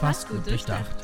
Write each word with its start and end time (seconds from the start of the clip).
Fast 0.00 0.28
gut 0.28 0.46
durchdacht. 0.46 0.94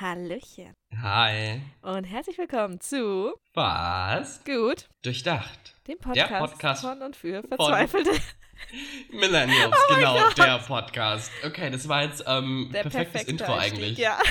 Hallöchen 0.00 0.74
Hi. 1.00 1.60
und 1.82 2.04
herzlich 2.04 2.36
willkommen 2.36 2.80
zu 2.80 3.32
Was? 3.54 4.42
Gut, 4.44 4.88
Durchdacht. 5.02 5.74
dem 5.86 5.98
Podcast, 5.98 6.30
Der 6.30 6.38
Podcast 6.38 6.82
von 6.82 7.02
und 7.02 7.16
für 7.16 7.42
Verzweifelte. 7.44 8.10
Millennials, 9.12 9.76
Oh 9.90 9.94
genau, 9.94 10.30
der 10.30 10.58
Podcast. 10.58 11.30
Okay, 11.46 11.70
das 11.70 11.88
war 11.88 12.02
jetzt 12.02 12.24
ähm, 12.26 12.70
Der 12.72 12.82
perfektes 12.82 13.12
perfekte 13.24 13.30
Intro 13.30 13.54
Einstieg, 13.54 13.74
eigentlich. 13.82 13.98
Ja. 13.98 14.18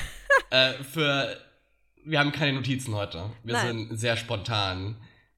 Äh, 0.50 0.74
für. 0.84 1.38
Wir 2.04 2.20
haben 2.20 2.32
keine 2.32 2.54
Notizen 2.54 2.96
heute. 2.96 3.30
Wir 3.44 3.54
Nein. 3.54 3.68
sind 3.88 3.98
sehr 3.98 4.18
spontan. 4.18 4.98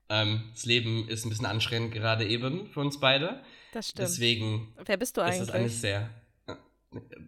Ähm, 0.09 0.45
das 0.53 0.65
Leben 0.65 1.07
ist 1.09 1.25
ein 1.25 1.29
bisschen 1.29 1.45
anstrengend 1.45 1.93
gerade 1.93 2.25
eben 2.25 2.67
für 2.69 2.79
uns 2.79 2.99
beide. 2.99 3.43
Das 3.73 3.89
stimmt. 3.89 4.07
Deswegen 4.07 4.73
Wer 4.85 4.95
bist 4.97 5.17
du 5.17 5.21
ist 5.21 5.39
es 5.39 5.49
eine 5.49 5.59
eigentlich? 5.65 5.79
sehr. 5.79 6.09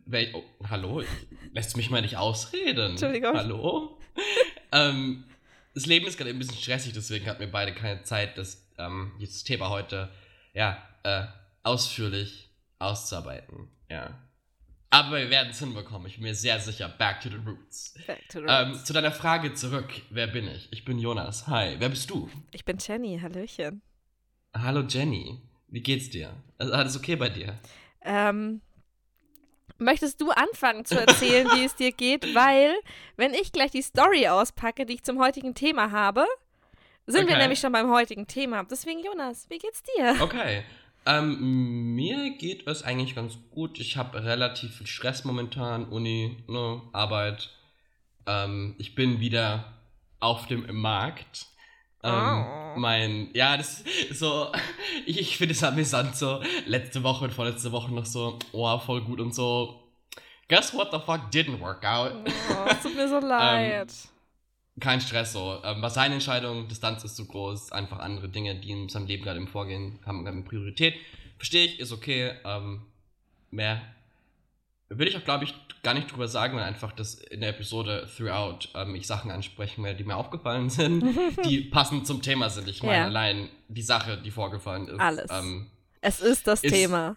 Wel- 0.05 0.33
Oh, 0.33 0.43
hallo? 0.69 1.03
Lässt 1.53 1.77
mich 1.77 1.89
mal 1.89 2.01
nicht 2.01 2.17
ausreden? 2.17 2.91
Entschuldigung. 2.91 3.35
Hallo? 3.35 3.99
ähm, 4.71 5.23
das 5.73 5.85
Leben 5.85 6.07
ist 6.07 6.17
gerade 6.17 6.31
ein 6.31 6.39
bisschen 6.39 6.57
stressig, 6.57 6.93
deswegen 6.93 7.25
hatten 7.27 7.39
wir 7.39 7.51
beide 7.51 7.73
keine 7.73 8.03
Zeit, 8.03 8.37
das, 8.37 8.67
ähm, 8.77 9.11
dieses 9.19 9.43
Thema 9.43 9.69
heute 9.69 10.09
ja, 10.53 10.81
äh, 11.03 11.25
ausführlich 11.63 12.49
auszuarbeiten. 12.79 13.67
Ja. 13.89 14.17
Aber 14.89 15.17
wir 15.17 15.29
werden 15.29 15.49
es 15.49 15.59
hinbekommen, 15.59 16.07
ich 16.07 16.15
bin 16.15 16.23
mir 16.23 16.33
sehr 16.35 16.59
sicher. 16.59 16.87
Back 16.89 17.19
to 17.21 17.29
the 17.29 17.35
roots. 17.35 17.93
Back 18.07 18.27
to 18.29 18.39
the 18.39 18.45
Ähm, 18.47 18.69
roots. 18.71 18.85
zu 18.85 18.93
deiner 18.93 19.11
Frage 19.11 19.53
zurück. 19.53 19.89
Wer 20.09 20.27
bin 20.27 20.47
ich? 20.47 20.69
Ich 20.71 20.85
bin 20.85 20.97
Jonas. 20.97 21.47
Hi. 21.47 21.75
Wer 21.77 21.89
bist 21.89 22.09
du? 22.09 22.29
ich 22.51 22.63
bin 22.65 22.77
Jenny, 22.79 23.19
Hallöchen. 23.21 23.81
Hallo 24.55 24.81
Jenny. 24.87 25.41
Wie 25.67 25.81
geht's 25.81 26.09
dir? 26.09 26.33
Also, 26.57 26.73
Alles 26.73 26.95
okay 26.95 27.17
bei 27.17 27.29
dir? 27.29 27.59
Ähm, 28.01 28.61
möchtest 29.79 30.21
du 30.21 30.31
anfangen 30.31 30.85
zu 30.85 30.95
erzählen, 30.95 31.47
wie 31.51 31.65
es 31.65 31.75
dir 31.75 31.91
geht? 31.91 32.33
Weil, 32.35 32.75
wenn 33.15 33.33
ich 33.33 33.51
gleich 33.51 33.71
die 33.71 33.81
Story 33.81 34.27
auspacke, 34.27 34.85
die 34.85 34.95
ich 34.95 35.03
zum 35.03 35.19
heutigen 35.19 35.55
Thema 35.55 35.91
habe, 35.91 36.25
sind 37.05 37.27
wir 37.27 37.33
Okay. 37.35 37.41
nämlich 37.43 37.59
schon 37.59 37.71
beim 37.71 37.89
heutigen 37.89 38.27
Thema. 38.27 38.63
Deswegen, 38.63 39.03
Jonas, 39.03 39.49
wie 39.49 39.57
geht's 39.59 39.81
dir? 39.83 40.15
Okay. 40.19 40.63
Ähm, 41.05 41.95
mir 41.95 42.31
geht 42.37 42.67
es 42.67 42.83
eigentlich 42.83 43.15
ganz 43.15 43.37
gut. 43.51 43.79
Ich 43.79 43.95
habe 43.95 44.25
relativ 44.25 44.75
viel 44.77 44.87
Stress 44.87 45.23
momentan, 45.23 45.85
Uni, 45.85 46.43
ne, 46.47 46.81
Arbeit. 46.91 47.49
Ähm, 48.25 48.75
ich 48.77 48.93
bin 48.93 49.21
wieder 49.21 49.73
auf 50.19 50.47
dem 50.47 50.65
Markt. 50.75 51.45
Ähm, 52.07 52.45
Oh. 52.77 52.79
Mein, 52.79 53.29
ja, 53.33 53.57
das 53.57 53.81
ist 53.81 54.19
so, 54.19 54.51
ich, 55.05 55.19
ich 55.19 55.37
finde 55.37 55.53
es 55.53 55.63
amüsant, 55.63 56.15
so 56.15 56.41
letzte 56.67 57.01
Woche 57.01 57.25
und 57.25 57.33
vorletzte 57.33 57.71
Woche 57.71 57.91
noch 57.91 58.05
so, 58.05 58.37
oh, 58.51 58.77
voll 58.77 59.01
gut 59.01 59.19
und 59.19 59.33
so. 59.33 59.83
Guess 60.47 60.73
what 60.73 60.91
the 60.91 60.99
fuck 60.99 61.31
didn't 61.31 61.59
work 61.59 61.83
out? 61.83 62.13
Oh, 62.25 62.69
es 62.69 62.81
tut 62.83 62.95
mir 62.95 63.09
so 63.09 63.19
leid. 63.27 63.91
Kein 64.79 65.01
Stress 65.01 65.33
so. 65.33 65.59
Ähm, 65.63 65.81
war 65.81 65.89
seine 65.89 66.13
Entscheidung, 66.13 66.67
Distanz 66.67 67.03
ist 67.03 67.15
zu 67.15 67.25
groß, 67.25 67.71
einfach 67.71 67.99
andere 67.99 68.29
Dinge, 68.29 68.55
die 68.55 68.71
in 68.71 68.89
seinem 68.89 69.07
Leben 69.07 69.23
gerade 69.23 69.39
im 69.39 69.47
Vorgehen 69.47 69.99
haben, 70.05 70.27
haben 70.27 70.45
Priorität. 70.45 70.93
Verstehe 71.37 71.65
ich, 71.65 71.79
ist 71.79 71.91
okay. 71.91 72.33
Ähm, 72.45 72.85
mehr 73.49 73.81
will 74.89 75.07
ich 75.07 75.17
auch, 75.17 75.23
glaube 75.23 75.43
ich, 75.43 75.53
gar 75.83 75.93
nicht 75.93 76.11
drüber 76.11 76.27
sagen, 76.27 76.55
weil 76.57 76.63
einfach 76.63 76.91
das 76.91 77.15
in 77.15 77.41
der 77.41 77.49
Episode 77.49 78.07
throughout 78.15 78.69
ähm, 78.75 78.95
ich 78.95 79.05
Sachen 79.07 79.31
ansprechen 79.31 79.83
werde, 79.83 79.97
die 79.97 80.03
mir 80.03 80.15
aufgefallen 80.15 80.69
sind, 80.71 81.03
die 81.45 81.61
passend 81.71 82.07
zum 82.07 82.21
Thema 82.21 82.49
sind. 82.49 82.67
Ich 82.67 82.83
meine, 82.83 82.97
Ja. 82.97 83.03
allein 83.05 83.49
die 83.67 83.81
Sache, 83.81 84.17
die 84.17 84.31
vorgefallen 84.31 84.87
ist. 84.87 84.99
Alles. 84.99 85.29
Ähm, 85.31 85.67
es 86.01 86.19
ist 86.21 86.47
das 86.47 86.63
ist- 86.63 86.71
Thema. 86.73 87.15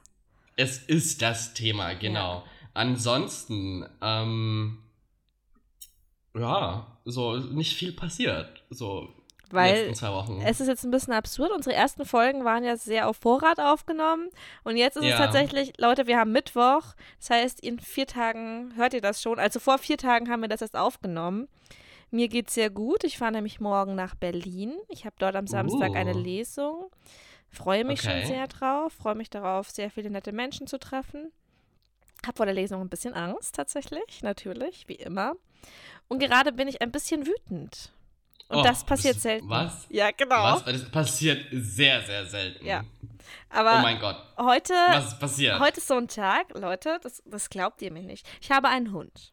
es 0.56 0.78
ist 0.78 1.22
das 1.22 1.54
Thema, 1.54 1.94
genau. 1.94 2.44
Ansonsten, 2.74 3.84
ähm, 4.02 4.78
ja, 6.34 6.86
so 7.04 7.36
nicht 7.36 7.74
viel 7.76 7.92
passiert. 7.92 8.62
So 8.70 9.12
Weil 9.52 9.74
letzten 9.86 9.94
zwei 9.94 10.12
Wochen. 10.12 10.40
es 10.44 10.60
ist 10.60 10.68
jetzt 10.68 10.84
ein 10.84 10.90
bisschen 10.90 11.12
absurd. 11.12 11.50
Unsere 11.52 11.74
ersten 11.74 12.04
Folgen 12.04 12.44
waren 12.44 12.62
ja 12.64 12.76
sehr 12.76 13.08
auf 13.08 13.16
Vorrat 13.16 13.58
aufgenommen. 13.60 14.28
Und 14.64 14.76
jetzt 14.76 14.96
ist 14.96 15.04
es 15.04 15.10
Ja. 15.10 15.16
tatsächlich, 15.18 15.72
Leute, 15.78 16.06
wir 16.06 16.18
haben 16.18 16.32
Mittwoch. 16.32 16.94
Das 17.18 17.30
heißt, 17.30 17.60
in 17.60 17.78
vier 17.80 18.06
Tagen 18.06 18.72
hört 18.76 18.94
ihr 18.94 19.00
das 19.00 19.20
schon. 19.22 19.38
Also 19.38 19.60
vor 19.60 19.78
vier 19.78 19.96
Tagen 19.98 20.30
haben 20.30 20.40
wir 20.42 20.48
das 20.48 20.60
erst 20.62 20.76
aufgenommen. 20.76 21.48
Mir 22.10 22.28
geht's 22.28 22.54
sehr 22.54 22.70
gut. 22.70 23.04
Ich 23.04 23.18
fahre 23.18 23.32
nämlich 23.32 23.60
morgen 23.60 23.94
nach 23.94 24.14
Berlin. 24.14 24.74
Ich 24.88 25.04
habe 25.04 25.14
dort 25.18 25.36
am 25.36 25.46
Samstag 25.46 25.90
Uh. 25.90 25.94
eine 25.94 26.12
Lesung. 26.12 26.90
Freue 27.50 27.84
mich 27.84 28.00
Okay. 28.04 28.20
schon 28.22 28.26
sehr 28.28 28.46
drauf. 28.48 28.92
Freue 28.92 29.14
mich 29.16 29.30
darauf, 29.30 29.70
sehr 29.70 29.90
viele 29.90 30.10
nette 30.10 30.32
Menschen 30.32 30.66
zu 30.66 30.78
treffen. 30.78 31.32
Hab 32.26 32.36
vor 32.36 32.46
der 32.46 32.54
Lesung 32.54 32.80
ein 32.80 32.88
bisschen 32.88 33.14
Angst, 33.14 33.54
tatsächlich. 33.54 34.22
Natürlich, 34.22 34.86
wie 34.88 34.94
immer. 34.94 35.34
Und 36.08 36.18
gerade 36.20 36.52
bin 36.52 36.68
ich 36.68 36.82
ein 36.82 36.90
bisschen 36.90 37.26
wütend. 37.26 37.92
Und 38.50 38.58
Oh, 38.58 38.62
das 38.62 38.84
passiert 38.84 39.14
das- 39.16 39.22
selten. 39.22 39.48
was? 39.48 39.86
Ja, 39.90 40.10
genau. 40.10 40.42
Was? 40.42 40.64
Das 40.64 40.90
passiert 40.90 41.46
sehr, 41.52 42.02
sehr 42.02 42.26
selten. 42.26 42.66
Ja. 42.66 42.82
Aber 43.48 43.78
Oh 43.78 43.82
mein 43.82 43.98
Gott. 44.00 44.16
heute, 44.38 44.74
Was 44.88 45.12
ist 45.12 45.20
passiert? 45.20 45.58
heute 45.60 45.78
ist 45.78 45.86
so 45.86 45.94
ein 45.96 46.08
Tag, 46.08 46.46
Leute, 46.58 46.98
das, 47.02 47.22
das 47.26 47.48
glaubt 47.48 47.80
ihr 47.82 47.92
mir 47.92 48.02
nicht. 48.02 48.28
Ich 48.40 48.50
habe 48.50 48.68
einen 48.68 48.92
Hund. 48.92 49.32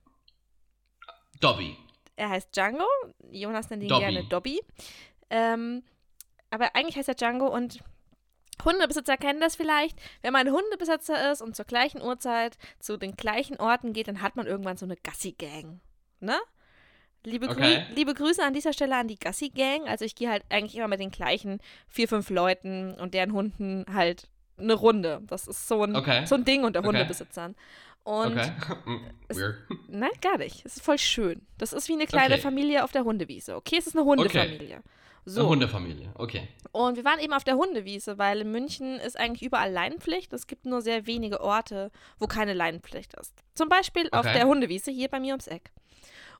Dobby. 1.39 1.75
Er 2.15 2.29
heißt 2.29 2.55
Django. 2.55 2.85
Jonas 3.31 3.69
nennt 3.69 3.83
ihn 3.83 3.89
Dobby. 3.89 4.01
gerne 4.05 4.23
Dobby. 4.25 4.61
Ähm, 5.29 5.83
aber 6.49 6.75
eigentlich 6.75 6.95
heißt 6.95 7.09
er 7.09 7.15
Django 7.15 7.47
und 7.47 7.79
Hundebesitzer 8.65 9.17
kennen 9.17 9.39
das 9.39 9.55
vielleicht. 9.55 9.99
Wenn 10.21 10.33
man 10.33 10.49
Hundebesitzer 10.49 11.31
ist 11.31 11.41
und 11.41 11.55
zur 11.55 11.65
gleichen 11.65 12.01
Uhrzeit 12.01 12.57
zu 12.79 12.97
den 12.97 13.15
gleichen 13.15 13.57
Orten 13.59 13.93
geht, 13.93 14.07
dann 14.07 14.21
hat 14.21 14.35
man 14.35 14.47
irgendwann 14.47 14.77
so 14.77 14.85
eine 14.85 14.95
Gassi-Gang. 14.95 15.79
Ne? 16.19 16.37
Liebe, 17.27 17.47
Grü 17.47 17.53
Okay. 17.53 17.85
liebe 17.95 18.13
Grüße 18.13 18.43
an 18.43 18.53
dieser 18.53 18.73
Stelle 18.73 18.95
an 18.95 19.07
die 19.07 19.17
Gassi-Gang. 19.19 19.87
Also 19.87 20.05
ich 20.05 20.15
gehe 20.15 20.29
halt 20.29 20.43
eigentlich 20.49 20.75
immer 20.77 20.87
mit 20.87 20.99
den 20.99 21.11
gleichen 21.11 21.59
vier, 21.89 22.07
fünf 22.07 22.29
Leuten 22.29 22.93
und 22.95 23.13
deren 23.13 23.33
Hunden 23.33 23.85
halt 23.93 24.29
eine 24.57 24.73
Runde. 24.73 25.21
Das 25.27 25.47
ist 25.47 25.67
so 25.67 25.83
ein, 25.83 25.95
Okay. 25.95 26.25
so 26.25 26.35
ein 26.35 26.45
Ding 26.45 26.63
unter 26.63 26.79
Okay. 26.79 26.87
Hundebesitzern. 26.87 27.55
Und 28.03 28.37
Okay. 28.37 28.51
Mm, 28.85 28.97
es-. 29.27 29.37
Nein, 29.89 30.09
gar 30.21 30.37
nicht. 30.37 30.65
Es 30.65 30.77
ist 30.77 30.83
voll 30.85 30.97
schön. 30.97 31.45
Das 31.57 31.73
ist 31.73 31.89
wie 31.89 31.93
eine 31.93 32.05
kleine 32.07 32.35
Okay. 32.35 32.41
Familie 32.43 32.83
auf 32.83 32.91
der 32.91 33.03
Hundewiese. 33.03 33.55
Okay, 33.57 33.75
es 33.77 33.87
ist 33.87 33.95
eine 33.97 34.05
Hundefamilie. 34.05 34.75
Eine 34.75 34.83
So. 35.25 35.49
Hundefamilie. 35.49 36.09
Okay. 36.15 36.47
Und 36.71 36.95
wir 36.95 37.03
waren 37.03 37.19
eben 37.19 37.33
auf 37.33 37.43
der 37.43 37.55
Hundewiese, 37.55 38.17
weil 38.17 38.39
in 38.41 38.51
München 38.53 38.97
ist 39.01 39.19
eigentlich 39.19 39.43
überall 39.43 39.71
Leinenpflicht. 39.71 40.31
Es 40.31 40.47
gibt 40.47 40.65
nur 40.65 40.81
sehr 40.81 41.05
wenige 41.05 41.41
Orte, 41.41 41.91
wo 42.19 42.27
keine 42.27 42.53
Leinenpflicht 42.53 43.13
ist. 43.15 43.33
Zum 43.53 43.67
Beispiel 43.67 44.07
auf 44.13 44.25
Okay. 44.25 44.33
der 44.35 44.47
Hundewiese 44.47 44.89
hier 44.91 45.09
bei 45.09 45.19
mir 45.19 45.33
ums 45.33 45.47
Eck. 45.47 45.71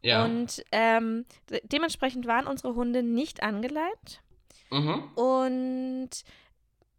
Ja. 0.02 0.24
Und 0.26 0.64
ähm, 0.72 1.26
de 1.50 1.62
dementsprechend 1.66 2.26
waren 2.28 2.48
unsere 2.48 2.76
Hunde 2.76 3.04
nicht 3.04 3.44
angeleint. 3.44 4.22
mhm. 4.72 5.04
Und 5.16 6.10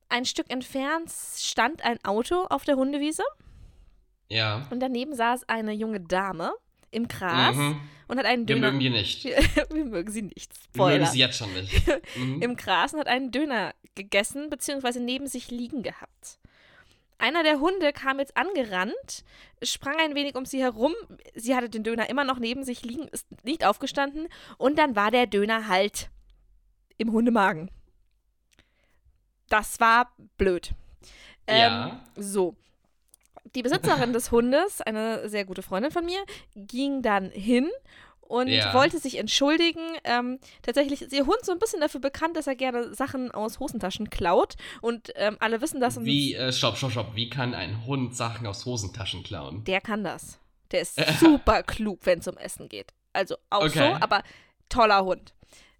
ein 0.08 0.24
Stück 0.24 0.50
entfernt 0.50 1.10
stand 1.36 1.82
ein 1.84 2.02
Auto 2.04 2.44
auf 2.50 2.64
der 2.64 2.76
Hundewiese. 2.76 3.22
Ja. 4.28 4.66
Und 4.70 4.80
daneben 4.80 5.14
saß 5.14 5.48
eine 5.48 5.72
junge 5.72 6.00
Dame 6.00 6.52
im 6.90 7.08
Gras 7.08 7.54
Mhm. 7.56 7.80
und 8.08 8.18
hat 8.18 8.24
einen 8.26 8.48
Wir 8.48 8.54
Döner. 8.56 8.68
mögen 8.68 8.80
die 8.80 8.90
nicht. 8.90 9.24
Wir, 9.24 9.36
wir 9.70 9.84
mögen 9.84 10.10
sie 10.10 10.22
nicht. 10.22 10.52
Wir 10.74 10.84
mögen 10.84 10.94
Spoiler. 10.94 11.06
sie 11.06 11.18
jetzt 11.18 11.36
schon 11.38 11.52
nicht. 11.54 11.82
Mhm. 12.16 12.42
Im 12.42 12.56
Gras 12.56 12.94
und 12.94 13.00
hat 13.00 13.08
einen 13.08 13.30
Döner 13.30 13.74
gegessen, 13.94 14.48
beziehungsweise 14.50 15.00
neben 15.00 15.26
sich 15.26 15.50
liegen 15.50 15.82
gehabt. 15.82 16.38
Einer 17.18 17.42
der 17.42 17.58
Hunde 17.58 17.92
kam 17.92 18.20
jetzt 18.20 18.36
angerannt, 18.36 19.24
sprang 19.62 19.96
ein 19.98 20.14
wenig 20.14 20.36
um 20.36 20.44
sie 20.46 20.62
herum. 20.62 20.94
Sie 21.34 21.56
hatte 21.56 21.68
den 21.68 21.82
Döner 21.82 22.08
immer 22.08 22.22
noch 22.24 22.38
neben 22.38 22.62
sich 22.62 22.82
liegen, 22.84 23.08
ist 23.08 23.26
nicht 23.44 23.64
aufgestanden. 23.66 24.28
Und 24.56 24.78
dann 24.78 24.94
war 24.94 25.10
der 25.10 25.26
Döner 25.26 25.66
halt 25.66 26.10
im 26.96 27.12
Hundemagen. 27.12 27.70
Das 29.48 29.80
war 29.80 30.12
blöd. 30.36 30.72
Ähm, 31.46 31.58
Ja. 31.58 32.04
So. 32.16 32.54
Die 33.54 33.62
Besitzerin 33.62 34.12
des 34.12 34.30
Hundes, 34.30 34.80
eine 34.82 35.28
sehr 35.28 35.44
gute 35.44 35.62
Freundin 35.62 35.90
von 35.90 36.04
mir, 36.04 36.22
ging 36.54 37.02
dann 37.02 37.30
hin 37.30 37.68
und 38.28 38.48
Ja. 38.48 38.72
wollte 38.74 38.98
sich 38.98 39.18
entschuldigen. 39.18 39.80
Ähm, 40.04 40.38
tatsächlich 40.62 41.02
ist 41.02 41.12
ihr 41.12 41.26
Hund 41.26 41.38
so 41.42 41.52
ein 41.52 41.58
bisschen 41.58 41.80
dafür 41.80 42.00
bekannt, 42.00 42.36
dass 42.36 42.46
er 42.46 42.54
gerne 42.54 42.94
Sachen 42.94 43.30
aus 43.32 43.58
Hosentaschen 43.58 44.10
klaut. 44.10 44.54
Und 44.80 45.10
ähm, 45.16 45.36
alle 45.40 45.60
wissen 45.60 45.80
das. 45.80 46.02
Wie, 46.04 46.34
äh, 46.34 46.52
stopp, 46.52 46.76
stopp, 46.76 46.92
stopp. 46.92 47.14
Wie 47.14 47.28
kann 47.30 47.54
ein 47.54 47.86
Hund 47.86 48.14
Sachen 48.14 48.46
aus 48.46 48.64
Hosentaschen 48.66 49.22
klauen? 49.24 49.64
Der 49.64 49.80
kann 49.80 50.04
das. 50.04 50.38
Der 50.70 50.82
ist 50.82 50.96
super 51.20 51.62
klug, 51.62 52.00
wenn 52.04 52.18
es 52.20 52.28
um 52.28 52.36
Essen 52.36 52.68
geht. 52.68 52.92
Also 53.12 53.36
auch 53.50 53.64
Okay. 53.64 53.78
so, 53.78 53.84
aber 54.00 54.22
toller 54.68 55.04
Hund. 55.04 55.34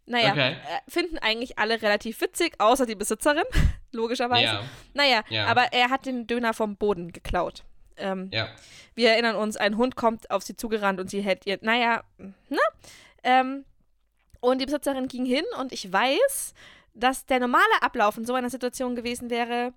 Naja, 0.07 0.31
Okay. 0.33 0.53
äh, 0.53 0.91
finden 0.91 1.19
eigentlich 1.19 1.59
alle 1.59 1.83
relativ 1.83 2.19
witzig, 2.23 2.55
außer 2.59 2.87
die 2.87 2.95
Besitzerin, 2.95 3.45
logischerweise. 3.93 4.43
Ja. 4.45 4.65
Naja, 4.95 5.23
Ja. 5.29 5.47
aber 5.47 5.75
er 5.75 5.91
hat 5.91 6.07
den 6.07 6.27
Döner 6.27 6.55
vom 6.55 6.77
Boden 6.77 7.13
geklaut. 7.13 7.65
Ähm, 7.99 8.31
Ja. 8.33 8.49
Wir 8.95 9.11
erinnern 9.11 9.37
uns, 9.37 9.57
ein 9.57 9.77
Hund 9.77 9.95
kommt 9.97 10.31
auf 10.31 10.43
sie 10.43 10.57
zugerannt 10.57 10.99
und 11.01 11.09
sie 11.09 11.21
hält 11.21 11.47
ihr, 11.47 11.59
naja, 11.63 12.03
ne? 12.49 12.59
Ähm, 13.23 13.65
und 14.41 14.61
die 14.61 14.67
Besitzerin 14.67 15.07
ging 15.09 15.25
hin 15.25 15.45
und 15.61 15.73
ich 15.73 15.93
weiß, 15.93 16.53
dass 16.95 17.27
der 17.27 17.39
normale 17.41 17.65
Ablauf 17.83 18.17
in 18.17 18.25
so 18.27 18.35
einer 18.35 18.51
Situation 18.51 18.97
gewesen 18.97 19.31
wäre, 19.31 19.73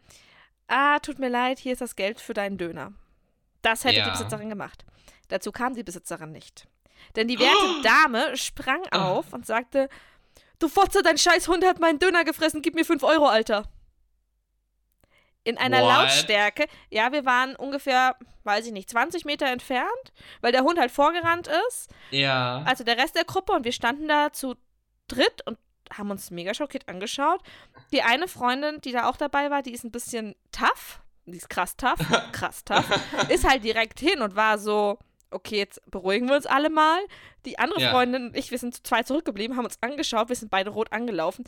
ah, 0.68 0.98
tut 1.00 1.20
mir 1.20 1.30
leid, 1.30 1.60
hier 1.60 1.74
ist 1.74 1.82
das 1.82 1.96
Geld 1.96 2.20
für 2.20 2.34
deinen 2.34 2.58
Döner. 2.58 2.94
Das 3.62 3.84
hätte 3.84 3.98
Ja. 3.98 4.06
die 4.06 4.12
Besitzerin 4.12 4.50
gemacht. 4.50 4.86
Dazu 5.28 5.52
kam 5.52 5.76
die 5.76 5.84
Besitzerin 5.84 6.32
nicht. 6.32 6.68
Denn 7.16 7.28
die 7.28 7.38
werte 7.40 7.82
Dame 7.84 8.36
sprang 8.38 8.82
Ah. 8.92 9.10
auf 9.10 9.34
und 9.34 9.46
sagte, 9.46 9.88
du 10.60 10.68
Fotze, 10.68 11.04
dein 11.04 11.18
scheiß 11.20 11.48
Hund 11.48 11.64
hat 11.66 11.80
meinen 11.80 12.00
Döner 12.00 12.24
gefressen, 12.24 12.62
gib 12.64 12.74
mir 12.76 12.86
5 12.86 13.04
Euro, 13.04 13.28
Alter. 13.28 13.64
In 15.44 15.58
einer 15.58 15.82
What? 15.82 15.90
Lautstärke. 15.90 16.68
Ja, 16.90 17.12
wir 17.12 17.26
waren 17.26 17.56
ungefähr, 17.56 18.16
weiß 18.44 18.68
ich 18.68 18.72
nicht, 18.72 18.90
20 18.90 19.26
Meter 19.26 19.48
entfernt, 19.48 20.14
weil 20.42 20.52
der 20.52 20.62
Hund 20.64 20.80
halt 20.80 20.92
vorgerannt 20.92 21.50
ist. 21.70 21.90
Ja. 22.12 22.64
Also 22.66 22.84
der 22.84 22.98
Rest 22.98 23.16
der 23.16 23.26
Gruppe 23.26 23.54
und 23.54 23.66
wir 23.66 23.72
standen 23.72 24.08
da 24.08 24.32
zu 24.32 24.56
dritt 25.08 25.46
und 25.48 25.58
haben 25.92 26.12
uns 26.12 26.32
mega 26.32 26.54
schockiert 26.54 26.88
angeschaut. 26.88 27.42
Die 27.92 28.02
eine 28.02 28.28
Freundin, 28.28 28.80
die 28.82 28.92
da 28.92 29.10
auch 29.10 29.18
dabei 29.18 29.50
war, 29.50 29.62
die 29.62 29.74
ist 29.74 29.84
ein 29.84 29.92
bisschen 29.92 30.36
tough. 30.52 31.02
Die 31.26 31.38
ist 31.38 31.50
krass 31.50 31.76
tough. 31.76 32.00
Krass 32.32 32.64
tough. 32.64 32.86
ist 33.30 33.48
halt 33.48 33.64
direkt 33.64 34.00
hin 34.00 34.22
und 34.22 34.36
war 34.36 34.58
so, 34.58 34.98
okay, 35.32 35.58
jetzt 35.58 35.82
beruhigen 35.90 36.28
wir 36.28 36.36
uns 36.36 36.46
alle 36.46 36.70
mal. 36.70 37.00
Die 37.46 37.58
andere 37.60 37.82
Ja. 37.82 37.92
Freundin 37.92 38.28
und 38.28 38.38
ich, 38.38 38.52
wir 38.52 38.58
sind 38.58 38.76
zu 38.76 38.84
zwei 38.84 39.04
zurückgeblieben, 39.04 39.58
haben 39.58 39.66
uns 39.66 39.82
angeschaut, 39.82 40.30
wir 40.30 40.36
sind 40.36 40.50
beide 40.52 40.70
rot 40.70 40.92
angelaufen. 40.92 41.46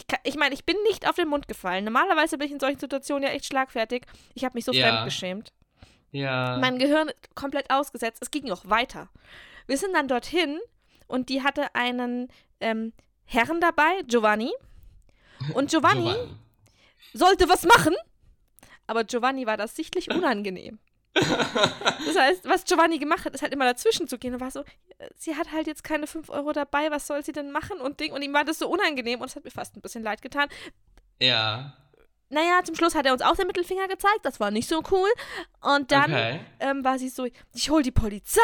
Ich, 0.00 0.06
kann- 0.06 0.20
ich 0.24 0.36
meine, 0.36 0.54
ich 0.54 0.64
bin 0.64 0.76
nicht 0.88 1.06
auf 1.06 1.16
den 1.16 1.28
Mund 1.28 1.46
gefallen. 1.46 1.84
Normalerweise 1.84 2.38
bin 2.38 2.46
ich 2.46 2.52
in 2.54 2.60
solchen 2.60 2.78
Situationen 2.78 3.22
ja 3.22 3.28
echt 3.30 3.44
schlagfertig. 3.44 4.06
Ich 4.34 4.44
habe 4.46 4.54
mich 4.56 4.64
so 4.64 4.72
Ja. 4.72 4.86
fremdgeschämt. 4.88 5.52
ja. 6.10 6.56
Mein 6.58 6.78
Gehirn 6.78 7.10
komplett 7.34 7.70
ausgesetzt. 7.70 8.22
Es 8.22 8.30
ging 8.30 8.44
noch 8.44 8.68
weiter. 8.68 9.10
Wir 9.66 9.76
sind 9.76 9.92
dann 9.94 10.08
dorthin 10.08 10.58
und 11.06 11.28
die 11.28 11.42
hatte 11.42 11.74
einen 11.74 12.28
ähm, 12.60 12.92
Herrn 13.26 13.60
dabei, 13.60 14.02
Giovanni. 14.06 14.50
Und 15.54 15.70
Giovanni, 15.70 16.02
Giovanni. 16.10 16.34
sollte 17.12 17.48
was 17.48 17.64
machen, 17.64 17.94
aber 18.86 19.04
Giovanni 19.04 19.46
war 19.46 19.56
das 19.58 19.76
sichtlich 19.76 20.10
unangenehm. 20.10 20.78
Das 21.14 22.16
heißt, 22.16 22.48
was 22.48 22.64
Giovanni 22.64 22.98
gemacht 22.98 23.24
hat, 23.24 23.34
ist 23.34 23.42
halt 23.42 23.52
immer 23.52 23.64
dazwischen 23.64 24.08
zu 24.08 24.18
gehen 24.18 24.34
und 24.34 24.40
war 24.40 24.50
so, 24.50 24.64
sie 25.16 25.36
hat 25.36 25.52
halt 25.52 25.66
jetzt 25.66 25.84
keine 25.84 26.06
5 26.06 26.28
Euro 26.30 26.52
dabei, 26.52 26.90
was 26.90 27.06
soll 27.06 27.24
sie 27.24 27.32
denn 27.32 27.50
machen 27.50 27.80
und 27.80 28.00
Ding. 28.00 28.12
Und 28.12 28.22
ihm 28.22 28.32
war 28.32 28.44
das 28.44 28.58
so 28.58 28.68
unangenehm 28.68 29.20
und 29.20 29.28
es 29.28 29.36
hat 29.36 29.44
mir 29.44 29.50
fast 29.50 29.76
ein 29.76 29.80
bisschen 29.80 30.02
leid 30.02 30.22
getan. 30.22 30.48
Ja. 31.20 31.76
Naja, 32.32 32.62
zum 32.62 32.76
Schluss 32.76 32.94
hat 32.94 33.06
er 33.06 33.12
uns 33.12 33.22
auch 33.22 33.34
den 33.34 33.48
Mittelfinger 33.48 33.88
gezeigt, 33.88 34.20
das 34.22 34.38
war 34.38 34.52
nicht 34.52 34.68
so 34.68 34.82
cool. 34.92 35.08
Und 35.62 35.90
dann 35.90 36.12
okay. 36.12 36.40
ähm, 36.60 36.84
war 36.84 36.96
sie 36.96 37.08
so, 37.08 37.26
ich 37.54 37.70
hol 37.70 37.82
die 37.82 37.90
Polizei, 37.90 38.40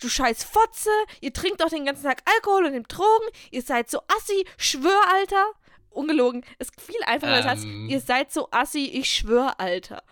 du 0.00 0.08
scheiß 0.08 0.42
Fotze, 0.42 0.90
ihr 1.20 1.32
trinkt 1.32 1.60
doch 1.60 1.68
den 1.68 1.84
ganzen 1.84 2.02
Tag 2.02 2.22
Alkohol 2.34 2.66
und 2.66 2.72
nehmt 2.72 2.92
Drogen, 2.92 3.28
ihr 3.52 3.62
seid 3.62 3.88
so 3.88 4.00
assi, 4.08 4.44
schwör, 4.58 5.00
Alter. 5.14 5.46
Ungelogen, 5.90 6.44
es 6.58 6.70
fiel 6.76 7.00
einfach 7.06 7.28
nur 7.28 7.36
der 7.36 7.44
Satz, 7.44 7.62
Ähm. 7.62 7.88
ihr 7.88 8.00
seid 8.00 8.32
so 8.32 8.48
assi, 8.50 8.86
ich 8.86 9.08
schwör, 9.08 9.60
Alter. 9.60 10.02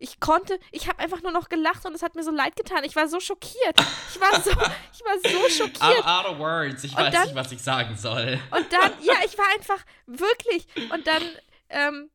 Ich 0.00 0.20
konnte, 0.20 0.58
ich 0.70 0.86
habe 0.88 0.98
einfach 1.00 1.22
nur 1.22 1.32
noch 1.32 1.48
gelacht 1.48 1.84
und 1.84 1.92
es 1.94 2.02
hat 2.02 2.14
mir 2.14 2.22
so 2.22 2.30
leid 2.30 2.54
getan. 2.56 2.84
Ich 2.84 2.94
war 2.94 3.08
so 3.08 3.18
schockiert. 3.20 3.78
Ich 4.10 4.20
war 4.20 4.40
so, 4.40 4.50
ich 4.92 5.04
war 5.04 5.18
so 5.22 5.28
I'm 5.38 5.50
schockiert. 5.50 6.06
out 6.06 6.26
of 6.26 6.38
words. 6.38 6.84
Ich 6.84 6.92
Und 6.92 6.98
weiß 7.02 7.12
dann- 7.14 7.22
nicht, 7.24 7.34
was 7.34 7.50
ich 7.52 7.60
sagen 7.62 7.96
soll. 7.96 8.38
Und 8.52 8.72
dann, 8.72 8.92
ja, 9.02 9.14
ich 9.24 9.36
war 9.36 9.46
einfach 9.56 9.84
wirklich. 10.06 10.66
Und 10.92 11.06
dann 11.06 11.22
ähm, 11.70 12.10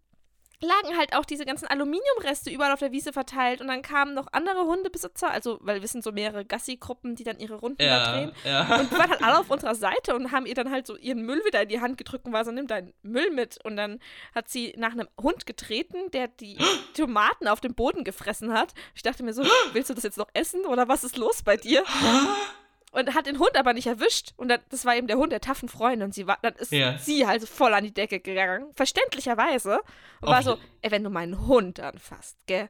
lagen 0.63 0.97
halt 0.97 1.15
auch 1.15 1.25
diese 1.25 1.45
ganzen 1.45 1.67
Aluminiumreste 1.67 2.49
überall 2.49 2.71
auf 2.71 2.79
der 2.79 2.91
Wiese 2.91 3.13
verteilt. 3.13 3.61
Und 3.61 3.67
dann 3.67 3.81
kamen 3.81 4.13
noch 4.13 4.27
andere 4.31 4.65
Hundebesitzer, 4.65 5.29
also, 5.29 5.57
weil 5.61 5.81
wir 5.81 5.87
sind 5.87 6.03
so 6.03 6.11
mehrere 6.11 6.45
Gassi-Gruppen, 6.45 7.15
die 7.15 7.23
dann 7.23 7.39
ihre 7.39 7.55
Runden 7.55 7.77
da 7.79 7.85
Ja. 7.85 8.11
drehen. 8.11 8.31
Ja. 8.43 8.79
Und 8.79 8.91
die 8.91 8.97
waren 8.97 9.09
halt 9.09 9.23
alle 9.23 9.39
auf 9.39 9.49
unserer 9.49 9.75
Seite 9.75 10.15
und 10.15 10.31
haben 10.31 10.45
ihr 10.45 10.55
dann 10.55 10.71
halt 10.71 10.87
so 10.87 10.95
ihren 10.97 11.21
Müll 11.21 11.41
wieder 11.45 11.61
in 11.63 11.69
die 11.69 11.81
Hand 11.81 11.97
gedrückt 11.97 12.25
und 12.25 12.33
war 12.33 12.45
so, 12.45 12.51
nimm 12.51 12.67
deinen 12.67 12.93
Müll 13.03 13.29
mit. 13.31 13.63
Und 13.63 13.75
dann 13.77 13.99
hat 14.33 14.49
sie 14.49 14.73
nach 14.77 14.93
einem 14.93 15.07
Hund 15.21 15.45
getreten, 15.45 16.11
der 16.11 16.27
die 16.27 16.57
Tomaten 16.95 17.47
auf 17.47 17.59
dem 17.61 17.75
Boden 17.75 18.03
gefressen 18.03 18.53
hat. 18.53 18.73
Ich 18.95 19.03
dachte 19.03 19.23
mir 19.23 19.33
so, 19.33 19.43
willst 19.73 19.89
du 19.89 19.93
das 19.93 20.03
jetzt 20.03 20.17
noch 20.17 20.29
essen 20.33 20.65
oder 20.65 20.87
was 20.87 21.03
ist 21.03 21.17
los 21.17 21.43
bei 21.43 21.57
dir? 21.57 21.83
Und 22.93 23.13
hat 23.15 23.25
den 23.25 23.39
Hund 23.39 23.57
aber 23.57 23.73
nicht 23.73 23.87
erwischt. 23.87 24.33
Und 24.37 24.49
das 24.69 24.85
war 24.85 24.95
eben 24.95 25.07
der 25.07 25.17
Hund 25.17 25.31
der 25.31 25.41
taffen 25.41 25.67
Freundin. 25.67 26.03
Und 26.03 26.13
sie 26.13 26.27
war, 26.27 26.37
dann 26.43 26.53
ist 26.53 26.71
Ja. 26.71 26.97
sie 26.97 27.25
halt 27.27 27.41
so 27.41 27.47
voll 27.47 27.73
an 27.73 27.83
die 27.83 27.93
Decke 27.93 28.19
gegangen. 28.19 28.71
Verständlicherweise. 28.75 29.79
Und 30.21 30.29
war 30.29 30.39
Auf- 30.39 30.45
so, 30.45 30.57
ey, 30.81 30.91
wenn 30.91 31.03
du 31.03 31.09
meinen 31.09 31.47
Hund 31.47 31.79
anfasst, 31.79 32.37
gell? 32.45 32.69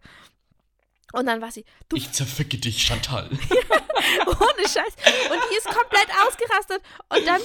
Und 1.12 1.25
dann 1.28 1.42
war 1.42 1.52
sie, 1.52 1.66
du 1.90 1.98
Ich 1.98 2.12
zerficke 2.12 2.58
dich, 2.58 2.81
Chantal. 2.81 3.30
ohne 4.25 4.68
Scheiß. 4.68 4.96
Und 5.30 5.42
die 5.52 5.58
ist 5.58 5.68
komplett 5.68 6.08
ausgerastet. 6.25 6.81
Und 7.10 7.28
dann 7.28 7.42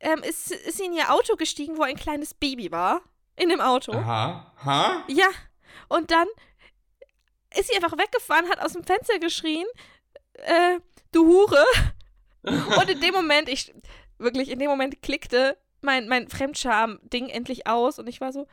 ähm, 0.00 0.22
ist, 0.22 0.50
ist 0.50 0.78
sie 0.78 0.86
in 0.86 0.92
ihr 0.94 1.12
Auto 1.12 1.36
gestiegen, 1.36 1.76
wo 1.76 1.82
ein 1.82 1.96
kleines 1.96 2.34
Baby 2.34 2.72
war. 2.72 3.02
In 3.36 3.50
dem 3.50 3.60
Auto. 3.60 3.92
Aha. 3.92 4.52
Ha? 4.64 5.04
Ja. 5.08 5.28
Und 5.88 6.10
dann 6.10 6.26
ist 7.54 7.68
sie 7.68 7.76
einfach 7.76 7.92
weggefahren, 7.98 8.48
hat 8.48 8.60
aus 8.60 8.72
dem 8.72 8.82
Fenster 8.82 9.18
geschrien, 9.18 9.66
äh, 10.34 10.78
du 11.16 11.26
Hure. 11.26 11.64
Und 12.42 12.90
in 12.90 13.00
dem 13.00 13.14
Moment, 13.14 13.48
ich, 13.48 13.74
wirklich, 14.18 14.50
in 14.50 14.58
dem 14.58 14.68
Moment 14.68 15.02
klickte 15.02 15.56
mein, 15.80 16.08
mein 16.08 16.28
Fremdscham-Ding 16.28 17.28
endlich 17.28 17.66
aus 17.66 17.98
und 17.98 18.08
ich 18.08 18.20
war 18.20 18.32
so, 18.32 18.46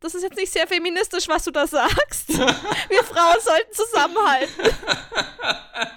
das 0.00 0.14
ist 0.14 0.22
jetzt 0.22 0.36
nicht 0.36 0.52
sehr 0.52 0.66
feministisch, 0.66 1.28
was 1.28 1.44
du 1.44 1.50
da 1.50 1.66
sagst. 1.66 2.28
Wir 2.88 3.04
Frauen 3.04 3.40
sollten 3.40 3.72
zusammenhalten. 3.72 4.76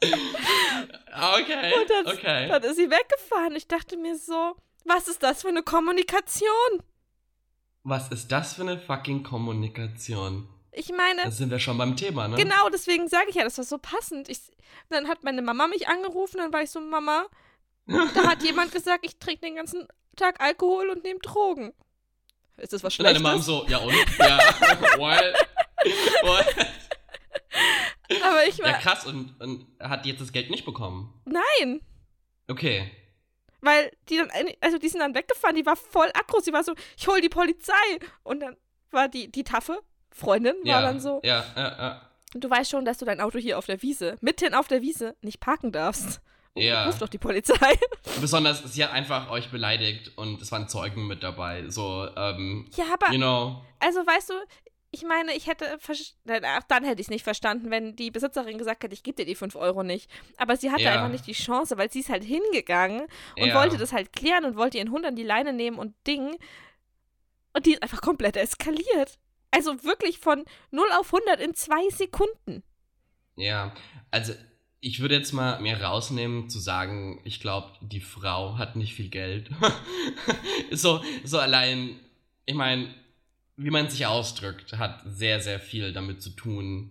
Okay. 0.00 1.72
Und 1.74 1.90
dann, 1.90 2.06
okay. 2.06 2.48
dann 2.48 2.62
ist 2.62 2.76
sie 2.76 2.88
weggefahren. 2.88 3.56
Ich 3.56 3.66
dachte 3.66 3.96
mir 3.96 4.16
so, 4.16 4.54
was 4.84 5.08
ist 5.08 5.20
das 5.24 5.42
für 5.42 5.48
eine 5.48 5.64
Kommunikation? 5.64 6.82
Was 7.82 8.08
ist 8.10 8.30
das 8.30 8.54
für 8.54 8.62
eine 8.62 8.78
fucking 8.78 9.24
Kommunikation? 9.24 10.48
Ich 10.78 10.92
meine, 10.92 11.22
Da 11.24 11.30
sind 11.32 11.50
wir 11.50 11.58
schon 11.58 11.76
beim 11.76 11.96
Thema, 11.96 12.28
ne? 12.28 12.36
Genau, 12.36 12.68
deswegen 12.68 13.08
sage 13.08 13.26
ich 13.30 13.34
ja, 13.34 13.42
das 13.42 13.58
war 13.58 13.64
so 13.64 13.78
passend. 13.78 14.28
Ich, 14.28 14.38
dann 14.90 15.08
hat 15.08 15.24
meine 15.24 15.42
Mama 15.42 15.66
mich 15.66 15.88
angerufen, 15.88 16.36
dann 16.38 16.52
war 16.52 16.62
ich 16.62 16.70
so, 16.70 16.80
Mama, 16.80 17.26
da 17.86 18.28
hat 18.28 18.44
jemand 18.44 18.70
gesagt, 18.70 19.04
ich 19.04 19.18
trinke 19.18 19.40
den 19.40 19.56
ganzen 19.56 19.88
Tag 20.14 20.40
Alkohol 20.40 20.90
und 20.90 21.02
nehme 21.02 21.18
Drogen. 21.18 21.72
Ist 22.58 22.72
das 22.72 22.84
was 22.84 22.96
Und 22.98 23.04
deine 23.06 23.18
Schlechtes? 23.18 23.36
Mom 23.36 23.42
so, 23.42 23.66
ja 23.68 23.78
und? 23.78 23.92
Ja. 24.18 24.38
What? 24.98 25.34
What? 26.22 26.46
Aber 28.22 28.46
ich 28.46 28.56
Ja, 28.58 28.64
war, 28.66 28.72
krass. 28.74 29.04
Und, 29.06 29.34
und 29.40 29.66
hat 29.80 30.06
jetzt 30.06 30.20
das 30.20 30.32
Geld 30.32 30.50
nicht 30.50 30.64
bekommen? 30.64 31.12
nein, 31.24 31.80
Okay. 32.50 32.90
weil 33.60 33.90
die 34.08 34.16
dann, 34.16 34.30
also 34.60 34.78
die 34.78 34.88
sind 34.88 35.00
dann 35.00 35.14
weggefahren, 35.14 35.54
die 35.56 35.66
war 35.66 35.76
voll 35.76 36.10
aggro, 36.14 36.40
sie 36.40 36.52
war 36.52 36.64
so, 36.64 36.74
ich 36.96 37.06
hol 37.08 37.20
die 37.20 37.28
Polizei. 37.28 37.98
Und 38.22 38.40
dann 38.40 38.56
war 38.90 39.08
die, 39.08 39.30
die 39.30 39.44
taffe 39.44 39.82
Freundin, 40.18 40.54
war 40.64 40.66
Ja. 40.66 40.82
dann 40.82 41.00
so, 41.00 41.20
Ja, 41.24 41.44
ja, 41.56 41.62
ja. 41.78 42.02
du 42.34 42.50
weißt 42.50 42.70
schon, 42.70 42.84
dass 42.84 42.98
du 42.98 43.04
dein 43.06 43.20
Auto 43.20 43.38
hier 43.38 43.56
auf 43.58 43.66
der 43.66 43.80
Wiese, 43.82 44.16
mitten 44.20 44.52
auf 44.54 44.68
der 44.68 44.82
Wiese, 44.82 45.16
nicht 45.22 45.40
parken 45.40 45.72
darfst. 45.72 46.20
Ja. 46.54 46.86
Ruf 46.86 46.98
doch 46.98 47.08
die 47.08 47.18
Polizei. 47.18 47.78
Besonders, 48.20 48.62
sie 48.72 48.82
hat 48.82 48.92
einfach 48.92 49.30
euch 49.30 49.48
beleidigt 49.50 50.12
und 50.16 50.42
es 50.42 50.50
waren 50.50 50.68
Zeugen 50.68 51.06
mit 51.06 51.22
dabei. 51.22 51.68
So, 51.68 52.08
ähm, 52.16 52.68
Ja, 52.76 52.84
aber 52.94 53.12
you 53.12 53.18
know. 53.18 53.62
Also, 53.78 54.00
weißt 54.00 54.30
du, 54.30 54.34
ich 54.90 55.04
meine, 55.04 55.34
ich 55.34 55.46
hätte, 55.46 55.78
ach, 56.44 56.62
dann 56.66 56.82
hätte 56.82 57.00
ich 57.00 57.06
es 57.06 57.10
nicht 57.10 57.22
verstanden, 57.22 57.70
wenn 57.70 57.94
die 57.94 58.10
Besitzerin 58.10 58.58
gesagt 58.58 58.82
hätte, 58.82 58.94
ich 58.94 59.02
gebe 59.04 59.16
dir 59.16 59.26
die 59.26 59.34
5 59.36 59.54
Euro 59.54 59.82
nicht. 59.84 60.10
Aber 60.38 60.56
sie 60.56 60.72
hatte 60.72 60.82
Ja. 60.82 60.94
einfach 60.94 61.10
nicht 61.10 61.26
die 61.28 61.32
Chance, 61.34 61.76
weil 61.78 61.92
sie 61.92 62.00
ist 62.00 62.08
halt 62.08 62.24
hingegangen 62.24 63.02
und 63.38 63.48
Ja. 63.48 63.54
wollte 63.54 63.76
das 63.76 63.92
halt 63.92 64.12
klären 64.12 64.44
und 64.46 64.56
wollte 64.56 64.78
ihren 64.78 64.90
Hund 64.90 65.04
an 65.06 65.14
die 65.14 65.22
Leine 65.24 65.52
nehmen 65.52 65.78
und 65.78 65.94
Ding. 66.06 66.34
Und 67.52 67.66
die 67.66 67.74
ist 67.74 67.82
einfach 67.82 68.00
komplett 68.00 68.36
eskaliert. 68.36 69.18
Also 69.50 69.82
wirklich 69.84 70.18
von 70.18 70.44
0 70.70 70.86
auf 70.98 71.12
100 71.12 71.40
in 71.40 71.54
zwei 71.54 71.88
Sekunden. 71.90 72.62
Ja, 73.36 73.74
also 74.10 74.34
ich 74.80 75.00
würde 75.00 75.16
jetzt 75.16 75.32
mal 75.32 75.60
mir 75.60 75.80
rausnehmen 75.80 76.48
zu 76.48 76.58
sagen, 76.58 77.20
ich 77.24 77.40
glaube, 77.40 77.72
die 77.80 78.00
Frau 78.00 78.58
hat 78.58 78.76
nicht 78.76 78.94
viel 78.94 79.08
Geld. 79.08 79.50
so, 80.70 81.02
so 81.24 81.38
allein, 81.38 81.98
ich 82.46 82.54
meine, 82.54 82.94
wie 83.56 83.70
man 83.70 83.90
sich 83.90 84.06
ausdrückt, 84.06 84.74
hat 84.78 85.02
sehr, 85.04 85.40
sehr 85.40 85.58
viel 85.58 85.92
damit 85.92 86.22
zu 86.22 86.30
tun, 86.30 86.90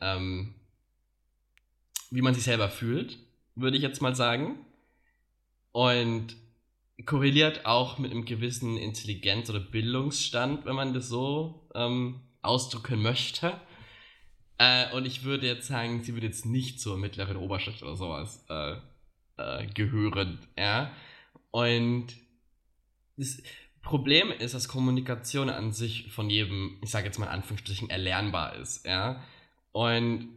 ähm, 0.00 0.54
wie 2.10 2.20
man 2.20 2.34
sich 2.34 2.44
selber 2.44 2.68
fühlt, 2.68 3.18
würde 3.54 3.78
ich 3.78 3.82
jetzt 3.82 4.02
mal 4.02 4.14
sagen. 4.14 4.58
Und 5.72 6.36
korreliert 7.06 7.66
auch 7.66 7.98
mit 7.98 8.10
einem 8.10 8.24
gewissen 8.24 8.76
Intelligenz- 8.76 9.50
oder 9.50 9.60
Bildungsstand, 9.60 10.64
wenn 10.64 10.74
man 10.74 10.94
das 10.94 11.08
so 11.08 11.68
ähm, 11.74 12.20
ausdrücken 12.42 13.02
möchte. 13.02 13.60
Äh, 14.58 14.92
und 14.94 15.06
ich 15.06 15.24
würde 15.24 15.46
jetzt 15.46 15.66
sagen, 15.66 16.02
sie 16.02 16.14
würde 16.14 16.26
jetzt 16.26 16.46
nicht 16.46 16.80
zur 16.80 16.96
mittleren 16.96 17.36
Oberschicht 17.36 17.82
oder 17.82 17.96
sowas 17.96 18.44
äh, 18.48 18.76
äh, 19.36 19.66
gehören, 19.66 20.38
ja. 20.58 20.92
Und 21.50 22.08
das 23.16 23.42
Problem 23.82 24.30
ist, 24.30 24.54
dass 24.54 24.68
Kommunikation 24.68 25.50
an 25.50 25.72
sich 25.72 26.12
von 26.12 26.30
jedem, 26.30 26.78
ich 26.82 26.90
sage 26.90 27.06
jetzt 27.06 27.18
mal 27.18 27.26
in 27.26 27.32
Anführungsstrichen, 27.32 27.90
erlernbar 27.90 28.56
ist, 28.56 28.86
ja. 28.86 29.22
Und 29.72 30.28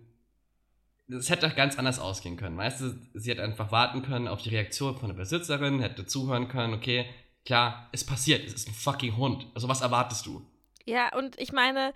das 1.08 1.30
hätte 1.30 1.48
auch 1.48 1.56
ganz 1.56 1.78
anders 1.78 2.00
ausgehen 2.00 2.38
können. 2.38 2.58
Weißt 2.58 2.82
du, 2.82 2.96
sie 3.14 3.30
hätte 3.32 3.44
einfach 3.44 3.72
warten 3.72 4.02
können 4.02 4.28
auf 4.28 4.42
die 4.42 4.50
Reaktion 4.50 4.98
von 4.98 5.10
der 5.10 5.16
Besitzerin, 5.16 5.80
hätte 5.82 6.06
zuhören 6.06 6.48
können, 6.48 6.74
okay, 6.74 7.06
klar, 7.46 7.90
es 7.92 8.04
passiert, 8.04 8.46
es 8.46 8.54
ist 8.54 8.68
ein 8.68 8.74
fucking 8.74 9.16
Hund. 9.18 9.46
Also 9.54 9.68
was 9.68 9.82
erwartest 9.82 10.26
du? 10.26 10.46
Ja, 10.86 11.16
und 11.16 11.40
ich 11.40 11.52
meine, 11.52 11.94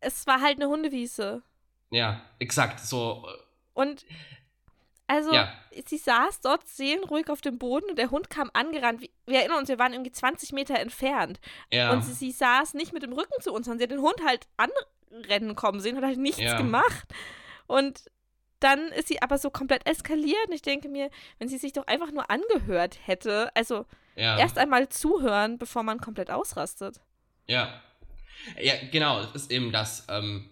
es 0.00 0.26
war 0.26 0.40
halt 0.40 0.56
eine 0.56 0.68
Hundewiese. 0.68 1.42
Ja, 1.90 2.20
exakt. 2.38 2.80
So. 2.80 3.26
äh, 3.26 3.38
Und 3.74 4.04
also, 5.06 5.32
Ja. 5.32 5.50
sie 5.86 5.96
saß 5.96 6.42
dort 6.42 6.68
seelenruhig 6.68 7.30
auf 7.30 7.40
dem 7.40 7.56
Boden 7.58 7.86
und 7.88 7.96
der 7.98 8.10
Hund 8.10 8.28
kam 8.28 8.50
angerannt. 8.52 9.00
Wir, 9.00 9.08
wir 9.26 9.38
erinnern 9.40 9.58
uns, 9.60 9.70
wir 9.70 9.78
waren 9.78 9.92
irgendwie 9.94 10.12
20 10.12 10.52
Meter 10.52 10.78
entfernt. 10.78 11.40
Ja. 11.72 11.92
Und 11.92 12.02
sie, 12.04 12.12
sie 12.12 12.30
saß 12.30 12.74
nicht 12.74 12.92
mit 12.92 13.02
dem 13.02 13.14
Rücken 13.14 13.40
zu 13.40 13.54
uns, 13.54 13.64
sondern 13.64 13.78
sie 13.78 13.84
hat 13.84 13.90
den 13.90 14.02
Hund 14.02 14.20
halt 14.26 14.48
anrennen 14.58 15.54
kommen 15.56 15.80
sehen 15.80 15.96
und 15.96 16.02
hat 16.02 16.10
halt 16.10 16.18
nichts 16.18 16.40
Ja. 16.42 16.58
gemacht. 16.58 17.08
Und 17.66 18.04
dann 18.60 18.88
ist 18.88 19.08
sie 19.08 19.22
aber 19.22 19.38
so 19.38 19.50
komplett 19.50 19.86
eskaliert. 19.86 20.48
Und 20.48 20.54
ich 20.54 20.62
denke 20.62 20.88
mir, 20.88 21.10
wenn 21.38 21.48
sie 21.48 21.58
sich 21.58 21.72
doch 21.72 21.86
einfach 21.86 22.10
nur 22.12 22.30
angehört 22.30 22.98
hätte, 23.04 23.50
also 23.54 23.86
ja. 24.16 24.38
erst 24.38 24.58
einmal 24.58 24.88
zuhören, 24.88 25.58
bevor 25.58 25.82
man 25.82 26.00
komplett 26.00 26.30
ausrastet. 26.30 27.00
Ja. 27.46 27.80
Ja, 28.60 28.74
genau, 28.90 29.20
es 29.20 29.32
ist 29.34 29.50
eben 29.50 29.72
das. 29.72 30.06
Ähm, 30.08 30.50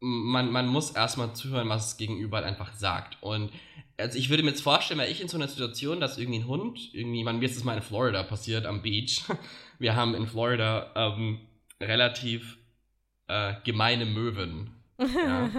man, 0.00 0.50
man 0.50 0.66
muss 0.66 0.90
erstmal 0.90 1.34
zuhören, 1.34 1.68
was 1.68 1.90
das 1.90 1.96
Gegenüber 1.96 2.38
halt 2.38 2.46
einfach 2.46 2.74
sagt. 2.74 3.22
Und 3.22 3.50
also 3.96 4.18
ich 4.18 4.28
würde 4.28 4.42
mir 4.42 4.50
jetzt 4.50 4.62
vorstellen, 4.62 5.00
wäre 5.00 5.10
ich 5.10 5.20
in 5.20 5.28
so 5.28 5.36
einer 5.36 5.48
Situation, 5.48 6.00
dass 6.00 6.18
irgendwie 6.18 6.40
ein 6.40 6.48
Hund, 6.48 6.92
irgendwie, 6.92 7.24
man, 7.24 7.38
mir 7.38 7.46
ist 7.46 7.56
es 7.56 7.64
mal 7.64 7.76
in 7.76 7.82
Florida 7.82 8.22
passiert, 8.22 8.66
am 8.66 8.82
Beach. 8.82 9.22
Wir 9.78 9.96
haben 9.96 10.14
in 10.14 10.26
Florida 10.26 10.92
ähm, 10.94 11.40
relativ 11.80 12.58
äh, 13.28 13.54
gemeine 13.64 14.06
Möwen. 14.06 14.70
Ja. 14.98 15.50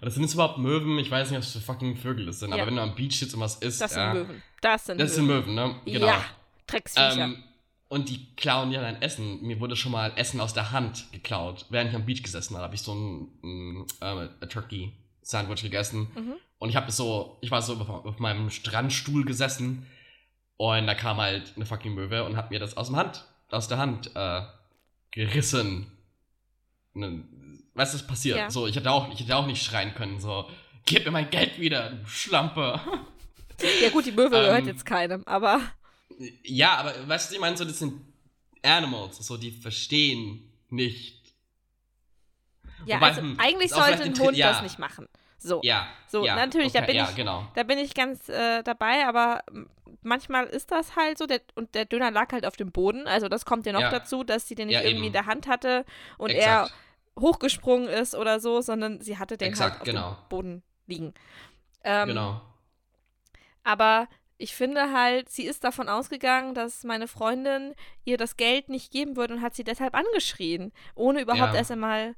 Das 0.00 0.14
sind 0.14 0.22
jetzt 0.22 0.34
überhaupt 0.34 0.58
Möwen, 0.58 0.98
ich 0.98 1.10
weiß 1.10 1.30
nicht, 1.30 1.38
was 1.38 1.52
für 1.52 1.60
fucking 1.60 1.96
Vögel 1.96 2.26
das 2.26 2.40
sind, 2.40 2.50
Ja. 2.50 2.56
aber 2.56 2.66
wenn 2.66 2.76
du 2.76 2.82
am 2.82 2.94
Beach 2.94 3.18
sitzt 3.18 3.34
und 3.34 3.40
was 3.40 3.56
isst, 3.56 3.80
Das 3.80 3.92
sind 3.92 4.02
ja, 4.02 4.14
Möwen. 4.14 4.42
Das 4.60 4.84
sind 4.86 5.00
das 5.00 5.14
sind 5.14 5.26
Möwen. 5.26 5.54
Möwen, 5.54 5.74
ne? 5.74 5.80
Genau. 5.86 6.06
Ja, 6.06 6.24
Drecksviecher. 6.66 7.24
Ähm, 7.24 7.42
und 7.88 8.08
die 8.08 8.26
klauen 8.36 8.72
ja 8.72 8.80
dein 8.80 9.00
Essen. 9.02 9.42
Mir 9.42 9.60
wurde 9.60 9.76
schon 9.76 9.92
mal 9.92 10.12
Essen 10.16 10.40
aus 10.40 10.52
der 10.54 10.72
Hand 10.72 11.06
geklaut. 11.12 11.66
Während 11.70 11.90
ich 11.90 11.96
am 11.96 12.04
Beach 12.06 12.22
gesessen 12.22 12.54
habe, 12.56 12.64
habe 12.64 12.74
ich 12.74 12.82
so 12.82 12.92
ein, 12.94 13.28
ein, 13.42 13.86
äh, 14.00 14.28
ein 14.40 14.48
Turkey 14.48 14.92
Sandwich 15.22 15.62
gegessen. 15.62 16.08
Mhm. 16.14 16.34
Und 16.58 16.70
ich 16.70 16.76
habe 16.76 16.90
so, 16.90 17.38
ich 17.40 17.50
war 17.50 17.62
so 17.62 17.74
auf, 17.74 17.88
auf 17.88 18.18
meinem 18.18 18.50
Strandstuhl 18.50 19.24
gesessen 19.24 19.86
und 20.56 20.86
da 20.86 20.94
kam 20.94 21.18
halt 21.18 21.52
eine 21.56 21.66
fucking 21.66 21.94
Möwe 21.94 22.24
und 22.24 22.36
hat 22.36 22.50
mir 22.50 22.58
das 22.58 22.76
aus 22.76 22.86
dem 22.88 22.96
Hand, 22.96 23.24
aus 23.50 23.68
der 23.68 23.78
Hand 23.78 24.10
äh, 24.14 24.42
gerissen. 25.10 25.86
Ne, 26.94 27.24
weißt 27.74 27.94
du, 27.94 27.98
was 27.98 28.06
passiert? 28.06 28.38
Ja. 28.38 28.50
So, 28.50 28.66
ich 28.66 28.76
hätte 28.76 28.90
auch, 28.90 29.12
ich 29.12 29.20
hätte 29.20 29.36
auch 29.36 29.46
nicht 29.46 29.62
schreien 29.62 29.94
können, 29.94 30.20
so, 30.20 30.48
gib 30.86 31.04
mir 31.04 31.10
mein 31.10 31.30
Geld 31.30 31.58
wieder, 31.58 31.90
du 31.90 32.06
Schlampe. 32.06 32.80
ja 33.82 33.90
gut, 33.90 34.06
die 34.06 34.12
Möwe 34.12 34.30
gehört 34.30 34.60
ähm, 34.60 34.66
jetzt 34.66 34.86
keinem, 34.86 35.22
aber 35.26 35.60
Ja, 36.42 36.76
aber 36.76 37.08
weißt 37.08 37.30
du, 37.30 37.34
ich 37.34 37.40
meine, 37.40 37.56
so, 37.56 37.64
das 37.64 37.78
sind 37.78 38.00
Animals, 38.62 39.18
so, 39.18 39.36
die 39.36 39.50
verstehen 39.50 40.50
nicht. 40.70 41.20
ja, 42.86 42.96
wobei, 42.96 43.08
also 43.08 43.20
hm, 43.20 43.38
eigentlich 43.38 43.70
ist 43.70 43.76
sollte 43.76 44.02
ein 44.02 44.18
Hund 44.18 44.36
ja. 44.36 44.52
das 44.52 44.62
nicht 44.62 44.78
machen. 44.78 45.08
So, 45.38 45.60
Ja. 45.62 45.86
so 46.08 46.24
ja, 46.24 46.36
natürlich, 46.36 46.72
da 46.72 46.78
okay, 46.78 46.86
bin 46.86 46.96
ja, 46.96 47.08
ich 47.08 47.16
genau. 47.16 47.46
Da 47.54 47.64
bin 47.64 47.78
ich 47.78 47.92
ganz 47.92 48.30
äh, 48.30 48.62
dabei, 48.62 49.06
aber 49.06 49.42
manchmal 50.00 50.46
ist 50.46 50.70
das 50.70 50.96
halt 50.96 51.18
so. 51.18 51.26
Der, 51.26 51.40
und 51.54 51.74
der 51.74 51.84
Döner 51.84 52.10
lag 52.10 52.32
halt 52.32 52.46
auf 52.46 52.56
dem 52.56 52.72
Boden. 52.72 53.06
Also 53.06 53.28
das 53.28 53.44
kommt 53.44 53.66
ja 53.66 53.72
noch 53.72 53.90
dazu, 53.90 54.24
dass 54.24 54.48
sie 54.48 54.54
den 54.54 54.68
nicht 54.68 54.80
irgendwie 54.80 54.96
eben. 54.96 55.06
in 55.08 55.12
der 55.12 55.26
Hand 55.26 55.46
hatte 55.46 55.84
und 56.16 56.30
Exakt. 56.30 56.70
er 56.70 56.76
hochgesprungen 57.18 57.88
ist 57.88 58.14
oder 58.14 58.40
so, 58.40 58.60
sondern 58.60 59.00
sie 59.00 59.18
hatte 59.18 59.36
den 59.36 59.48
Exakt, 59.48 59.72
halt 59.72 59.80
auf 59.82 59.86
genau. 59.86 60.10
dem 60.14 60.28
Boden 60.28 60.62
liegen. 60.86 61.14
Ähm, 61.84 62.08
genau. 62.08 62.40
Aber 63.62 64.08
ich 64.36 64.54
finde 64.54 64.92
halt, 64.92 65.30
sie 65.30 65.44
ist 65.44 65.64
davon 65.64 65.88
ausgegangen, 65.88 66.54
dass 66.54 66.82
meine 66.84 67.06
Freundin 67.08 67.74
ihr 68.04 68.16
das 68.18 68.36
Geld 68.36 68.68
nicht 68.68 68.90
geben 68.90 69.16
würde 69.16 69.34
und 69.34 69.42
hat 69.42 69.54
sie 69.54 69.64
deshalb 69.64 69.94
angeschrien, 69.94 70.72
ohne 70.94 71.20
überhaupt 71.22 71.52
Ja. 71.52 71.58
erst 71.58 71.70
einmal 71.70 72.14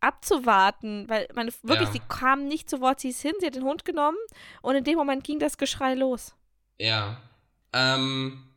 abzuwarten, 0.00 1.08
weil 1.08 1.28
meine 1.34 1.52
wirklich, 1.62 1.88
Ja. 1.88 1.92
sie 1.92 2.00
kam 2.08 2.46
nicht 2.48 2.70
zu 2.70 2.80
Wort, 2.80 3.00
sie 3.00 3.10
ist 3.10 3.20
hin, 3.20 3.34
sie 3.40 3.46
hat 3.46 3.54
den 3.54 3.64
Hund 3.64 3.84
genommen 3.84 4.16
und 4.62 4.74
in 4.74 4.84
dem 4.84 4.96
Moment 4.96 5.22
ging 5.24 5.38
das 5.38 5.58
Geschrei 5.58 5.94
los. 5.94 6.34
Ja. 6.78 7.20
Ähm, 7.74 8.48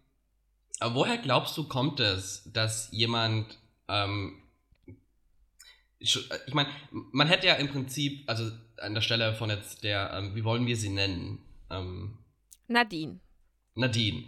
aber 0.79 0.95
woher 0.95 1.17
glaubst 1.17 1.57
du, 1.57 1.67
kommt 1.67 1.99
es, 1.99 2.49
dass 2.51 2.89
jemand, 2.91 3.59
ähm, 3.89 4.41
sch- 6.03 6.29
ich 6.47 6.53
meine, 6.53 6.69
man 6.91 7.27
hätte 7.27 7.47
ja 7.47 7.55
im 7.55 7.69
Prinzip, 7.69 8.29
also 8.29 8.51
an 8.77 8.93
der 8.93 9.01
Stelle 9.01 9.33
von 9.33 9.49
jetzt 9.49 9.83
der, 9.83 10.13
ähm, 10.13 10.35
wie 10.35 10.43
wollen 10.43 10.65
wir 10.67 10.77
sie 10.77 10.89
nennen? 10.89 11.39
Ähm, 11.69 12.17
Nadine. 12.67 13.19
Nadine. 13.75 14.23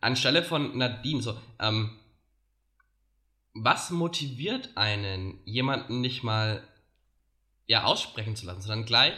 Anstelle 0.00 0.42
von 0.42 0.76
Nadine, 0.76 1.22
so, 1.22 1.38
ähm, 1.60 1.98
was 3.54 3.90
motiviert 3.90 4.70
einen, 4.76 5.38
jemanden 5.44 6.00
nicht 6.00 6.22
mal 6.22 6.62
ja, 7.66 7.84
aussprechen 7.84 8.36
zu 8.36 8.46
lassen, 8.46 8.60
sondern 8.62 8.84
gleich 8.84 9.14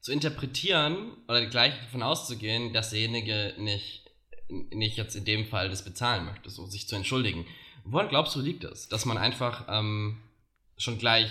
zu 0.00 0.12
interpretieren 0.12 1.12
oder 1.28 1.44
gleich 1.46 1.78
davon 1.80 2.02
auszugehen, 2.02 2.72
dass 2.72 2.90
derjenige 2.90 3.54
nicht, 3.58 4.10
nicht 4.48 4.96
jetzt 4.96 5.14
in 5.14 5.24
dem 5.24 5.46
Fall 5.46 5.68
das 5.68 5.84
bezahlen 5.84 6.24
möchte, 6.24 6.48
so 6.50 6.66
sich 6.66 6.88
zu 6.88 6.96
entschuldigen. 6.96 7.46
Woran 7.84 8.08
glaubst 8.08 8.34
du, 8.34 8.40
liegt 8.40 8.64
es? 8.64 8.88
Dass 8.88 9.04
man 9.04 9.18
einfach 9.18 9.66
ähm, 9.68 10.20
schon 10.82 10.98
gleich 10.98 11.30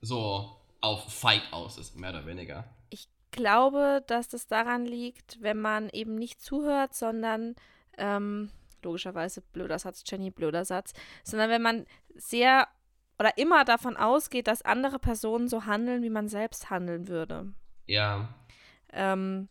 so 0.00 0.56
auf 0.80 1.12
Fight 1.12 1.42
aus 1.52 1.78
ist, 1.78 1.96
mehr 1.96 2.10
oder 2.10 2.26
weniger. 2.26 2.64
Ich 2.90 3.08
glaube, 3.32 4.04
dass 4.06 4.28
das 4.28 4.46
daran 4.46 4.86
liegt, 4.86 5.42
wenn 5.42 5.60
man 5.60 5.88
eben 5.90 6.14
nicht 6.14 6.40
zuhört, 6.40 6.94
sondern 6.94 7.56
ähm, 7.98 8.50
logischerweise 8.82 9.40
blöder 9.40 9.78
Satz, 9.78 10.04
Jenny, 10.06 10.30
blöder 10.30 10.64
Satz, 10.64 10.92
sondern 11.24 11.50
wenn 11.50 11.62
man 11.62 11.86
sehr 12.14 12.68
oder 13.18 13.36
immer 13.38 13.64
davon 13.64 13.96
ausgeht, 13.96 14.46
dass 14.46 14.62
andere 14.62 14.98
Personen 14.98 15.48
so 15.48 15.64
handeln, 15.64 16.02
wie 16.02 16.10
man 16.10 16.28
selbst 16.28 16.70
handeln 16.70 17.08
würde. 17.08 17.52
Ja, 17.86 18.28
Ähm, 18.92 19.48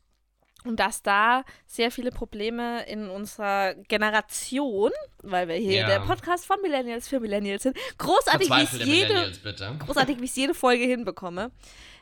und 0.66 0.80
dass 0.80 1.02
da 1.04 1.44
sehr 1.66 1.92
viele 1.92 2.12
Probleme 2.12 2.84
in 2.88 3.10
unserer 3.10 3.76
Generation, 3.88 4.92
weil 5.24 5.48
wir 5.48 5.56
hier 5.56 5.82
Ja. 5.82 5.88
der 5.88 6.00
Podcast 6.00 6.46
von 6.46 6.58
Millennials 6.62 7.08
für 7.08 7.20
Millennials 7.20 7.64
sind, 7.64 7.78
großartig, 7.98 8.50
wie 8.50 8.64
ich 8.64 8.86
jede, 8.86 9.32
großartig, 9.80 10.20
wie 10.20 10.26
ich 10.26 10.36
jede 10.36 10.54
Folge 10.54 10.84
hinbekomme, 10.86 11.52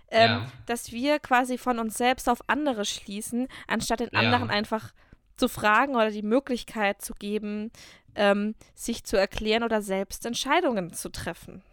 ähm, 0.09 0.29
Ja. 0.31 0.51
dass 0.65 0.91
wir 0.91 1.19
quasi 1.19 1.57
von 1.57 1.79
uns 1.79 1.97
selbst 1.97 2.29
auf 2.29 2.39
andere 2.47 2.85
schließen, 2.85 3.47
anstatt 3.67 3.99
den 3.99 4.09
Ja. 4.13 4.19
anderen 4.19 4.49
einfach 4.49 4.93
zu 5.37 5.47
fragen 5.47 5.95
oder 5.95 6.11
die 6.11 6.21
Möglichkeit 6.21 7.01
zu 7.01 7.13
geben, 7.13 7.71
ähm, 8.15 8.53
sich 8.75 9.03
zu 9.03 9.17
erklären 9.17 9.63
oder 9.63 9.81
selbst 9.81 10.25
Entscheidungen 10.25 10.93
zu 10.93 11.09
treffen. 11.09 11.63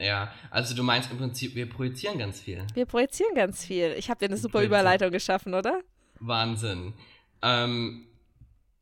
Ja, 0.00 0.32
also 0.50 0.74
du 0.76 0.82
meinst 0.82 1.10
im 1.10 1.18
Prinzip, 1.18 1.54
wir 1.54 1.68
projizieren 1.68 2.18
ganz 2.18 2.40
viel. 2.40 2.64
Wir 2.74 2.86
projizieren 2.86 3.34
ganz 3.34 3.64
viel. 3.64 3.94
Ich 3.96 4.10
habe 4.10 4.18
dir 4.20 4.26
eine 4.26 4.36
super. 4.36 4.62
Überleitung 4.62 5.10
geschaffen, 5.10 5.54
oder? 5.54 5.80
Wahnsinn. 6.20 6.94
Ähm, 7.42 8.06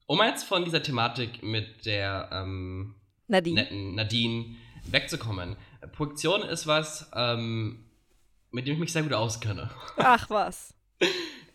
um 0.07 0.21
jetzt 0.23 0.45
von 0.45 0.65
dieser 0.65 0.83
Thematik 0.83 1.43
mit 1.43 1.85
der 1.87 2.29
ähm, 2.33 2.95
Nadine. 3.29 3.61
netten 3.63 3.95
Nadine 3.95 4.57
wegzukommen. 4.87 5.57
Projektion 5.93 6.43
ist 6.43 6.67
was, 6.67 7.11
ähm, 7.15 7.85
mit 8.53 8.67
dem 8.67 8.75
ich 8.75 8.81
mich 8.81 8.93
sehr 8.93 9.03
gut 9.03 9.13
auskenne. 9.13 9.71
Ach 9.97 10.29
was. 10.31 10.75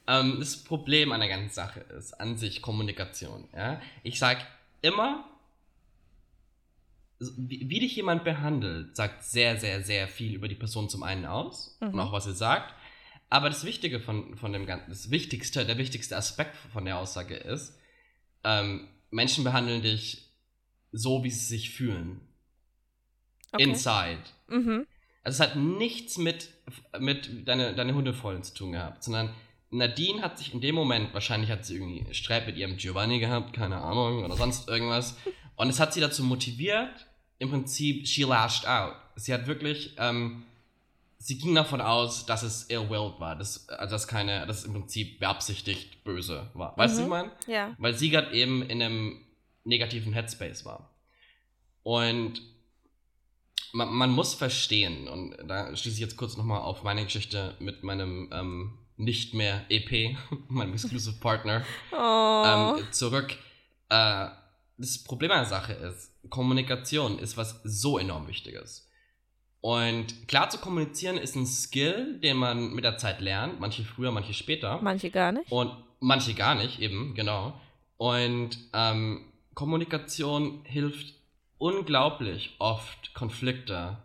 Ähm, 0.08 0.38
das 0.40 0.58
Problem 0.64 1.12
an 1.12 1.20
der 1.20 1.30
ganzen 1.30 1.54
Sache 1.54 1.82
ist 1.82 2.20
an 2.20 2.36
sich 2.36 2.64
Kommunikation. 2.64 3.48
Ja? 3.56 3.80
Ich 4.02 4.18
sage 4.18 4.42
immer, 4.82 5.24
wie, 7.20 7.70
wie 7.70 7.80
dich 7.80 7.96
jemand 7.96 8.24
behandelt, 8.24 8.96
sagt 8.96 9.24
sehr, 9.24 9.58
sehr, 9.60 9.84
sehr 9.84 10.08
viel 10.08 10.34
über 10.34 10.48
die 10.48 10.56
Person 10.56 10.90
zum 10.90 11.04
einen 11.04 11.26
aus 11.26 11.78
Mhm. 11.82 11.90
und 11.90 12.00
auch 12.00 12.12
was 12.12 12.24
sie 12.24 12.34
sagt. 12.34 12.74
Aber 13.32 13.50
das 13.50 13.64
Wichtige 13.64 14.02
von, 14.02 14.36
von 14.36 14.52
dem 14.52 14.66
Ganzen, 14.66 14.90
das 14.90 15.10
Wichtigste, 15.10 15.66
der 15.66 15.78
wichtigste 15.78 16.18
Aspekt 16.18 16.58
von 16.74 16.84
der 16.84 16.98
Aussage 16.98 17.36
ist, 17.36 17.80
ähm, 18.44 18.90
Menschen 19.10 19.46
behandeln 19.46 19.82
dich 19.82 20.34
so, 20.92 21.24
wie 21.24 21.30
sie 21.32 21.46
sich 21.46 21.70
fühlen. 21.70 22.20
Okay. 23.54 23.64
Inside. 23.64 24.20
Mhm. 24.48 24.86
Also 25.24 25.42
es 25.42 25.50
hat 25.50 25.56
nichts 25.56 26.18
mit, 26.18 26.50
mit 27.00 27.48
deine, 27.48 27.74
deine 27.74 27.96
Hundefreundin 27.96 28.44
zu 28.44 28.54
tun 28.54 28.74
gehabt, 28.74 29.02
sondern 29.02 29.34
Nadine 29.70 30.22
hat 30.22 30.38
sich 30.38 30.54
in 30.54 30.60
dem 30.60 30.76
Moment, 30.76 31.14
wahrscheinlich 31.14 31.50
hat 31.50 31.66
sie 31.66 31.76
irgendwie 31.76 32.14
Streit 32.14 32.48
mit 32.48 32.58
ihrem 32.58 32.76
Giovanni 32.76 33.20
gehabt, 33.20 33.54
keine 33.54 33.78
Ahnung, 33.78 34.26
oder 34.26 34.36
sonst 34.36 34.68
irgendwas. 34.68 35.16
Und 35.56 35.70
es 35.70 35.80
hat 35.80 35.94
sie 35.94 36.02
dazu 36.02 36.26
motiviert, 36.26 37.08
im 37.40 37.50
Prinzip, 37.50 38.06
she 38.06 38.24
lashed 38.24 38.68
out. 38.68 38.96
Sie 39.16 39.34
hat 39.34 39.48
wirklich, 39.48 39.96
ähm, 39.98 40.44
sie 41.24 41.38
ging 41.38 41.54
davon 41.54 41.82
aus, 41.82 42.26
dass 42.26 42.42
es 42.44 42.70
ill-willed 42.70 43.20
war, 43.20 43.36
dass, 43.36 43.70
also 43.70 43.92
dass 43.96 44.08
keine, 44.08 44.46
dass 44.48 44.60
es 44.60 44.64
im 44.66 44.74
Prinzip 44.74 45.20
beabsichtigt 45.20 46.04
böse 46.04 46.50
war. 46.56 46.76
Weißt 46.78 46.98
du, 46.98 47.04
Mhm. 47.06 47.10
was 47.12 47.24
ich 47.24 47.26
meine? 47.28 47.32
Ja. 47.48 47.76
weil 47.78 47.94
sie 47.96 48.10
gerade 48.10 48.34
eben 48.34 48.64
in 48.64 48.82
einem 48.82 49.22
negativen 49.64 50.14
Headspace 50.14 50.66
war. 50.66 50.90
Und 51.84 52.42
man, 53.74 53.90
man 53.94 54.10
muss 54.12 54.34
verstehen, 54.34 55.08
und 55.08 55.36
da 55.48 55.76
schließe 55.76 55.96
ich 55.96 56.02
jetzt 56.02 56.18
kurz 56.18 56.38
nochmal 56.38 56.62
auf 56.62 56.84
meine 56.84 57.04
Geschichte 57.04 57.56
mit 57.60 57.84
meinem 57.84 58.30
ähm, 58.34 58.78
nicht 58.98 59.34
mehr 59.34 59.66
EP, 59.70 60.18
meinem 60.48 60.74
Exclusive 60.74 61.20
Partner, 61.20 61.64
Oh. 61.92 62.78
ähm, 62.80 62.92
zurück. 62.92 63.36
Äh, 63.90 64.28
das 64.78 65.04
Problem 65.04 65.32
an 65.32 65.40
der 65.42 65.46
Sache 65.50 65.74
ist, 65.74 66.12
Kommunikation 66.30 67.20
ist 67.20 67.38
was 67.38 67.62
so 67.64 67.98
enorm 68.00 68.28
Wichtiges. 68.28 68.88
Und 69.62 70.28
klar 70.28 70.50
zu 70.50 70.58
kommunizieren 70.58 71.18
ist 71.18 71.36
ein 71.36 71.46
Skill, 71.46 72.20
den 72.20 72.38
man 72.38 72.74
mit 72.74 72.84
der 72.84 72.98
Zeit 72.98 73.22
lernt. 73.22 73.60
Manche 73.60 73.84
früher, 73.84 74.12
manche 74.12 74.34
später. 74.34 74.80
Manche 74.82 75.12
gar 75.12 75.32
nicht. 75.32 75.52
Und 75.52 75.72
manche 76.00 76.34
gar 76.34 76.56
nicht, 76.56 76.80
eben, 76.80 77.14
genau. 77.14 77.54
Und 77.98 78.58
ähm, 78.74 79.26
Kommunikation 79.54 80.62
hilft 80.64 81.14
unglaublich 81.60 82.56
oft, 82.58 83.14
Konflikte 83.14 83.98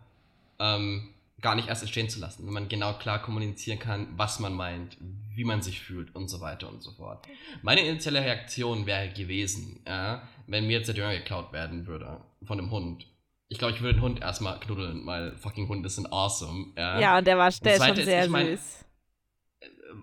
ähm, 0.59 1.09
gar 1.41 1.55
nicht 1.55 1.67
erst 1.67 1.81
entstehen 1.83 2.09
zu 2.09 2.19
lassen, 2.19 2.45
wenn 2.45 2.53
man 2.53 2.69
genau 2.69 2.93
klar 2.93 3.21
kommunizieren 3.21 3.79
kann, 3.79 4.07
was 4.15 4.39
man 4.39 4.53
meint, 4.53 4.97
wie 5.35 5.43
man 5.43 5.61
sich 5.61 5.81
fühlt 5.81 6.15
und 6.15 6.29
so 6.29 6.41
weiter 6.41 6.69
und 6.69 6.81
so 6.81 6.91
fort. 6.91 7.27
Meine 7.61 7.81
initiale 7.81 8.21
Reaktion 8.21 8.85
wäre 8.85 9.09
gewesen, 9.09 9.81
ja, 9.87 10.27
wenn 10.47 10.67
mir 10.67 10.73
jetzt 10.77 10.87
der 10.87 10.95
Döner 10.95 11.15
geklaut 11.15 11.53
werden 11.53 11.87
würde 11.87 12.21
von 12.43 12.59
einem 12.59 12.71
Hund. 12.71 13.05
Ich 13.49 13.57
glaube, 13.59 13.73
ich 13.73 13.81
würde 13.81 13.95
den 13.95 14.01
Hund 14.03 14.21
erstmal 14.21 14.59
knuddeln, 14.59 15.05
weil 15.05 15.35
fucking 15.37 15.67
Hunde 15.69 15.89
sind 15.89 16.11
awesome. 16.11 16.73
Ja, 16.75 16.99
Ja, 16.99 17.17
und 17.17 17.25
der 17.27 17.37
war 17.37 17.49
der 17.49 17.75
ist 17.77 17.85
schon 17.85 17.97
ist, 17.97 18.05
sehr 18.05 18.25
ich 18.25 18.29
mein- 18.29 18.47
süß. 18.57 18.85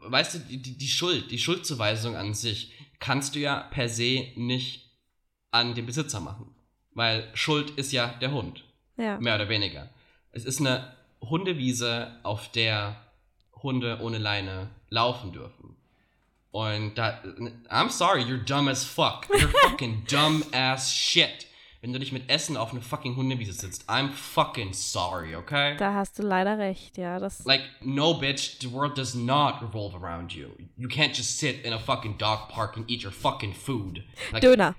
weißt 0.06 0.34
du, 0.34 0.38
die, 0.40 0.62
die 0.62 0.78
die 0.78 0.88
Schuld, 0.88 1.30
die 1.30 1.38
Schuldzuweisung 1.38 2.16
an 2.16 2.32
sich 2.34 2.72
kannst 3.00 3.34
du 3.34 3.40
ja 3.40 3.60
per 3.70 3.88
se 3.88 4.28
nicht 4.36 4.90
an 5.50 5.74
den 5.74 5.84
Besitzer 5.86 6.20
machen. 6.20 6.54
Weil 6.92 7.28
Schuld 7.34 7.70
ist 7.72 7.92
ja 7.92 8.08
der 8.20 8.32
Hund, 8.32 8.64
Ja. 8.96 9.18
mehr 9.18 9.34
oder 9.34 9.48
weniger. 9.48 9.90
Es 10.30 10.44
ist 10.44 10.60
eine 10.60 10.94
Hundewiese, 11.20 12.18
auf 12.22 12.50
der 12.52 12.96
Hunde 13.62 13.98
ohne 14.00 14.18
Leine 14.18 14.70
laufen 14.90 15.32
dürfen. 15.32 15.76
Und 16.50 16.94
da, 16.96 17.20
I'm 17.68 17.90
sorry, 17.90 18.22
you're 18.22 18.44
dumb 18.44 18.68
as 18.68 18.84
fuck. 18.84 19.26
You're 19.28 19.48
fucking 19.68 20.04
dumb 20.08 20.44
as 20.52 20.92
shit. 20.94 21.46
Wenn 21.84 21.92
du 21.92 21.98
dich 21.98 22.12
mit 22.12 22.30
Essen 22.30 22.56
auf 22.56 22.70
eine 22.72 22.80
fucking 22.80 23.14
Hundewiese 23.14 23.52
sitzt, 23.52 23.90
I'm 23.90 24.10
fucking 24.10 24.72
sorry, 24.72 25.36
okay? 25.36 25.76
Da 25.76 25.92
hast 25.92 26.18
du 26.18 26.22
leider 26.22 26.56
recht, 26.56 26.96
ja. 26.96 27.18
Das, 27.18 27.44
Like, 27.44 27.60
no, 27.82 28.14
bitch, 28.14 28.56
the 28.62 28.72
world 28.72 28.96
does 28.96 29.14
not 29.14 29.60
revolve 29.60 29.94
around 29.94 30.32
you. 30.32 30.46
You 30.78 30.88
can't 30.88 31.14
just 31.14 31.38
sit 31.38 31.62
in 31.62 31.74
a 31.74 31.78
fucking 31.78 32.16
dog 32.16 32.48
park 32.48 32.78
and 32.78 32.90
eat 32.90 33.04
your 33.04 33.12
fucking 33.12 33.52
food. 33.52 34.02
Like, 34.32 34.40
Döner. 34.42 34.74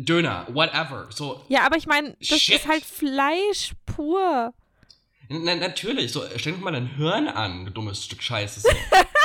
Döner, 0.00 0.48
whatever. 0.52 1.06
So, 1.10 1.44
Ja, 1.46 1.64
aber 1.64 1.76
ich 1.76 1.86
meine, 1.86 2.16
das 2.18 2.40
Shit. 2.40 2.56
ist 2.56 2.66
halt 2.66 2.84
Fleisch 2.84 3.74
pur. 3.86 4.52
na, 5.28 5.54
natürlich, 5.54 6.10
so, 6.10 6.24
stell 6.38 6.54
dir 6.54 6.58
mal 6.58 6.72
dein 6.72 6.88
Hirn 6.96 7.28
an, 7.28 7.66
du 7.66 7.70
dummes 7.70 8.04
Stück 8.04 8.20
Scheiße. 8.20 8.68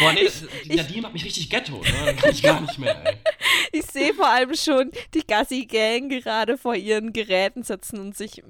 Boah, 0.00 0.12
nee, 0.12 0.24
das, 0.24 0.44
die 0.64 0.74
Nadine 0.76 1.02
macht 1.02 1.12
mich 1.14 1.24
richtig 1.24 1.50
ghetto, 1.50 1.80
ne? 1.80 1.86
Das 2.06 2.16
kann 2.16 2.30
ich 2.30 2.42
gar 2.42 2.60
nicht 2.60 2.78
mehr, 2.78 3.06
ey. 3.06 3.16
Ich 3.72 3.84
sehe 3.86 4.14
vor 4.14 4.28
allem 4.28 4.54
schon 4.54 4.90
die 5.14 5.26
Gassi-Gang 5.26 6.08
gerade 6.08 6.56
vor 6.56 6.74
ihren 6.74 7.12
Geräten 7.12 7.62
sitzen 7.62 8.00
und 8.00 8.16
sich 8.16 8.42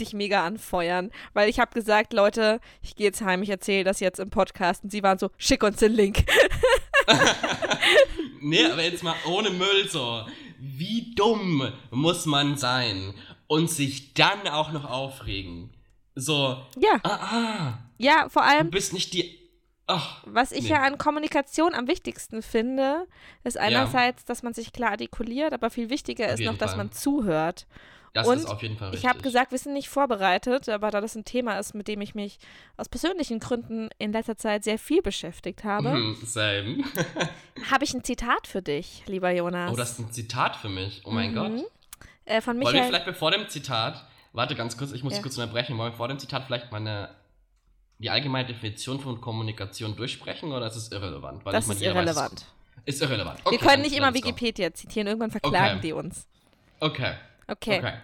dich 0.00 0.12
mega 0.14 0.44
anfeuern. 0.44 1.10
Weil 1.32 1.48
ich 1.48 1.60
habe 1.60 1.72
gesagt, 1.72 2.12
Leute, 2.12 2.60
ich 2.82 2.96
gehe 2.96 3.06
jetzt 3.06 3.22
heim, 3.22 3.42
ich 3.42 3.50
erzähle 3.50 3.84
das 3.84 4.00
jetzt 4.00 4.18
im 4.18 4.30
Podcast. 4.30 4.82
Und 4.84 4.90
sie 4.90 5.02
waren 5.02 5.18
so, 5.18 5.30
schick 5.38 5.62
uns 5.62 5.76
den 5.76 5.92
Link. 5.92 6.24
Nee, 8.40 8.64
aber 8.66 8.82
jetzt 8.84 9.02
mal 9.02 9.16
ohne 9.26 9.50
Müll 9.50 9.88
so. 9.88 10.24
Wie 10.58 11.12
dumm 11.14 11.72
muss 11.90 12.26
man 12.26 12.56
sein 12.56 13.14
und 13.46 13.70
sich 13.70 14.14
dann 14.14 14.46
auch 14.48 14.72
noch 14.72 14.84
aufregen? 14.84 15.70
So, 16.14 16.56
Ja, 16.76 16.98
ah, 17.02 17.08
ah, 17.10 17.78
ja, 17.98 18.28
vor 18.28 18.42
du 18.42 18.48
allem, 18.48 18.70
bist 18.70 18.92
nicht 18.92 19.12
die. 19.12 19.38
Ach, 19.90 20.22
was 20.26 20.52
ich 20.52 20.64
nee. 20.64 20.68
ja 20.70 20.82
an 20.82 20.98
Kommunikation 20.98 21.74
am 21.74 21.88
wichtigsten 21.88 22.42
finde, 22.42 23.06
ist 23.42 23.56
einerseits, 23.58 24.24
dass 24.26 24.42
man 24.42 24.52
sich 24.54 24.72
klar 24.72 24.90
artikuliert, 24.92 25.52
aber 25.54 25.70
viel 25.70 25.88
wichtiger 25.90 26.28
ist 26.28 26.40
noch, 26.40 26.58
dass 26.58 26.72
Fall. 26.72 26.78
man 26.78 26.92
zuhört. 26.92 27.66
das 28.12 28.26
Und 28.28 28.36
ist 28.38 28.46
auf 28.46 28.60
jeden 28.62 28.76
Fall 28.76 28.88
richtig. 28.90 29.04
Ich 29.04 29.08
habe 29.10 29.22
gesagt, 29.22 29.50
wir 29.50 29.58
sind 29.58 29.72
nicht 29.72 29.88
vorbereitet, 29.88 30.68
aber 30.68 30.90
da 30.90 31.00
das 31.00 31.14
ein 31.14 31.24
Thema 31.24 31.58
ist, 31.58 31.74
mit 31.74 31.88
dem 31.88 32.00
ich 32.02 32.14
mich 32.14 32.38
aus 32.76 32.88
persönlichen 32.88 33.38
Gründen 33.38 33.88
in 33.98 34.12
letzter 34.12 34.36
Zeit 34.36 34.62
sehr 34.64 34.78
viel 34.78 35.00
beschäftigt 35.02 35.64
habe, 35.64 36.14
same. 36.24 36.84
habe 37.70 37.84
ich 37.84 37.94
ein 37.94 38.04
Zitat 38.04 38.46
für 38.46 38.60
dich, 38.62 39.02
lieber 39.06 39.30
Jonas. 39.30 39.72
Oh, 39.72 39.76
das 39.76 39.92
ist 39.92 39.98
ein 40.00 40.12
Zitat 40.12 40.56
für 40.56 40.68
mich. 40.68 41.02
Oh 41.06 41.10
mein 41.10 41.30
Mhm. 41.30 41.34
Gott. 41.34 41.52
äh, 42.26 42.40
von 42.42 42.56
Wollen 42.56 42.66
wir 42.66 42.72
Michael. 42.72 42.88
vielleicht 42.88 43.06
bevor 43.06 43.30
dem 43.30 43.48
Zitat, 43.48 44.06
warte 44.34 44.54
ganz 44.54 44.76
kurz, 44.76 44.92
ich 44.92 45.02
muss 45.02 45.14
Ja. 45.16 45.22
kurz 45.22 45.38
unterbrechen, 45.38 45.78
wollen 45.78 45.92
wir 45.92 45.96
vor 45.96 46.08
dem 46.08 46.18
Zitat 46.18 46.44
vielleicht 46.44 46.70
mal 46.72 46.78
eine, 46.78 47.08
die 47.98 48.10
allgemeine 48.10 48.46
Definition 48.48 49.00
von 49.00 49.20
Kommunikation 49.20 49.96
durchsprechen 49.96 50.52
oder 50.52 50.66
ist 50.66 50.76
es 50.76 50.92
irrelevant? 50.92 51.44
Weil 51.44 51.52
Das 51.52 51.68
ist 51.68 51.80
jeder 51.80 51.94
weiß 51.94 52.04
irrelevant. 52.06 52.46
ist 52.84 53.02
irrelevant. 53.02 53.38
wir 53.40 53.46
Okay, 53.46 53.56
können 53.58 53.68
dann- 53.70 53.80
nicht 53.82 53.96
immer. 53.96 54.14
Wikipedia 54.14 54.72
zitieren, 54.72 55.06
irgendwann 55.08 55.30
verklagen 55.30 55.78
Okay. 55.78 55.86
die 55.88 55.92
uns. 55.92 56.26
Okay, 56.80 57.14
Okay. 57.48 57.78
okay. 57.78 57.98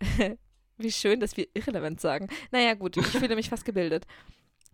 Wie 0.76 0.92
schön, 0.92 1.20
dass 1.20 1.36
wir 1.36 1.46
irrelevant 1.54 2.00
sagen. 2.00 2.28
Naja, 2.50 2.74
gut, 2.74 2.96
ich 2.96 3.06
fühle 3.06 3.36
mich 3.36 3.48
fast 3.48 3.64
gebildet. 3.64 4.06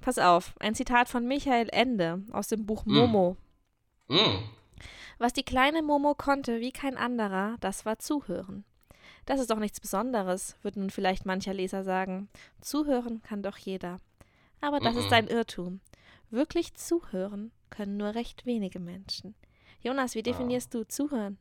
Pass 0.01 0.19
auf, 0.19 0.55
ein 0.61 0.75
Zitat 0.75 1.09
von 1.09 1.27
Michael 1.29 1.69
Ende 1.73 2.23
aus 2.33 2.49
dem 2.49 2.65
Buch 2.65 2.87
Mm. 2.87 2.95
Momo. 2.95 3.37
Mm. 4.09 4.39
Was 5.19 5.35
die 5.35 5.43
kleine 5.43 5.83
Momo 5.83 6.15
konnte 6.15 6.61
wie 6.61 6.73
kein 6.73 6.97
anderer, 6.97 7.57
das 7.61 7.85
war 7.85 7.99
zuhören. 7.99 8.65
Das 9.27 9.39
ist 9.41 9.51
doch 9.51 9.59
nichts 9.59 9.79
Besonderes, 9.79 10.57
wird 10.63 10.77
nun 10.77 10.89
vielleicht 10.89 11.27
mancher 11.27 11.53
Leser 11.53 11.85
sagen. 11.85 12.31
Zuhören 12.63 13.21
kann 13.23 13.43
doch 13.43 13.59
jeder. 13.59 13.99
Aber 14.61 14.81
das 14.81 14.95
Mhm. 14.95 15.01
ist 15.01 15.13
ein 15.13 15.29
Irrtum. 15.29 15.81
Wirklich 16.31 16.75
zuhören 16.75 17.51
können 17.71 17.97
nur 17.97 18.15
recht 18.15 18.47
wenige 18.47 18.79
Menschen. 18.79 19.35
Jonas, 19.83 20.15
wie 20.15 20.23
definierst 20.23 20.75
du 20.75 20.85
zuhören? 20.87 21.39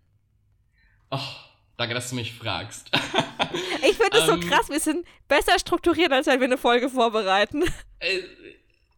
Oh, 1.11 1.19
danke, 1.77 1.93
dass 1.95 2.09
du 2.09 2.15
mich 2.15 2.33
fragst. 2.33 2.89
Ich 3.81 3.97
finde 3.97 4.17
es 4.19 4.27
Ähm. 4.29 4.41
so 4.41 4.47
krass, 4.47 4.69
wir 4.69 4.79
sind 4.79 5.07
besser 5.27 5.57
strukturiert, 5.57 6.11
als 6.11 6.27
wenn 6.27 6.39
wir 6.39 6.45
eine 6.45 6.57
Folge 6.57 6.89
vorbereiten. 6.89 7.63
Äh, 7.99 8.21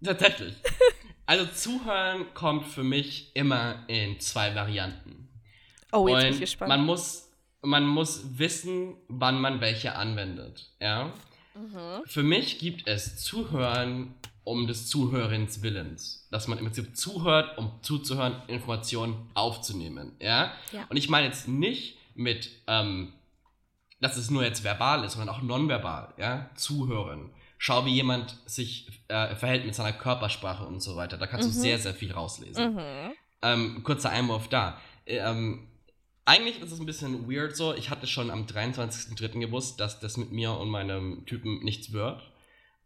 tatsächlich. 0.03 0.55
Also 1.27 1.45
zuhören 1.45 2.25
kommt 2.33 2.67
für 2.67 2.83
mich 2.83 3.33
immer 3.35 3.85
in 3.87 4.19
zwei 4.19 4.53
Varianten. 4.53 5.29
Oh, 5.93 6.05
jetzt 6.09 6.17
bin 6.17 6.27
ich 6.27 6.33
Und 6.33 6.39
gespannt. 6.41 6.67
man 6.69 6.83
muss, 6.85 7.29
man 7.61 7.85
muss 7.87 8.37
wissen, 8.37 8.97
wann 9.07 9.39
man 9.39 9.61
welche 9.61 9.95
anwendet. 9.95 10.73
Ja? 10.81 11.13
Mhm. 11.55 12.01
Für 12.05 12.23
mich 12.23 12.59
gibt 12.59 12.87
es 12.87 13.17
Zuhören 13.23 14.13
um 14.43 14.67
des 14.67 14.87
Zuhörens 14.87 15.61
Willens. 15.61 16.27
Dass 16.31 16.47
man 16.47 16.57
im 16.57 16.65
Prinzip 16.65 16.95
zuhört, 16.97 17.57
um 17.57 17.71
zuzuhören, 17.81 18.35
Informationen 18.47 19.29
aufzunehmen. 19.33 20.13
Ja? 20.19 20.51
Ja. 20.71 20.85
Und 20.89 20.97
ich 20.97 21.09
meine 21.09 21.27
jetzt 21.27 21.47
nicht 21.47 21.97
mit, 22.15 22.49
ähm, 22.67 23.13
dass 23.99 24.17
es 24.17 24.31
nur 24.31 24.43
jetzt 24.43 24.63
verbal 24.63 25.03
ist, 25.03 25.13
sondern 25.13 25.29
auch 25.35 25.41
nonverbal. 25.41 26.13
Ja? 26.17 26.49
Zuhören. 26.55 27.29
Schau, 27.59 27.85
wie 27.85 27.93
jemand 27.93 28.35
sich 28.47 28.87
äh, 29.07 29.35
verhält 29.35 29.65
mit 29.65 29.75
seiner 29.75 29.93
Körpersprache 29.93 30.65
und 30.65 30.81
so 30.81 30.95
weiter. 30.95 31.17
Da 31.17 31.27
kannst 31.27 31.47
Mhm. 31.47 31.53
du 31.53 31.59
sehr, 31.59 31.77
sehr 31.77 31.93
viel 31.93 32.11
rauslesen. 32.11 32.73
Mhm. 32.73 33.11
Ähm, 33.43 33.83
kurzer 33.83 34.09
Einwurf 34.09 34.47
da. 34.47 34.79
Ähm, 35.05 35.67
eigentlich 36.25 36.59
ist 36.61 36.71
es 36.71 36.79
ein 36.79 36.85
bisschen 36.85 37.29
weird 37.29 37.55
so. 37.55 37.73
Ich 37.73 37.89
hatte 37.89 38.07
schon 38.07 38.29
am 38.31 38.45
23.03. 38.45 39.39
gewusst, 39.39 39.79
dass 39.79 39.99
das 39.99 40.17
mit 40.17 40.31
mir 40.31 40.53
und 40.53 40.69
meinem 40.69 41.25
Typen 41.25 41.63
nichts 41.63 41.91
wird. 41.91 42.21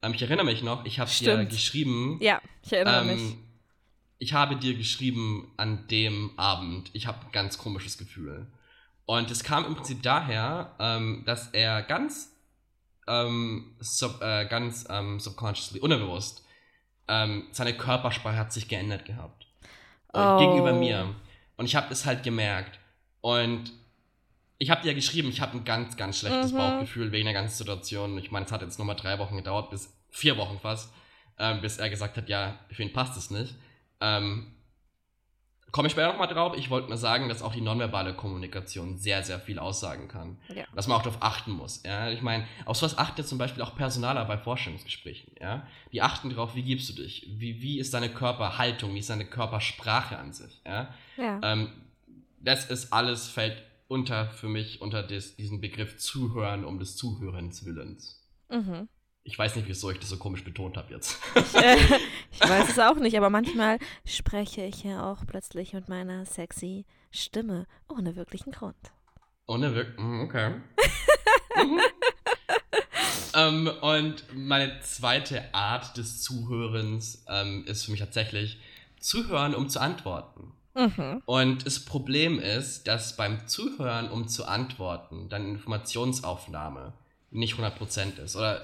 Ähm, 0.01 0.13
ich 0.13 0.21
erinnere 0.21 0.45
mich 0.45 0.63
noch, 0.63 0.85
ich 0.85 0.99
habe 0.99 1.09
dir 1.11 1.45
geschrieben. 1.45 2.17
Ja, 2.21 2.41
ich 2.63 2.73
erinnere 2.73 3.03
mich. 3.05 3.21
ähm, 3.21 3.37
ich 4.17 4.33
habe 4.33 4.55
dir 4.55 4.75
geschrieben 4.75 5.51
an 5.57 5.87
dem 5.87 6.31
Abend, 6.37 6.89
ich 6.93 7.05
habe 7.07 7.25
ein 7.25 7.31
ganz 7.31 7.57
komisches 7.57 7.97
Gefühl. 7.97 8.47
Und 9.05 9.29
es 9.29 9.43
kam 9.43 9.65
im 9.65 9.75
Prinzip 9.75 10.01
daher, 10.01 10.73
ähm, 10.79 11.23
dass 11.25 11.49
er 11.49 11.83
ganz, 11.83 12.31
ähm, 13.07 13.75
sub, 13.79 14.21
äh, 14.21 14.45
ganz 14.47 14.85
ähm, 14.89 15.19
subconsciously, 15.19 15.79
unterbewusst, 15.81 16.43
ähm, 17.07 17.47
seine 17.51 17.75
Körpersprache 17.77 18.37
hat 18.37 18.51
sich 18.53 18.67
geändert 18.67 19.05
gehabt. 19.05 19.45
Und 20.13 20.21
Oh. 20.23 20.37
gegenüber 20.39 20.73
mir. 20.73 21.13
Und 21.57 21.65
ich 21.65 21.75
habe 21.75 21.87
das 21.89 22.05
halt 22.05 22.23
gemerkt. 22.23 22.79
Und 23.25 23.71
ich 24.59 24.69
habe 24.69 24.83
dir 24.83 24.89
ja 24.89 24.93
geschrieben, 24.93 25.29
ich 25.29 25.41
habe 25.41 25.57
ein 25.57 25.63
ganz, 25.63 25.97
ganz 25.97 26.19
schlechtes 26.19 26.51
Mhm. 26.51 26.57
Bauchgefühl 26.57 27.11
wegen 27.11 27.25
der 27.25 27.33
ganzen 27.33 27.57
Situation. 27.57 28.19
Ich 28.19 28.29
meine, 28.29 28.45
es 28.45 28.51
hat 28.51 28.61
jetzt 28.61 28.77
nochmal 28.77 28.95
drei 28.95 29.17
Wochen 29.17 29.35
gedauert, 29.35 29.71
bis 29.71 29.91
vier 30.11 30.37
Wochen 30.37 30.59
fast, 30.59 30.93
ähm, 31.39 31.59
bis 31.59 31.79
er 31.79 31.89
gesagt 31.89 32.17
hat, 32.17 32.29
ja, 32.29 32.59
für 32.69 32.83
ihn 32.83 32.93
passt 32.93 33.17
es 33.17 33.31
nicht. 33.31 33.55
Ähm, 33.99 34.51
Komme 35.71 35.87
ich 35.87 35.93
später 35.93 36.09
nochmal 36.09 36.27
drauf. 36.27 36.55
Ich 36.55 36.69
wollte 36.69 36.87
nur 36.87 36.99
sagen, 36.99 37.27
dass 37.27 37.41
auch 37.41 37.53
die 37.53 37.61
nonverbale 37.61 38.13
Kommunikation 38.13 38.99
sehr, 38.99 39.23
sehr 39.23 39.39
viel 39.39 39.57
aussagen 39.57 40.07
kann. 40.07 40.37
Ja. 40.47 40.65
Dass 40.75 40.87
man 40.87 40.95
auch 40.97 41.01
darauf 41.01 41.21
achten 41.23 41.51
muss. 41.51 41.81
Ja? 41.83 42.11
Ich 42.11 42.21
meine, 42.21 42.47
auf 42.65 42.77
sowas 42.77 42.97
achtet 42.99 43.27
zum 43.27 43.39
Beispiel 43.39 43.63
auch 43.63 43.75
Personaler 43.75 44.23
bei 44.25 44.37
Vorstellungsgesprächen. 44.37 45.33
Ja? 45.41 45.65
Die 45.91 46.03
achten 46.03 46.29
darauf, 46.29 46.55
wie 46.55 46.61
gibst 46.61 46.87
du 46.89 46.93
dich? 46.93 47.27
Wie, 47.27 47.59
wie 47.61 47.79
ist 47.79 47.93
deine 47.95 48.09
Körperhaltung? 48.09 48.93
Wie 48.93 48.99
ist 48.99 49.09
deine 49.09 49.25
Körpersprache 49.25 50.17
an 50.17 50.31
sich? 50.31 50.61
Ja? 50.63 50.93
Ja. 51.17 51.39
Ähm, 51.43 51.71
das 52.45 52.69
ist 52.69 52.93
alles, 52.93 53.27
fällt 53.27 53.61
unter 53.87 54.29
für 54.29 54.47
mich 54.47 54.81
unter 54.81 55.03
des, 55.03 55.35
diesen 55.35 55.61
Begriff 55.61 55.97
Zuhören 55.97 56.65
um 56.65 56.79
des 56.79 56.95
Zuhörens 56.95 57.65
Willens. 57.65 58.23
Mhm. 58.49 58.87
Ich 59.23 59.37
weiß 59.37 59.55
nicht, 59.55 59.67
wieso 59.67 59.89
ich 59.89 59.99
das 59.99 60.09
so 60.09 60.17
komisch 60.17 60.43
betont 60.43 60.77
habe 60.77 60.93
jetzt. 60.93 61.19
Ich, 61.35 61.55
äh, 61.55 61.77
ich 62.31 62.41
weiß 62.41 62.69
es 62.69 62.79
auch 62.79 62.97
nicht, 62.97 63.17
aber 63.17 63.29
manchmal 63.29 63.79
spreche 64.05 64.63
ich 64.63 64.83
ja 64.83 65.11
auch 65.11 65.25
plötzlich 65.25 65.73
mit 65.73 65.89
meiner 65.89 66.25
sexy 66.25 66.85
Stimme 67.11 67.65
ohne 67.87 68.15
wirklichen 68.15 68.51
Grund. 68.51 68.75
Ohne 69.47 69.73
wirklich. 69.73 69.97
Okay. 69.99 70.49
mhm. 71.55 71.81
ähm, 73.35 73.71
und 73.81 74.25
meine 74.33 74.79
zweite 74.81 75.53
Art 75.53 75.97
des 75.97 76.21
Zuhörens 76.21 77.25
ähm, 77.27 77.65
ist 77.67 77.85
für 77.85 77.91
mich 77.91 77.99
tatsächlich 77.99 78.59
Zuhören, 78.99 79.55
um 79.55 79.69
zu 79.69 79.81
antworten. 79.81 80.51
Mhm. 80.75 81.21
Und 81.25 81.65
das 81.65 81.79
Problem 81.79 82.39
ist, 82.39 82.87
dass 82.87 83.15
beim 83.15 83.47
Zuhören, 83.47 84.09
um 84.09 84.27
zu 84.27 84.45
antworten, 84.45 85.29
dann 85.29 85.47
Informationsaufnahme 85.47 86.93
nicht 87.31 87.55
100% 87.55 88.19
ist. 88.19 88.35
Oder 88.35 88.61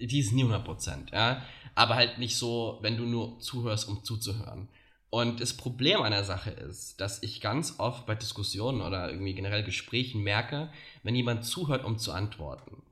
die 0.00 0.20
ist 0.20 0.32
nie 0.32 0.44
100%, 0.44 1.12
ja. 1.12 1.42
Aber 1.74 1.94
halt 1.96 2.18
nicht 2.18 2.36
so, 2.36 2.78
wenn 2.82 2.96
du 2.96 3.04
nur 3.04 3.40
zuhörst, 3.40 3.88
um 3.88 4.04
zuzuhören. 4.04 4.68
Und 5.10 5.40
das 5.40 5.56
Problem 5.56 6.02
an 6.02 6.12
der 6.12 6.24
Sache 6.24 6.50
ist, 6.50 7.00
dass 7.00 7.22
ich 7.22 7.40
ganz 7.40 7.76
oft 7.78 8.04
bei 8.04 8.14
Diskussionen 8.14 8.80
oder 8.80 9.10
irgendwie 9.10 9.34
generell 9.34 9.62
Gesprächen 9.62 10.22
merke, 10.22 10.70
wenn 11.02 11.14
jemand 11.14 11.44
zuhört, 11.44 11.84
um 11.84 11.98
zu 11.98 12.12
antworten. 12.12 12.82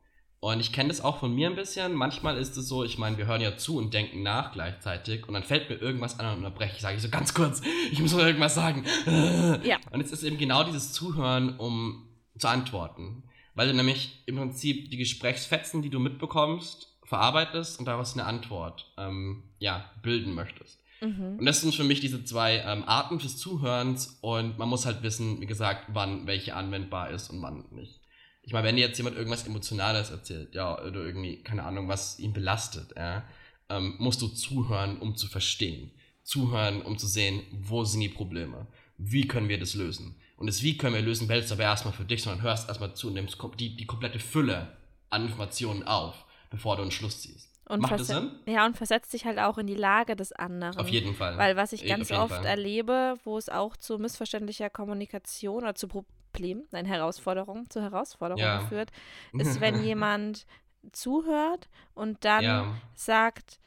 Und 0.42 0.58
ich 0.58 0.72
kenne 0.72 0.88
das 0.88 1.00
auch 1.00 1.20
von 1.20 1.32
mir 1.32 1.48
ein 1.48 1.54
bisschen. 1.54 1.94
Manchmal 1.94 2.36
ist 2.36 2.56
es 2.56 2.66
so, 2.66 2.82
ich 2.82 2.98
meine, 2.98 3.16
wir 3.16 3.26
hören 3.26 3.40
ja 3.40 3.56
zu 3.56 3.76
und 3.76 3.94
denken 3.94 4.24
nach 4.24 4.50
gleichzeitig 4.50 5.28
und 5.28 5.34
dann 5.34 5.44
fällt 5.44 5.70
mir 5.70 5.76
irgendwas 5.76 6.18
an 6.18 6.26
und 6.26 6.38
unterbreche 6.38 6.74
ich, 6.74 6.82
sage 6.82 6.96
ich 6.96 7.02
so 7.02 7.10
ganz 7.10 7.32
kurz, 7.32 7.62
ich 7.92 8.00
muss 8.00 8.12
noch 8.12 8.18
irgendwas 8.18 8.56
sagen. 8.56 8.84
Ja. 9.62 9.78
Und 9.92 10.00
es 10.00 10.10
ist 10.10 10.24
eben 10.24 10.38
genau 10.38 10.64
dieses 10.64 10.92
Zuhören, 10.92 11.56
um 11.58 12.08
zu 12.36 12.48
antworten. 12.48 13.22
Weil 13.54 13.68
du 13.68 13.74
nämlich 13.74 14.24
im 14.26 14.34
Prinzip 14.34 14.90
die 14.90 14.96
Gesprächsfetzen, 14.96 15.80
die 15.80 15.90
du 15.90 16.00
mitbekommst, 16.00 16.88
verarbeitest 17.04 17.78
und 17.78 17.84
daraus 17.84 18.14
eine 18.14 18.24
Antwort 18.24 18.92
ähm, 18.98 19.44
ja, 19.60 19.84
bilden 20.02 20.34
möchtest. 20.34 20.80
Mhm. 21.00 21.38
Und 21.38 21.46
das 21.46 21.60
sind 21.60 21.72
für 21.72 21.84
mich 21.84 22.00
diese 22.00 22.24
zwei 22.24 22.64
ähm, 22.66 22.82
Arten 22.84 23.20
des 23.20 23.38
Zuhörens 23.38 24.18
und 24.20 24.58
man 24.58 24.68
muss 24.68 24.86
halt 24.86 25.04
wissen, 25.04 25.40
wie 25.40 25.46
gesagt, 25.46 25.84
wann 25.92 26.26
welche 26.26 26.56
anwendbar 26.56 27.10
ist 27.10 27.30
und 27.30 27.40
wann 27.42 27.64
nicht. 27.70 28.01
Ich 28.42 28.52
meine, 28.52 28.66
wenn 28.66 28.76
dir 28.76 28.86
jetzt 28.86 28.98
jemand 28.98 29.16
irgendwas 29.16 29.46
Emotionales 29.46 30.10
erzählt, 30.10 30.54
ja, 30.54 30.76
oder 30.80 31.00
irgendwie, 31.04 31.42
keine 31.42 31.62
Ahnung, 31.62 31.88
was 31.88 32.18
ihn 32.18 32.32
belastet, 32.32 32.94
ja, 32.96 33.24
ähm, 33.68 33.94
musst 33.98 34.20
du 34.20 34.28
zuhören, 34.28 34.98
um 34.98 35.16
zu 35.16 35.28
verstehen. 35.28 35.92
Zuhören, 36.24 36.82
um 36.82 36.98
zu 36.98 37.06
sehen, 37.06 37.42
wo 37.52 37.84
sind 37.84 38.00
die 38.00 38.08
Probleme. 38.08 38.66
Wie 38.98 39.26
können 39.26 39.48
wir 39.48 39.58
das 39.58 39.74
lösen? 39.74 40.16
Und 40.36 40.46
das 40.46 40.62
Wie 40.62 40.76
können 40.76 40.94
wir 40.94 41.02
lösen, 41.02 41.28
du 41.28 41.34
aber 41.52 41.62
erstmal 41.62 41.94
für 41.94 42.04
dich, 42.04 42.22
sondern 42.22 42.42
hörst 42.42 42.68
erstmal 42.68 42.94
zu 42.94 43.08
und 43.08 43.14
nimmst 43.14 43.38
die, 43.58 43.76
die 43.76 43.86
komplette 43.86 44.18
Fülle 44.18 44.76
an 45.10 45.24
Informationen 45.26 45.84
auf, 45.84 46.24
bevor 46.50 46.76
du 46.76 46.82
einen 46.82 46.90
Schluss 46.90 47.20
ziehst. 47.20 47.48
Und 47.68 47.80
Macht 47.80 48.00
das 48.00 48.08
Sinn? 48.08 48.32
Ja, 48.46 48.66
und 48.66 48.76
versetzt 48.76 49.12
dich 49.12 49.24
halt 49.24 49.38
auch 49.38 49.56
in 49.56 49.66
die 49.66 49.74
Lage 49.74 50.16
des 50.16 50.32
anderen. 50.32 50.76
Auf 50.76 50.88
jeden 50.88 51.14
Fall. 51.14 51.38
Weil 51.38 51.56
was 51.56 51.72
ich 51.72 51.84
Eh, 51.84 51.88
ganz 51.88 52.10
oft 52.10 52.34
Fall. 52.34 52.44
erlebe, 52.44 53.14
wo 53.24 53.38
es 53.38 53.48
auch 53.48 53.76
zu 53.76 53.98
missverständlicher 53.98 54.68
Kommunikation 54.68 55.62
oder 55.62 55.74
zu 55.74 55.88
Problemen, 56.32 56.66
nein, 56.70 56.86
Herausforderungen, 56.86 57.68
zu 57.70 57.82
Herausforderungen 57.82 58.44
Ja. 58.44 58.60
führt, 58.66 58.90
ist, 59.38 59.60
wenn 59.60 59.82
jemand 59.82 60.46
zuhört 60.92 61.68
und 61.94 62.24
dann 62.24 62.42
ja, 62.44 62.74
sagt, 62.94 63.58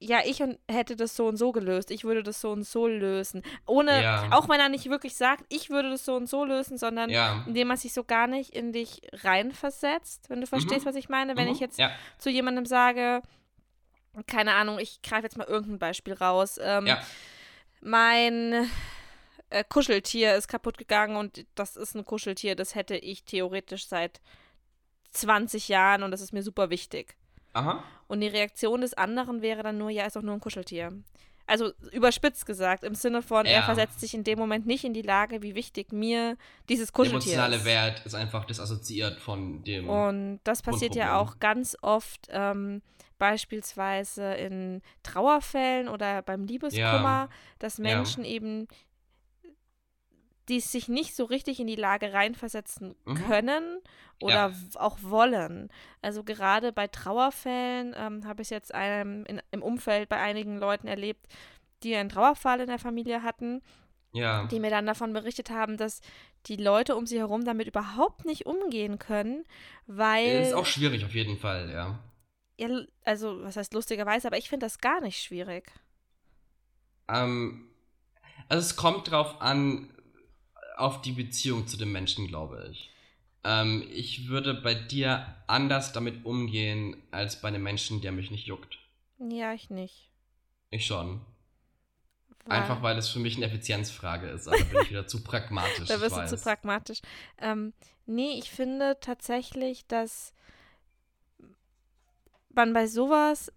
ja, 0.00 0.18
ich 0.24 0.42
und 0.42 0.58
hätte 0.70 0.96
das 0.96 1.16
so 1.16 1.26
und 1.26 1.36
so 1.36 1.52
gelöst, 1.52 1.90
ich 1.90 2.04
würde 2.04 2.22
das 2.22 2.40
so 2.40 2.50
und 2.50 2.64
so 2.64 2.86
lösen. 2.88 3.42
Ohne, 3.66 4.02
Ja. 4.02 4.28
auch 4.32 4.48
wenn 4.48 4.60
er 4.60 4.68
nicht 4.68 4.90
wirklich 4.90 5.14
sagt, 5.16 5.44
ich 5.48 5.70
würde 5.70 5.90
das 5.90 6.04
so 6.04 6.16
und 6.16 6.28
so 6.28 6.44
lösen, 6.44 6.76
sondern 6.78 7.08
ja. 7.10 7.44
indem 7.46 7.70
er 7.70 7.76
sich 7.76 7.92
so 7.94 8.04
gar 8.04 8.26
nicht 8.26 8.50
in 8.54 8.72
dich 8.72 9.00
reinversetzt, 9.12 10.28
wenn 10.30 10.40
du 10.40 10.46
verstehst, 10.46 10.84
Mhm. 10.84 10.88
was 10.88 10.96
ich 10.96 11.08
meine. 11.08 11.36
Wenn 11.36 11.46
Mhm. 11.46 11.52
ich 11.54 11.60
jetzt 11.60 11.78
ja. 11.78 11.90
zu 12.18 12.28
jemandem 12.28 12.66
sage, 12.66 13.22
keine 14.26 14.54
Ahnung, 14.54 14.78
ich 14.78 15.00
greife 15.02 15.22
jetzt 15.24 15.36
mal 15.38 15.46
irgendein 15.46 15.78
Beispiel 15.78 16.14
raus. 16.14 16.58
Ähm. 16.60 16.86
Mein 17.80 18.68
äh, 19.54 19.64
Kuscheltier 19.68 20.34
ist 20.34 20.48
kaputt 20.48 20.78
gegangen 20.78 21.16
und 21.16 21.46
das 21.54 21.76
ist 21.76 21.94
ein 21.94 22.04
Kuscheltier, 22.04 22.56
das 22.56 22.74
hätte 22.74 22.96
ich 22.96 23.24
theoretisch 23.24 23.86
seit 23.86 24.20
20 25.12 25.68
Jahren 25.68 26.02
und 26.02 26.10
das 26.10 26.20
ist 26.20 26.32
mir 26.32 26.42
super 26.42 26.70
wichtig. 26.70 27.16
Aha. 27.52 27.82
Und 28.08 28.20
die 28.20 28.26
Reaktion 28.28 28.80
des 28.80 28.94
anderen 28.94 29.42
wäre 29.42 29.62
dann 29.62 29.78
nur, 29.78 29.90
ja, 29.90 30.06
ist 30.06 30.16
doch 30.16 30.22
nur 30.22 30.34
ein 30.34 30.40
Kuscheltier. 30.40 30.92
Also 31.46 31.72
überspitzt 31.92 32.46
gesagt, 32.46 32.84
im 32.84 32.94
Sinne 32.94 33.20
von, 33.22 33.44
er 33.46 33.52
Ja. 33.60 33.62
versetzt 33.62 34.00
sich 34.00 34.14
in 34.14 34.24
dem 34.24 34.38
Moment 34.38 34.66
nicht 34.66 34.82
in 34.82 34.94
die 34.94 35.02
Lage, 35.02 35.42
wie 35.42 35.54
wichtig 35.54 35.92
mir 35.92 36.36
dieses 36.70 36.88
Der 36.88 36.94
Kuscheltier 36.94 37.34
emotionale 37.34 37.56
ist. 37.56 37.64
Wert 37.66 38.06
ist 38.06 38.14
einfach 38.14 38.46
disassoziiert 38.46 39.20
von 39.20 39.62
dem. 39.62 39.88
Und 39.88 40.40
das 40.44 40.62
passiert 40.62 40.96
ja 40.96 41.18
auch 41.20 41.38
ganz 41.38 41.76
oft 41.82 42.28
ähm, 42.30 42.80
beispielsweise 43.18 44.34
in 44.34 44.80
Trauerfällen 45.02 45.88
oder 45.88 46.22
beim 46.22 46.44
Liebeskummer, 46.44 47.28
dass 47.58 47.76
Ja. 47.76 47.84
Menschen 47.84 48.24
eben 48.24 48.66
die 50.48 50.60
sich 50.60 50.88
nicht 50.88 51.14
so 51.16 51.24
richtig 51.24 51.60
in 51.60 51.66
die 51.66 51.76
Lage 51.76 52.12
reinversetzen 52.12 52.94
Mhm. 53.04 53.14
können 53.14 53.80
oder 54.20 54.52
w- 54.52 54.78
auch 54.78 54.98
wollen. 55.02 55.70
Also 56.02 56.22
gerade 56.22 56.72
bei 56.72 56.86
Trauerfällen 56.86 57.94
ähm, 57.96 58.26
habe 58.26 58.42
ich 58.42 58.50
jetzt 58.50 58.74
einem 58.74 59.24
in, 59.24 59.40
im 59.50 59.62
Umfeld 59.62 60.08
bei 60.08 60.20
einigen 60.20 60.58
Leuten 60.58 60.86
erlebt, 60.86 61.26
die 61.82 61.94
einen 61.96 62.08
Trauerfall 62.08 62.60
in 62.60 62.68
der 62.68 62.78
Familie 62.78 63.22
hatten 63.22 63.62
ja. 64.12 64.46
die 64.46 64.60
mir 64.60 64.70
dann 64.70 64.86
davon 64.86 65.12
berichtet 65.12 65.50
haben, 65.50 65.76
dass 65.76 66.00
die 66.46 66.56
Leute 66.56 66.94
um 66.96 67.04
sie 67.06 67.18
herum 67.18 67.44
damit 67.44 67.66
überhaupt 67.66 68.24
nicht 68.24 68.46
umgehen 68.46 68.98
können, 68.98 69.44
weil. 69.86 70.42
Ist 70.42 70.52
auch 70.54 70.66
schwierig 70.66 71.04
auf 71.04 71.14
jeden 71.14 71.36
Fall, 71.36 71.70
ja. 71.70 71.98
ja, 72.58 72.68
also, 73.04 73.42
was 73.42 73.56
heißt 73.56 73.74
lustigerweise, 73.74 74.28
aber 74.28 74.38
ich 74.38 74.48
finde 74.48 74.66
das 74.66 74.78
gar 74.78 75.00
nicht 75.00 75.20
schwierig. 75.22 75.72
Ähm, 77.08 77.68
also 78.48 78.60
es 78.60 78.76
kommt 78.76 79.10
drauf 79.10 79.40
an, 79.40 79.90
auf 80.76 81.02
die 81.02 81.12
Beziehung 81.12 81.66
zu 81.66 81.76
dem 81.76 81.92
Menschen, 81.92 82.26
glaube 82.26 82.68
ich. 82.70 82.90
Ähm, 83.44 83.86
ich 83.92 84.28
würde 84.28 84.54
bei 84.54 84.74
dir 84.74 85.26
anders 85.46 85.92
damit 85.92 86.24
umgehen, 86.24 86.96
als 87.10 87.40
bei 87.40 87.48
einem 87.48 87.62
Menschen, 87.62 88.00
der 88.00 88.12
mich 88.12 88.30
nicht 88.30 88.46
juckt. 88.46 88.78
Ja, 89.18 89.52
ich 89.52 89.70
nicht. 89.70 90.10
Ich 90.70 90.86
schon. 90.86 91.20
Weil- 92.46 92.60
Einfach 92.60 92.82
weil 92.82 92.98
es 92.98 93.08
für 93.08 93.18
mich 93.20 93.36
eine 93.36 93.46
Effizienzfrage 93.46 94.28
ist, 94.28 94.48
aber 94.48 94.58
da 94.58 94.64
bin 94.64 94.82
ich 94.82 94.90
wieder 94.90 95.06
zu 95.06 95.22
pragmatisch. 95.24 95.88
Da 95.88 95.96
bist 95.96 96.16
du 96.16 96.26
zu 96.26 96.36
pragmatisch. 96.36 97.00
Ähm, 97.38 97.72
nee, 98.06 98.38
ich 98.38 98.50
finde 98.50 98.98
tatsächlich, 99.00 99.86
dass 99.86 100.34
man 102.50 102.72
bei 102.72 102.86
sowas 102.86 103.52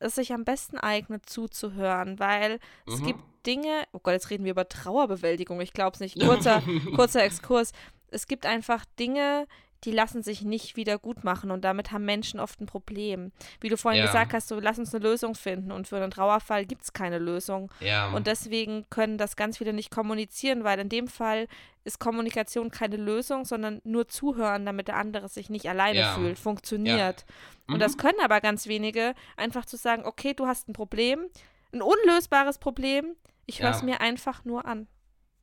es 0.00 0.16
sich 0.16 0.32
am 0.32 0.44
besten 0.44 0.76
eignet, 0.76 1.28
zuzuhören, 1.30 2.18
weil 2.18 2.58
es 2.86 3.00
Mhm. 3.00 3.04
gibt 3.04 3.20
Dinge, 3.46 3.84
oh 3.92 3.98
Gott, 4.02 4.14
jetzt 4.14 4.30
reden 4.30 4.44
wir 4.44 4.52
über 4.52 4.68
Trauerbewältigung, 4.68 5.60
ich 5.60 5.72
glaube 5.72 5.94
es 5.94 6.00
nicht. 6.00 6.18
Kurzer, 6.20 6.62
kurzer 6.94 7.22
Exkurs. 7.24 7.72
Es 8.10 8.26
gibt 8.26 8.46
einfach 8.46 8.84
Dinge, 8.98 9.46
die 9.84 9.90
lassen 9.90 10.22
sich 10.22 10.40
nicht 10.40 10.76
wieder 10.76 10.98
gut 10.98 11.24
machen 11.24 11.50
und 11.50 11.62
damit 11.62 11.92
haben 11.92 12.06
Menschen 12.06 12.40
oft 12.40 12.58
ein 12.58 12.64
Problem. 12.66 13.32
Wie 13.60 13.68
du 13.68 13.76
vorhin 13.76 14.00
Ja. 14.00 14.06
gesagt 14.06 14.32
hast, 14.32 14.48
so 14.48 14.58
lass 14.58 14.78
uns 14.78 14.94
eine 14.94 15.04
Lösung 15.04 15.34
finden 15.34 15.72
und 15.72 15.86
für 15.86 15.96
einen 15.96 16.10
Trauerfall 16.10 16.64
gibt 16.64 16.84
es 16.84 16.94
keine 16.94 17.18
Lösung. 17.18 17.70
ja. 17.80 18.08
Und 18.08 18.26
deswegen 18.26 18.86
können 18.88 19.18
das 19.18 19.36
ganz 19.36 19.58
viele 19.58 19.74
nicht 19.74 19.90
kommunizieren, 19.90 20.64
weil 20.64 20.78
in 20.78 20.88
dem 20.88 21.06
Fall 21.06 21.48
ist 21.84 21.98
Kommunikation 21.98 22.70
keine 22.70 22.96
Lösung, 22.96 23.44
sondern 23.44 23.82
nur 23.84 24.08
zuhören, 24.08 24.64
damit 24.64 24.88
der 24.88 24.96
andere 24.96 25.28
sich 25.28 25.50
nicht 25.50 25.68
alleine 25.68 25.98
Ja. 26.00 26.14
fühlt, 26.14 26.38
funktioniert. 26.38 27.26
Und 27.66 27.78
das 27.80 27.92
Mhm. 27.96 28.00
können 28.00 28.18
aber 28.22 28.40
ganz 28.40 28.66
wenige, 28.66 29.14
einfach 29.36 29.66
zu 29.66 29.76
sagen, 29.76 30.06
okay, 30.06 30.32
du 30.32 30.46
hast 30.46 30.66
ein 30.66 30.72
Problem, 30.72 31.26
ein 31.74 31.82
unlösbares 31.82 32.56
Problem, 32.58 33.16
ich 33.46 33.62
höre 33.62 33.70
es 33.70 33.80
Ja. 33.80 33.84
mir 33.84 34.00
einfach 34.00 34.44
nur 34.44 34.64
an. 34.66 34.86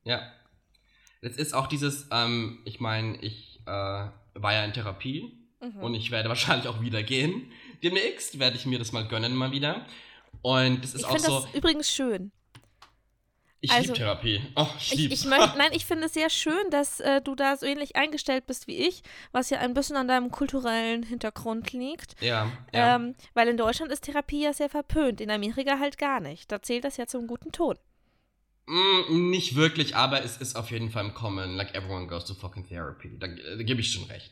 Ja. 0.04 0.22
Es 1.22 1.38
ist 1.38 1.54
auch 1.54 1.68
dieses, 1.68 2.08
ähm, 2.12 2.60
ich 2.66 2.80
meine, 2.80 3.18
ich 3.22 3.62
äh, 3.66 3.70
war 3.70 4.54
ja 4.54 4.64
in 4.66 4.74
Therapie 4.74 5.38
Mhm. 5.62 5.84
und 5.84 5.94
ich 5.94 6.10
werde 6.12 6.30
wahrscheinlich 6.30 6.68
auch 6.68 6.82
wieder 6.82 7.04
gehen. 7.04 7.52
Demnächst 7.84 8.40
werde 8.40 8.56
ich 8.58 8.66
mir 8.66 8.80
das 8.80 8.92
mal 8.92 9.08
gönnen, 9.08 9.36
mal 9.36 9.52
wieder. 9.52 9.86
Und 10.42 10.84
es 10.84 10.94
ist 10.96 11.02
ich 11.02 11.06
auch 11.06 11.12
finde 11.12 11.28
so, 11.28 11.40
das 11.42 11.54
übrigens 11.54 11.92
schön. 11.92 12.32
ich 13.60 13.70
also- 13.72 13.84
liebe 13.94 13.98
Therapie. 13.98 14.42
Oh, 14.56 14.66
ich 14.80 14.94
Ich, 14.94 14.98
liebe 14.98 15.14
ich 15.14 15.26
möchte, 15.26 15.54
nein, 15.58 15.70
ich 15.74 15.86
finde 15.86 16.06
es 16.08 16.14
sehr 16.16 16.32
schön, 16.32 16.72
dass 16.72 17.00
äh, 17.00 17.22
du 17.22 17.36
da 17.36 17.56
so 17.58 17.68
ähnlich 17.68 17.96
eingestellt 17.96 18.48
bist 18.48 18.66
wie 18.66 18.78
ich, 18.88 19.04
was 19.32 19.52
ja 19.52 19.60
ein 19.60 19.76
bisschen 19.76 19.98
an 19.98 20.08
deinem 20.08 20.32
kulturellen 20.32 21.04
Hintergrund 21.04 21.72
liegt. 21.74 22.20
Ja, 22.22 22.52
ja. 22.74 22.96
Ähm, 22.96 23.14
weil 23.36 23.48
in 23.48 23.58
Deutschland 23.58 23.92
ist 23.92 24.02
Therapie 24.06 24.42
ja 24.42 24.54
sehr 24.54 24.70
verpönt, 24.70 25.22
in 25.22 25.30
Amerika 25.30 25.78
halt 25.78 26.00
gar 26.00 26.20
nicht. 26.20 26.52
Da 26.52 26.60
zählt 26.64 26.84
das 26.86 26.98
ja 26.98 27.06
zum 27.06 27.28
guten 27.28 27.52
Ton. 27.52 27.78
Mm, 28.68 29.30
nicht 29.30 29.56
wirklich, 29.56 29.96
aber 29.96 30.24
es 30.24 30.38
ist 30.38 30.56
auf 30.56 30.72
jeden 30.72 30.92
Fall 30.92 31.06
im 31.06 31.14
Kommen. 31.14 31.56
Like 31.56 31.74
everyone 31.76 32.08
goes 32.08 32.26
to 32.26 32.34
fucking 32.34 32.68
therapy. 32.68 33.18
Da, 33.20 33.28
da 33.28 33.64
gebe 33.64 33.82
ich 33.82 33.92
schon 33.92 34.04
recht. 34.06 34.32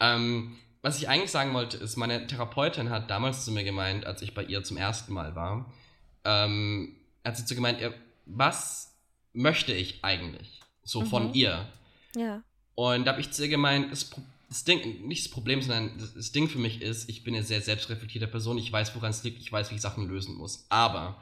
Ähm, 0.00 0.56
was 0.82 0.98
ich 0.98 1.08
eigentlich 1.08 1.30
sagen 1.30 1.54
wollte, 1.54 1.76
ist, 1.76 1.96
meine 1.96 2.26
Therapeutin 2.26 2.90
hat 2.90 3.10
damals 3.10 3.44
zu 3.44 3.52
mir 3.52 3.64
gemeint, 3.64 4.06
als 4.06 4.22
ich 4.22 4.34
bei 4.34 4.44
ihr 4.44 4.62
zum 4.64 4.76
ersten 4.76 5.12
Mal 5.12 5.34
war, 5.34 5.72
ähm, 6.24 6.96
hat 7.24 7.36
sie 7.36 7.44
zu 7.44 7.54
gemeint, 7.54 7.78
was 8.26 8.94
möchte 9.32 9.72
ich 9.72 10.04
eigentlich? 10.04 10.60
So 10.84 11.04
von 11.04 11.28
Mhm. 11.28 11.34
ihr. 11.34 11.68
Ja. 12.16 12.42
Und 12.74 13.04
da 13.04 13.12
habe 13.12 13.20
ich 13.20 13.32
zu 13.32 13.42
ihr 13.42 13.48
gemeint, 13.48 13.92
das, 13.92 14.10
das 14.48 14.64
Ding, 14.64 15.06
nicht 15.06 15.24
das 15.26 15.30
Problem, 15.32 15.60
sondern 15.60 15.98
das, 15.98 16.14
das 16.14 16.32
Ding 16.32 16.48
für 16.48 16.58
mich 16.58 16.80
ist, 16.80 17.08
ich 17.10 17.22
bin 17.24 17.34
eine 17.34 17.44
sehr 17.44 17.60
selbstreflektierte 17.60 18.28
Person, 18.28 18.56
ich 18.56 18.72
weiß, 18.72 18.94
woran 18.94 19.10
es 19.10 19.22
liegt, 19.24 19.40
ich 19.40 19.52
weiß, 19.52 19.70
wie 19.70 19.74
ich 19.74 19.80
Sachen 19.80 20.08
lösen 20.08 20.36
muss. 20.36 20.64
Aber 20.70 21.20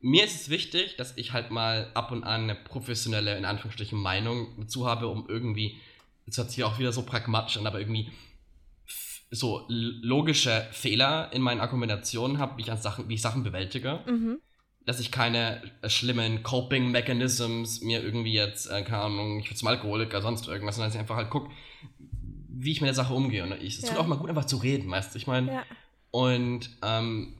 mir 0.00 0.24
ist 0.24 0.34
es 0.42 0.48
wichtig, 0.50 0.96
dass 0.96 1.16
ich 1.16 1.32
halt 1.32 1.50
mal 1.50 1.90
ab 1.94 2.12
und 2.12 2.24
an 2.24 2.42
eine 2.44 2.54
professionelle, 2.54 3.36
in 3.36 3.44
Anführungsstrichen, 3.44 3.98
Meinung 3.98 4.48
dazu 4.58 4.86
habe, 4.86 5.08
um 5.08 5.26
irgendwie, 5.28 5.80
jetzt 6.26 6.38
hört 6.38 6.50
sich 6.50 6.64
auch 6.64 6.78
wieder 6.78 6.92
so 6.92 7.02
pragmatisch 7.02 7.56
an, 7.56 7.66
aber 7.66 7.80
irgendwie 7.80 8.10
so 9.30 9.64
logische 9.68 10.66
Fehler 10.70 11.30
in 11.32 11.42
meinen 11.42 11.60
Argumentationen 11.60 12.38
habe, 12.38 12.56
wie 12.58 12.62
ich, 12.62 12.80
Sachen, 12.80 13.08
wie 13.08 13.14
ich 13.14 13.22
Sachen 13.22 13.42
bewältige. 13.42 14.00
Mhm. 14.06 14.38
Dass 14.84 15.00
ich 15.00 15.10
keine 15.10 15.62
äh, 15.82 15.90
schlimmen 15.90 16.44
Coping-Mechanisms 16.44 17.80
mir 17.80 18.04
irgendwie 18.04 18.34
jetzt, 18.34 18.70
äh, 18.70 18.82
keine 18.82 19.02
Ahnung, 19.02 19.40
ich 19.40 19.50
will 19.50 19.56
zum 19.56 19.66
Alkoholiker, 19.66 20.22
sonst 20.22 20.46
irgendwas, 20.46 20.76
sondern 20.76 20.90
dass 20.90 20.94
ich 20.94 21.00
einfach 21.00 21.16
halt 21.16 21.30
gucke, 21.30 21.50
wie 22.48 22.70
ich 22.70 22.80
mit 22.80 22.86
der 22.86 22.94
Sache 22.94 23.12
umgehe. 23.12 23.42
Und 23.42 23.52
ich, 23.60 23.78
es 23.78 23.82
Ja. 23.82 23.88
tut 23.88 23.98
auch 23.98 24.06
mal 24.06 24.16
gut, 24.16 24.30
einfach 24.30 24.44
zu 24.46 24.58
reden, 24.58 24.88
weißt 24.88 25.12
du? 25.14 25.18
Ich 25.18 25.26
meine, 25.26 25.52
Ja. 25.52 25.64
und 26.12 26.70
ähm, 26.82 27.34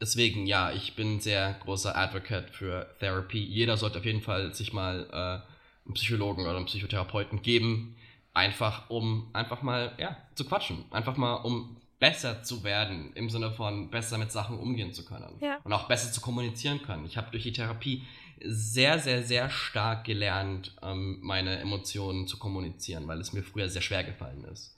deswegen, 0.00 0.46
ja, 0.46 0.72
ich 0.72 0.94
bin 0.94 1.16
ein 1.16 1.20
sehr 1.20 1.54
großer 1.54 1.96
Advocate 1.96 2.50
für 2.50 2.94
Therapy. 3.00 3.38
Jeder 3.38 3.76
sollte 3.76 3.98
auf 3.98 4.04
jeden 4.04 4.22
Fall 4.22 4.54
sich 4.54 4.72
mal 4.72 5.08
äh, 5.10 5.86
einen 5.86 5.94
Psychologen 5.94 6.42
oder 6.42 6.56
einen 6.56 6.66
Psychotherapeuten 6.66 7.42
geben, 7.42 7.96
einfach 8.34 8.90
um 8.90 9.30
einfach 9.32 9.62
mal, 9.62 9.92
ja, 9.98 10.16
zu 10.34 10.44
quatschen. 10.44 10.84
Einfach 10.90 11.16
mal, 11.16 11.34
um 11.34 11.76
besser 11.98 12.42
zu 12.42 12.62
werden, 12.62 13.12
im 13.14 13.30
Sinne 13.30 13.50
von 13.50 13.90
besser 13.90 14.18
mit 14.18 14.30
Sachen 14.30 14.58
umgehen 14.58 14.92
zu 14.92 15.04
können. 15.04 15.38
Ja. 15.40 15.58
Und 15.64 15.72
auch 15.72 15.88
besser 15.88 16.12
zu 16.12 16.20
kommunizieren 16.20 16.82
können. 16.82 17.06
Ich 17.06 17.16
habe 17.16 17.30
durch 17.30 17.44
die 17.44 17.52
Therapie 17.52 18.02
sehr, 18.44 18.98
sehr, 18.98 19.22
sehr 19.22 19.48
stark 19.48 20.04
gelernt, 20.04 20.76
ähm, 20.82 21.18
meine 21.22 21.58
Emotionen 21.58 22.26
zu 22.26 22.38
kommunizieren, 22.38 23.08
weil 23.08 23.20
es 23.20 23.32
mir 23.32 23.42
früher 23.42 23.70
sehr 23.70 23.80
schwer 23.80 24.04
gefallen 24.04 24.44
ist. 24.44 24.76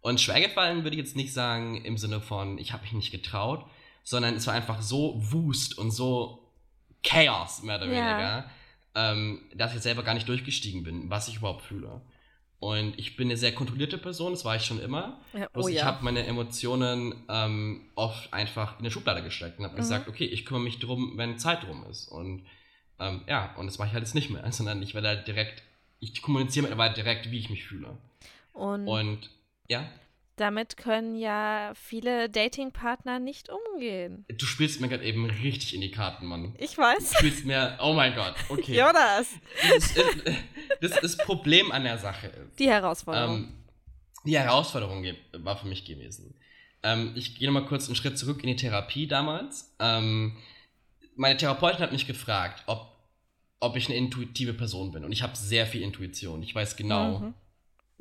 Und 0.00 0.20
schwer 0.20 0.40
gefallen 0.40 0.84
würde 0.84 0.96
ich 0.96 1.02
jetzt 1.02 1.16
nicht 1.16 1.32
sagen 1.32 1.84
im 1.84 1.98
Sinne 1.98 2.20
von, 2.20 2.56
ich 2.58 2.72
habe 2.72 2.84
mich 2.84 2.92
nicht 2.92 3.10
getraut, 3.10 3.66
sondern 4.02 4.34
es 4.34 4.46
war 4.46 4.54
einfach 4.54 4.82
so 4.82 5.14
Wust 5.32 5.78
und 5.78 5.90
so 5.90 6.38
Chaos, 7.02 7.62
mehr 7.62 7.76
oder 7.76 7.86
Ja. 7.86 7.92
weniger, 7.92 8.50
ähm, 8.94 9.40
dass 9.54 9.74
ich 9.74 9.80
selber 9.80 10.02
gar 10.02 10.14
nicht 10.14 10.28
durchgestiegen 10.28 10.82
bin, 10.82 11.08
was 11.10 11.28
ich 11.28 11.36
überhaupt 11.36 11.62
fühle. 11.62 12.00
Und 12.58 12.98
ich 12.98 13.16
bin 13.16 13.28
eine 13.28 13.38
sehr 13.38 13.54
kontrollierte 13.54 13.96
Person, 13.96 14.32
das 14.32 14.44
war 14.44 14.54
ich 14.56 14.66
schon 14.66 14.80
immer. 14.82 15.18
Ja, 15.32 15.48
Bloß 15.48 15.64
oh 15.64 15.68
ich 15.68 15.76
ja. 15.76 15.84
habe 15.86 16.04
meine 16.04 16.26
Emotionen 16.26 17.14
ähm, 17.30 17.86
oft 17.94 18.32
einfach 18.34 18.74
in 18.74 18.80
eine 18.80 18.90
Schublade 18.90 19.22
gesteckt 19.22 19.58
und 19.58 19.64
habe 19.64 19.74
Mhm. 19.74 19.78
gesagt, 19.78 20.08
okay, 20.08 20.26
ich 20.26 20.44
kümmere 20.44 20.62
mich 20.64 20.78
drum, 20.78 21.14
wenn 21.16 21.38
Zeit 21.38 21.62
drum 21.62 21.86
ist. 21.90 22.08
Und 22.08 22.44
ähm, 22.98 23.22
ja, 23.26 23.54
und 23.56 23.66
das 23.66 23.78
mache 23.78 23.88
ich 23.88 23.94
halt 23.94 24.04
jetzt 24.04 24.14
nicht 24.14 24.28
mehr, 24.28 24.44
sondern 24.52 24.82
ich 24.82 24.92
werde 24.94 25.08
halt 25.08 25.26
direkt, 25.26 25.62
ich 26.00 26.20
kommuniziere 26.20 26.64
mittlerweile 26.64 26.92
direkt, 26.92 27.30
wie 27.30 27.38
ich 27.38 27.48
mich 27.48 27.64
fühle. 27.64 27.96
Und 28.52 28.86
Und 28.86 29.30
ja, 29.68 29.88
damit 30.40 30.76
können 30.76 31.14
ja 31.16 31.72
viele 31.74 32.28
Datingpartner 32.30 33.18
nicht 33.18 33.48
umgehen. 33.50 34.24
du 34.28 34.46
spielst 34.46 34.80
mir 34.80 34.88
gerade 34.88 35.04
eben 35.04 35.26
richtig 35.26 35.74
in 35.74 35.80
die 35.80 35.90
Karten, 35.90 36.26
Mann. 36.26 36.54
Ich 36.58 36.74
Du 36.74 36.82
weiß. 36.82 37.14
spielst 37.18 37.44
mir, 37.44 37.78
oh 37.80 37.92
mein 37.92 38.14
Gott, 38.14 38.34
okay. 38.48 38.76
Jonas. 38.78 39.28
Das, 39.68 39.96
ist, 39.96 40.22
das, 40.80 41.00
das 41.00 41.16
Problem 41.18 41.70
an 41.70 41.84
der 41.84 41.98
Sache 41.98 42.28
ist, 42.28 42.58
Die 42.58 42.68
Herausforderung. 42.68 43.36
ähm, 43.36 43.54
die 44.24 44.38
Herausforderung 44.38 45.04
war 45.32 45.56
für 45.56 45.66
mich 45.66 45.84
gewesen. 45.84 46.34
Ähm, 46.82 47.12
ich 47.14 47.36
gehe 47.38 47.46
nochmal 47.48 47.66
kurz 47.66 47.86
einen 47.86 47.96
Schritt 47.96 48.18
zurück 48.18 48.42
in 48.42 48.48
die 48.48 48.56
Therapie 48.56 49.06
damals. 49.06 49.74
Ähm, 49.78 50.36
meine 51.16 51.36
Therapeutin 51.36 51.80
hat 51.80 51.92
mich 51.92 52.06
gefragt, 52.06 52.62
ob, 52.66 52.96
ob 53.60 53.76
ich 53.76 53.86
eine 53.86 53.96
intuitive 53.96 54.54
Person 54.54 54.90
bin. 54.92 55.04
Und 55.04 55.12
ich 55.12 55.22
habe 55.22 55.36
sehr 55.36 55.66
viel 55.66 55.82
Intuition. 55.82 56.42
Ich 56.42 56.54
weiß 56.54 56.76
genau, 56.76 57.18
Mhm. 57.18 57.34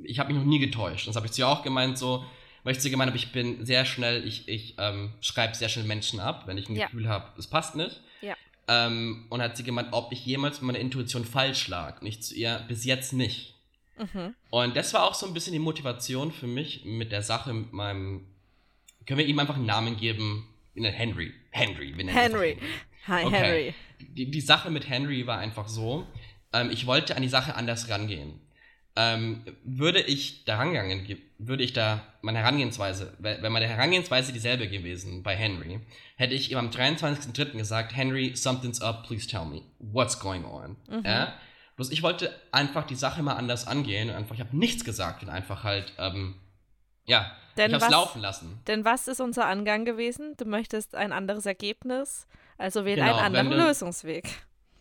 Ich 0.03 0.19
habe 0.19 0.31
mich 0.31 0.41
noch 0.41 0.47
nie 0.49 0.59
getäuscht. 0.59 1.07
Das 1.07 1.15
habe 1.15 1.25
ich 1.25 1.31
zu 1.31 1.41
ihr 1.41 1.47
auch 1.47 1.63
gemeint, 1.63 1.97
so, 1.97 2.25
weil 2.63 2.73
ich 2.73 2.79
zu 2.79 2.87
ihr 2.87 2.91
gemeint 2.91 3.09
habe, 3.09 3.17
ich 3.17 3.31
bin 3.31 3.65
sehr 3.65 3.85
schnell, 3.85 4.25
ich, 4.27 4.47
ich 4.47 4.75
ähm, 4.77 5.13
schreibe 5.21 5.55
sehr 5.55 5.69
schnell 5.69 5.85
Menschen 5.85 6.19
ab, 6.19 6.43
wenn 6.45 6.57
ich 6.57 6.69
ein 6.69 6.75
Ja. 6.75 6.85
Gefühl 6.85 7.07
habe, 7.07 7.27
es 7.37 7.47
passt 7.47 7.75
nicht. 7.75 8.01
Ja. 8.21 8.35
Ähm, 8.67 9.25
und 9.29 9.41
hat 9.41 9.57
sie 9.57 9.63
gemeint, 9.63 9.89
ob 9.91 10.11
ich 10.11 10.25
jemals 10.25 10.61
mit 10.61 10.67
meiner 10.67 10.79
Intuition 10.79 11.25
falsch 11.25 11.67
lag. 11.67 12.01
Und 12.01 12.07
ich 12.07 12.21
zu 12.21 12.35
ihr, 12.35 12.63
bis 12.67 12.85
jetzt 12.85 13.13
nicht. 13.13 13.55
Mhm. 13.97 14.33
Und 14.49 14.75
das 14.75 14.93
war 14.93 15.03
auch 15.03 15.13
so 15.13 15.25
ein 15.25 15.33
bisschen 15.33 15.53
die 15.53 15.59
Motivation 15.59 16.31
für 16.31 16.47
mich 16.47 16.85
mit 16.85 17.11
der 17.11 17.23
Sache, 17.23 17.53
mit 17.53 17.73
meinem. 17.73 18.25
Können 19.05 19.19
wir 19.19 19.25
ihm 19.25 19.39
einfach 19.39 19.55
einen 19.55 19.65
Namen 19.65 19.97
geben? 19.97 20.47
Henry. 20.75 21.33
Henry. 21.49 21.97
Wir 21.97 22.05
nennen 22.05 22.09
ihn 22.09 22.13
Henry. 22.15 22.51
einfach 22.51 22.67
Hi, 23.07 23.25
Okay. 23.25 23.35
Henry. 23.35 23.73
Die, 23.99 24.31
die 24.31 24.41
Sache 24.41 24.69
mit 24.69 24.87
Henry 24.87 25.27
war 25.27 25.39
einfach 25.39 25.67
so, 25.67 26.07
ähm, 26.53 26.69
ich 26.71 26.85
wollte 26.85 27.15
an 27.17 27.21
die 27.21 27.27
Sache 27.27 27.55
anders 27.55 27.89
rangehen. 27.89 28.39
Ähm, 29.01 29.43
würde 29.63 30.01
ich 30.01 30.43
da 30.43 30.57
rangegangen, 30.57 31.05
ge- 31.05 31.21
würde 31.37 31.63
ich 31.63 31.71
da 31.71 32.01
meine 32.21 32.39
Herangehensweise, 32.39 33.13
wär 33.19 33.49
meine 33.49 33.65
Herangehensweise 33.67 34.33
dieselbe 34.33 34.67
gewesen 34.67 35.23
bei 35.23 35.37
Henry, 35.37 35.79
hätte 36.17 36.33
ich 36.33 36.51
ihm 36.51 36.57
am 36.57 36.69
23.03. 36.69 37.51
gesagt, 37.53 37.95
Henry, 37.95 38.35
something's 38.35 38.81
up, 38.81 39.07
please 39.07 39.25
tell 39.25 39.45
me, 39.45 39.61
what's 39.79 40.19
going 40.19 40.43
on? 40.43 40.75
Mhm. 40.89 41.05
Ja? 41.05 41.33
Bloß 41.77 41.91
ich 41.91 42.03
wollte 42.03 42.35
einfach 42.51 42.85
die 42.85 42.95
Sache 42.95 43.23
mal 43.23 43.35
anders 43.35 43.67
angehen 43.67 44.09
und 44.09 44.15
einfach, 44.17 44.35
ich 44.35 44.41
habe 44.41 44.57
nichts 44.57 44.83
gesagt 44.83 45.23
und 45.23 45.29
einfach 45.29 45.63
halt, 45.63 45.93
ähm, 45.97 46.35
ja, 47.05 47.31
Denn 47.55 47.69
ich 47.69 47.75
hab's 47.75 47.85
was- 47.85 47.91
laufen 47.91 48.21
lassen. 48.21 48.59
Denn 48.67 48.83
was 48.83 49.07
ist 49.07 49.21
unser 49.21 49.45
Angang 49.45 49.85
gewesen? 49.85 50.33
Du 50.35 50.43
möchtest 50.43 50.93
ein 50.95 51.13
anderes 51.13 51.45
Ergebnis, 51.45 52.27
also 52.57 52.83
wähle 52.83 52.97
Genau, 53.01 53.15
einen 53.15 53.33
wenn 53.33 53.39
anderen 53.45 53.61
du- 53.61 53.67
Lösungsweg. 53.67 54.25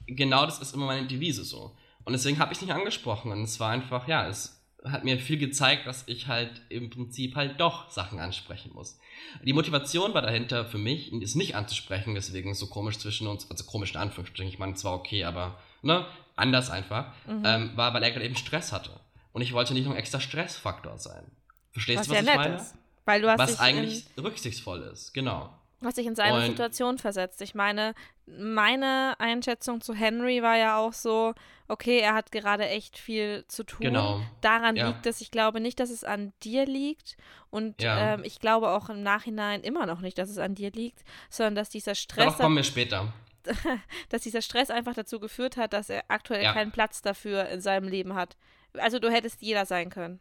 genau 0.09 0.45
das 0.45 0.59
ist 0.59 0.75
immer 0.75 0.87
meine 0.87 1.07
Devise 1.07 1.45
so. 1.45 1.77
Und 2.09 2.15
deswegen 2.15 2.39
habe 2.39 2.55
ich 2.55 2.63
nicht 2.63 2.73
angesprochen. 2.73 3.31
Und 3.33 3.43
es 3.43 3.61
war 3.61 3.71
einfach, 3.71 4.09
ja, 4.09 4.27
es 4.27 4.65
hat 4.83 5.05
mir 5.05 5.19
viel 5.19 5.37
gezeigt, 5.37 5.87
dass 5.87 6.05
ich 6.07 6.27
halt 6.27 6.63
im 6.71 6.89
Prinzip 6.89 7.37
halt 7.37 7.61
doch 7.61 7.91
Sachen 7.91 8.19
ansprechen 8.19 8.71
muss. 8.73 8.99
Die 9.45 9.53
Motivation 9.53 10.15
war 10.15 10.23
dahinter 10.23 10.65
für 10.65 10.79
mich, 10.79 11.13
es 11.13 11.35
nicht 11.35 11.55
anzusprechen, 11.55 12.15
deswegen 12.15 12.55
so 12.55 12.67
komisch 12.69 12.97
zwischen 12.99 13.27
uns, 13.27 13.51
also 13.51 13.65
komisch 13.65 13.91
in 13.91 13.99
Anführungsstrichen, 14.01 14.51
ich 14.51 14.59
meine, 14.59 14.73
zwar 14.73 14.95
okay, 14.95 15.25
aber 15.25 15.59
ne, 15.83 16.07
anders 16.35 16.71
einfach, 16.71 17.13
Mhm. 17.27 17.43
ähm, 17.45 17.77
war, 17.77 17.93
weil 17.93 18.03
er 18.03 18.11
gerade 18.11 18.25
eben 18.25 18.37
Stress 18.37 18.73
hatte. 18.73 18.99
Und 19.33 19.43
ich 19.43 19.53
wollte 19.53 19.75
nicht 19.75 19.85
noch 19.85 19.93
ein 19.93 19.99
extra 19.99 20.19
Stressfaktor 20.19 20.97
sein. 20.97 21.31
Verstehst 21.73 21.99
Was 21.99 22.07
du, 22.07 22.13
was 22.13 22.17
ja 22.17 22.23
ich 22.23 22.27
nett 22.29 22.37
meine? 22.37 22.57
ist. 22.57 22.75
Weil 23.05 23.21
du 23.21 23.29
hast 23.29 23.39
Was 23.39 23.61
eigentlich 23.61 24.07
rücksichtsvoll 24.17 24.81
ist, 24.83 25.13
genau. 25.13 25.53
Du 25.81 25.87
hast 25.87 25.97
dich 25.99 26.07
in 26.07 26.15
seine 26.17 26.37
Und- 26.37 26.47
Situation 26.47 26.99
versetzt. 26.99 27.41
Ich 27.43 27.55
meine, 27.55 27.95
meine 28.27 29.15
Einschätzung 29.19 29.81
zu 29.81 29.95
Henry 29.95 30.43
war 30.43 30.57
ja 30.57 30.79
auch 30.79 30.93
so, 30.93 31.35
okay, 31.69 31.99
er 31.99 32.15
hat 32.15 32.33
gerade 32.33 32.69
echt 32.69 32.99
viel 32.99 33.45
zu 33.49 33.65
tun. 33.65 33.81
Genau. 33.81 34.21
Daran 34.41 34.77
Ja. 34.77 34.89
liegt 34.89 35.07
es. 35.07 35.21
Ich 35.21 35.31
glaube 35.31 35.61
nicht, 35.61 35.79
dass 35.81 35.91
es 35.91 36.05
an 36.05 36.33
dir 36.43 36.67
liegt. 36.67 37.17
Und 37.51 37.81
Ja. 37.83 38.15
ähm, 38.15 38.23
ich 38.25 38.41
glaube 38.41 38.71
auch 38.71 38.89
im 38.91 39.03
Nachhinein 39.03 39.63
immer 39.63 39.87
noch 39.87 40.01
nicht, 40.01 40.19
dass 40.19 40.29
es 40.31 40.39
an 40.39 40.55
dir 40.55 40.71
liegt, 40.73 41.03
sondern 41.31 41.55
dass 41.55 41.69
dieser 41.71 41.95
Stress, 41.95 42.25
Darauf 42.25 42.39
kommen 42.39 42.57
wir 42.57 42.65
später. 42.65 43.13
dass 44.11 44.23
dieser 44.23 44.43
Stress 44.43 44.71
einfach 44.71 44.95
dazu 44.95 45.21
geführt 45.21 45.57
hat, 45.57 45.73
dass 45.73 45.89
er 45.91 46.05
aktuell 46.09 46.43
Ja. 46.43 46.53
keinen 46.53 46.71
Platz 46.73 47.01
dafür 47.03 47.49
in 47.49 47.61
seinem 47.61 47.89
Leben 47.89 48.15
hat. 48.15 48.37
Also 48.75 48.99
du 48.99 49.11
hättest 49.11 49.41
jeder 49.41 49.65
sein 49.65 49.89
können. 49.91 50.21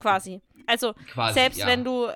Quasi. 0.00 0.40
Also 0.66 0.94
Quasi, 1.12 1.34
selbst 1.34 1.64
wenn 1.64 1.84
du 1.84 2.08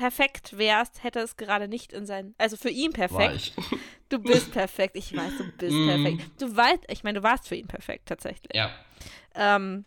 perfekt 0.00 0.56
wärst, 0.56 1.04
hätte 1.04 1.20
es 1.20 1.36
gerade 1.36 1.68
nicht 1.68 1.92
in 1.92 2.06
sein. 2.06 2.34
Also 2.38 2.56
für 2.56 2.70
ihn 2.70 2.92
perfekt. 2.92 3.52
Du 4.08 4.18
bist 4.18 4.50
perfekt. 4.50 4.96
Ich 4.96 5.14
weiß, 5.14 5.36
du 5.36 5.44
bist 5.52 5.76
Mm. 5.76 5.86
perfekt. 5.86 6.30
Du 6.40 6.56
weißt, 6.56 6.80
ich 6.88 7.04
meine, 7.04 7.20
du 7.20 7.22
warst 7.22 7.46
für 7.46 7.54
ihn 7.54 7.68
perfekt 7.68 8.08
tatsächlich. 8.08 8.52
Ja, 8.56 8.70
Ähm, 9.36 9.84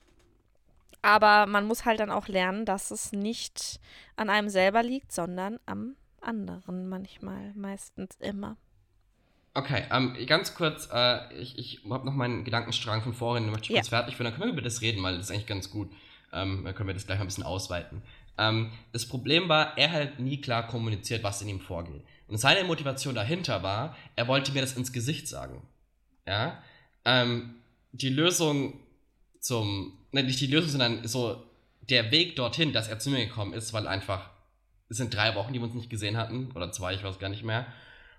aber 1.02 1.45
man 1.45 1.65
muss 1.65 1.84
halt 1.84 1.99
dann 1.99 2.10
auch 2.10 2.30
lernen, 2.30 2.63
dass 2.65 2.89
es 2.91 3.12
nicht 3.12 3.82
an 4.15 4.30
einem 4.30 4.47
selber 4.47 4.82
liegt, 4.82 5.12
sondern 5.12 5.60
am 5.65 5.97
anderen 6.21 6.88
manchmal, 6.88 7.52
meistens 7.56 8.15
immer. 8.19 8.56
Okay, 9.56 9.84
ähm, 9.91 10.15
ganz 10.26 10.56
kurz, 10.56 10.88
äh, 10.93 11.34
ich, 11.34 11.60
ich 11.60 11.82
habe 11.89 12.06
noch 12.06 12.13
meinen 12.13 12.45
Gedankenstrang 12.45 13.02
von 13.02 13.13
vorhin, 13.13 13.43
den 13.43 13.52
möchte 13.52 13.65
ich 13.65 13.71
Ja. 13.71 13.82
kurz 13.82 13.89
fertig 13.89 14.15
führen, 14.15 14.26
dann 14.26 14.34
können 14.36 14.47
wir 14.47 14.54
über 14.54 14.62
das 14.62 14.80
reden, 14.82 15.04
weil 15.04 15.17
das 15.17 15.26
ist 15.26 15.32
eigentlich 15.32 15.47
ganz 15.47 15.69
gut. 15.69 15.91
Ähm, 16.32 16.63
dann 16.63 16.73
können 16.73 16.88
wir 16.88 16.93
das 16.93 17.06
gleich 17.06 17.17
mal 17.19 17.26
ein 17.26 17.28
bisschen 17.28 17.43
ausweiten. 17.43 18.02
Ähm, 18.37 18.71
das 18.91 19.07
Problem 19.07 19.49
war, 19.49 19.77
er 19.77 19.91
hat 19.91 20.19
nie 20.19 20.41
klar 20.41 20.67
kommuniziert, 20.67 21.23
was 21.23 21.41
in 21.41 21.49
ihm 21.49 21.59
vorgeht. 21.59 22.03
Und 22.27 22.37
seine 22.37 22.63
Motivation 22.63 23.15
dahinter 23.15 23.63
war, 23.63 23.95
er 24.15 24.27
wollte 24.27 24.51
mir 24.53 24.61
das 24.61 24.73
ins 24.73 24.91
Gesicht 24.91 25.27
sagen. 25.27 25.61
Ja? 26.25 26.63
Ähm, 27.05 27.55
die 27.91 28.09
Lösung 28.09 28.79
zum, 29.39 29.97
ne, 30.11 30.23
nicht 30.23 30.39
die 30.41 30.47
Lösung, 30.47 30.69
sondern 30.69 31.07
so 31.07 31.43
der 31.89 32.11
Weg 32.11 32.35
dorthin, 32.35 32.73
dass 32.73 32.87
er 32.87 32.99
zu 32.99 33.09
mir 33.09 33.25
gekommen 33.25 33.53
ist, 33.53 33.73
weil 33.73 33.87
einfach, 33.87 34.29
es 34.89 34.97
sind 34.97 35.13
drei 35.13 35.35
Wochen, 35.35 35.53
die 35.53 35.59
wir 35.59 35.65
uns 35.65 35.75
nicht 35.75 35.89
gesehen 35.89 36.17
hatten, 36.17 36.51
oder 36.53 36.71
zwei, 36.71 36.93
ich 36.93 37.03
weiß 37.03 37.19
gar 37.19 37.29
nicht 37.29 37.43
mehr, 37.43 37.67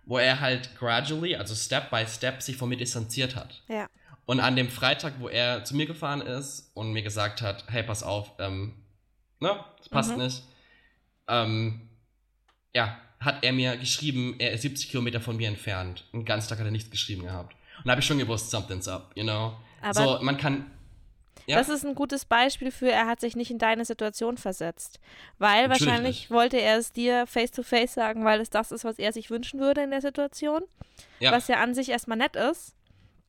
wo 0.04 0.18
er 0.18 0.40
halt 0.40 0.76
gradually, 0.76 1.34
also 1.36 1.54
Step 1.54 1.90
by 1.90 2.04
Step, 2.06 2.42
sich 2.42 2.56
von 2.56 2.68
mir 2.68 2.76
distanziert 2.76 3.36
hat. 3.36 3.62
Ja. 3.68 3.88
Und 4.26 4.40
an 4.40 4.56
dem 4.56 4.68
Freitag, 4.68 5.14
wo 5.18 5.28
er 5.28 5.64
zu 5.64 5.74
mir 5.76 5.86
gefahren 5.86 6.20
ist 6.20 6.70
und 6.74 6.92
mir 6.92 7.02
gesagt 7.02 7.42
hat, 7.42 7.64
hey, 7.68 7.82
pass 7.82 8.02
auf, 8.02 8.32
ähm, 8.38 8.74
ne, 9.44 9.64
das 9.78 9.88
passt 9.88 10.16
Mhm. 10.16 10.22
nicht, 10.24 10.42
ähm, 11.28 11.88
ja, 12.74 12.98
hat 13.20 13.42
er 13.44 13.52
mir 13.52 13.76
geschrieben, 13.76 14.34
er 14.38 14.52
ist 14.52 14.62
70 14.62 14.90
Kilometer 14.90 15.20
von 15.20 15.36
mir 15.36 15.48
entfernt. 15.48 16.04
Den 16.12 16.24
ganzen 16.24 16.48
Tag 16.48 16.58
hat 16.58 16.66
er 16.66 16.70
nichts 16.72 16.90
geschrieben 16.90 17.22
gehabt. 17.22 17.54
Und 17.78 17.86
da 17.86 17.92
habe 17.92 18.00
ich 18.00 18.06
schon 18.06 18.18
gewusst, 18.18 18.50
something's 18.50 18.88
up, 18.88 19.12
you 19.14 19.22
know. 19.24 19.54
Aber 19.80 20.18
so, 20.18 20.18
man 20.22 20.36
kann, 20.36 20.70
ja, 21.46 21.56
das 21.58 21.68
ist 21.68 21.84
ein 21.84 21.94
gutes 21.94 22.24
Beispiel 22.24 22.70
für, 22.70 22.90
er 22.90 23.06
hat 23.06 23.20
sich 23.20 23.36
nicht 23.36 23.50
in 23.50 23.58
deine 23.58 23.84
Situation 23.84 24.36
versetzt. 24.38 24.98
Weil 25.38 25.68
wahrscheinlich 25.68 26.30
wollte 26.30 26.58
er 26.58 26.78
es 26.78 26.92
dir 26.92 27.26
face 27.26 27.50
to 27.50 27.62
face 27.62 27.94
sagen, 27.94 28.24
weil 28.24 28.40
es 28.40 28.50
das 28.50 28.72
ist, 28.72 28.84
was 28.84 28.98
er 28.98 29.12
sich 29.12 29.30
wünschen 29.30 29.60
würde 29.60 29.82
in 29.82 29.90
der 29.90 30.00
Situation. 30.00 30.62
ja, 31.20 31.32
Was 31.32 31.48
ja 31.48 31.62
an 31.62 31.74
sich 31.74 31.88
erstmal 31.90 32.18
nett 32.18 32.36
ist. 32.36 32.74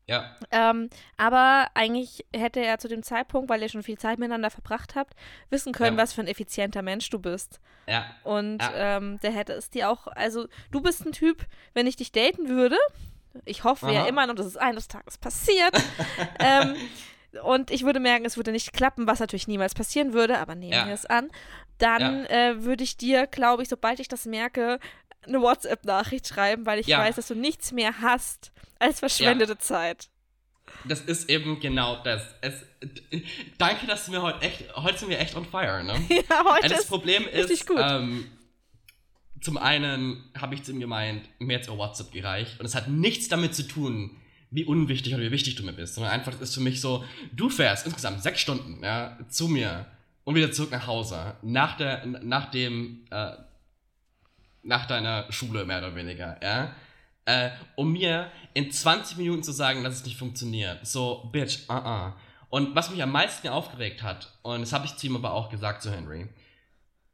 Ja. 0.08 0.36
Ähm, 0.52 0.90
aber 1.18 1.68
eigentlich 1.74 2.26
hätte 2.36 2.60
er 2.60 2.78
zu 2.78 2.88
dem 2.88 3.02
Zeitpunkt, 3.02 3.50
weil 3.50 3.62
ihr 3.62 3.70
schon 3.70 3.82
viel 3.84 3.98
Zeit 3.98 4.20
miteinander 4.20 4.52
verbracht 4.52 4.94
habt, 4.96 5.16
wissen 5.50 5.74
können, 5.74 5.98
Ja. 5.98 6.04
was 6.04 6.14
für 6.14 6.22
ein 6.22 6.28
effizienter 6.28 6.82
Mensch 6.84 7.10
du 7.10 7.18
bist. 7.20 7.60
Ja. 7.88 8.06
Und 8.24 8.62
Ja. 8.62 8.98
ähm, 8.98 9.20
der 9.22 9.32
hätte 9.32 9.54
es 9.54 9.70
dir 9.70 9.90
auch, 9.90 10.08
also 10.08 10.48
du 10.72 10.82
bist 10.82 11.06
ein 11.06 11.12
Typ, 11.12 11.46
wenn 11.74 11.88
ich 11.88 11.96
dich 11.96 12.12
daten 12.12 12.50
würde, 12.50 12.78
ich 13.46 13.64
hoffe 13.64 13.92
ja 13.92 14.02
Aha. 14.02 14.08
immer 14.08 14.28
noch, 14.28 14.36
dass 14.36 14.46
es 14.46 14.58
eines 14.58 14.88
Tages 14.88 15.18
passiert, 15.18 15.74
ähm, 16.40 16.76
und 17.44 17.70
ich 17.70 17.84
würde 17.84 18.00
merken, 18.00 18.24
es 18.26 18.38
würde 18.38 18.54
nicht 18.54 18.72
klappen, 18.72 19.08
was 19.08 19.20
natürlich 19.20 19.48
niemals 19.50 19.74
passieren 19.74 20.14
würde, 20.14 20.38
aber 20.40 20.56
nehmen 20.56 20.72
Ja. 20.72 20.86
wir 20.86 20.94
es 20.94 21.06
an, 21.06 21.30
dann 21.80 22.26
äh, 22.28 22.64
würde 22.64 22.86
ich 22.86 22.96
dir, 22.96 23.28
glaube 23.28 23.62
ich, 23.64 23.68
sobald 23.70 24.00
ich 24.00 24.08
das 24.08 24.26
merke, 24.26 24.80
eine 25.28 25.42
WhatsApp-Nachricht 25.42 26.28
schreiben, 26.28 26.66
weil 26.66 26.80
ich 26.80 26.88
Ja. 26.88 27.00
weiß, 27.00 27.16
dass 27.16 27.28
du 27.28 27.36
nichts 27.36 27.72
mehr 27.72 28.02
hast 28.02 28.52
als 28.80 29.00
verschwendete 29.00 29.58
Zeit. 29.58 30.10
Das 30.88 31.02
ist 31.02 31.30
eben 31.30 31.60
genau 31.60 32.02
das. 32.04 32.24
Es, 32.42 32.54
danke, 33.58 33.88
dass 33.88 34.12
wir 34.12 34.22
heute 34.22 34.42
echt, 34.42 34.76
heute 34.76 34.98
sind 34.98 35.10
wir 35.10 35.20
echt 35.20 35.36
on 35.36 35.46
fire, 35.46 35.84
ne? 35.84 35.94
Ja, 36.30 36.44
heute 36.46 36.70
das 36.70 36.80
ist 36.82 36.88
Problem 36.88 37.28
ist. 37.28 37.66
Ähm, 37.78 38.26
zum 39.42 39.58
einen 39.58 40.24
habe 40.40 40.56
ich 40.56 40.64
zu 40.64 40.72
ihm 40.72 40.80
gemeint, 40.80 41.28
mir 41.40 41.54
jetzt 41.58 41.68
über 41.68 41.78
WhatsApp 41.78 42.12
gereicht 42.12 42.60
und 42.60 42.66
es 42.66 42.74
hat 42.76 42.88
nichts 42.88 43.28
damit 43.28 43.54
zu 43.56 43.64
tun, 43.68 44.18
wie 44.52 44.64
unwichtig 44.64 45.14
oder 45.14 45.24
wie 45.24 45.32
wichtig 45.32 45.56
du 45.56 45.64
mir 45.64 45.74
bist, 45.74 45.96
sondern 45.96 46.14
einfach 46.14 46.34
es 46.34 46.42
ist 46.50 46.54
für 46.56 46.62
mich 46.62 46.82
so, 46.82 47.04
du 47.32 47.50
fährst 47.50 47.86
insgesamt 47.86 48.24
sechs 48.24 48.40
Stunden 48.42 48.84
ja, 48.84 49.18
zu 49.30 49.48
mir 49.48 49.86
und 50.24 50.36
wieder 50.36 50.52
zurück 50.52 50.72
nach 50.72 50.88
Hause 50.88 51.36
nach 51.42 51.78
der, 51.78 52.06
nach 52.06 52.50
dem, 52.52 53.06
äh, 53.12 53.34
nach 54.66 54.86
deiner 54.86 55.32
Schule 55.32 55.66
mehr 55.66 55.78
oder 55.80 55.96
weniger, 55.96 56.38
ja, 56.42 56.76
äh, 57.26 57.52
um 57.76 57.92
mir 57.92 58.32
in 58.54 58.72
20 58.72 59.18
Minuten 59.18 59.44
zu 59.44 59.52
sagen, 59.52 59.84
dass 59.84 59.96
es 59.96 60.06
nicht 60.06 60.18
funktioniert. 60.18 60.86
So, 60.86 61.30
bitch, 61.32 61.70
uh 61.70 61.74
uh. 61.74 62.12
Und 62.50 62.76
was 62.76 62.90
mich 62.90 63.02
am 63.02 63.12
meisten 63.12 63.48
aufgeregt 63.48 64.04
hat, 64.04 64.32
und 64.44 64.62
das 64.62 64.74
habe 64.74 64.86
ich 64.86 64.96
zu 64.96 65.08
ihm 65.08 65.16
aber 65.16 65.34
auch 65.34 65.50
gesagt 65.50 65.82
zu 65.82 65.92
Henry, 65.92 66.30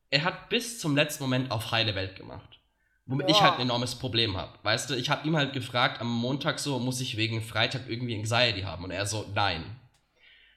er 0.09 0.23
hat 0.23 0.49
bis 0.49 0.79
zum 0.79 0.95
letzten 0.95 1.23
Moment 1.23 1.51
auf 1.51 1.71
heile 1.71 1.95
Welt 1.95 2.15
gemacht. 2.15 2.59
Womit 3.05 3.29
ich 3.29 3.37
Boah. 3.37 3.43
halt 3.43 3.55
ein 3.55 3.61
enormes 3.61 3.95
Problem 3.95 4.37
habe. 4.37 4.51
Weißt 4.63 4.89
du, 4.89 4.95
ich 4.95 5.09
habe 5.09 5.27
ihm 5.27 5.35
halt 5.35 5.53
gefragt, 5.53 5.99
am 6.01 6.11
Montag 6.11 6.59
so, 6.59 6.79
muss 6.79 7.01
ich 7.01 7.17
wegen 7.17 7.41
Freitag 7.41 7.89
irgendwie 7.89 8.15
Anxiety 8.15 8.61
haben? 8.61 8.83
Und 8.83 8.91
er 8.91 9.05
so, 9.05 9.25
nein. 9.33 9.63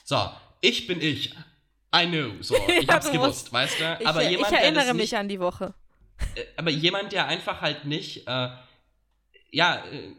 So, 0.05 0.29
ich 0.61 0.87
bin 0.87 1.01
ich. 1.01 1.35
I 1.95 2.07
knew. 2.07 2.43
So, 2.43 2.55
ich 2.69 2.87
Ja, 2.87 2.95
hab's 2.95 3.11
gewusst, 3.11 3.53
weißt 3.53 3.81
du? 3.81 3.97
Ich, 4.01 4.07
Aber 4.07 4.23
ich 4.23 4.31
jemand, 4.31 4.53
der 4.53 4.63
erinnere 4.63 4.93
mich 4.93 5.13
nicht, 5.13 5.17
an 5.17 5.29
die 5.29 5.41
Woche. 5.41 5.75
Äh, 6.35 6.45
aber 6.57 6.71
jemand, 6.71 7.13
der 7.13 7.27
einfach 7.27 7.61
halt 7.61 7.85
nicht, 7.85 8.27
äh, 8.27 8.49
ja, 9.51 9.77
äh, 9.85 10.15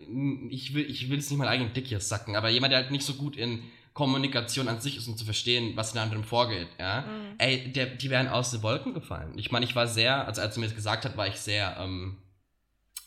ich 0.50 0.74
will, 0.74 0.90
ich 0.90 1.10
will 1.10 1.20
es 1.20 1.30
nicht 1.30 1.38
mal 1.40 1.48
eigenen 1.48 1.74
Dick 1.74 1.88
hier 1.88 2.00
sacken, 2.00 2.36
aber 2.36 2.50
jemand, 2.50 2.72
der 2.72 2.80
halt 2.82 2.92
nicht 2.92 3.06
so 3.06 3.14
gut 3.16 3.36
in 3.36 3.64
Kommunikation 3.94 4.68
an 4.68 4.82
sich 4.82 4.98
ist, 4.98 5.08
um 5.08 5.16
zu 5.16 5.24
verstehen, 5.24 5.78
was 5.78 5.94
in 5.94 6.00
anderen 6.00 6.26
vorgeht, 6.26 6.68
ja, 6.78 7.02
Mhm. 7.02 7.36
ey, 7.38 7.72
der, 7.72 7.86
die 7.88 8.10
wären 8.10 8.28
aus 8.28 8.52
den 8.52 8.62
Wolken 8.62 8.94
gefallen. 8.94 9.38
Ich 9.38 9.52
meine, 9.52 9.66
ich 9.66 9.76
war 9.76 9.88
sehr, 9.88 10.28
also 10.28 10.42
als 10.42 10.56
er 10.56 10.60
mir 10.60 10.66
das 10.68 10.76
gesagt 10.76 11.06
hat, 11.06 11.16
war 11.16 11.28
ich 11.28 11.38
sehr, 11.38 11.78
ähm, 11.80 12.18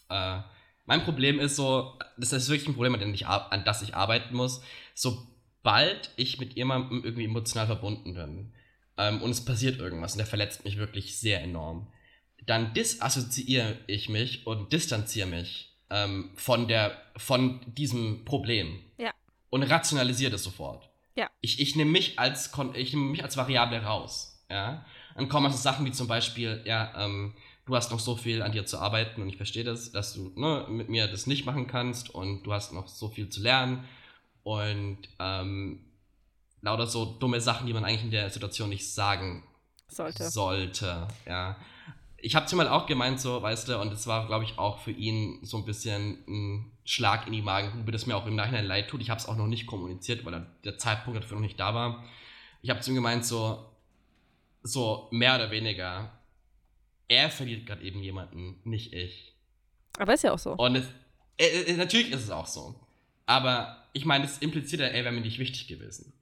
äh, 0.09 0.41
mein 0.87 1.05
Problem 1.05 1.39
ist 1.41 1.57
so, 1.57 1.99
das 2.17 2.33
ist 2.33 2.49
wirklich 2.49 2.69
ein 2.69 2.73
Problem, 2.75 2.95
an, 2.95 3.01
dem 3.01 3.13
ich, 3.13 3.27
an 3.27 3.65
das 3.67 3.83
ich 3.83 3.95
arbeiten 3.95 4.35
muss, 4.35 4.63
sobald 4.95 6.11
ich 6.17 6.39
mit 6.41 6.55
jemandem 6.55 7.05
irgendwie 7.05 7.27
emotional 7.27 7.67
verbunden 7.67 8.15
bin 8.15 8.53
ähm, 8.97 9.21
und 9.21 9.31
es 9.31 9.45
passiert 9.45 9.79
irgendwas 9.79 10.13
und 10.13 10.19
der 10.19 10.27
verletzt 10.27 10.65
mich 10.65 10.79
wirklich 10.79 11.19
sehr 11.19 11.43
enorm, 11.43 11.93
dann 12.49 12.73
disassoziiere 12.73 13.77
ich 13.87 14.09
mich 14.09 14.47
und 14.47 14.73
distanziere 14.73 15.29
mich 15.29 15.77
ähm, 15.91 16.31
von, 16.35 16.67
der, 16.67 16.97
von 17.19 17.61
diesem 17.67 18.25
Problem. 18.25 18.81
Ja. 18.97 19.13
Und 19.51 19.65
rationalisiere 19.65 20.31
das 20.31 20.45
sofort. 20.45 20.89
Ja. 21.15 21.29
Ich, 21.43 21.61
ich 21.61 21.77
nehme 21.77 21.91
mich, 21.91 22.19
als 22.19 22.51
ich 22.75 22.95
nehme 22.95 23.11
mich 23.11 23.23
als 23.23 23.37
Variable 23.37 23.83
raus. 23.83 24.43
Ja. 24.49 24.87
Dann 25.15 25.29
kommen 25.29 25.47
also 25.47 25.59
Sachen 25.59 25.85
wie 25.85 25.93
zum 25.93 26.07
Beispiel, 26.07 26.63
ja, 26.65 27.05
ähm, 27.05 27.35
du 27.67 27.77
hast 27.77 27.91
noch 27.91 28.01
so 28.01 28.17
viel 28.17 28.41
an 28.41 28.53
dir 28.53 28.65
zu 28.65 28.79
arbeiten 28.79 29.21
und 29.21 29.29
ich 29.29 29.37
verstehe 29.37 29.65
das, 29.65 29.93
dass 29.93 30.15
du 30.15 30.33
ne, 30.35 30.65
mit 30.71 30.89
mir 30.89 31.07
das 31.07 31.27
nicht 31.27 31.45
machen 31.45 31.67
kannst 31.67 32.09
und 32.09 32.45
du 32.45 32.55
hast 32.55 32.73
noch 32.73 32.89
so 32.89 33.11
viel 33.11 33.29
zu 33.29 33.43
lernen 33.43 33.85
und 34.43 35.01
ähm, 35.19 35.85
lauter 36.63 36.87
so 36.87 37.05
dumme 37.05 37.43
Sachen, 37.43 37.67
die 37.67 37.75
man 37.75 37.85
eigentlich 37.85 38.05
in 38.05 38.11
der 38.11 38.31
Situation 38.31 38.71
nicht 38.71 38.91
sagen 38.91 39.45
Sollte. 39.89 40.31
sollte, 40.31 41.09
ja. 41.27 41.59
Ich 42.21 42.35
habe 42.35 42.57
mal 42.57 42.69
auch 42.69 42.87
gemeint, 42.87 43.21
so, 43.21 43.43
weißt 43.43 43.69
du, 43.69 43.79
und 43.79 43.93
es 43.93 44.07
war, 44.07 44.27
glaube 44.27 44.45
ich, 44.45 44.59
auch 44.59 44.81
für 44.81 44.91
ihn 44.91 45.39
so 45.43 45.57
ein 45.57 45.65
bisschen 45.65 46.25
ein 46.27 46.73
Schlag 46.85 47.27
in 47.27 47.33
die 47.33 47.43
Magengrube, 47.43 47.93
das 47.93 48.07
mir 48.07 48.17
auch 48.17 48.27
im 48.27 48.35
Nachhinein 48.35 48.65
leid 48.65 48.89
tut. 48.89 49.01
Ich 49.01 49.11
habe 49.11 49.21
es 49.21 49.27
auch 49.27 49.37
noch 49.37 49.47
nicht 49.47 49.67
kommuniziert, 49.67 50.25
weil 50.25 50.47
der 50.65 50.79
Zeitpunkt 50.79 51.23
dafür 51.23 51.37
noch 51.37 51.43
nicht 51.43 51.61
da 51.61 51.75
war. 51.75 52.05
Ich 52.61 52.71
habe 52.71 52.81
zu 52.81 52.91
ihm 52.91 52.97
gemeint, 52.97 53.25
so, 53.25 53.65
so 54.63 55.09
mehr 55.13 55.37
oder 55.37 55.51
weniger, 55.51 56.13
er 57.07 57.31
verliert 57.31 57.67
gerade 57.67 57.83
eben 57.83 58.03
jemanden, 58.03 58.61
nicht 58.65 58.93
ich. 58.93 59.35
Aber 59.99 60.15
ist 60.15 60.25
ja 60.25 60.33
auch 60.33 60.39
so. 60.39 60.53
Und 60.53 60.77
es, 60.77 60.87
äh, 61.39 61.73
äh, 61.73 61.77
natürlich 61.77 62.11
ist 62.11 62.25
es 62.25 62.31
auch 62.31 62.47
so. 62.47 62.75
Aber 63.27 63.89
ich 63.93 64.05
meine, 64.05 64.25
es 64.25 64.39
impliziert 64.39 64.81
ja, 64.81 64.89
er 64.89 65.05
wäre 65.05 65.15
mir 65.15 65.21
nicht 65.21 65.39
wichtig 65.39 65.69
gewesen. 65.69 66.13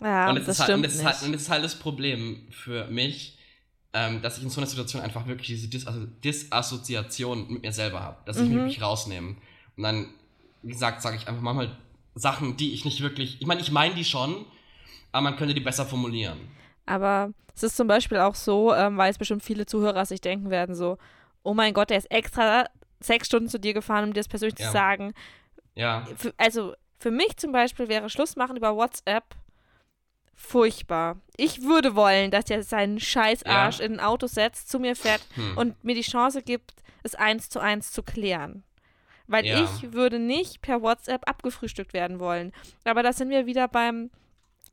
Ja, 0.00 0.30
und, 0.30 0.36
es 0.38 0.46
das 0.46 0.56
ist 0.56 0.60
halt, 0.60 0.68
stimmt 0.68 0.84
und, 0.84 0.90
es 0.90 0.94
ist 0.96 1.04
halt, 1.04 1.22
und 1.22 1.34
es 1.34 1.42
ist 1.42 1.50
halt 1.50 1.64
das 1.64 1.78
Problem 1.78 2.46
für 2.50 2.86
mich, 2.88 3.38
ähm, 3.94 4.20
dass 4.22 4.36
ich 4.38 4.42
in 4.44 4.50
so 4.50 4.60
einer 4.60 4.66
Situation 4.66 5.00
einfach 5.02 5.26
wirklich 5.26 5.46
diese 5.46 5.68
Disasso 5.68 6.06
Disassoziation 6.22 7.46
mit 7.50 7.62
mir 7.62 7.72
selber 7.72 8.00
habe. 8.00 8.16
Dass 8.26 8.36
ich 8.36 8.42
Mhm. 8.42 8.48
mich 8.48 8.56
wirklich 8.64 8.82
rausnehme. 8.82 9.36
Und 9.76 9.82
dann, 9.82 10.08
wie 10.62 10.72
gesagt, 10.72 11.00
sage 11.02 11.16
ich 11.16 11.28
einfach 11.28 11.42
manchmal 11.42 11.76
Sachen, 12.14 12.56
die 12.56 12.72
ich 12.74 12.84
nicht 12.84 13.00
wirklich. 13.00 13.40
Ich 13.40 13.46
meine, 13.46 13.60
ich 13.60 13.70
meine 13.70 13.94
die 13.94 14.04
schon, 14.04 14.44
aber 15.12 15.22
man 15.22 15.36
könnte 15.36 15.54
die 15.54 15.60
besser 15.60 15.86
formulieren. 15.86 16.38
Aber 16.86 17.30
es 17.54 17.62
ist 17.62 17.76
zum 17.76 17.86
Beispiel 17.86 18.18
auch 18.18 18.34
so, 18.34 18.74
ähm, 18.74 18.96
weil 18.98 19.10
es 19.10 19.18
bestimmt 19.18 19.42
viele 19.42 19.66
Zuhörer 19.66 20.04
sich 20.04 20.20
denken 20.20 20.50
werden, 20.50 20.74
so, 20.74 20.98
oh 21.42 21.54
mein 21.54 21.72
Gott, 21.74 21.90
der 21.90 21.98
ist 21.98 22.10
extra 22.10 22.66
sechs 23.00 23.26
Stunden 23.28 23.48
zu 23.48 23.58
dir 23.58 23.74
gefahren, 23.74 24.04
um 24.04 24.12
dir 24.12 24.20
das 24.20 24.28
persönlich 24.28 24.58
Ja. 24.58 24.66
zu 24.66 24.72
sagen. 24.72 25.12
Ja. 25.74 26.06
Für, 26.16 26.32
also 26.36 26.74
für 26.98 27.10
mich 27.10 27.36
zum 27.36 27.52
Beispiel 27.52 27.88
wäre 27.88 28.08
Schluss 28.10 28.36
machen 28.36 28.56
über 28.56 28.74
WhatsApp 28.76 29.24
furchtbar. 30.34 31.16
Ich 31.36 31.62
würde 31.62 31.94
wollen, 31.94 32.30
dass 32.30 32.50
er 32.50 32.62
seinen 32.62 33.00
Scheißarsch 33.00 33.78
Ja. 33.78 33.84
in 33.84 33.94
ein 33.94 34.00
Auto 34.00 34.26
setzt, 34.26 34.68
zu 34.68 34.78
mir 34.78 34.96
fährt 34.96 35.22
Hm. 35.34 35.56
und 35.56 35.84
mir 35.84 35.94
die 35.94 36.02
Chance 36.02 36.42
gibt, 36.42 36.74
es 37.02 37.14
eins 37.14 37.48
zu 37.50 37.60
eins 37.60 37.92
zu 37.92 38.02
klären. 38.02 38.62
Weil 39.26 39.46
Ja. 39.46 39.62
ich 39.64 39.92
würde 39.92 40.18
nicht 40.18 40.60
per 40.62 40.82
WhatsApp 40.82 41.28
abgefrühstückt 41.28 41.92
werden 41.94 42.18
wollen. 42.20 42.52
Aber 42.84 43.02
da 43.02 43.12
sind 43.12 43.30
wir 43.30 43.46
wieder 43.46 43.68
beim 43.68 44.10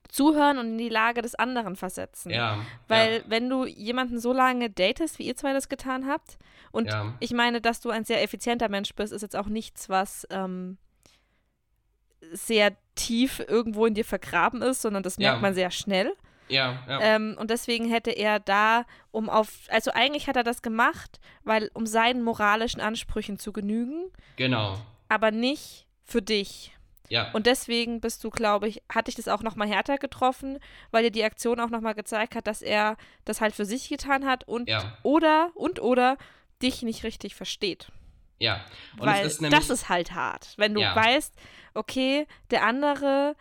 Zuhören 0.10 0.58
und 0.58 0.67
in 0.71 0.78
die 0.78 0.89
Lage 0.89 1.21
des 1.21 1.36
anderen 1.36 1.78
versetzen. 1.78 2.32
ja. 2.32 2.60
Weil 2.89 3.24
wenn 3.28 3.50
du 3.50 3.65
jemanden 3.65 4.19
so 4.19 4.34
lange 4.34 4.69
datest, 4.69 5.19
wie 5.19 5.24
ihr 5.28 5.38
zwei 5.38 5.54
das 5.54 5.69
getan 5.69 6.06
habt, 6.06 6.38
und 6.74 6.89
ich 7.21 7.32
meine, 7.32 7.62
dass 7.62 7.80
du 7.80 7.89
ein 7.91 8.04
sehr 8.04 8.21
effizienter 8.21 8.67
Mensch 8.69 8.93
bist, 8.93 9.13
ist 9.13 9.21
jetzt 9.21 9.36
auch 9.38 9.47
nichts, 9.47 9.88
was 9.89 10.28
ähm, 10.30 10.78
sehr 12.32 12.74
tief 12.96 13.39
irgendwo 13.48 13.86
in 13.86 13.94
dir 13.94 14.06
vergraben 14.06 14.62
ist, 14.62 14.82
sondern 14.82 15.04
das 15.04 15.17
merkt 15.17 15.38
Ja. 15.38 15.41
man 15.41 15.54
sehr 15.54 15.72
schnell. 15.72 16.13
ja, 16.50 16.84
ja. 16.88 17.00
Ähm, 17.02 17.36
und 17.39 17.50
deswegen 17.50 17.89
hätte 17.89 18.12
er 18.12 18.39
da, 18.39 18.86
um 19.12 19.30
auf, 19.30 19.50
also 19.70 19.91
eigentlich 19.91 20.28
hat 20.28 20.36
er 20.36 20.44
das 20.44 20.62
gemacht, 20.62 21.20
weil 21.44 21.72
um 21.74 21.86
seinen 21.86 22.24
moralischen 22.24 22.82
Ansprüchen 22.82 23.39
zu 23.39 23.54
genügen, 23.54 24.12
genau. 24.36 24.78
aber 25.08 25.32
nicht 25.32 25.88
für 26.04 26.22
dich. 26.22 26.74
Ja. 27.08 27.30
Und 27.32 27.46
deswegen 27.46 28.00
bist 28.02 28.24
du, 28.24 28.30
glaube 28.30 28.67
ich, 28.70 28.82
hat 28.91 29.08
dich 29.08 29.15
das 29.15 29.28
auch 29.28 29.44
noch 29.44 29.56
mal 29.56 29.67
härter 29.67 29.98
getroffen, 29.98 30.60
weil 30.91 31.04
dir 31.04 31.12
die 31.12 31.24
Aktion 31.24 31.60
auch 31.60 31.70
noch 31.70 31.82
mal 31.82 31.94
gezeigt 31.94 32.36
hat, 32.36 32.48
dass 32.48 32.62
er 32.62 32.96
das 33.26 33.41
halt 33.41 33.54
für 33.54 33.65
sich 33.65 33.89
getan 33.89 34.26
hat 34.26 34.46
und 34.48 34.70
ja. 34.70 34.98
oder 35.04 35.52
und 35.56 35.82
oder 35.82 36.17
dich 36.62 36.84
nicht 36.84 37.04
richtig 37.04 37.36
versteht. 37.36 37.91
Ja. 38.41 38.62
Und 38.97 39.06
weil 39.08 39.25
es 39.25 39.34
ist 39.34 39.41
nämlich. 39.41 39.60
das 39.60 39.69
ist 39.69 39.89
halt 39.89 40.13
hart, 40.13 40.54
wenn 40.58 40.73
du 40.73 40.82
Ja. 40.82 40.95
weißt, 40.95 41.34
okay, 41.73 42.27
der 42.49 42.63
andere 42.63 43.36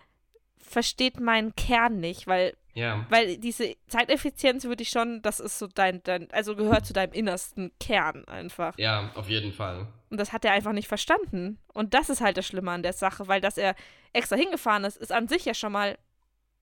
versteht 0.58 1.18
meinen 1.20 1.54
Kern 1.56 1.98
nicht, 2.00 2.26
weil 2.26 2.56
ja. 2.74 3.04
weil 3.08 3.36
diese 3.38 3.74
Zeiteffizienz 3.88 4.64
würde 4.64 4.82
ich 4.82 4.90
schon, 4.90 5.22
das 5.22 5.40
ist 5.40 5.58
so 5.58 5.66
dein, 5.66 6.02
dein 6.04 6.30
also 6.30 6.54
gehört 6.54 6.86
zu 6.86 6.92
deinem 6.92 7.12
innersten 7.12 7.72
Kern 7.80 8.24
einfach. 8.28 8.74
Ja, 8.78 9.10
auf 9.16 9.28
jeden 9.28 9.52
Fall. 9.52 9.88
Und 10.10 10.18
das 10.20 10.32
hat 10.32 10.44
er 10.44 10.52
einfach 10.52 10.72
nicht 10.72 10.86
verstanden. 10.88 11.58
Und 11.74 11.94
das 11.94 12.08
ist 12.10 12.20
halt 12.20 12.36
das 12.36 12.46
Schlimme 12.46 12.70
an 12.70 12.82
der 12.84 12.92
Sache, 12.92 13.26
weil 13.26 13.40
dass 13.40 13.58
er 13.58 13.74
extra 14.12 14.36
hingefahren 14.36 14.84
ist, 14.84 14.96
ist 14.98 15.10
an 15.12 15.26
sich 15.26 15.44
ja 15.44 15.54
schon 15.54 15.72
mal, 15.72 15.98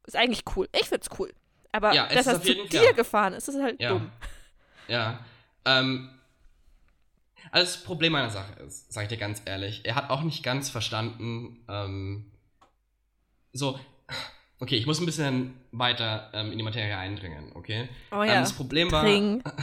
ist 0.07 0.17
eigentlich 0.17 0.45
cool. 0.57 0.69
Ich 0.79 0.89
find's 0.89 1.09
cool. 1.19 1.33
Aber 1.73 1.93
Ja, 1.93 2.07
dass 2.07 2.27
er 2.27 2.41
zu 2.43 2.55
dir 2.67 2.85
ja. 2.85 2.93
gefahren 2.93 3.35
ist, 3.35 3.49
ist 3.49 3.61
halt 3.61 3.79
Ja. 3.81 3.91
dumm. 3.91 4.11
Ja. 4.89 5.19
Ähm, 5.67 6.09
also 7.51 7.67
das 7.67 7.83
Problem 7.83 8.13
meiner 8.13 8.31
Sache 8.31 8.53
ist, 8.63 8.93
sage 8.93 9.05
ich 9.05 9.09
dir 9.09 9.19
ganz 9.19 9.43
ehrlich, 9.45 9.81
er 9.85 9.95
hat 9.95 10.11
auch 10.11 10.23
nicht 10.23 10.43
ganz 10.43 10.69
verstanden, 10.71 11.65
ähm, 11.69 12.31
so, 13.53 13.79
okay, 14.61 14.77
ich 14.77 14.87
muss 14.87 15.01
ein 15.01 15.07
bisschen 15.07 15.55
weiter 15.73 16.31
ähm, 16.35 16.53
in 16.53 16.59
die 16.59 16.65
Materie 16.65 16.97
eindringen, 16.97 17.53
okay? 17.55 17.89
Oh 18.11 18.23
Ähm, 18.23 18.29
ja. 18.29 18.41
das 18.41 18.53
Problem 18.53 18.91
war. 18.91 19.05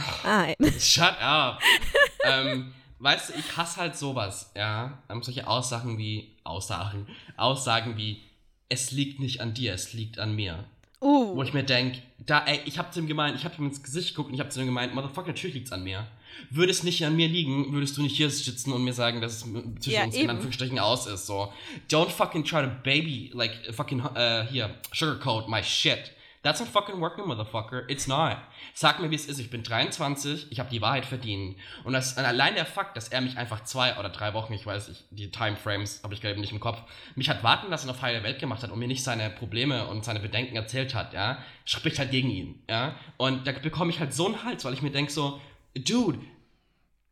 Ein. 0.24 0.56
Shut 0.78 1.16
up! 1.20 1.60
ähm, 2.24 2.72
weißt 2.98 3.30
du, 3.30 3.38
ich 3.38 3.56
hasse 3.56 3.80
halt 3.80 3.96
sowas, 3.96 4.52
ja. 4.56 5.02
Ähm, 5.08 5.22
solche 5.22 5.46
Aussagen 5.46 5.98
wie, 5.98 6.36
Aussagen, 6.44 7.06
Aussagen 7.36 7.96
wie, 7.96 8.22
es 8.68 8.90
liegt 8.90 9.20
nicht 9.20 9.40
an 9.40 9.54
dir, 9.54 9.74
es 9.74 9.92
liegt 9.92 10.18
an 10.18 10.34
mir. 10.34 10.64
Uh. 11.00 11.36
Wo 11.36 11.42
ich 11.42 11.52
mir 11.52 11.62
denke, 11.62 12.00
da, 12.18 12.44
ey, 12.46 12.60
ich 12.64 12.78
hab 12.78 12.92
zu 12.92 13.00
ihm 13.00 13.06
gemeint, 13.06 13.36
ich 13.36 13.44
hab 13.44 13.58
ihm 13.58 13.66
ins 13.66 13.82
Gesicht 13.82 14.10
geguckt 14.10 14.28
und 14.28 14.34
ich 14.34 14.40
hab 14.40 14.50
zu 14.50 14.60
ihm 14.60 14.66
gemeint, 14.66 14.94
Motherfucker, 14.94 15.28
natürlich 15.28 15.54
liegt's 15.54 15.72
an 15.72 15.84
mir. 15.84 16.06
Würde 16.50 16.70
es 16.70 16.82
nicht 16.82 17.04
an 17.04 17.16
mir 17.16 17.28
liegen, 17.28 17.72
würdest 17.72 17.96
du 17.96 18.02
nicht 18.02 18.16
hier 18.16 18.30
sitzen 18.30 18.72
und 18.72 18.84
mir 18.84 18.92
sagen, 18.92 19.20
dass 19.20 19.32
es 19.32 19.40
zwischen 19.40 19.90
Ja, 19.90 20.04
uns 20.04 20.14
in 20.14 20.22
eben. 20.22 20.30
Anführungsstrichen 20.30 20.78
aus 20.78 21.06
ist, 21.06 21.26
so. 21.26 21.52
Don't 21.90 22.10
fucking 22.10 22.44
try 22.44 22.62
to 22.62 22.70
baby, 22.82 23.30
like, 23.34 23.52
fucking, 23.74 24.00
uh, 24.00 24.44
hier, 24.50 24.74
sugarcoat 24.92 25.48
my 25.48 25.62
shit. 25.62 26.12
That's 26.46 26.60
not 26.60 26.68
fucking 26.68 27.00
working, 27.00 27.24
motherfucker. 27.26 27.90
It's 27.90 28.06
not. 28.06 28.36
Sag 28.72 29.00
mir, 29.00 29.10
wie 29.10 29.16
es 29.16 29.26
ist. 29.26 29.40
Ich 29.40 29.50
bin 29.50 29.64
23, 29.64 30.46
ich 30.50 30.60
habe 30.60 30.70
die 30.70 30.80
Wahrheit 30.80 31.04
verdient. 31.04 31.56
Und 31.82 31.92
das, 31.92 32.16
allein 32.18 32.54
der 32.54 32.64
Fakt, 32.64 32.96
dass 32.96 33.08
er 33.08 33.20
mich 33.20 33.36
einfach 33.36 33.64
zwei 33.64 33.98
oder 33.98 34.10
drei 34.10 34.32
Wochen, 34.32 34.52
ich 34.52 34.64
weiß 34.64 34.86
nicht, 34.86 35.06
die 35.10 35.32
Timeframes 35.32 36.04
habe 36.04 36.14
ich 36.14 36.20
gerade 36.20 36.38
nicht 36.38 36.52
im 36.52 36.60
Kopf, 36.60 36.80
mich 37.16 37.28
hat 37.28 37.42
warten 37.42 37.68
lassen 37.68 37.90
auf 37.90 38.00
heile 38.00 38.22
Welt 38.22 38.38
gemacht 38.38 38.62
hat 38.62 38.70
und 38.70 38.78
mir 38.78 38.86
nicht 38.86 39.02
seine 39.02 39.28
Probleme 39.28 39.88
und 39.88 40.04
seine 40.04 40.20
Bedenken 40.20 40.54
erzählt 40.54 40.94
hat, 40.94 41.14
ja, 41.14 41.42
spricht 41.64 41.98
halt 41.98 42.12
gegen 42.12 42.30
ihn, 42.30 42.62
ja. 42.70 42.94
Und 43.16 43.44
da 43.48 43.50
bekomme 43.50 43.90
ich 43.90 43.98
halt 43.98 44.14
so 44.14 44.26
einen 44.26 44.44
Hals, 44.44 44.64
weil 44.64 44.74
ich 44.74 44.82
mir 44.82 44.92
denke 44.92 45.10
so, 45.10 45.40
dude, 45.84 46.20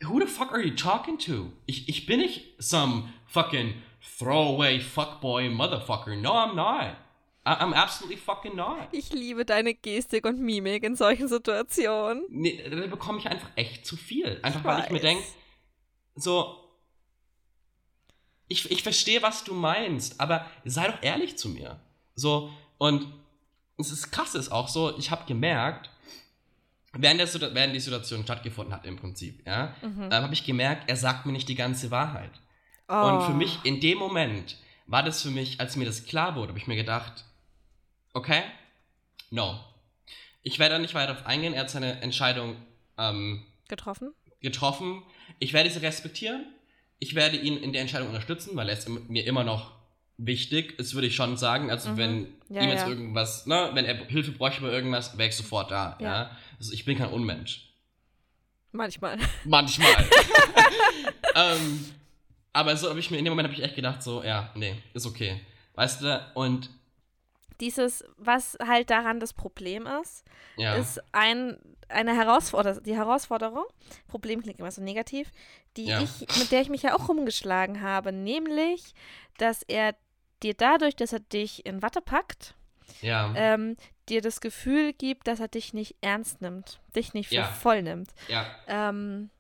who 0.03 0.21
the 0.21 0.27
fuck 0.27 0.53
are 0.53 0.61
you 0.63 0.75
talking 0.75 1.19
to? 1.19 1.53
Ich, 1.67 1.89
ich 1.89 2.07
bin 2.07 2.21
nicht 2.21 2.63
some 2.63 3.09
fucking 3.27 3.75
throwaway 4.19 4.79
fuckboy 4.81 5.49
motherfucker. 5.51 6.17
No, 6.17 6.33
I'm 6.33 6.55
not. 6.55 6.97
I, 7.47 7.55
I'm 7.63 7.75
absolutely 7.75 8.17
fucking 8.17 8.57
not. 8.57 8.89
Ich 8.93 9.13
liebe 9.13 9.45
deine 9.45 9.75
Gestik 9.75 10.25
und 10.27 10.41
Mimik 10.41 10.83
in 10.83 10.97
solchen 10.97 11.29
Situationen. 11.29 12.25
Nee, 12.31 12.63
da 12.69 12.87
bekomme 12.87 13.19
ich 13.19 13.27
einfach 13.27 13.51
echt 13.57 13.87
zu 13.87 13.97
viel. 13.97 14.39
Einfach 14.43 14.61
Ich 14.61 14.65
weil 14.67 14.81
ich 14.85 14.89
mir 14.91 14.95
weiß. 14.97 15.03
denke, 15.03 15.25
so, 16.17 16.57
ich, 18.49 18.71
ich 18.71 18.83
verstehe, 18.83 19.23
was 19.23 19.45
du 19.45 19.55
meinst, 19.55 20.21
aber 20.21 20.47
sei 20.65 20.87
doch 20.87 21.03
ehrlich 21.03 21.37
zu 21.37 21.49
mir. 21.49 21.81
So, 22.15 22.51
und 22.79 23.07
es 23.79 23.91
ist 23.91 24.11
krass, 24.11 24.35
ist 24.35 24.53
auch 24.53 24.69
so, 24.69 24.97
ich 24.99 25.11
habe 25.11 25.25
gemerkt, 25.27 25.91
während, 26.97 27.21
der, 27.21 27.55
während 27.55 27.75
die 27.75 27.81
Situation 27.81 28.23
stattgefunden 28.25 28.75
hat 28.75 28.85
im 28.85 28.97
Prinzip, 28.97 29.47
ja, 29.47 29.75
Mhm. 29.83 30.05
ähm, 30.05 30.13
habe 30.13 30.35
ich 30.35 30.45
gemerkt, 30.45 30.89
er 30.89 30.97
sagt 30.97 31.27
mir 31.27 31.33
nicht 31.33 31.49
die 31.49 31.55
ganze 31.55 31.91
Wahrheit. 31.91 32.31
Oh. 32.89 32.95
Und 32.95 33.23
für 33.23 33.33
mich 33.35 33.59
in 33.65 33.81
dem 33.81 33.99
Moment 33.99 34.57
war 34.87 35.03
das 35.03 35.23
für 35.23 35.31
mich, 35.31 35.61
als 35.61 35.77
mir 35.77 35.87
das 35.87 36.05
klar 36.05 36.35
wurde, 36.37 36.49
habe 36.49 36.59
ich 36.59 36.67
mir 36.67 36.77
gedacht, 36.77 37.25
okay, 38.13 38.43
no. 39.31 39.59
Ich 40.43 40.59
werde 40.59 40.75
da 40.75 40.79
nicht 40.79 40.95
weiter 40.95 41.13
auf 41.13 41.25
eingehen. 41.27 41.55
Er 41.55 41.61
hat 41.63 41.71
seine 41.71 42.03
Entscheidung 42.03 42.57
ähm, 42.99 43.47
Getroffen? 43.69 44.13
getroffen. 44.41 45.03
Ich 45.39 45.55
werde 45.55 45.71
sie 45.71 45.79
respektieren. 45.81 46.45
Ich 46.99 47.15
werde 47.15 47.39
ihn 47.39 47.57
in 47.57 47.73
der 47.73 47.81
Entscheidung 47.81 48.09
unterstützen, 48.09 48.55
weil 48.55 48.69
er 48.69 48.77
ist 48.77 48.87
mir 48.89 49.27
immer 49.27 49.43
noch 49.43 49.73
wichtig. 50.17 50.77
Das 50.79 50.95
würde 50.95 51.07
ich 51.07 51.17
schon 51.17 51.37
sagen. 51.37 51.71
Also 51.71 51.91
Mhm. 51.91 51.97
wenn 51.97 52.35
Ja, 52.49 52.63
ihm 52.63 52.69
jetzt 52.71 52.83
ja. 52.83 52.89
irgendwas, 52.89 53.47
ne, 53.47 53.71
wenn 53.75 53.85
er 53.85 53.97
Hilfe 54.07 54.33
bräuchte 54.33 54.63
bei 54.63 54.69
irgendwas, 54.71 55.17
wäre 55.19 55.29
ich 55.29 55.37
sofort 55.37 55.71
da. 55.71 55.97
Ja. 56.01 56.07
Ja. 56.07 56.31
Also 56.59 56.73
ich 56.73 56.85
bin 56.85 56.97
kein 56.99 57.11
Unmensch. 57.11 57.71
Manchmal. 58.73 59.19
Manchmal. 59.45 59.89
ähm, 61.35 61.85
aber 62.53 62.77
so 62.77 62.89
habe 62.91 62.99
ich 63.01 63.11
mir 63.11 63.19
in 63.19 63.25
dem 63.25 63.33
Moment 63.33 63.49
habe 63.49 63.59
ich 63.59 63.65
echt 63.65 63.77
gedacht, 63.77 64.03
so, 64.03 64.23
ja, 64.23 64.51
nee, 64.55 64.77
ist 64.95 65.07
okay. 65.07 65.41
Weißt 65.75 66.03
du? 66.03 66.27
Und 66.35 66.71
Dieses, 67.61 68.05
was 68.17 68.57
halt 68.65 68.91
daran 68.91 69.21
das 69.21 69.33
Problem 69.33 69.87
ist, 70.03 70.25
ja. 70.57 70.75
ist 70.75 71.01
ein, 71.13 71.57
eine 71.89 72.15
Herausforderung, 72.17 72.83
die 72.83 72.95
Herausforderung, 72.97 73.65
Problem 74.09 74.43
klingt 74.43 74.59
immer 74.61 74.71
so 74.71 74.83
negativ, 74.83 75.31
die 75.77 75.87
Ja. 75.87 76.01
ich, 76.01 76.21
mit 76.39 76.51
der 76.53 76.61
ich 76.61 76.69
mich 76.69 76.83
ja 76.83 76.95
auch 76.97 77.09
rumgeschlagen 77.09 77.81
habe, 77.83 78.13
nämlich, 78.13 78.95
dass 79.39 79.63
er 79.63 79.95
dir 80.43 80.55
dadurch, 80.55 80.97
dass 80.97 81.13
er 81.13 81.21
dich 81.21 81.65
in 81.67 81.83
Watte 81.83 82.01
packt, 82.01 82.55
ja. 83.01 83.33
ähm, 83.37 83.77
dir 84.09 84.21
das 84.21 84.41
Gefühl 84.41 84.93
gibt, 84.93 85.27
dass 85.29 85.41
er 85.41 85.49
dich 85.49 85.73
nicht 85.75 85.97
ernst 86.01 86.41
nimmt, 86.43 86.81
dich 86.95 87.15
nicht 87.15 87.29
für 87.31 87.37
Ja. 87.37 87.45
voll 87.45 87.83
nimmt. 87.83 88.11
ja. 88.29 88.45
Ähm, 88.67 89.31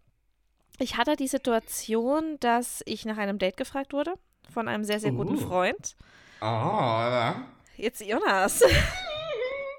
ich 0.78 0.96
hatte 0.96 1.14
die 1.14 1.28
Situation, 1.28 2.36
dass 2.40 2.82
ich 2.86 3.04
nach 3.04 3.16
einem 3.16 3.38
Date 3.38 3.56
gefragt 3.56 3.92
wurde 3.92 4.14
von 4.52 4.66
einem 4.66 4.82
sehr, 4.84 4.98
sehr 4.98 5.12
guten 5.12 5.36
Uh. 5.36 5.48
Freund. 5.48 5.94
Oh, 6.40 6.44
ja. 6.44 7.46
Jetzt 7.76 8.00
Jonas. 8.04 8.62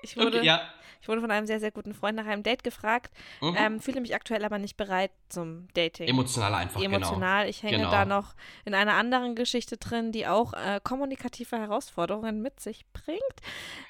Ich 0.01 0.15
wurde, 0.17 0.37
Okay, 0.37 0.45
ja. 0.45 0.61
Ich 1.05 1.09
wurde 1.09 1.21
von 1.21 1.29
einem 1.29 1.45
sehr, 1.45 1.59
sehr 1.59 1.69
guten 1.69 1.93
Freund 1.93 2.15
nach 2.17 2.25
einem 2.25 2.41
Date 2.41 2.63
gefragt, 2.63 3.13
Mhm. 3.41 3.55
ähm, 3.59 3.79
fühle 3.79 4.01
mich 4.01 4.15
aktuell 4.15 4.43
aber 4.43 4.57
nicht 4.57 4.75
bereit 4.75 5.11
zum 5.29 5.67
Dating. 5.75 6.07
Emotional 6.07 6.55
einfach, 6.55 6.81
genau. 6.81 6.95
Emotional. 6.95 7.47
Ich 7.47 7.61
hänge 7.61 7.77
Genau. 7.77 7.91
da 7.91 8.05
noch 8.05 8.33
in 8.65 8.73
einer 8.73 8.93
anderen 8.95 9.35
Geschichte 9.35 9.77
drin, 9.77 10.11
die 10.11 10.25
auch 10.25 10.53
äh, 10.53 10.79
kommunikative 10.83 11.59
Herausforderungen 11.59 12.41
mit 12.41 12.59
sich 12.59 12.85
bringt. 12.91 13.21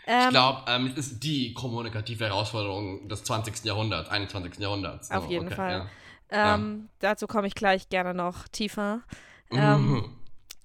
Ähm, 0.07 0.23
Ich 0.23 0.29
glaube, 0.31 0.63
ähm, 0.67 0.87
es 0.87 0.97
ist 1.07 1.23
die 1.23 1.53
kommunikative 1.53 2.25
Herausforderung 2.25 3.07
des 3.07 3.23
20. 3.23 3.63
Jahrhunderts, 3.63 4.09
21. 4.09 4.59
Jahrhunderts. 4.59 5.09
Auf 5.09 5.23
So, 5.23 5.29
jeden 5.29 5.45
okay, 5.45 5.55
Fall. 5.55 5.89
ja. 6.31 6.55
ähm, 6.55 6.89
Dazu 6.99 7.27
komme 7.27 7.47
ich 7.47 7.55
gleich 7.55 7.87
gerne 7.87 8.13
noch 8.13 8.49
tiefer. 8.49 9.03
Ja. 9.53 9.75
Ähm, 9.75 9.87
Mhm. 9.89 10.15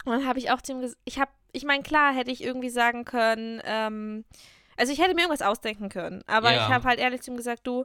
Und 0.06 0.12
dann 0.12 0.26
habe 0.26 0.40
ich 0.40 0.50
auch 0.50 0.62
zu 0.62 0.72
ihm 0.72 0.80
gesagt, 0.80 0.98
ich 1.04 1.20
habe, 1.20 1.30
ich 1.52 1.64
meine, 1.64 1.82
klar 1.84 2.12
hätte 2.14 2.30
ich 2.32 2.42
irgendwie 2.42 2.70
sagen 2.70 3.04
können, 3.04 3.60
ähm, 3.64 4.24
also 4.80 4.92
ich 4.92 4.98
hätte 5.00 5.14
mir 5.14 5.20
irgendwas 5.22 5.46
ausdenken 5.46 5.88
können, 5.90 6.24
aber 6.26 6.52
Ja. 6.52 6.66
ich 6.66 6.72
habe 6.74 6.84
halt 6.88 6.98
ehrlich 6.98 7.20
zu 7.22 7.30
ihm 7.30 7.36
gesagt, 7.36 7.66
du, 7.66 7.84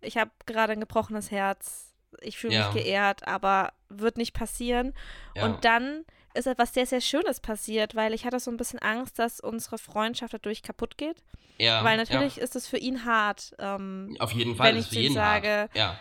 ich 0.00 0.16
habe 0.18 0.30
gerade 0.46 0.74
ein 0.74 0.80
gebrochenes 0.80 1.30
Herz, 1.30 1.92
ich 2.20 2.36
fühle 2.38 2.54
Ja. 2.54 2.66
mich 2.70 2.82
geehrt, 2.84 3.26
aber 3.26 3.72
wird 3.88 4.16
nicht 4.18 4.34
passieren. 4.34 4.92
ja. 5.34 5.44
Und 5.46 5.64
dann 5.64 6.04
ist 6.34 6.46
etwas 6.46 6.74
sehr, 6.74 6.84
sehr 6.86 7.00
Schönes 7.00 7.40
passiert, 7.40 7.94
weil 7.94 8.12
ich 8.12 8.24
hatte 8.26 8.38
so 8.40 8.50
ein 8.50 8.56
bisschen 8.56 8.80
Angst, 8.80 9.18
dass 9.18 9.40
unsere 9.40 9.78
Freundschaft 9.78 10.34
dadurch 10.34 10.62
kaputt 10.62 10.98
geht, 10.98 11.22
ja, 11.58 11.82
weil 11.84 11.96
natürlich 11.96 12.38
ist 12.38 12.56
es 12.56 12.66
für 12.68 12.76
ihn 12.78 13.04
hart. 13.04 13.54
Ähm. 13.58 14.16
Auf 14.18 14.32
jeden 14.32 14.56
Fall. 14.56 14.68
wenn 14.68 14.76
das 14.76 14.86
ich 14.86 14.90
ist 14.90 14.96
für 14.96 15.00
jeden 15.02 15.14
sage, 15.14 15.48
hart. 15.48 15.76
Ja. 15.76 15.96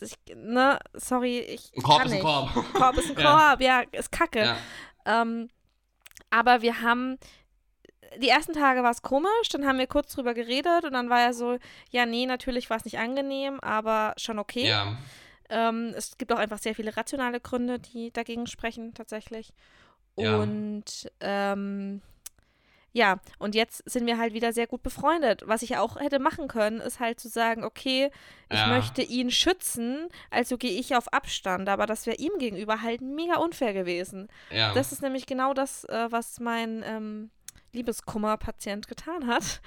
ich, 0.00 0.14
ne, 0.34 0.78
sorry, 0.92 1.38
ich 1.40 1.72
Ein 1.76 1.82
Korb 1.82 2.04
ist 2.04 2.12
ein. 2.12 2.20
Korb. 2.20 2.50
Korb 2.74 2.96
ist 2.98 3.10
ein. 3.10 3.16
Korb, 3.24 3.60
ja, 3.62 3.82
ist 3.92 4.12
kacke. 4.12 4.54
Ähm, 5.06 5.48
aber 6.30 6.60
wir 6.60 6.82
haben, 6.82 7.18
die 8.18 8.28
ersten 8.28 8.52
Tage 8.52 8.82
war 8.82 8.90
es 8.90 9.02
komisch, 9.02 9.48
dann 9.50 9.66
haben 9.66 9.78
wir 9.78 9.86
kurz 9.86 10.14
drüber 10.14 10.34
geredet 10.34 10.84
und 10.84 10.92
dann 10.92 11.08
war 11.10 11.20
er 11.20 11.32
so, 11.32 11.58
ja, 11.90 12.06
nee, 12.06 12.26
natürlich 12.26 12.68
war 12.70 12.76
es 12.76 12.84
nicht 12.84 12.98
angenehm, 12.98 13.60
aber 13.60 14.14
schon 14.16 14.38
okay. 14.38 14.68
Ja. 14.68 14.96
Ähm, 15.50 15.94
es 15.96 16.18
gibt 16.18 16.32
auch 16.32 16.38
einfach 16.38 16.58
sehr 16.58 16.74
viele 16.74 16.96
rationale 16.96 17.40
Gründe, 17.40 17.78
die 17.78 18.12
dagegen 18.12 18.46
sprechen, 18.46 18.92
tatsächlich. 18.94 19.52
Ja. 20.16 20.36
Und 20.36 21.10
ähm, 21.20 22.02
ja, 22.92 23.20
und 23.38 23.54
jetzt 23.54 23.88
sind 23.88 24.06
wir 24.06 24.18
halt 24.18 24.32
wieder 24.32 24.52
sehr 24.52 24.66
gut 24.66 24.82
befreundet. 24.82 25.42
Was 25.46 25.62
ich 25.62 25.76
auch 25.76 26.00
hätte 26.00 26.18
machen 26.18 26.48
können, 26.48 26.80
ist 26.80 27.00
halt 27.00 27.20
zu 27.20 27.28
sagen, 27.28 27.62
okay, 27.62 28.10
ich 28.50 28.58
Ja. 28.58 28.66
möchte 28.68 29.02
ihn 29.02 29.30
schützen, 29.30 30.08
also 30.30 30.58
gehe 30.58 30.72
ich 30.78 30.96
auf 30.96 31.12
Abstand. 31.12 31.68
Aber 31.68 31.86
das 31.86 32.06
wäre 32.06 32.16
ihm 32.16 32.32
gegenüber 32.38 32.82
halt 32.82 33.00
mega 33.00 33.36
unfair 33.36 33.72
gewesen. 33.74 34.28
Ja. 34.50 34.74
Das 34.74 34.90
ist 34.90 35.02
nämlich 35.02 35.26
genau 35.26 35.54
das, 35.54 35.84
äh, 35.84 36.08
was 36.10 36.40
mein 36.40 36.82
ähm, 36.84 37.30
Liebeskummer-Patient 37.78 38.86
getan 38.88 39.26
hat. 39.26 39.60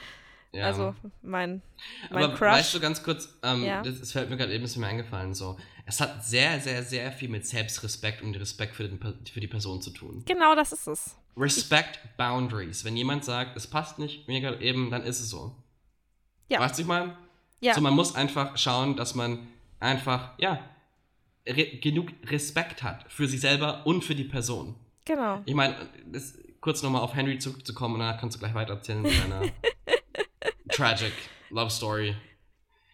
ja. 0.52 0.66
Also 0.66 0.94
mein, 1.22 1.62
mein 2.12 2.24
Aber 2.26 2.34
Crush. 2.36 2.42
weißt 2.52 2.74
du 2.76 2.80
ganz 2.80 3.02
kurz, 3.04 3.30
ähm, 3.44 3.64
Ja. 3.64 3.82
das, 3.82 4.00
das 4.00 4.12
fällt 4.12 4.30
mir 4.30 4.38
gerade 4.38 4.54
eben 4.54 4.64
ist 4.66 4.76
mir 4.78 4.88
eingefallen, 4.88 5.34
so. 5.34 5.58
Es 5.86 6.00
hat 6.00 6.24
sehr, 6.26 6.60
sehr, 6.60 6.84
sehr 6.84 7.12
viel 7.12 7.30
mit 7.30 7.46
Selbstrespekt 7.48 8.22
und 8.22 8.36
Respekt 8.36 8.76
für, 8.76 8.88
den, 8.88 9.00
für 9.32 9.40
die 9.40 9.48
Person 9.48 9.82
zu 9.82 9.90
tun. 9.92 10.24
genau 10.26 10.56
das 10.56 10.72
ist 10.72 10.88
es. 10.88 11.16
Respect 11.38 12.00
Boundaries. 12.18 12.84
Wenn 12.86 12.96
jemand 12.98 13.24
sagt, 13.26 13.56
es 13.58 13.66
passt 13.68 13.98
nicht, 14.00 14.28
mir 14.28 14.42
gerade 14.42 14.62
eben, 14.62 14.92
dann 14.92 15.04
ist 15.04 15.20
es 15.22 15.30
so. 15.30 15.56
Ja. 16.50 16.60
Weißt 16.60 16.78
du, 16.78 16.82
ich 16.82 16.88
meine? 16.88 17.18
Ja. 17.62 17.74
So, 17.74 17.82
man 17.82 17.94
muss 17.94 18.14
einfach 18.16 18.58
schauen, 18.58 18.96
dass 18.98 19.16
man 19.16 19.48
einfach, 19.80 20.32
ja, 20.38 20.60
re 21.48 21.66
genug 21.78 22.10
Respekt 22.26 22.84
hat 22.84 23.06
für 23.12 23.28
sich 23.28 23.40
selber 23.42 23.86
und 23.88 24.04
für 24.04 24.14
die 24.16 24.26
Person. 24.26 24.76
Genau. 25.06 25.42
Ich 25.46 25.56
meine, 25.56 25.76
das- 26.06 26.38
kurz 26.62 26.82
nochmal 26.84 27.02
auf 27.02 27.14
Henry 27.16 27.38
zurückzukommen 27.40 27.96
und 27.96 28.00
dann 28.02 28.18
kannst 28.18 28.36
du 28.36 28.40
gleich 28.40 28.54
weitererzählen 28.54 29.02
mit 29.02 29.12
deiner 29.24 29.42
tragic 30.72 31.14
Love 31.50 31.70
Story. 31.70 32.16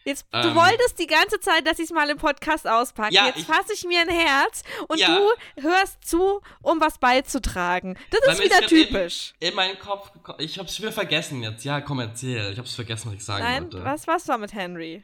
Jetzt, 0.05 0.25
du 0.31 0.37
Ähm, 0.37 0.55
wolltest 0.55 0.97
die 0.99 1.05
ganze 1.07 1.37
Zeit, 1.41 1.67
dass 1.67 1.79
ich 1.79 1.85
es 1.85 1.91
mal 1.91 2.09
im 2.09 2.17
Podcast 2.17 2.65
auspacke. 2.65 3.13
Ja, 3.13 3.25
Jetzt 3.27 3.43
fasse 3.45 3.73
ich 3.73 3.83
mir 3.83 3.99
ein 3.99 4.07
Herz 4.09 4.63
und 4.87 4.97
Ja. 4.99 5.17
du 5.17 5.61
hörst 5.63 6.01
zu, 6.07 6.39
um 6.61 6.79
was 6.79 6.97
beizutragen. 6.97 7.97
Das 8.09 8.21
ist 8.35 8.41
wieder 8.41 8.59
eben 8.59 8.67
typisch. 8.67 9.33
In 9.41 9.53
meinen 9.53 9.77
Kopf, 9.77 10.11
geko- 10.15 10.39
ich 10.39 10.57
hab's 10.59 10.79
wieder 10.79 10.93
vergessen 10.93 11.43
jetzt. 11.43 11.65
Ja, 11.65 11.81
komm, 11.81 11.99
erzähl. 11.99 12.53
Ich 12.53 12.57
hab's 12.57 12.73
vergessen, 12.73 13.09
was 13.09 13.15
ich 13.15 13.25
sagen 13.25 13.43
Nein, 13.43 13.63
wollte. 13.63 13.83
was, 13.83 14.07
was 14.07 14.25
war 14.29 14.37
mit 14.37 14.53
Henry? 14.53 15.03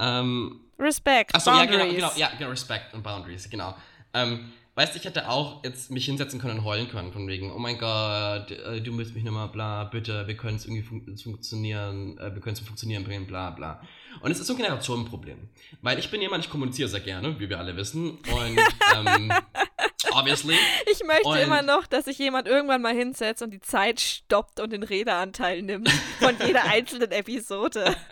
Ähm, 0.00 0.60
Respect, 0.80 1.34
Achso, 1.34 1.52
ja, 1.52 1.64
genau, 1.64 1.86
genau, 1.86 2.10
ja, 2.16 2.30
genau, 2.36 2.50
Respect 2.50 2.92
und 2.92 3.02
Boundaries, 3.02 3.48
genau. 3.48 3.74
Ähm, 4.12 4.52
weißt 4.76 4.94
du, 4.94 4.98
ich 4.98 5.04
hätte 5.04 5.28
auch 5.28 5.64
jetzt 5.64 5.90
mich 5.90 6.04
hinsetzen 6.04 6.38
können 6.40 6.58
und 6.58 6.64
heulen 6.64 6.88
können, 6.88 7.12
von 7.12 7.26
wegen, 7.26 7.50
oh 7.52 7.58
mein 7.58 7.78
Gott, 7.78 8.50
äh, 8.52 8.80
du 8.80 8.92
müsst 8.92 9.14
mich 9.14 9.24
nochmal, 9.24 9.48
bla, 9.48 9.84
bitte, 9.84 10.26
wir 10.28 10.36
können 10.36 10.56
es 10.56 10.66
irgendwie 10.66 10.82
fun 10.82 11.16
funktionieren, 11.16 12.16
äh, 12.18 12.34
wir 12.34 12.40
können 12.40 12.52
es 12.52 12.58
zum 12.58 12.66
Funktionieren 12.68 13.02
bringen, 13.02 13.26
bla, 13.26 13.50
bla. 13.50 13.80
Und 14.20 14.30
es 14.30 14.38
ist 14.38 14.46
so 14.46 14.52
ein 14.52 14.58
Generationenproblem. 14.58 15.48
Weil 15.82 15.98
ich 15.98 16.10
bin 16.10 16.20
jemand, 16.22 16.44
ich 16.44 16.50
kommuniziere 16.50 16.88
sehr 16.88 17.00
gerne, 17.00 17.38
wie 17.40 17.48
wir 17.48 17.58
alle 17.58 17.76
wissen. 17.76 18.10
Und 18.18 18.58
ähm, 18.94 19.32
obviously. 20.12 20.54
Ich 20.90 21.02
möchte 21.04 21.28
Und- 21.28 21.38
immer 21.38 21.62
noch, 21.62 21.86
dass 21.86 22.04
sich 22.06 22.18
jemand 22.18 22.46
irgendwann 22.46 22.80
mal 22.82 22.94
hinsetzt 22.94 23.42
und 23.42 23.50
die 23.50 23.60
Zeit 23.60 24.00
stoppt 24.00 24.60
und 24.60 24.72
den 24.72 24.82
Redeanteil 24.82 25.62
nimmt 25.62 25.90
von 26.20 26.34
jeder 26.46 26.64
einzelnen 26.70 27.10
Episode. 27.10 27.96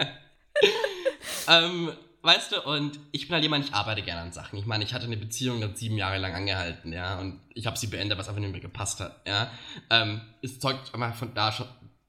Ähm, 1.49 1.93
weißt 2.25 2.53
du, 2.53 2.63
und 2.63 2.99
ich 3.13 3.27
bin 3.29 3.35
halt 3.35 3.43
jemand, 3.43 3.67
ich 3.67 3.75
arbeite 3.75 4.03
gerne 4.03 4.23
an 4.23 4.33
Sachen. 4.33 4.59
Ich 4.59 4.67
meine, 4.67 4.83
ich 4.85 4.95
hatte 4.95 5.05
eine 5.05 5.17
Beziehung, 5.17 5.59
die 5.59 5.65
hat 5.65 5.79
sieben 5.79 5.97
Jahre 5.97 6.19
lang 6.19 6.35
angehalten, 6.35 6.93
ja, 6.93 7.19
und 7.19 7.41
ich 7.55 7.67
habe 7.67 7.77
sie 7.77 7.87
beendet, 7.87 8.19
was 8.19 8.29
einfach 8.29 8.41
nicht 8.41 8.51
mehr 8.53 8.61
gepasst 8.61 9.01
hat, 9.01 9.21
ja. 9.27 9.51
Ähm, 9.91 10.21
es 10.43 10.59
zeugt 10.59 10.95
einfach 10.95 11.15
von 11.15 11.35
da 11.35 11.53
schon, 11.53 11.67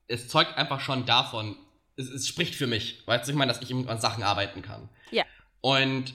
es 0.08 0.28
zeugt 0.28 0.58
einfach 0.58 0.80
schon 0.80 1.06
davon, 1.06 1.56
es, 1.98 2.10
es 2.10 2.28
spricht 2.28 2.56
für 2.56 2.68
mich, 2.68 3.06
weißt 3.08 3.28
du, 3.28 3.32
ich 3.32 3.38
meine, 3.38 3.52
dass 3.54 3.62
ich 3.62 3.70
eben 3.70 3.88
an 3.90 4.00
Sachen 4.00 4.24
arbeiten 4.24 4.62
kann. 4.62 4.90
Ja. 5.12 5.24
Und 5.62 6.14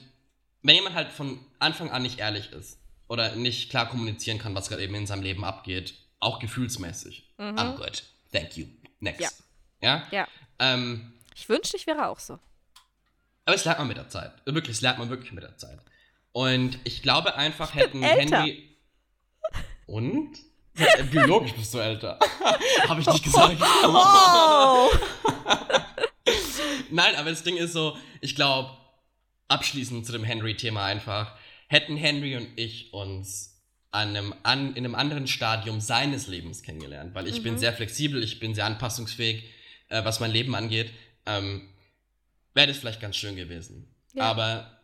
wenn 0.63 0.75
jemand 0.75 0.95
halt 0.95 1.11
von 1.11 1.39
Anfang 1.59 1.89
an 1.91 2.03
nicht 2.03 2.19
ehrlich 2.19 2.51
ist 2.51 2.79
oder 3.07 3.35
nicht 3.35 3.69
klar 3.69 3.87
kommunizieren 3.89 4.37
kann, 4.37 4.53
was 4.55 4.69
gerade 4.69 4.83
eben 4.83 4.95
in 4.95 5.07
seinem 5.07 5.23
Leben 5.23 5.43
abgeht, 5.43 5.93
auch 6.19 6.39
gefühlsmäßig, 6.39 7.27
Mhm. 7.37 7.57
I'm 7.57 7.75
good, 7.75 8.03
thank 8.31 8.55
you, 8.57 8.67
next. 8.99 9.43
Ja? 9.81 10.07
Ja. 10.11 10.27
Ähm, 10.59 11.13
Ich 11.33 11.49
wünschte, 11.49 11.75
ich 11.77 11.87
wäre 11.87 12.07
auch 12.07 12.19
so. 12.19 12.37
Aber 13.45 13.55
es 13.55 13.65
lernt 13.65 13.79
man 13.79 13.87
mit 13.87 13.97
der 13.97 14.09
Zeit. 14.09 14.31
Wirklich, 14.45 14.77
es 14.77 14.81
lernt 14.81 14.99
man 14.99 15.09
wirklich 15.09 15.31
mit 15.31 15.43
der 15.43 15.57
Zeit. 15.57 15.79
Und 16.31 16.79
ich 16.83 17.01
glaube 17.01 17.35
einfach, 17.35 17.75
hätten. 17.75 18.03
Henry. 18.03 18.77
Und? 19.85 20.37
Biologisch 21.11 21.53
bist 21.53 21.73
du 21.73 21.79
älter. 21.79 22.17
Habe 22.87 23.01
ich 23.01 23.07
nicht 23.07 23.23
gesagt. 23.23 23.57
Oh! 23.85 24.89
Nein, 26.89 27.15
aber 27.15 27.29
das 27.29 27.43
Ding 27.43 27.57
ist 27.57 27.73
so, 27.73 27.97
ich 28.21 28.35
glaube, 28.35 28.71
abschließend 29.47 30.05
zu 30.05 30.11
dem 30.11 30.23
Henry-Thema 30.23 30.85
einfach, 30.85 31.35
hätten 31.67 31.97
Henry 31.97 32.35
und 32.37 32.47
ich 32.57 32.93
uns 32.93 33.61
an 33.91 34.09
einem, 34.09 34.33
an, 34.43 34.69
in 34.75 34.85
einem 34.85 34.95
anderen 34.95 35.27
Stadium 35.27 35.81
seines 35.81 36.27
Lebens 36.27 36.63
kennengelernt, 36.63 37.13
weil 37.13 37.27
ich 37.27 37.43
bin 37.43 37.55
Mhm. 37.55 37.57
sehr 37.59 37.73
flexibel, 37.73 38.23
ich 38.23 38.39
bin 38.39 38.55
sehr 38.55 38.65
anpassungsfähig, 38.65 39.43
äh, 39.89 40.03
was 40.05 40.21
mein 40.21 40.31
Leben 40.31 40.55
angeht, 40.55 40.91
ähm, 41.25 41.69
wäre 42.53 42.67
das 42.67 42.77
vielleicht 42.77 43.01
ganz 43.01 43.15
schön 43.15 43.35
gewesen. 43.35 43.93
Ja. 44.13 44.23
Aber 44.23 44.81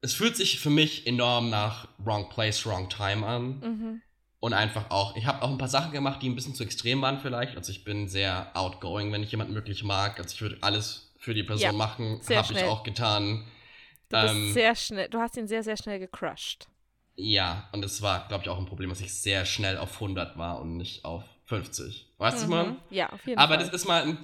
es 0.00 0.14
fühlt 0.14 0.36
sich 0.36 0.58
für 0.58 0.70
mich 0.70 1.06
enorm 1.06 1.50
nach 1.50 1.88
Wrong 1.98 2.28
Place, 2.28 2.64
Wrong 2.66 2.88
Time 2.88 3.26
an. 3.26 3.60
Mhm. 3.60 4.02
Und 4.40 4.54
einfach 4.54 4.90
auch, 4.90 5.14
ich 5.16 5.26
habe 5.26 5.40
auch 5.42 5.50
ein 5.50 5.58
paar 5.58 5.68
Sachen 5.68 5.92
gemacht, 5.92 6.20
die 6.20 6.28
ein 6.28 6.34
bisschen 6.34 6.54
zu 6.56 6.64
extrem 6.64 7.00
waren 7.00 7.20
vielleicht. 7.20 7.56
Also 7.56 7.70
ich 7.70 7.84
bin 7.84 8.08
sehr 8.08 8.50
outgoing, 8.54 9.12
wenn 9.12 9.22
ich 9.22 9.30
jemanden 9.30 9.54
wirklich 9.54 9.84
mag. 9.84 10.18
Also 10.18 10.34
ich 10.34 10.42
würde 10.42 10.58
alles 10.62 11.12
für 11.18 11.32
die 11.32 11.44
Person 11.44 11.66
Ja, 11.66 11.72
machen. 11.72 12.20
Habe 12.28 12.52
ich 12.52 12.64
auch 12.64 12.82
getan. 12.82 13.44
Du 14.08 14.20
bist 14.20 14.34
Ähm, 14.34 14.52
sehr 14.52 14.74
schnell, 14.74 15.08
du 15.08 15.18
hast 15.20 15.36
ihn 15.36 15.46
sehr, 15.46 15.62
sehr 15.62 15.76
schnell 15.76 16.00
gecrushed. 16.00 16.66
Ja, 17.14 17.68
und 17.72 17.84
es 17.84 18.02
war, 18.02 18.26
glaube 18.26 18.42
ich, 18.42 18.50
auch 18.50 18.58
ein 18.58 18.66
Problem, 18.66 18.90
dass 18.90 19.00
ich 19.00 19.14
sehr 19.14 19.44
schnell 19.46 19.78
auf 19.78 20.00
100 20.00 20.36
war 20.36 20.60
und 20.60 20.76
nicht 20.76 21.04
auf 21.04 21.22
50. 21.44 22.08
Weißt 22.18 22.40
du, 22.42 22.44
Mhm. 22.46 22.50
man? 22.50 22.76
Ja, 22.90 23.10
auf 23.10 23.24
jeden 23.26 23.38
Aber 23.38 23.54
Fall. 23.54 23.64
das 23.64 23.72
ist 23.72 23.86
mal, 23.86 24.02
ein, 24.02 24.18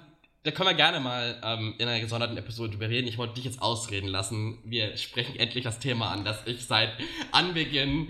da 0.45 0.51
können 0.51 0.68
wir 0.68 0.74
gerne 0.74 1.01
mal 1.01 1.41
ähm, 1.43 1.74
in 1.78 1.89
einer 1.89 2.01
gesonderten 2.01 2.36
Episode 2.36 2.70
drüber 2.72 2.89
reden. 2.89 3.09
Ich 3.09 3.18
wollte 3.18 3.34
dich 3.34 3.45
jetzt 3.45 3.61
ausreden 3.61 4.09
lassen. 4.09 4.59
Wir 4.64 4.97
sprechen 4.97 5.36
endlich 5.36 5.64
das 5.64 5.78
Thema 5.78 6.11
an, 6.11 6.24
das 6.24 6.47
ich 6.47 6.66
seit 6.66 6.93
Anbeginn 7.32 8.09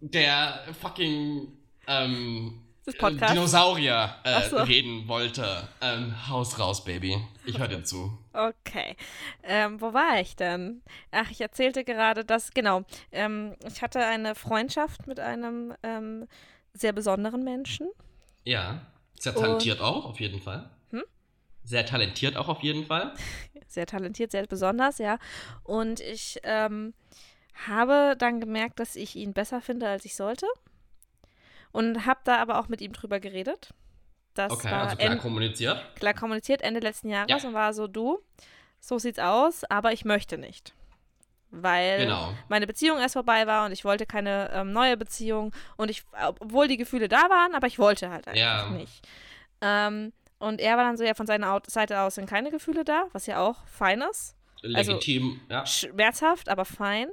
der 0.00 0.64
fucking 0.80 1.48
ähm, 1.86 2.62
äh. 2.86 3.12
Dinosaurier 3.32 4.16
äh, 4.24 4.48
so. 4.48 4.56
reden 4.56 5.06
wollte. 5.08 5.68
Ähm, 5.80 6.28
Haus 6.28 6.58
raus, 6.58 6.84
Baby. 6.84 7.16
Ich 7.44 7.58
höre 7.58 7.68
dir 7.68 7.84
zu. 7.84 8.18
Okay. 8.32 8.96
Ähm, 9.42 9.80
wo 9.80 9.92
war 9.92 10.20
ich 10.20 10.36
denn? 10.36 10.82
Ach, 11.10 11.30
ich 11.30 11.40
erzählte 11.40 11.84
gerade, 11.84 12.24
dass, 12.24 12.52
genau, 12.52 12.82
ähm, 13.12 13.54
ich 13.66 13.82
hatte 13.82 14.04
eine 14.04 14.34
Freundschaft 14.34 15.06
mit 15.06 15.20
einem 15.20 15.74
ähm, 15.82 16.26
sehr 16.72 16.92
besonderen 16.92 17.44
Menschen. 17.44 17.88
Ja, 18.44 18.86
sehr 19.18 19.36
Und- 19.36 19.42
talentiert 19.42 19.80
auch, 19.80 20.04
auf 20.04 20.18
jeden 20.20 20.40
Fall. 20.40 20.70
Sehr 21.64 21.86
talentiert 21.86 22.36
auch 22.36 22.48
auf 22.48 22.62
jeden 22.62 22.86
Fall. 22.86 23.14
Sehr 23.68 23.86
talentiert, 23.86 24.32
sehr 24.32 24.46
besonders, 24.46 24.98
ja. 24.98 25.18
Und 25.64 26.00
ich 26.00 26.38
ähm, 26.42 26.92
habe 27.66 28.16
dann 28.18 28.38
gemerkt, 28.38 28.78
dass 28.80 28.96
ich 28.96 29.16
ihn 29.16 29.32
besser 29.32 29.62
finde, 29.62 29.88
als 29.88 30.04
ich 30.04 30.14
sollte. 30.14 30.46
Und 31.70 32.04
habe 32.04 32.20
da 32.24 32.36
aber 32.36 32.58
auch 32.58 32.68
mit 32.68 32.82
ihm 32.82 32.92
drüber 32.92 33.18
geredet. 33.18 33.70
Das 34.34 34.52
Okay, 34.52 34.70
war 34.70 34.82
also 34.82 34.96
klar 34.96 35.16
kommuniziert. 35.16 35.94
klar 35.96 36.12
kommuniziert 36.14 36.60
Ende 36.62 36.80
letzten 36.80 37.08
Jahres 37.08 37.42
Ja. 37.42 37.48
und 37.48 37.54
war 37.54 37.72
so, 37.72 37.86
du, 37.86 38.18
so 38.80 38.98
sieht's 38.98 39.18
aus, 39.18 39.64
aber 39.64 39.92
ich 39.92 40.04
möchte 40.04 40.36
nicht. 40.36 40.74
Weil 41.50 41.98
Genau. 41.98 42.32
meine 42.48 42.66
Beziehung 42.66 42.98
erst 42.98 43.12
vorbei 43.14 43.46
war 43.46 43.64
und 43.66 43.72
ich 43.72 43.84
wollte 43.84 44.04
keine 44.06 44.50
ähm, 44.52 44.72
neue 44.72 44.96
Beziehung 44.96 45.54
und 45.76 45.90
ich, 45.90 46.02
obwohl 46.40 46.66
die 46.68 46.78
Gefühle 46.78 47.08
da 47.08 47.28
waren, 47.30 47.54
aber 47.54 47.66
ich 47.66 47.78
wollte 47.78 48.10
halt 48.10 48.26
einfach 48.28 48.70
Ja. 48.70 48.76
nicht. 48.76 49.06
Ähm, 49.60 50.12
und 50.42 50.60
er 50.60 50.76
war 50.76 50.84
dann 50.84 50.96
so, 50.96 51.04
ja, 51.04 51.14
von 51.14 51.26
seiner 51.26 51.60
Seite 51.66 52.00
aus 52.00 52.16
sind 52.16 52.28
keine 52.28 52.50
Gefühle 52.50 52.84
da, 52.84 53.04
was 53.12 53.26
ja 53.26 53.38
auch 53.40 53.64
fein 53.66 54.02
ist. 54.02 54.36
Also- 54.74 54.92
Legitim, 54.92 55.40
ja. 55.48 55.64
Schmerzhaft, 55.66 56.48
aber 56.48 56.64
fein. 56.64 57.08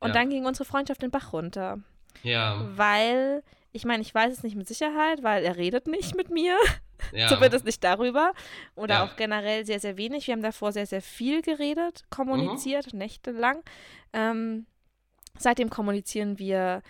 Und 0.00 0.08
Ja. 0.08 0.14
dann 0.14 0.28
ging 0.30 0.44
unsere 0.44 0.64
Freundschaft 0.64 1.02
den 1.02 1.10
Bach 1.10 1.32
runter. 1.32 1.78
Ja, 2.22 2.60
Weil, 2.76 3.42
ich 3.72 3.84
meine, 3.84 4.02
ich 4.02 4.14
weiß 4.14 4.32
es 4.32 4.42
nicht 4.42 4.56
mit 4.56 4.68
Sicherheit, 4.68 5.22
weil 5.22 5.44
er 5.44 5.56
redet 5.56 5.86
nicht 5.86 6.14
mit 6.14 6.30
mir. 6.30 6.56
ja. 7.12 7.28
Zumindest 7.52 7.64
nicht 7.64 7.82
darüber. 7.82 8.32
Oder 8.76 8.94
Ja. 8.96 9.04
auch 9.04 9.16
generell 9.16 9.64
sehr, 9.66 9.80
sehr 9.80 9.96
wenig. 9.96 10.26
Wir 10.26 10.32
haben 10.34 10.42
davor 10.42 10.72
sehr, 10.72 10.86
sehr 10.86 11.02
viel 11.02 11.42
geredet, 11.42 12.04
kommuniziert, 12.10 12.92
Mhm. 12.92 12.98
nächtelang. 13.00 13.62
Ähm, 14.12 14.66
seitdem 15.38 15.70
kommunizieren 15.70 16.38
wir 16.38 16.82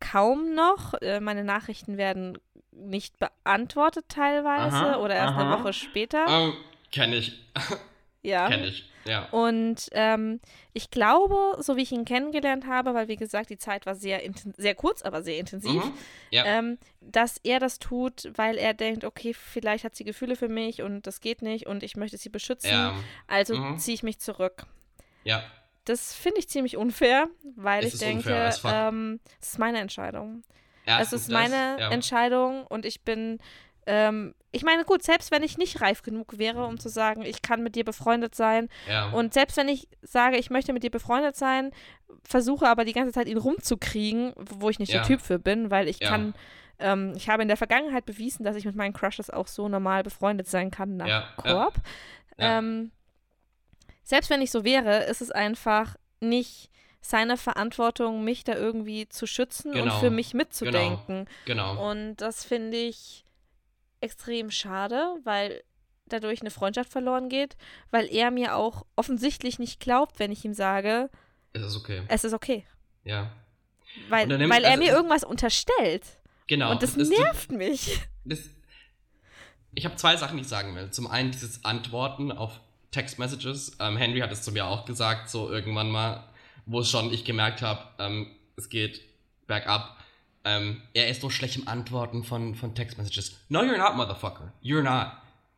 kaum 0.00 0.54
noch. 0.54 0.94
Äh, 1.00 1.20
meine 1.20 1.44
Nachrichten 1.44 1.96
werden 1.96 2.38
nicht 2.72 3.18
beantwortet 3.18 4.06
teilweise 4.08 4.76
Aha, 4.76 4.96
oder 4.98 5.14
erst 5.14 5.34
eine 5.36 5.50
aha. 5.50 5.60
Woche 5.60 5.72
später. 5.72 6.26
Ähm, 6.28 6.54
kenn 6.90 7.12
ich, 7.12 7.44
ja. 8.22 8.48
kenn 8.48 8.64
ich, 8.64 8.88
ja. 9.04 9.28
Und 9.30 9.88
ähm, 9.92 10.40
ich 10.72 10.90
glaube, 10.90 11.56
so 11.62 11.76
wie 11.76 11.82
ich 11.82 11.92
ihn 11.92 12.04
kennengelernt 12.04 12.66
habe, 12.66 12.94
weil 12.94 13.08
wie 13.08 13.16
gesagt, 13.16 13.50
die 13.50 13.58
Zeit 13.58 13.86
war 13.86 13.94
sehr, 13.94 14.20
sehr 14.56 14.74
kurz, 14.74 15.02
aber 15.02 15.22
sehr 15.22 15.38
intensiv, 15.38 15.84
Mhm. 15.84 15.92
Ja. 16.30 16.44
ähm, 16.46 16.78
dass 17.00 17.38
er 17.42 17.58
das 17.60 17.78
tut, 17.78 18.30
weil 18.36 18.56
er 18.56 18.72
denkt, 18.74 19.04
okay, 19.04 19.34
vielleicht 19.34 19.84
hat 19.84 19.94
sie 19.96 20.04
Gefühle 20.04 20.36
für 20.36 20.48
mich 20.48 20.80
und 20.82 21.06
das 21.06 21.20
geht 21.20 21.42
nicht 21.42 21.66
und 21.66 21.82
ich 21.82 21.96
möchte 21.96 22.16
sie 22.18 22.28
beschützen, 22.28 22.70
ja, 22.70 22.94
also 23.26 23.56
Mhm. 23.56 23.78
ziehe 23.78 23.94
ich 23.94 24.02
mich 24.02 24.20
zurück. 24.20 24.64
ja, 25.24 25.42
Das 25.84 26.14
finde 26.14 26.38
ich 26.40 26.48
ziemlich 26.48 26.76
unfair, 26.76 27.28
weil 27.56 27.84
Es 27.84 27.94
ich 27.94 28.00
denke, 28.00 28.16
unfair 28.18 28.52
fuck. 28.52 28.70
ähm, 28.72 29.20
es 29.40 29.50
ist 29.50 29.58
meine 29.58 29.78
Entscheidung. 29.80 30.42
Es 30.84 30.98
Erstens 30.98 31.22
ist 31.22 31.30
meine 31.32 31.76
das, 31.76 31.80
ja. 31.80 31.90
Entscheidung 31.90 32.66
und 32.66 32.84
ich 32.84 33.02
bin, 33.02 33.38
ähm, 33.86 34.34
ich 34.52 34.62
meine, 34.62 34.84
gut, 34.84 35.02
selbst 35.02 35.30
wenn 35.30 35.42
ich 35.42 35.56
nicht 35.58 35.80
reif 35.80 36.02
genug 36.02 36.38
wäre, 36.38 36.64
um 36.66 36.78
zu 36.78 36.88
sagen, 36.88 37.22
ich 37.22 37.42
kann 37.42 37.62
mit 37.62 37.76
dir 37.76 37.84
befreundet 37.84 38.34
sein, 38.34 38.68
Ja. 38.88 39.10
und 39.10 39.32
selbst 39.32 39.56
wenn 39.56 39.68
ich 39.68 39.88
sage, 40.02 40.36
ich 40.36 40.50
möchte 40.50 40.72
mit 40.72 40.82
dir 40.82 40.90
befreundet 40.90 41.36
sein, 41.36 41.70
versuche 42.24 42.66
aber 42.68 42.84
die 42.84 42.92
ganze 42.92 43.12
Zeit 43.12 43.28
ihn 43.28 43.38
rumzukriegen, 43.38 44.32
wo 44.36 44.68
ich 44.68 44.78
nicht 44.78 44.92
Ja. 44.92 44.98
der 45.00 45.06
Typ 45.06 45.20
für 45.20 45.38
bin, 45.38 45.70
weil 45.70 45.88
ich 45.88 46.00
Ja. 46.00 46.08
kann, 46.08 46.34
ähm, 46.78 47.12
ich 47.16 47.28
habe 47.28 47.42
in 47.42 47.48
der 47.48 47.56
Vergangenheit 47.56 48.04
bewiesen, 48.06 48.42
dass 48.44 48.56
ich 48.56 48.64
mit 48.64 48.74
meinen 48.74 48.92
Crushes 48.92 49.30
auch 49.30 49.46
so 49.46 49.68
normal 49.68 50.02
befreundet 50.02 50.48
sein 50.48 50.70
kann 50.70 50.96
nach 50.96 51.06
Ja, 51.06 51.14
ja. 51.20 51.26
Korb. 51.36 51.74
Ja. 52.38 52.58
Ähm, 52.58 52.90
selbst 54.10 54.28
wenn 54.28 54.42
ich 54.42 54.50
so 54.50 54.64
wäre, 54.64 55.04
ist 55.04 55.22
es 55.22 55.30
einfach 55.30 55.94
nicht 56.20 56.68
seine 57.00 57.36
Verantwortung, 57.36 58.24
mich 58.24 58.42
da 58.44 58.54
irgendwie 58.56 59.08
zu 59.08 59.26
schützen 59.26 59.68
und 59.68 59.78
Genau. 59.78 60.00
für 60.00 60.10
mich 60.10 60.34
mitzudenken. 60.34 61.26
genau. 61.46 61.88
Und 61.90 62.16
das 62.16 62.44
finde 62.44 62.76
ich 62.76 63.24
extrem 64.00 64.50
schade, 64.50 65.14
weil 65.24 65.62
dadurch 66.06 66.40
eine 66.40 66.50
Freundschaft 66.50 66.90
verloren 66.90 67.28
geht, 67.28 67.56
weil 67.92 68.06
er 68.12 68.30
mir 68.32 68.56
auch 68.56 68.84
offensichtlich 68.96 69.58
nicht 69.60 69.78
glaubt, 69.78 70.18
wenn 70.18 70.32
ich 70.32 70.44
ihm 70.44 70.54
sage, 70.54 71.08
Es 71.52 71.62
ist 71.62 71.76
okay. 71.76 72.02
es 72.08 72.24
ist 72.24 72.32
okay. 72.34 72.66
Ja. 73.04 73.30
Weil, 74.08 74.24
Und 74.24 74.32
er 74.32 74.38
nimmt- 74.38 74.52
weil 74.52 74.64
er 74.64 74.72
also 74.72 74.82
mir 74.82 74.92
irgendwas 74.92 75.22
unterstellt. 75.24 76.04
Genau. 76.48 76.72
und 76.72 76.82
das 76.82 76.96
ist- 76.96 77.08
nervt 77.10 77.52
mich. 77.52 78.00
das, 78.24 78.40
ich 79.72 79.84
habe 79.84 79.94
zwei 79.96 80.16
Sachen, 80.16 80.36
die 80.36 80.42
ich 80.42 80.48
sagen 80.48 80.74
will. 80.74 80.90
Zum 80.90 81.06
einen 81.06 81.30
dieses 81.30 81.64
Antworten 81.64 82.32
auf 82.32 82.60
Text-Messages. 82.90 83.76
Ähm, 83.80 83.96
Henry 83.96 84.20
hat 84.20 84.32
es 84.32 84.42
zu 84.42 84.52
mir 84.52 84.66
auch 84.66 84.84
gesagt, 84.84 85.28
so 85.30 85.50
irgendwann 85.50 85.90
mal, 85.90 86.24
wo 86.66 86.80
es 86.80 86.90
schon 86.90 87.12
ich 87.12 87.24
gemerkt 87.24 87.62
habe, 87.62 87.82
ähm, 87.98 88.26
es 88.56 88.68
geht 88.68 89.00
bergab. 89.46 89.96
Ähm, 90.44 90.82
er 90.94 91.08
ist 91.08 91.20
so 91.20 91.30
schlecht 91.30 91.56
im 91.56 91.68
Antworten 91.68 92.24
von, 92.24 92.54
von 92.54 92.74
Text-Messages. 92.74 93.36
No, 93.48 93.60
you're 93.60 93.76
not, 93.76 93.96
motherfucker. 93.96 94.52
You're 94.62 94.82
not. 94.82 95.12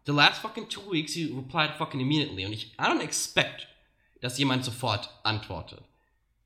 The 0.07 0.13
last 0.13 0.41
fucking 0.43 0.69
two 0.69 0.91
weeks 0.91 1.15
you 1.15 1.37
replied 1.37 1.77
fucking 1.77 2.01
immediately. 2.01 2.45
Und 2.45 2.53
ich, 2.53 2.75
I 2.79 2.85
don't 2.85 3.03
expect, 3.03 3.69
dass 4.21 4.39
jemand 4.39 4.65
sofort 4.65 5.09
antwortet. 5.23 5.83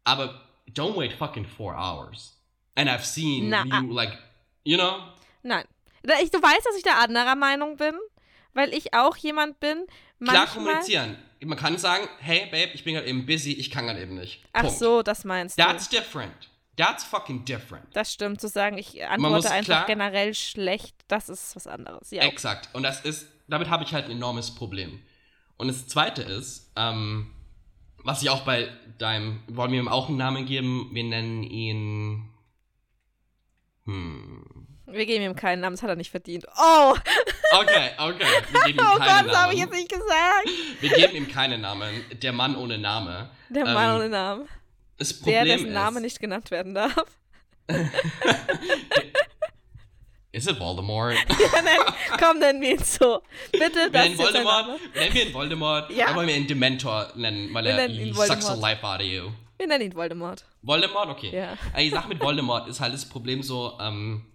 Aber 0.05 0.43
don't 0.75 0.95
wait 0.97 1.13
fucking 1.15 1.47
four 1.47 1.75
hours. 1.75 2.35
And 2.75 2.91
I've 2.91 3.05
seen 3.05 3.49
Na, 3.49 3.65
you, 3.65 3.91
like, 3.91 4.13
you 4.65 4.77
know? 4.77 4.99
Nein. 5.43 5.65
Ich, 6.23 6.31
du 6.31 6.41
weißt, 6.41 6.67
dass 6.67 6.77
ich 6.77 6.83
da 6.83 7.03
anderer 7.03 7.35
Meinung 7.35 7.77
bin, 7.77 7.95
weil 8.57 8.73
ich 8.75 8.95
auch 8.95 9.17
jemand 9.17 9.61
bin. 9.61 9.87
Klar 10.19 10.39
Manchmal, 10.39 10.47
kommunizieren. 10.49 11.17
Man 11.45 11.59
kann 11.59 11.77
sagen, 11.79 12.09
hey 12.19 12.47
Babe, 12.47 12.71
ich 12.75 12.83
bin 12.83 12.95
gerade 12.95 13.07
eben 13.07 13.27
busy, 13.27 13.53
ich 13.53 13.71
kann 13.71 13.87
gerade 13.87 14.01
eben 14.01 14.17
nicht. 14.17 14.43
Ach 14.53 14.63
Punkt. 14.63 14.79
so, 14.79 15.03
das 15.03 15.25
meinst 15.25 15.59
du. 15.59 15.63
That's 15.63 15.89
different. 15.89 16.51
That's 16.77 17.05
fucking 17.05 17.45
different. 17.45 17.85
Das 17.95 18.13
stimmt, 18.13 18.41
zu 18.41 18.49
sagen, 18.49 18.77
ich 18.77 19.05
antworte 19.07 19.51
einfach 19.51 19.65
klar- 19.65 19.87
generell 19.87 20.35
schlecht, 20.35 20.97
das 21.09 21.29
ist 21.29 21.57
was 21.57 21.67
anderes. 21.67 22.11
Ja, 22.11 22.23
Exakt. 22.23 22.69
Und 22.75 22.83
das 22.83 23.01
ist, 23.01 23.27
damit 23.49 23.71
habe 23.71 23.85
ich 23.85 23.93
halt 23.93 24.07
ein 24.07 24.11
enormes 24.13 24.55
Problem. 24.55 25.01
Und 25.57 25.69
das 25.69 25.87
zweite 25.89 26.23
ist, 26.23 26.73
ähm, 26.77 27.31
was 27.99 28.23
ich 28.23 28.31
auch 28.31 28.43
bei 28.43 28.69
deinem, 28.99 29.43
wollen 29.49 29.73
wir 29.73 29.81
ihm 29.81 29.89
auch 29.89 30.09
einen 30.09 30.19
Namen 30.19 30.47
geben? 30.47 30.91
Wir 30.93 31.05
nennen 31.05 31.43
ihn. 31.43 32.29
Hm. 33.85 34.67
Wir 34.87 35.07
geben 35.07 35.25
ihm 35.25 35.37
keinen 35.37 35.61
Namen, 35.61 35.75
das 35.77 35.83
hat 35.83 35.91
er 35.91 35.97
nicht 35.97 36.11
verdient. 36.11 36.45
Oh, 36.59 36.95
Okay, 37.59 37.91
okay. 37.99 38.25
Wir 38.53 38.61
geben 38.65 38.79
ihm 38.81 38.87
oh 38.87 38.99
keinen 38.99 39.25
Gott, 39.27 39.33
das 39.35 39.43
habe 39.43 39.55
ich 39.55 39.61
jetzt 39.61 39.73
nicht 39.73 39.89
gesagt. 39.89 40.49
Wir 40.81 40.91
geben 40.91 41.17
ihm 41.17 41.29
keinen 41.29 41.61
Namen. 41.61 42.05
Der 42.23 42.33
Mann 42.33 42.57
ohne 42.57 42.77
Name. 42.79 43.31
Der 43.49 43.65
Mann 43.65 43.91
Ähm, 43.91 43.97
ohne 43.97 44.09
Namen. 44.09 44.49
Das 44.99 45.09
Der, 45.11 45.17
Problem 45.23 45.45
dessen 45.47 45.67
ist. 45.69 45.73
Name 45.75 46.01
nicht 46.01 46.19
genannt 46.21 46.51
werden 46.51 46.75
darf. 46.75 46.95
Ist 50.33 50.49
es 50.49 50.59
Voldemort? 50.61 51.15
Ja, 51.29 51.63
nein, 51.63 51.79
komm, 52.21 52.39
nennen 52.39 52.61
wir 52.61 52.73
ihn 52.73 52.85
so. 52.85 53.23
Bitte, 53.53 53.91
das 53.91 54.07
ist. 54.09 54.19
Voldemort, 54.19 54.67
nennen 54.95 55.15
wir 55.15 55.27
ihn 55.27 55.33
Voldemort, 55.35 55.91
Ja. 55.91 56.07
aber 56.09 56.17
wollen 56.17 56.29
wir 56.29 56.37
ihn 56.37 56.47
Dementor 56.47 57.11
nennen, 57.15 57.49
weil 57.55 57.65
Wir 57.65 57.71
er 57.73 57.89
nennen 57.89 58.13
sucks 58.15 58.47
the 58.47 58.61
life 58.61 58.85
out 58.87 59.01
of 59.01 59.07
you. 59.07 59.31
Wir 59.57 59.67
nennen 59.67 59.85
ihn 59.85 59.95
Voldemort. 59.95 60.45
Voldemort, 60.61 61.09
okay. 61.09 61.31
Ja. 61.35 61.57
Die 61.81 61.89
Sache 61.89 62.09
mit 62.09 62.21
Voldemort 62.21 62.69
ist 62.69 62.81
halt 62.81 62.93
das 62.93 63.09
Problem 63.09 63.43
so, 63.43 63.79
ähm, 63.81 64.27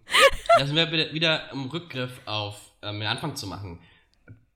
da 0.58 0.66
sind 0.66 0.76
wir 0.76 1.14
wieder, 1.14 1.52
im 1.52 1.66
Rückgriff 1.66 2.22
auf, 2.26 2.72
ähm, 2.82 3.00
den 3.00 3.08
Anfang 3.08 3.36
zu 3.36 3.48
machen. 3.48 3.80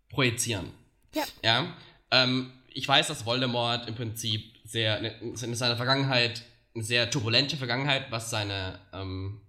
Projizieren. 0.09 0.71
Ja. 1.13 1.23
Ja. 1.43 1.73
Ähm, 2.11 2.51
ich 2.69 2.87
weiß, 2.87 3.07
dass 3.07 3.25
Voldemort 3.25 3.87
im 3.87 3.95
Prinzip 3.95 4.53
sehr, 4.63 5.01
ne, 5.01 5.09
in 5.19 5.55
seiner 5.55 5.77
Vergangenheit, 5.77 6.43
eine 6.73 6.83
sehr 6.83 7.09
turbulente 7.09 7.57
Vergangenheit, 7.57 8.11
was 8.11 8.29
seine, 8.29 8.79
ähm. 8.93 9.41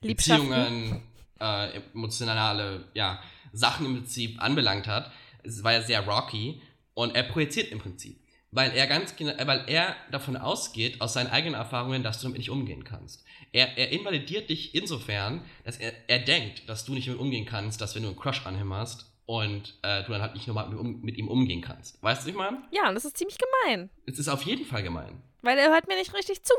Beziehungen, 0.00 1.02
äh, 1.40 1.80
emotionale 1.94 2.84
ja, 2.94 3.22
Sachen 3.52 3.86
im 3.86 3.96
Prinzip 3.96 4.40
anbelangt 4.40 4.86
hat. 4.86 5.12
Es 5.42 5.62
war 5.62 5.72
ja 5.72 5.82
sehr 5.82 6.06
rocky 6.06 6.62
und 6.94 7.14
er 7.14 7.24
projiziert 7.24 7.70
im 7.70 7.78
Prinzip. 7.78 8.18
Weil 8.52 8.72
er 8.72 8.86
ganz 8.88 9.14
genau, 9.14 9.32
weil 9.46 9.62
er 9.68 9.94
davon 10.10 10.36
ausgeht, 10.36 11.00
aus 11.00 11.12
seinen 11.12 11.28
eigenen 11.30 11.54
Erfahrungen, 11.54 12.02
dass 12.02 12.18
du 12.18 12.24
damit 12.24 12.38
nicht 12.38 12.50
umgehen 12.50 12.82
kannst. 12.82 13.24
Er, 13.52 13.78
er 13.78 13.90
invalidiert 13.90 14.50
dich 14.50 14.74
insofern, 14.74 15.44
dass 15.64 15.76
er, 15.78 15.92
er 16.08 16.18
denkt, 16.18 16.68
dass 16.68 16.84
du 16.84 16.92
nicht 16.94 17.06
damit 17.06 17.20
umgehen 17.20 17.46
kannst, 17.46 17.80
dass 17.80 17.94
wenn 17.94 18.02
du 18.02 18.08
einen 18.08 18.18
Crush 18.18 18.44
an 18.46 18.58
ihm 18.60 18.74
hast 18.74 19.06
und 19.26 19.78
äh, 19.82 20.02
du 20.04 20.10
dann 20.10 20.20
halt 20.22 20.34
nicht 20.34 20.48
normal 20.48 20.68
mit, 20.68 20.78
um, 20.80 21.00
mit 21.00 21.16
ihm 21.16 21.28
umgehen 21.28 21.60
kannst. 21.60 22.02
Weißt 22.02 22.22
du, 22.22 22.24
was 22.24 22.28
ich 22.30 22.34
meine? 22.36 22.62
Ja, 22.72 22.88
und 22.88 22.96
das 22.96 23.04
ist 23.04 23.16
ziemlich 23.16 23.38
gemein, 23.38 23.88
Es 24.06 24.18
ist 24.18 24.26
auf 24.28 24.42
jeden 24.42 24.64
Fall 24.64 24.82
gemein. 24.82 25.22
weil 25.42 25.56
er 25.56 25.70
hört 25.70 25.86
mir 25.86 25.96
nicht 25.96 26.12
richtig 26.14 26.42
zu. 26.42 26.54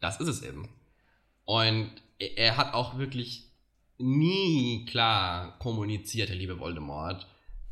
Das 0.00 0.18
ist 0.20 0.26
es 0.28 0.42
eben. 0.42 0.68
Und 1.44 1.92
er, 2.18 2.36
er 2.38 2.56
hat 2.56 2.74
auch 2.74 2.98
wirklich 2.98 3.52
nie 3.98 4.84
klar 4.86 5.58
kommuniziert, 5.60 6.28
der 6.28 6.36
liebe 6.36 6.58
Voldemort, 6.58 7.26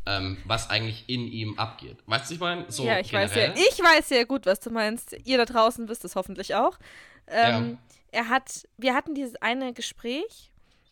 ähm, 0.07 0.39
was 0.45 0.71
eigentlich 0.71 1.09
in 1.09 1.27
ihm 1.29 1.59
abgeht. 1.59 1.99
Weißt 2.07 2.23
du, 2.23 2.25
was 2.25 2.31
ich 2.31 2.41
meine? 2.41 2.71
So 2.71 2.85
ja, 2.85 2.99
ich 2.99 3.13
weiß 3.13 3.35
ja, 3.35 3.43
generell. 3.47 3.65
ich 3.71 3.79
weiß 3.79 4.09
sehr 4.09 4.27
gut, 4.27 4.47
was 4.47 4.61
du 4.61 4.71
meinst. 4.71 5.17
Ihr 5.25 5.39
da 5.39 5.45
draußen 5.45 5.89
wisst 5.89 6.05
es 6.05 6.17
hoffentlich 6.17 6.55
auch. 6.55 6.79
Ähm, 7.27 7.79
Er 8.13 8.29
hat, 8.29 8.67
wir 8.77 8.95
hatten 8.95 9.15
dieses 9.15 9.37
eine 9.37 9.73
Gespräch 9.73 10.51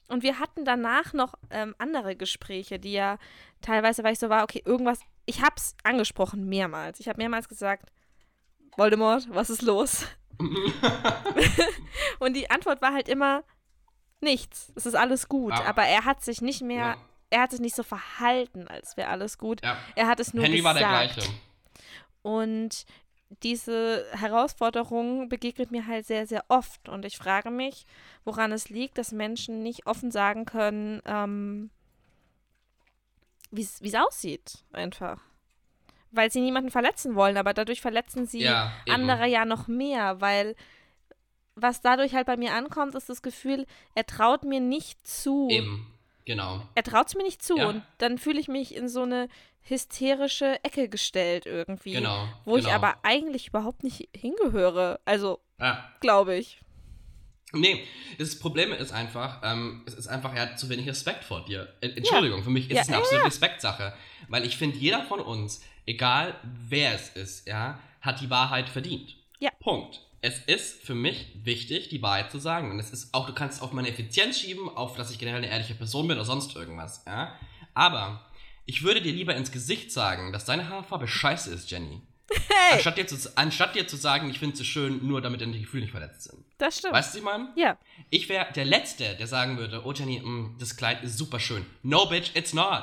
und 0.08 0.22
wir 0.22 0.38
hatten 0.38 0.64
danach 0.64 1.12
noch 1.12 1.34
ähm, 1.50 1.74
andere 1.78 2.14
Gespräche, 2.16 2.78
die 2.78 2.92
ja 2.92 3.18
teilweise, 3.60 4.04
weil 4.04 4.12
ich 4.12 4.18
so 4.20 4.28
war, 4.28 4.44
okay, 4.44 4.62
irgendwas, 4.64 5.00
ich 5.26 5.42
hab's 5.42 5.74
angesprochen 5.82 6.48
mehrmals. 6.48 7.00
Ich 7.00 7.08
habe 7.08 7.18
mehrmals 7.18 7.48
gesagt, 7.48 7.90
Voldemort, 8.76 9.26
was 9.30 9.50
ist 9.50 9.62
los? 9.62 10.06
und 12.20 12.34
die 12.34 12.50
Antwort 12.50 12.80
war 12.82 12.92
halt 12.92 13.08
immer 13.08 13.42
nichts. 14.20 14.72
Es 14.76 14.86
ist 14.86 14.94
alles 14.94 15.28
gut. 15.28 15.52
Ah. 15.52 15.64
Aber 15.66 15.82
er 15.82 16.04
hat 16.04 16.22
sich 16.24 16.40
nicht 16.40 16.62
mehr, 16.62 16.78
Ja. 16.78 16.96
Er 17.30 17.42
hat 17.42 17.50
sich 17.50 17.60
nicht 17.60 17.76
so 17.76 17.82
verhalten, 17.82 18.68
als 18.68 18.96
wäre 18.96 19.08
alles 19.08 19.38
gut. 19.38 19.62
Ja. 19.62 19.76
Er 19.94 20.06
hat 20.06 20.20
es 20.20 20.34
nur 20.34 20.44
Henry 20.44 20.64
war 20.64 20.74
gesagt. 20.74 21.16
der 21.16 21.22
gleiche. 21.22 21.34
Und 22.22 22.86
diese 23.42 24.06
Herausforderung 24.12 25.28
begegnet 25.28 25.70
mir 25.70 25.86
halt 25.86 26.06
sehr, 26.06 26.26
sehr 26.26 26.44
oft. 26.48 26.88
Und 26.88 27.04
ich 27.04 27.18
frage 27.18 27.50
mich, 27.50 27.84
woran 28.24 28.52
es 28.52 28.70
liegt, 28.70 28.98
dass 28.98 29.12
Menschen 29.12 29.62
nicht 29.62 29.86
offen 29.86 30.10
sagen 30.10 30.46
können, 30.46 31.02
ähm, 31.04 31.70
wie 33.50 33.62
es 33.62 33.94
aussieht, 33.94 34.64
einfach. 34.72 35.20
Weil 36.10 36.30
sie 36.30 36.40
niemanden 36.40 36.70
verletzen 36.70 37.14
wollen, 37.14 37.36
aber 37.36 37.52
dadurch 37.52 37.82
verletzen 37.82 38.26
sie 38.26 38.40
Ja, 38.40 38.72
andere 38.88 39.26
ja 39.26 39.44
noch 39.44 39.68
mehr, 39.68 40.20
weil 40.20 40.56
was 41.54 41.80
dadurch 41.80 42.14
halt 42.14 42.26
bei 42.26 42.36
mir 42.36 42.54
ankommt, 42.54 42.94
ist 42.94 43.08
das 43.08 43.20
Gefühl, 43.20 43.66
er 43.94 44.06
traut 44.06 44.44
mir 44.44 44.60
nicht 44.60 45.06
zu. 45.06 45.48
Eben, 45.50 45.92
genau. 46.28 46.62
Er 46.76 46.84
traut 46.84 47.08
es 47.08 47.16
mir 47.16 47.24
nicht 47.24 47.42
zu 47.42 47.56
Ja. 47.56 47.68
und 47.68 47.82
dann 47.98 48.18
fühle 48.18 48.38
ich 48.38 48.46
mich 48.46 48.76
in 48.76 48.88
so 48.88 49.02
eine 49.02 49.28
hysterische 49.62 50.62
Ecke 50.62 50.88
gestellt 50.88 51.44
irgendwie, 51.46 51.92
Genau. 51.92 52.28
wo 52.44 52.56
ich 52.56 52.64
genau. 52.64 52.76
aber 52.76 52.98
eigentlich 53.02 53.48
überhaupt 53.48 53.82
nicht 53.82 54.08
hingehöre. 54.14 55.00
Also, 55.04 55.40
Ja. 55.58 55.90
glaube 56.00 56.36
ich. 56.36 56.60
Nee, 57.52 57.82
das 58.18 58.38
Problem 58.38 58.72
ist 58.72 58.92
einfach, 58.92 59.40
ähm, 59.42 59.82
es 59.86 59.94
ist 59.94 60.06
einfach, 60.06 60.34
er 60.34 60.42
hat 60.42 60.58
zu 60.58 60.68
wenig 60.68 60.86
Respekt 60.86 61.24
vor 61.24 61.44
dir. 61.46 61.72
Entschuldigung, 61.80 62.42
für 62.44 62.50
mich 62.50 62.70
ist 62.70 62.76
Ja, 62.76 62.82
es 62.82 62.88
eine 62.88 62.96
ja, 62.98 63.02
absolute 63.02 63.26
Respektsache. 63.26 63.94
Weil 64.28 64.44
ich 64.44 64.56
finde, 64.58 64.76
jeder 64.76 65.02
von 65.04 65.20
uns, 65.20 65.64
egal 65.86 66.34
wer 66.44 66.94
es 66.94 67.08
ist, 67.10 67.48
ja, 67.48 67.78
hat 68.02 68.20
die 68.20 68.28
Wahrheit 68.30 68.68
verdient. 68.68 69.16
Ja. 69.38 69.50
Punkt. 69.60 70.02
Es 70.20 70.38
ist 70.40 70.82
für 70.82 70.94
mich 70.94 71.32
wichtig, 71.44 71.88
die 71.90 72.02
Wahrheit 72.02 72.30
zu 72.32 72.38
sagen. 72.38 72.70
Und 72.70 72.80
es 72.80 72.90
ist 72.90 73.14
auch, 73.14 73.26
du 73.26 73.34
kannst 73.34 73.58
es 73.58 73.62
auf 73.62 73.72
meine 73.72 73.88
Effizienz 73.88 74.38
schieben, 74.40 74.68
auf 74.68 74.96
dass 74.96 75.10
ich 75.10 75.18
generell 75.18 75.42
eine 75.42 75.50
ehrliche 75.50 75.74
Person 75.74 76.08
bin 76.08 76.16
oder 76.16 76.24
sonst 76.26 76.54
irgendwas, 76.56 77.04
ja. 77.06 77.38
Aber 77.74 78.24
ich 78.66 78.82
würde 78.82 79.00
dir 79.00 79.12
lieber 79.12 79.36
ins 79.36 79.52
Gesicht 79.52 79.92
sagen, 79.92 80.32
dass 80.32 80.44
deine 80.44 80.68
Haarfarbe 80.68 81.06
scheiße 81.06 81.50
ist, 81.52 81.70
Jenny. 81.70 82.02
Hey, 82.30 82.74
Anstatt 82.74 82.98
dir, 82.98 83.06
zu, 83.06 83.16
anstatt 83.36 83.74
dir 83.74 83.86
zu 83.86 83.96
sagen, 83.96 84.28
ich 84.28 84.38
finde 84.38 84.56
sie 84.56 84.64
schön, 84.64 85.06
nur 85.06 85.22
damit 85.22 85.40
deine 85.40 85.58
Gefühle 85.58 85.82
nicht 85.84 85.92
verletzt 85.92 86.24
sind. 86.24 86.44
das 86.58 86.78
stimmt. 86.78 86.92
Weißt 86.92 87.14
du, 87.14 87.18
ich 87.18 87.24
meine? 87.24 87.48
Ja, 87.56 87.78
Ich 88.10 88.28
wäre 88.28 88.52
der 88.52 88.66
Letzte, 88.66 89.14
der 89.14 89.26
sagen 89.26 89.56
würde, 89.56 89.82
oh 89.86 89.92
Jenny, 89.92 90.20
mm, 90.20 90.56
das 90.58 90.76
Kleid 90.76 91.02
ist 91.02 91.16
super 91.16 91.40
schön. 91.40 91.64
No, 91.82 92.04
bitch, 92.06 92.32
it's 92.34 92.52
not. 92.52 92.82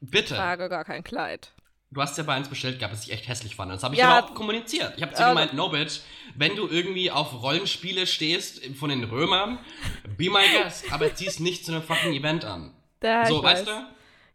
Bitte. 0.00 0.34
trage 0.36 0.68
gar 0.68 0.84
kein 0.84 1.02
Kleid. 1.02 1.52
Du 1.92 2.00
hast 2.00 2.16
ja 2.16 2.24
bei 2.24 2.36
uns 2.38 2.48
bestellt 2.48 2.78
gehabt, 2.78 2.94
dass 2.94 3.04
ich 3.04 3.12
echt 3.12 3.28
hässlich 3.28 3.54
fand. 3.54 3.70
Das 3.70 3.82
habe 3.82 3.94
ich 3.94 4.00
Ja. 4.00 4.20
auch 4.24 4.34
kommuniziert. 4.34 4.94
Ich 4.96 5.02
habe 5.02 5.12
zu 5.12 5.18
dir 5.18 5.26
Äh, 5.26 5.28
gemeint, 5.30 5.52
no, 5.54 5.68
bitch, 5.68 6.00
wenn 6.34 6.56
du 6.56 6.66
irgendwie 6.68 7.10
auf 7.10 7.42
Rollenspiele 7.42 8.06
stehst 8.06 8.64
von 8.76 8.88
den 8.88 9.04
Römern, 9.04 9.58
be 10.16 10.30
my 10.30 10.40
guest, 10.62 10.84
aber 10.90 11.14
zieh's 11.14 11.38
nicht 11.38 11.66
zu 11.66 11.72
einem 11.72 11.82
fucking 11.82 12.14
Event 12.14 12.44
an. 12.46 12.72
Da, 13.00 13.26
so, 13.26 13.42
weißt 13.42 13.66
weiß. 13.66 13.74
du? 13.74 13.86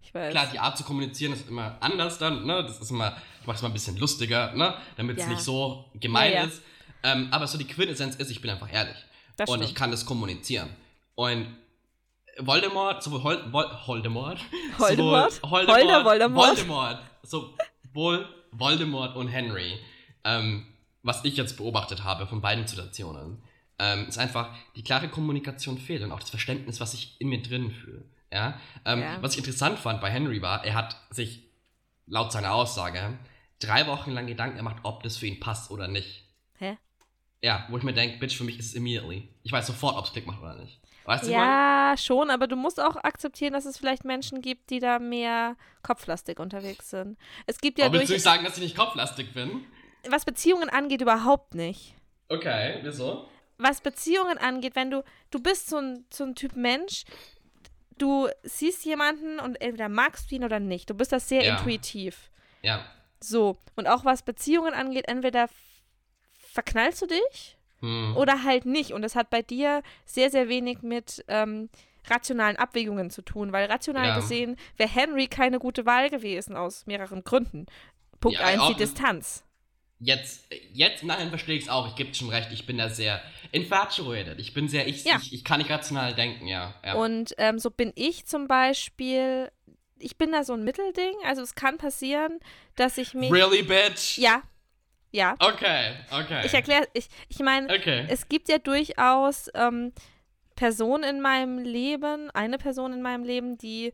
Ich 0.03 0.13
weiß. 0.13 0.31
Klar, 0.31 0.47
die 0.53 0.59
Art 0.59 0.77
zu 0.77 0.83
kommunizieren 0.83 1.33
ist 1.33 1.49
immer 1.49 1.77
anders 1.79 2.17
dann, 2.19 2.45
ne? 2.45 2.63
Das 2.63 2.79
ist 2.79 2.91
immer, 2.91 3.17
ich 3.41 3.47
mach's 3.47 3.61
mal 3.63 3.69
ein 3.69 3.73
bisschen 3.73 3.97
lustiger, 3.97 4.53
ne? 4.53 4.75
Damit 4.95 5.17
es 5.17 5.23
Ja. 5.23 5.29
nicht 5.29 5.41
so 5.41 5.85
gemein 5.95 6.31
Ja, 6.33 6.39
ja. 6.41 6.45
ist. 6.45 6.61
Ähm, 7.03 7.27
aber 7.31 7.47
so 7.47 7.57
die 7.57 7.65
Quintessenz 7.65 8.15
ist, 8.17 8.29
ich 8.29 8.39
bin 8.41 8.51
einfach 8.51 8.71
ehrlich. 8.71 8.95
Das 9.35 9.49
und 9.49 9.55
stimmt. 9.57 9.69
ich 9.69 9.75
kann 9.75 9.89
das 9.91 10.05
kommunizieren. 10.05 10.69
Und 11.15 11.55
Voldemort, 12.39 13.01
sowohl 13.03 13.23
Hol 13.23 13.51
Vol 13.51 13.65
Voldemort, 13.85 14.39
Voldemort? 14.77 15.31
sowohl 15.33 15.49
Voldemort, 15.67 15.81
Holder 15.81 16.05
Voldemort? 16.05 16.57
Voldemort, 16.57 16.99
sowohl 17.23 18.25
Voldemort 18.51 19.15
und 19.15 19.27
Henry, 19.27 19.79
ähm, 20.23 20.65
was 21.03 21.23
ich 21.25 21.35
jetzt 21.37 21.57
beobachtet 21.57 22.03
habe 22.03 22.27
von 22.27 22.41
beiden 22.41 22.67
Situationen, 22.67 23.41
ähm, 23.79 24.07
ist 24.07 24.17
einfach, 24.17 24.49
die 24.75 24.83
klare 24.83 25.09
Kommunikation 25.09 25.77
fehlt 25.77 26.03
und 26.03 26.11
auch 26.11 26.19
das 26.19 26.29
Verständnis, 26.29 26.79
was 26.79 26.93
ich 26.93 27.19
in 27.19 27.29
mir 27.29 27.41
drin 27.41 27.71
fühle. 27.71 28.03
Ja? 28.31 28.59
Ähm, 28.85 29.01
Ja. 29.01 29.17
Was 29.21 29.33
ich 29.33 29.39
interessant 29.39 29.79
fand 29.79 30.01
bei 30.01 30.09
Henry 30.09 30.41
war, 30.41 30.65
er 30.65 30.73
hat 30.73 30.95
sich 31.11 31.43
laut 32.07 32.31
seiner 32.31 32.53
Aussage 32.53 33.17
drei 33.59 33.87
Wochen 33.87 34.11
lang 34.11 34.27
Gedanken 34.27 34.57
gemacht, 34.57 34.77
ob 34.83 35.03
das 35.03 35.17
für 35.17 35.27
ihn 35.27 35.39
passt 35.39 35.71
oder 35.71 35.87
nicht. 35.87 36.23
Hä? 36.59 36.77
Ja, 37.41 37.65
wo 37.69 37.77
ich 37.77 37.83
mir 37.83 37.93
denke, 37.93 38.17
Bitch, 38.19 38.35
für 38.37 38.43
mich 38.43 38.57
ist 38.59 38.67
es 38.67 38.73
immediately. 38.75 39.27
Ich 39.43 39.51
weiß 39.51 39.65
sofort, 39.67 39.95
ob 39.97 40.05
es 40.05 40.11
Klick 40.11 40.25
macht 40.27 40.41
oder 40.41 40.55
nicht. 40.55 40.79
Weißt 41.07 41.25
du, 41.25 41.31
Ja, 41.31 41.95
schon, 41.97 42.29
aber 42.29 42.47
du 42.47 42.57
musst 42.57 42.81
auch 42.81 42.97
akzeptieren, 42.97 43.53
dass 43.53 43.65
es 43.65 43.77
vielleicht 43.77 44.03
Menschen 44.03 44.41
gibt, 44.41 44.69
die 44.69 44.79
da 44.79 44.99
mehr 44.99 45.55
kopflastig 45.81 46.37
unterwegs 46.37 46.89
sind. 46.89 47.17
Es 47.45 47.59
gibt 47.59 47.79
ja? 47.79 47.87
Oh, 47.87 47.93
willst 47.93 48.09
du 48.09 48.13
nicht 48.13 48.23
sagen, 48.23 48.43
dass 48.43 48.57
ich 48.57 48.63
nicht 48.63 48.77
kopflastig 48.77 49.33
bin? 49.33 49.65
was 50.09 50.25
Beziehungen 50.25 50.69
angeht, 50.69 51.01
überhaupt 51.01 51.55
nicht. 51.55 51.95
Okay, 52.29 52.79
wieso? 52.83 53.27
was 53.57 53.81
Beziehungen 53.81 54.37
angeht, 54.37 54.75
wenn 54.75 54.91
du, 54.91 55.03
du 55.31 55.39
bist 55.39 55.69
so 55.69 55.77
ein, 55.77 56.05
so 56.13 56.23
ein 56.25 56.35
Typ 56.35 56.55
Mensch, 56.55 57.05
du 57.97 58.27
siehst 58.43 58.85
jemanden 58.85 59.39
und 59.39 59.59
entweder 59.61 59.89
magst 59.89 60.29
du 60.29 60.35
ihn 60.35 60.43
oder 60.43 60.59
nicht. 60.59 60.89
Du 60.89 60.93
bist 60.93 61.11
das 61.11 61.27
sehr 61.27 61.43
Ja. 61.43 61.57
intuitiv. 61.57 62.29
Ja. 62.61 62.85
So. 63.19 63.57
Und 63.75 63.87
auch 63.87 64.05
was 64.05 64.21
Beziehungen 64.23 64.73
angeht, 64.73 65.07
entweder 65.07 65.47
verknallst 66.51 67.01
du 67.01 67.07
dich 67.07 67.56
Hm. 67.81 68.15
oder 68.17 68.43
halt 68.43 68.65
nicht. 68.65 68.91
Und 68.91 69.01
das 69.03 69.15
hat 69.15 69.29
bei 69.29 69.41
dir 69.41 69.83
sehr, 70.05 70.29
sehr 70.31 70.49
wenig 70.49 70.81
mit 70.81 71.23
ähm, 71.27 71.69
rationalen 72.09 72.55
Abwägungen 72.55 73.09
zu 73.09 73.21
tun, 73.21 73.51
weil 73.51 73.69
rational 73.69 74.07
Ja. 74.07 74.15
gesehen 74.15 74.55
wäre 74.77 74.89
Henry 74.89 75.27
keine 75.27 75.59
gute 75.59 75.85
Wahl 75.85 76.09
gewesen 76.09 76.55
aus 76.55 76.85
mehreren 76.87 77.23
Gründen. 77.23 77.65
Punkt 78.19 78.39
Ja, 78.39 78.45
1, 78.45 78.61
auch- 78.61 78.67
die 78.69 78.75
Distanz. 78.75 79.43
Jetzt, 79.99 80.45
jetzt 80.73 81.01
im 81.01 81.07
Nachhinein 81.07 81.29
verstehe 81.29 81.57
ich 81.57 81.63
es 81.63 81.69
auch. 81.69 81.87
Ich 81.87 81.95
gebe 81.95 82.13
schon 82.13 82.29
recht, 82.29 82.51
ich 82.51 82.67
bin 82.67 82.77
da 82.77 82.87
sehr 82.87 83.19
infatuated. 83.51 84.39
Ich 84.39 84.53
bin 84.53 84.67
sehr, 84.67 84.87
ich, 84.87 85.03
Ja. 85.05 85.17
ich, 85.21 85.33
ich 85.33 85.43
kann 85.43 85.57
nicht 85.59 85.69
rational 85.71 86.13
denken, 86.13 86.45
ja. 86.47 86.75
ja. 86.85 86.93
Und 86.93 87.33
ähm, 87.39 87.57
so 87.59 87.71
bin 87.71 87.91
ich 87.95 88.25
zum 88.27 88.47
Beispiel, 88.47 89.51
ich 89.97 90.15
bin 90.17 90.31
da 90.31 90.43
so 90.43 90.53
ein 90.53 90.63
Mittelding. 90.63 91.13
Also 91.25 91.41
es 91.41 91.55
kann 91.55 91.77
passieren, 91.79 92.39
dass 92.75 92.97
ich 92.99 93.13
mich. 93.15 93.31
really, 93.31 93.63
bitch? 93.63 94.17
Ja. 94.19 94.43
Ja. 95.11 95.35
Okay, 95.39 95.93
okay. 96.11 96.41
Ich 96.45 96.53
erkläre, 96.53 96.87
ich, 96.93 97.07
ich 97.29 97.39
meine, 97.39 97.73
Okay. 97.73 98.05
es 98.09 98.27
gibt 98.27 98.49
ja 98.49 98.57
durchaus 98.57 99.49
ähm, 99.53 99.93
Personen 100.55 101.03
in 101.03 101.21
meinem 101.21 101.59
Leben, 101.59 102.29
eine 102.31 102.57
Person 102.57 102.93
in 102.93 103.01
meinem 103.01 103.23
Leben, 103.23 103.57
die. 103.57 103.93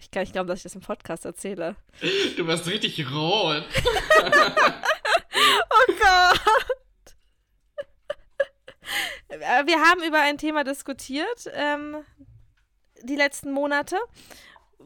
Ich 0.00 0.10
kann 0.12 0.22
nicht 0.22 0.32
glauben, 0.32 0.48
dass 0.48 0.60
ich 0.60 0.62
das 0.62 0.74
im 0.76 0.80
Podcast 0.80 1.24
erzähle. 1.24 1.74
Du 2.36 2.46
wirst 2.46 2.66
richtig 2.66 3.04
rot. 3.12 3.64
Oh 5.70 5.92
Gott! 5.92 6.40
Äh, 9.28 9.66
Wir 9.66 9.80
haben 9.80 10.02
über 10.02 10.20
ein 10.20 10.38
Thema 10.38 10.64
diskutiert, 10.64 11.48
ähm, 11.52 12.04
die 13.02 13.14
letzten 13.16 13.52
Monate, 13.52 13.96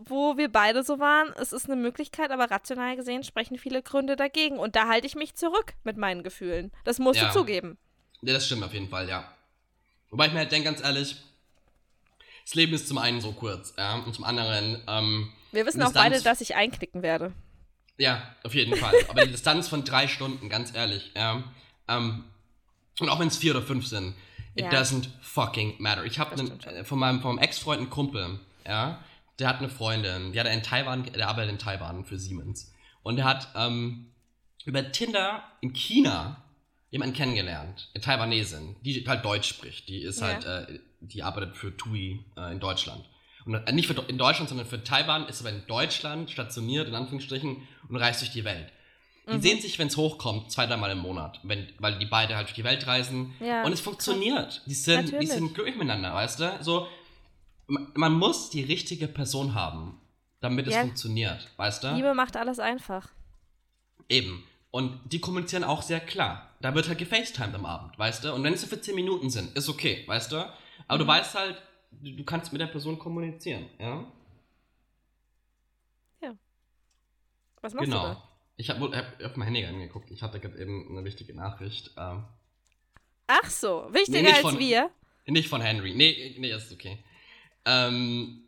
wo 0.06 0.36
wir 0.36 0.50
beide 0.50 0.82
so 0.84 0.98
waren, 0.98 1.32
es 1.40 1.52
ist 1.52 1.66
eine 1.66 1.76
Möglichkeit, 1.80 2.30
aber 2.30 2.50
rational 2.50 2.96
gesehen 2.96 3.22
sprechen 3.24 3.58
viele 3.58 3.82
Gründe 3.82 4.16
dagegen. 4.16 4.58
Und 4.58 4.76
da 4.76 4.88
halte 4.88 5.06
ich 5.06 5.14
mich 5.14 5.34
zurück 5.34 5.74
mit 5.84 5.96
meinen 5.96 6.22
Gefühlen. 6.22 6.72
Das 6.84 6.98
musst 6.98 7.20
Ja. 7.20 7.28
du 7.28 7.32
zugeben. 7.32 7.78
Ja, 8.22 8.32
das 8.34 8.46
stimmt 8.46 8.62
auf 8.64 8.72
jeden 8.72 8.88
Fall, 8.88 9.08
ja. 9.08 9.24
Wobei 10.10 10.26
ich 10.26 10.32
mir 10.32 10.40
halt 10.40 10.52
denke, 10.52 10.66
ganz 10.70 10.82
ehrlich, 10.82 11.16
das 12.44 12.54
Leben 12.54 12.72
ist 12.74 12.88
zum 12.88 12.98
einen 12.98 13.20
so 13.20 13.32
kurz, 13.32 13.74
ja, 13.78 13.94
und 13.96 14.14
zum 14.14 14.24
anderen, 14.24 14.82
ähm, 14.88 15.32
Wir 15.52 15.64
wissen 15.66 15.82
auch 15.82 15.92
beide, 15.92 16.20
dass 16.20 16.40
ich 16.40 16.54
einknicken 16.54 17.02
werde. 17.02 17.32
ja, 17.98 18.22
auf 18.44 18.54
jeden 18.54 18.76
Fall. 18.76 18.94
Aber 19.08 19.24
die 19.24 19.30
Distanz 19.32 19.68
von 19.68 19.84
drei 19.84 20.08
Stunden, 20.08 20.48
ganz 20.48 20.74
ehrlich, 20.74 21.12
ja, 21.14 21.42
ähm, 21.88 22.24
und 23.00 23.08
auch 23.08 23.20
wenn 23.20 23.28
es 23.28 23.36
vier 23.38 23.52
oder 23.56 23.62
fünf 23.64 23.86
sind, 23.86 24.14
it 24.54 24.64
Ja. 24.64 24.70
doesn't 24.70 25.08
fucking 25.22 25.76
matter. 25.78 26.04
Ich 26.04 26.18
habe 26.18 26.36
schon. 26.36 26.60
äh, 26.60 26.84
von 26.84 26.98
meinem, 26.98 27.38
Ex-Freund 27.38 27.80
einen 27.80 27.90
Kumpel, 27.90 28.38
ja, 28.66 29.02
der 29.42 29.48
hat 29.48 29.58
eine 29.58 29.68
Freundin, 29.68 30.32
die 30.32 30.40
hat 30.40 30.46
in 30.46 30.62
Taiwan, 30.62 31.04
der 31.12 31.28
arbeitet 31.28 31.50
in 31.52 31.58
Taiwan 31.58 32.04
für 32.04 32.16
Siemens. 32.18 32.72
Und 33.02 33.16
der 33.16 33.24
hat 33.24 33.48
ähm, 33.56 34.12
über 34.64 34.90
Tinder 34.92 35.42
in 35.60 35.72
China 35.74 36.42
jemanden 36.90 37.14
kennengelernt, 37.16 37.90
eine 37.94 38.02
Taiwanesin, 38.04 38.76
die 38.82 39.04
halt 39.08 39.24
Deutsch 39.24 39.48
spricht. 39.48 39.88
Die 39.88 40.02
ist 40.02 40.20
Ja. 40.20 40.26
halt, 40.28 40.44
äh, 40.44 40.78
die 41.00 41.22
arbeitet 41.22 41.56
für 41.56 41.76
TUI 41.76 42.24
äh, 42.36 42.52
in 42.52 42.60
Deutschland. 42.60 43.04
Und 43.44 43.54
äh, 43.54 43.72
nicht 43.72 43.88
für, 43.88 44.00
in 44.08 44.18
Deutschland, 44.18 44.48
sondern 44.48 44.66
für 44.68 44.84
Taiwan, 44.84 45.26
ist 45.26 45.40
aber 45.40 45.50
in 45.50 45.66
Deutschland 45.66 46.30
stationiert, 46.30 46.86
in 46.86 46.94
Anführungsstrichen, 46.94 47.66
und 47.88 47.96
reist 47.96 48.20
durch 48.20 48.30
die 48.32 48.44
Welt. 48.44 48.70
Die 49.30 49.36
Mhm. 49.36 49.42
sehen 49.42 49.60
sich, 49.60 49.78
wenn 49.78 49.88
es 49.88 49.96
hochkommt, 49.96 50.52
zwei, 50.52 50.66
dreimal 50.66 50.90
im 50.92 50.98
Monat, 50.98 51.40
wenn, 51.42 51.66
weil 51.78 51.98
die 51.98 52.06
beide 52.06 52.36
halt 52.36 52.46
durch 52.48 52.54
die 52.54 52.64
Welt 52.64 52.86
reisen. 52.86 53.34
Ja, 53.40 53.64
und 53.64 53.72
es 53.72 53.80
funktioniert. 53.80 54.62
Die 54.66 54.74
sind, 54.74 55.12
die 55.20 55.26
sind 55.26 55.54
glücklich 55.54 55.76
miteinander, 55.76 56.12
weißt 56.14 56.38
du? 56.40 56.58
So, 56.60 56.86
man, 57.66 58.12
muss 58.14 58.50
die 58.50 58.62
richtige 58.62 59.08
Person 59.08 59.54
haben, 59.54 60.00
damit 60.40 60.66
es 60.66 60.74
Ja. 60.74 60.82
funktioniert, 60.82 61.50
weißt 61.56 61.84
du? 61.84 61.94
Liebe 61.94 62.14
macht 62.14 62.36
alles 62.36 62.58
einfach. 62.58 63.08
Eben. 64.08 64.44
Und 64.70 65.00
die 65.12 65.20
kommunizieren 65.20 65.64
auch 65.64 65.82
sehr 65.82 66.00
klar. 66.00 66.54
Da 66.60 66.74
wird 66.74 66.88
halt 66.88 66.98
gefacetimed 66.98 67.54
am 67.54 67.66
Abend, 67.66 67.98
weißt 67.98 68.24
du? 68.24 68.32
Und 68.34 68.42
wenn 68.44 68.54
es 68.54 68.62
so 68.62 68.66
für 68.66 68.80
10 68.80 68.94
Minuten 68.94 69.28
sind, 69.30 69.56
ist 69.56 69.68
okay, 69.68 70.04
weißt 70.06 70.32
du? 70.32 70.36
Aber 70.88 70.98
du 70.98 71.04
Mhm. 71.04 71.08
weißt 71.08 71.34
halt, 71.34 71.62
du, 71.92 72.12
du 72.12 72.24
kannst 72.24 72.52
mit 72.52 72.60
der 72.60 72.66
Person 72.68 72.98
kommunizieren, 72.98 73.68
ja? 73.78 74.04
Was 77.60 77.74
machst 77.74 77.86
du 77.86 77.90
genau. 77.92 78.02
da? 78.04 78.28
Ich 78.56 78.70
habe 78.70 78.96
hab 78.96 79.22
auf 79.24 79.36
mein 79.36 79.46
Handy 79.46 79.64
angeguckt. 79.64 80.10
Ich 80.10 80.20
hatte 80.22 80.40
gerade 80.40 80.58
eben 80.58 80.88
eine 80.90 81.04
wichtige 81.04 81.32
Nachricht. 81.32 81.92
Ähm, 81.96 82.24
Ach 83.28 83.48
so, 83.48 83.86
wichtiger 83.92 84.22
Nee, 84.22 84.32
als 84.32 84.40
von- 84.40 84.58
wir. 84.58 84.90
nicht 85.26 85.48
von 85.48 85.60
Henry. 85.60 85.94
Nee, 85.94 86.34
nee, 86.38 86.50
das 86.50 86.64
ist 86.64 86.72
okay. 86.72 87.04
Ähm, 87.64 88.42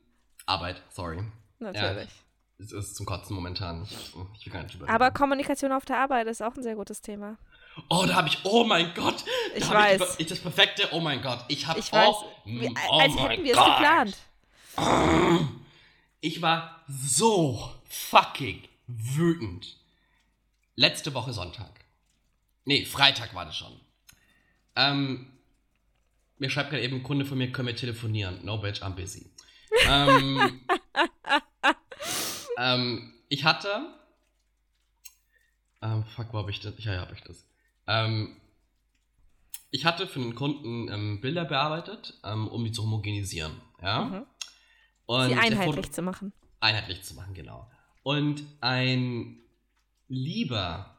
Arbeit, 0.47 0.83
sorry. 0.91 1.23
Natürlich. 1.59 2.09
Es 2.59 2.73
ist 2.73 2.97
zum 2.97 3.07
Kotzen 3.07 3.35
momentan. 3.35 3.83
Ich, 3.85 4.47
will 4.47 4.53
gar 4.53 4.63
nicht 4.63 4.75
drüber 4.75 4.89
Aber. 4.89 5.11
Kommunikation 5.11 5.73
auf 5.73 5.85
der 5.85 5.99
Arbeit 5.99 6.27
ist 6.29 6.43
auch 6.43 6.55
ein 6.55 6.63
sehr 6.63 6.77
gutes 6.77 7.01
Thema. 7.01 7.37
Oh, 7.89 8.05
da 8.07 8.15
habe 8.15 8.29
ich, 8.29 8.39
oh 8.45 8.65
mein 8.65 8.95
Gott. 8.95 9.25
Ich 9.57 9.69
weiß. 9.69 10.15
Ich, 10.15 10.21
ich 10.21 10.27
das 10.29 10.39
perfekte, 10.39 10.89
oh 10.93 11.01
mein 11.01 11.21
Gott. 11.21 11.45
Ich 11.49 11.67
habe, 11.67 11.81
oh, 11.93 12.25
wie, 12.45 12.71
oh 12.89 12.99
als 12.99 13.17
hätten 13.17 13.45
wir 13.45 13.53
es 13.53 13.59
Gott. 13.59 13.77
geplant. 13.77 14.17
Ich 16.21 16.41
war 16.41 16.83
so 16.89 17.73
fucking 17.89 18.63
wütend. 18.87 19.77
Letzte 20.77 21.15
Woche 21.15 21.33
Sonntag. 21.33 21.85
Nee, 22.65 22.85
Freitag 22.85 23.35
war 23.35 23.45
das 23.45 23.57
schon. 23.57 23.81
Ähm, 24.77 25.34
mir 26.39 26.51
schreibt 26.51 26.71
gerade 26.71 26.83
eben 26.83 26.97
ein 26.97 27.03
Kunde 27.03 27.25
von 27.25 27.39
mir, 27.39 27.53
können 27.53 27.69
wir 27.69 27.77
telefonieren? 27.77 28.45
No, 28.45 28.59
bitch, 28.59 28.83
I'm 28.83 28.95
busy. 28.95 29.31
ähm, 29.89 30.61
ähm, 32.59 33.15
ich 33.29 33.45
hatte. 33.45 33.95
Ähm, 35.83 36.05
fuck, 36.05 36.33
wo 36.33 36.39
hab 36.39 36.49
ich 36.49 36.61
das? 36.61 36.75
Ja, 36.79 36.95
ja, 36.95 37.01
hab 37.03 37.13
ich 37.13 37.23
das. 37.23 37.47
Ähm, 37.87 38.37
ich 39.71 39.85
hatte 39.85 40.07
für 40.07 40.21
einen 40.21 40.35
Kunden 40.35 40.89
ähm, 40.89 41.21
Bilder 41.21 41.45
bearbeitet, 41.45 42.15
ähm, 42.25 42.49
um 42.49 42.65
die 42.65 42.73
zu 42.73 42.83
homogenisieren. 42.83 43.61
Ja. 43.83 44.05
Mhm. 44.05 44.27
Und 45.07 45.29
Sie 45.29 45.35
einheitlich 45.35 45.93
zu 45.93 46.03
machen. 46.03 46.33
einheitlich 46.61 47.03
zu 47.03 47.15
machen, 47.15 47.35
genau. 47.35 47.71
Und 48.03 48.43
ein 48.61 49.41
lieber 50.09 50.91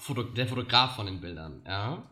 Foto 0.00 0.22
der 0.22 0.48
Fotograf 0.48 0.96
von 0.96 1.04
den 1.04 1.20
Bildern, 1.20 1.62
ja, 1.66 2.08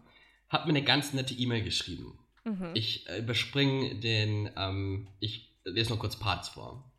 hat 0.55 0.65
mir 0.65 0.71
eine 0.71 0.83
ganz 0.83 1.13
nette 1.13 1.35
E-Mail 1.35 1.63
geschrieben. 1.63 2.19
Mhm. 2.45 2.71
Ich 2.75 3.07
überspringe 3.19 3.97
den, 3.97 4.51
ähm, 4.57 5.09
ich 5.21 5.55
lese 5.65 5.91
nur 5.91 5.99
kurz 5.99 6.17
Parts 6.17 6.49
vor. 6.49 6.91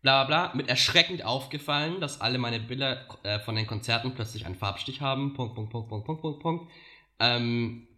Bla 0.00 0.24
bla 0.24 0.46
bla, 0.46 0.54
mit 0.56 0.68
erschreckend 0.68 1.24
aufgefallen, 1.24 2.00
dass 2.00 2.20
alle 2.20 2.38
meine 2.38 2.60
Bilder 2.60 3.06
äh, 3.24 3.40
von 3.40 3.56
den 3.56 3.66
Konzerten 3.66 4.14
plötzlich 4.14 4.46
einen 4.46 4.54
Farbstich 4.54 5.00
haben. 5.00 5.34
Punkt, 5.34 5.54
Punkt, 5.54 5.70
Punkt, 5.72 5.88
Punkt, 5.88 6.06
Punkt, 6.06 6.22
Punkt, 6.22 6.40
Punkt. 6.40 6.72
Ähm, 7.18 7.88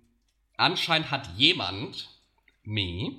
anscheinend 0.56 1.10
hat 1.10 1.28
jemand, 1.36 2.08
me, 2.64 3.12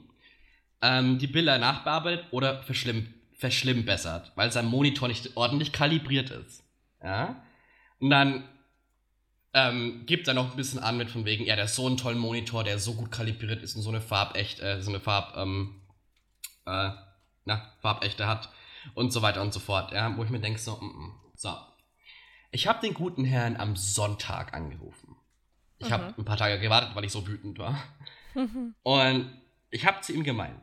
ähm, 0.81 1.19
die 1.19 1.27
Bilder 1.27 1.59
nachbearbeitet 1.59 2.25
oder 2.31 2.63
verschlimm, 2.63 3.13
verschlimmbessert, 3.37 4.31
weil 4.35 4.51
sein 4.51 4.65
Monitor 4.65 5.07
nicht 5.07 5.37
ordentlich 5.37 5.71
kalibriert 5.71 6.31
ist. 6.31 6.63
Ja? 7.03 7.43
Und 7.99 8.09
dann 8.09 8.49
ähm, 9.53 10.05
gibt 10.05 10.27
er 10.27 10.33
noch 10.33 10.51
ein 10.51 10.57
bisschen 10.57 10.79
an 10.79 10.97
mit 10.97 11.11
von 11.11 11.25
wegen, 11.25 11.45
ja, 11.45 11.55
der 11.55 11.65
ist 11.65 11.75
so 11.75 11.85
einen 11.87 11.97
tollen 11.97 12.17
Monitor, 12.17 12.63
der 12.63 12.79
so 12.79 12.93
gut 12.93 13.11
kalibriert 13.11 13.61
ist 13.63 13.75
und 13.75 13.81
so 13.81 13.89
eine 13.89 14.01
Farbecht, 14.01 14.59
äh, 14.61 14.81
so 14.81 14.89
eine 14.89 14.99
Farb, 14.99 15.35
ähm, 15.35 15.81
äh, 16.65 16.91
na, 17.45 17.73
Farbechte 17.81 18.27
hat 18.27 18.49
und 18.93 19.11
so 19.11 19.21
weiter 19.21 19.41
und 19.41 19.53
so 19.53 19.59
fort, 19.59 19.91
ja, 19.91 20.15
wo 20.15 20.23
ich 20.23 20.29
mir 20.29 20.39
denke, 20.39 20.59
so, 20.59 20.77
mm, 20.77 20.85
mm. 20.85 21.13
so. 21.35 21.55
Ich 22.51 22.67
habe 22.67 22.81
den 22.81 22.93
guten 22.93 23.23
Herrn 23.25 23.57
am 23.57 23.75
Sonntag 23.75 24.53
angerufen. 24.53 25.15
Ich 25.79 25.87
Mhm. 25.87 25.91
habe 25.93 26.13
ein 26.17 26.25
paar 26.25 26.37
Tage 26.37 26.59
gewartet, 26.59 26.95
weil 26.95 27.05
ich 27.05 27.11
so 27.11 27.25
wütend 27.27 27.57
war. 27.59 27.81
Und 28.83 29.41
ich 29.69 29.85
habe 29.85 30.01
zu 30.01 30.13
ihm 30.13 30.23
gemeint, 30.23 30.61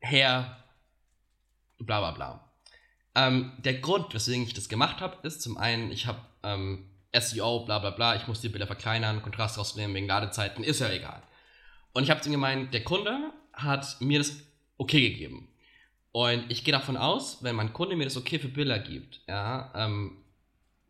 Herr, 0.00 0.64
bla 1.78 2.00
bla 2.00 2.10
bla. 2.12 2.52
Ähm, 3.14 3.52
der 3.58 3.74
Grund, 3.74 4.12
weswegen 4.14 4.44
ich 4.44 4.54
das 4.54 4.68
gemacht 4.68 5.00
habe, 5.00 5.26
ist 5.26 5.42
zum 5.42 5.56
einen, 5.58 5.90
ich 5.90 6.06
habe 6.06 6.20
ähm, 6.42 6.89
SEO, 7.18 7.64
bla 7.64 7.78
bla 7.78 7.90
bla, 7.90 8.16
ich 8.16 8.26
muss 8.28 8.40
die 8.40 8.48
Bilder 8.48 8.66
verkleinern, 8.66 9.22
Kontrast 9.22 9.58
rausnehmen 9.58 9.94
wegen 9.94 10.06
Ladezeiten, 10.06 10.64
ist 10.64 10.80
ja 10.80 10.88
egal. 10.90 11.22
Und 11.92 12.04
ich 12.04 12.10
habe 12.10 12.20
zu 12.20 12.28
ihm 12.28 12.32
gemeint, 12.32 12.72
der 12.72 12.84
Kunde 12.84 13.32
hat 13.52 14.00
mir 14.00 14.18
das 14.18 14.36
okay 14.78 15.10
gegeben. 15.10 15.48
Und 16.12 16.50
ich 16.50 16.64
gehe 16.64 16.72
davon 16.72 16.96
aus, 16.96 17.42
wenn 17.42 17.56
mein 17.56 17.72
Kunde 17.72 17.96
mir 17.96 18.04
das 18.04 18.16
okay 18.16 18.38
für 18.38 18.48
Bilder 18.48 18.78
gibt, 18.78 19.20
ja, 19.28 19.72
ähm, 19.74 20.18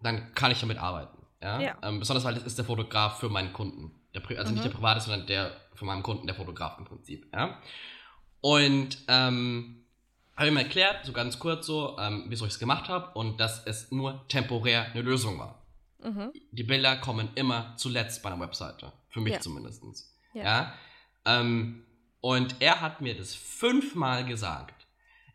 dann 0.03 0.35
kann 0.35 0.51
ich 0.51 0.61
damit 0.61 0.79
arbeiten. 0.79 1.19
Ja? 1.43 1.61
Ja. 1.61 1.77
Ähm, 1.83 2.01
besonders 2.01 2.25
weil 2.25 2.35
das 2.35 2.45
ist 2.45 2.59
der 2.59 2.65
Fotograf 2.65 3.19
für 3.21 3.29
meinen 3.29 3.53
Kunden. 3.53 3.93
Der, 4.15 4.23
also 4.39 4.53
nicht 4.53 4.65
Mhm. 4.65 4.69
der 4.69 4.77
private, 4.77 5.01
sondern 5.01 5.27
der 5.27 5.57
für 5.75 5.85
meinen 5.85 6.03
Kunden, 6.03 6.27
der 6.27 6.37
Fotograf 6.37 6.79
im 6.79 6.85
Prinzip. 6.85 7.27
Ja? 7.33 7.59
Und 8.41 8.99
ähm, 9.09 9.85
habe 10.37 10.49
ihm 10.49 10.57
erklärt, 10.57 11.05
so 11.05 11.13
ganz 11.13 11.39
kurz 11.39 11.67
so, 11.67 11.99
ähm, 11.99 12.25
wieso 12.29 12.47
ich 12.47 12.53
es 12.53 12.59
gemacht 12.59 12.89
habe 12.89 13.13
und 13.19 13.39
dass 13.41 13.67
es 13.67 13.91
nur 13.91 14.27
temporär 14.29 14.87
eine 14.93 15.03
Lösung 15.03 15.39
war. 15.39 15.60
Mhm. 16.03 16.33
Die 16.53 16.63
Bilder 16.63 16.97
kommen 16.97 17.29
immer 17.35 17.75
zuletzt 17.77 18.23
bei 18.23 18.31
einer 18.33 18.41
Webseite. 18.41 18.93
Für 19.09 19.21
mich 19.21 19.35
Ja. 19.35 19.41
zumindest. 19.41 19.83
Ja. 20.35 20.43
Ja. 20.45 20.75
Ähm, 21.25 21.85
und 22.21 22.57
er 22.61 22.81
hat 22.81 23.01
mir 23.01 23.17
das 23.17 23.35
fünfmal 23.35 24.25
gesagt. 24.25 24.87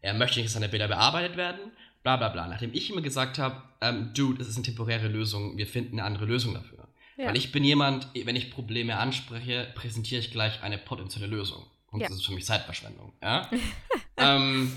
Er 0.01 0.13
möchte 0.13 0.37
nicht, 0.39 0.47
dass 0.47 0.53
seine 0.53 0.69
Bilder 0.69 0.87
bearbeitet 0.87 1.35
werden, 1.37 1.71
bla 2.03 2.17
bla 2.17 2.29
bla. 2.29 2.47
Nachdem 2.47 2.73
ich 2.73 2.89
ihm 2.91 3.01
gesagt 3.01 3.39
habe, 3.39 3.61
ähm, 3.81 4.11
Dude, 4.13 4.41
es 4.41 4.47
ist 4.47 4.55
eine 4.55 4.65
temporäre 4.65 5.07
Lösung, 5.07 5.57
wir 5.57 5.67
finden 5.67 5.99
eine 5.99 6.03
andere 6.07 6.25
Lösung 6.25 6.53
dafür. 6.53 6.87
Ja. 7.17 7.27
Weil 7.27 7.37
ich 7.37 7.51
bin 7.51 7.63
jemand, 7.63 8.09
wenn 8.13 8.35
ich 8.35 8.51
Probleme 8.51 8.97
anspreche, 8.97 9.71
präsentiere 9.75 10.19
ich 10.19 10.31
gleich 10.31 10.61
eine 10.63 10.77
potenzielle 10.77 11.27
Lösung. 11.27 11.65
Und 11.91 12.01
Ja. 12.01 12.07
das 12.07 12.17
ist 12.17 12.25
für 12.25 12.33
mich 12.33 12.45
Zeitverschwendung. 12.45 13.13
Ja? 13.21 13.49
ähm, 14.17 14.71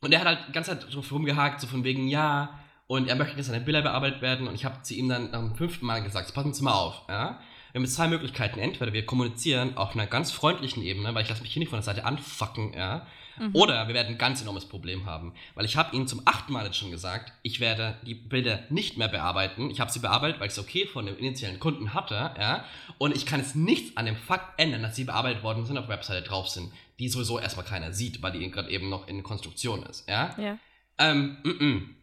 und 0.00 0.12
er 0.12 0.20
hat 0.20 0.26
halt 0.26 0.48
die 0.48 0.52
ganze 0.52 0.78
Zeit 0.78 0.94
drauf 0.94 1.10
rumgehakt, 1.10 1.60
so 1.60 1.66
von 1.66 1.82
wegen, 1.84 2.08
ja, 2.08 2.61
und 2.92 3.08
er 3.08 3.16
möchte, 3.16 3.38
dass 3.38 3.46
seine 3.46 3.64
Bilder 3.64 3.80
bearbeitet 3.80 4.20
werden. 4.20 4.46
Und 4.46 4.54
ich 4.54 4.66
habe 4.66 4.82
zu 4.82 4.92
ihm 4.92 5.08
dann 5.08 5.32
dem 5.32 5.54
fünften 5.54 5.86
Mal 5.86 6.02
gesagt, 6.02 6.34
passen 6.34 6.52
Sie 6.52 6.62
mal 6.62 6.74
auf. 6.74 7.00
Ja? 7.08 7.40
Wir 7.72 7.80
haben 7.80 7.86
zwei 7.86 8.06
Möglichkeiten. 8.06 8.60
Entweder 8.60 8.92
wir 8.92 9.06
kommunizieren 9.06 9.78
auf 9.78 9.94
einer 9.94 10.06
ganz 10.06 10.30
freundlichen 10.30 10.82
Ebene, 10.82 11.14
weil 11.14 11.22
ich 11.22 11.30
lasse 11.30 11.40
mich 11.40 11.54
hier 11.54 11.60
nicht 11.60 11.70
von 11.70 11.78
der 11.78 11.84
Seite 11.84 12.04
anfucken, 12.04 12.74
ja. 12.74 13.06
Mhm. 13.38 13.54
Oder 13.54 13.88
wir 13.88 13.94
werden 13.94 14.08
ein 14.08 14.18
ganz 14.18 14.42
enormes 14.42 14.66
Problem 14.66 15.06
haben. 15.06 15.32
Weil 15.54 15.64
ich 15.64 15.78
habe 15.78 15.96
Ihnen 15.96 16.06
zum 16.06 16.20
achten 16.26 16.52
Mal 16.52 16.66
jetzt 16.66 16.76
schon 16.76 16.90
gesagt, 16.90 17.32
ich 17.42 17.60
werde 17.60 17.96
die 18.04 18.14
Bilder 18.14 18.64
nicht 18.68 18.98
mehr 18.98 19.08
bearbeiten. 19.08 19.70
Ich 19.70 19.80
habe 19.80 19.90
sie 19.90 20.00
bearbeitet, 20.00 20.38
weil 20.38 20.48
ich 20.48 20.52
es 20.52 20.58
okay 20.58 20.84
von 20.84 21.06
dem 21.06 21.16
initialen 21.16 21.60
Kunden 21.60 21.94
hatte, 21.94 22.34
ja. 22.38 22.66
Und 22.98 23.16
ich 23.16 23.24
kann 23.24 23.40
jetzt 23.40 23.56
nichts 23.56 23.96
an 23.96 24.04
dem 24.04 24.16
Fakt 24.16 24.60
ändern, 24.60 24.82
dass 24.82 24.96
sie 24.96 25.04
bearbeitet 25.04 25.42
worden 25.42 25.64
sind, 25.64 25.78
auf 25.78 25.86
der 25.86 25.96
Webseite 25.96 26.28
drauf 26.28 26.50
sind, 26.50 26.70
die 26.98 27.08
sowieso 27.08 27.38
erstmal 27.38 27.64
keiner 27.64 27.94
sieht, 27.94 28.20
weil 28.20 28.32
die 28.32 28.50
gerade 28.50 28.68
eben 28.68 28.90
noch 28.90 29.08
in 29.08 29.22
Konstruktion 29.22 29.82
ist, 29.84 30.06
ja. 30.10 30.36
Ja. 30.38 30.58
Ähm, 30.98 31.38
mm, 31.42 31.64
mm. 31.64 31.96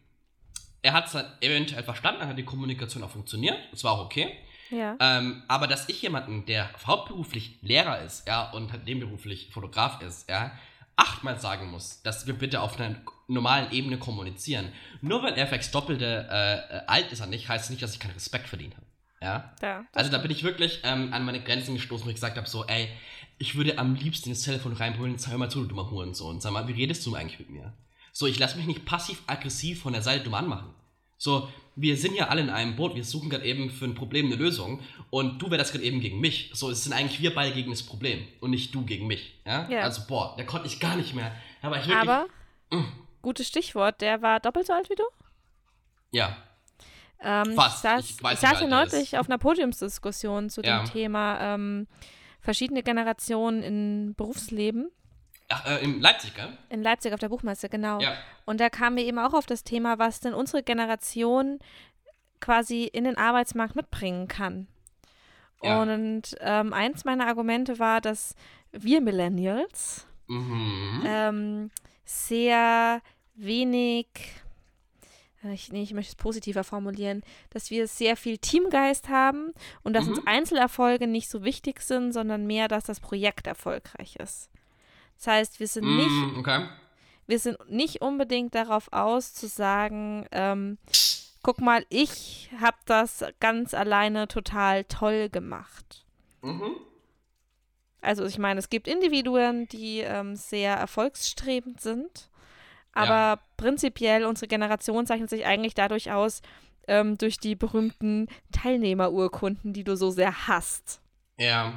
Er 0.82 0.92
hat 0.92 1.06
es 1.06 1.12
dann 1.12 1.26
eventuell 1.40 1.82
verstanden, 1.82 2.20
dann 2.20 2.28
hat 2.30 2.38
die 2.38 2.44
Kommunikation 2.44 3.02
auch 3.02 3.10
funktioniert. 3.10 3.58
Das 3.70 3.84
war 3.84 3.92
auch 3.92 4.04
okay. 4.04 4.32
Ja. 4.70 4.96
Ähm, 5.00 5.42
aber 5.48 5.66
dass 5.66 5.88
ich 5.88 6.00
jemanden, 6.02 6.46
der 6.46 6.70
hauptberuflich 6.86 7.58
Lehrer 7.62 8.02
ist, 8.02 8.26
ja, 8.28 8.50
und 8.50 8.72
halt 8.72 8.84
nebenberuflich 8.84 9.50
Fotograf 9.52 10.00
ist, 10.00 10.28
ja, 10.30 10.52
achtmal 10.96 11.38
sagen 11.38 11.70
muss, 11.70 12.02
dass 12.02 12.26
wir 12.26 12.34
bitte 12.34 12.60
auf 12.60 12.78
einer 12.78 12.96
normalen 13.26 13.72
Ebene 13.72 13.98
kommunizieren. 13.98 14.72
Nur 15.00 15.22
weil 15.22 15.34
er 15.34 15.46
vielleicht 15.46 15.74
doppelte 15.74 16.28
äh, 16.30 16.80
alt 16.86 17.10
ist 17.12 17.20
an 17.20 17.30
nicht, 17.30 17.48
heißt 17.48 17.64
es 17.64 17.70
nicht, 17.70 17.82
dass 17.82 17.94
ich 17.94 18.00
keinen 18.00 18.12
Respekt 18.12 18.48
verdient 18.48 18.74
habe. 18.76 18.86
Ja. 19.22 19.52
Da, 19.60 19.84
Also 19.92 20.10
da 20.10 20.18
bin 20.18 20.30
ich 20.30 20.44
wirklich 20.44 20.80
ähm, 20.84 21.12
an 21.12 21.24
meine 21.24 21.40
Grenzen 21.42 21.74
gestoßen, 21.74 22.06
wo 22.06 22.10
ich 22.10 22.16
gesagt 22.16 22.36
habe, 22.36 22.48
so, 22.48 22.64
ey, 22.66 22.88
ich 23.38 23.54
würde 23.54 23.78
am 23.78 23.94
liebsten 23.94 24.30
das 24.30 24.42
Telefon 24.42 24.72
reinholen, 24.74 25.18
sag 25.18 25.36
mal 25.36 25.50
zu, 25.50 25.62
du 25.62 25.68
dummer 25.68 25.90
Hurensohn. 25.90 26.40
Sag 26.40 26.52
mal, 26.52 26.68
wie 26.68 26.72
redest 26.72 27.04
du 27.06 27.14
eigentlich 27.14 27.38
mit 27.38 27.50
mir? 27.50 27.72
So, 28.12 28.26
ich 28.26 28.38
lasse 28.38 28.56
mich 28.56 28.66
nicht 28.66 28.84
passiv-aggressiv 28.84 29.82
von 29.82 29.92
der 29.92 30.02
Seite 30.02 30.24
dumm 30.24 30.34
anmachen. 30.34 30.74
So, 31.16 31.48
wir 31.76 31.96
sind 31.96 32.14
ja 32.14 32.28
alle 32.28 32.40
in 32.40 32.50
einem 32.50 32.76
Boot, 32.76 32.94
wir 32.94 33.04
suchen 33.04 33.30
gerade 33.30 33.44
eben 33.44 33.70
für 33.70 33.84
ein 33.84 33.94
Problem 33.94 34.26
eine 34.26 34.36
Lösung 34.36 34.80
und 35.10 35.40
du 35.40 35.50
wärst 35.50 35.72
gerade 35.72 35.84
eben 35.84 36.00
gegen 36.00 36.18
mich. 36.20 36.50
So, 36.54 36.70
es 36.70 36.84
sind 36.84 36.92
eigentlich 36.92 37.20
wir 37.20 37.34
beide 37.34 37.54
gegen 37.54 37.70
das 37.70 37.82
Problem 37.82 38.26
und 38.40 38.50
nicht 38.50 38.74
du 38.74 38.84
gegen 38.84 39.06
mich. 39.06 39.38
Ja? 39.46 39.68
Ja. 39.68 39.80
Also, 39.82 40.02
boah, 40.08 40.34
da 40.36 40.44
konnte 40.44 40.66
ich 40.66 40.80
gar 40.80 40.96
nicht 40.96 41.14
mehr. 41.14 41.32
War 41.62 41.72
ich 41.78 41.86
wirklich. 41.88 41.96
Aber, 42.08 42.26
Mm. 42.72 42.84
gutes 43.22 43.48
Stichwort, 43.48 44.00
der 44.00 44.22
war 44.22 44.38
doppelt 44.40 44.66
so 44.66 44.72
alt 44.72 44.88
wie 44.90 44.94
du? 44.94 45.02
ja, 46.12 46.36
Ähm, 47.22 47.52
Fast. 47.54 47.76
Ich 47.76 47.82
saß, 47.82 48.10
Ich 48.10 48.22
weiß, 48.22 48.34
ich 48.42 48.48
saß 48.48 48.60
ja 48.62 48.66
neulich 48.66 49.18
auf 49.18 49.28
einer 49.28 49.36
Podiumsdiskussion 49.36 50.48
zu 50.48 50.62
Ja. 50.62 50.78
dem 50.82 50.90
Thema 50.90 51.38
ähm, 51.54 51.86
verschiedene 52.40 52.82
Generationen 52.82 53.62
im 53.62 54.14
Berufsleben. 54.14 54.90
Ach, 55.52 55.66
äh, 55.66 55.82
in 55.84 56.00
Leipzig, 56.00 56.34
gell? 56.34 56.56
In 56.68 56.82
Leipzig 56.82 57.12
auf 57.12 57.20
der 57.20 57.28
Buchmesse, 57.28 57.68
genau. 57.68 58.00
Ja. 58.00 58.14
Und 58.46 58.60
da 58.60 58.70
kamen 58.70 58.96
wir 58.96 59.04
eben 59.04 59.18
auch 59.18 59.34
auf 59.34 59.46
das 59.46 59.64
Thema, 59.64 59.98
was 59.98 60.20
denn 60.20 60.32
unsere 60.32 60.62
Generation 60.62 61.58
quasi 62.40 62.84
in 62.84 63.04
den 63.04 63.18
Arbeitsmarkt 63.18 63.76
mitbringen 63.76 64.28
kann. 64.28 64.66
Ja. 65.62 65.82
Und 65.82 66.36
ähm, 66.40 66.72
eins 66.72 67.04
meiner 67.04 67.26
Argumente 67.26 67.78
war, 67.78 68.00
dass 68.00 68.34
wir 68.72 69.00
Millennials 69.00 70.06
Mhm. 70.28 71.02
ähm, 71.04 71.70
sehr 72.04 73.02
wenig, 73.34 74.06
äh, 75.44 75.52
ich, 75.52 75.72
nee, 75.72 75.82
ich 75.82 75.92
möchte 75.92 76.10
es 76.12 76.16
positiver 76.16 76.62
formulieren, 76.62 77.22
dass 77.50 77.70
wir 77.70 77.88
sehr 77.88 78.16
viel 78.16 78.38
Teamgeist 78.38 79.08
haben 79.08 79.52
und 79.82 79.92
dass 79.94 80.04
Mhm. 80.06 80.12
uns 80.12 80.26
Einzelerfolge 80.26 81.08
nicht 81.08 81.28
so 81.28 81.42
wichtig 81.42 81.80
sind, 81.82 82.12
sondern 82.12 82.46
mehr, 82.46 82.68
dass 82.68 82.84
das 82.84 83.00
Projekt 83.00 83.48
erfolgreich 83.48 84.16
ist. 84.16 84.48
Das 85.20 85.26
heißt, 85.26 85.60
wir 85.60 85.68
sind 85.68 85.84
nicht 85.84 86.08
Mhm, 86.08 86.38
okay. 86.38 86.66
wir 87.26 87.38
sind 87.38 87.58
nicht 87.68 88.00
unbedingt 88.00 88.54
darauf 88.54 88.90
aus 88.90 89.34
zu 89.34 89.48
sagen, 89.48 90.26
ähm, 90.32 90.78
guck 91.42 91.60
mal, 91.60 91.84
ich 91.90 92.50
habe 92.58 92.78
das 92.86 93.22
ganz 93.38 93.74
alleine 93.74 94.28
total 94.28 94.84
toll 94.84 95.28
gemacht. 95.28 96.06
Mhm. 96.40 96.74
Also 98.00 98.24
ich 98.24 98.38
meine, 98.38 98.58
es 98.60 98.70
gibt 98.70 98.88
Individuen, 98.88 99.68
die 99.68 99.98
ähm, 100.00 100.36
sehr 100.36 100.74
erfolgsstrebend 100.76 101.82
sind, 101.82 102.30
aber 102.92 103.08
Ja. 103.10 103.40
prinzipiell 103.58 104.24
unsere 104.24 104.48
Generation 104.48 105.06
zeichnet 105.06 105.28
sich 105.28 105.44
eigentlich 105.44 105.74
dadurch 105.74 106.10
aus, 106.12 106.40
ähm, 106.88 107.18
durch 107.18 107.38
die 107.38 107.56
berühmten 107.56 108.26
Teilnehmerurkunden, 108.52 109.74
die 109.74 109.84
du 109.84 109.96
so 109.98 110.10
sehr 110.10 110.48
hasst. 110.48 111.02
Ja. 111.36 111.74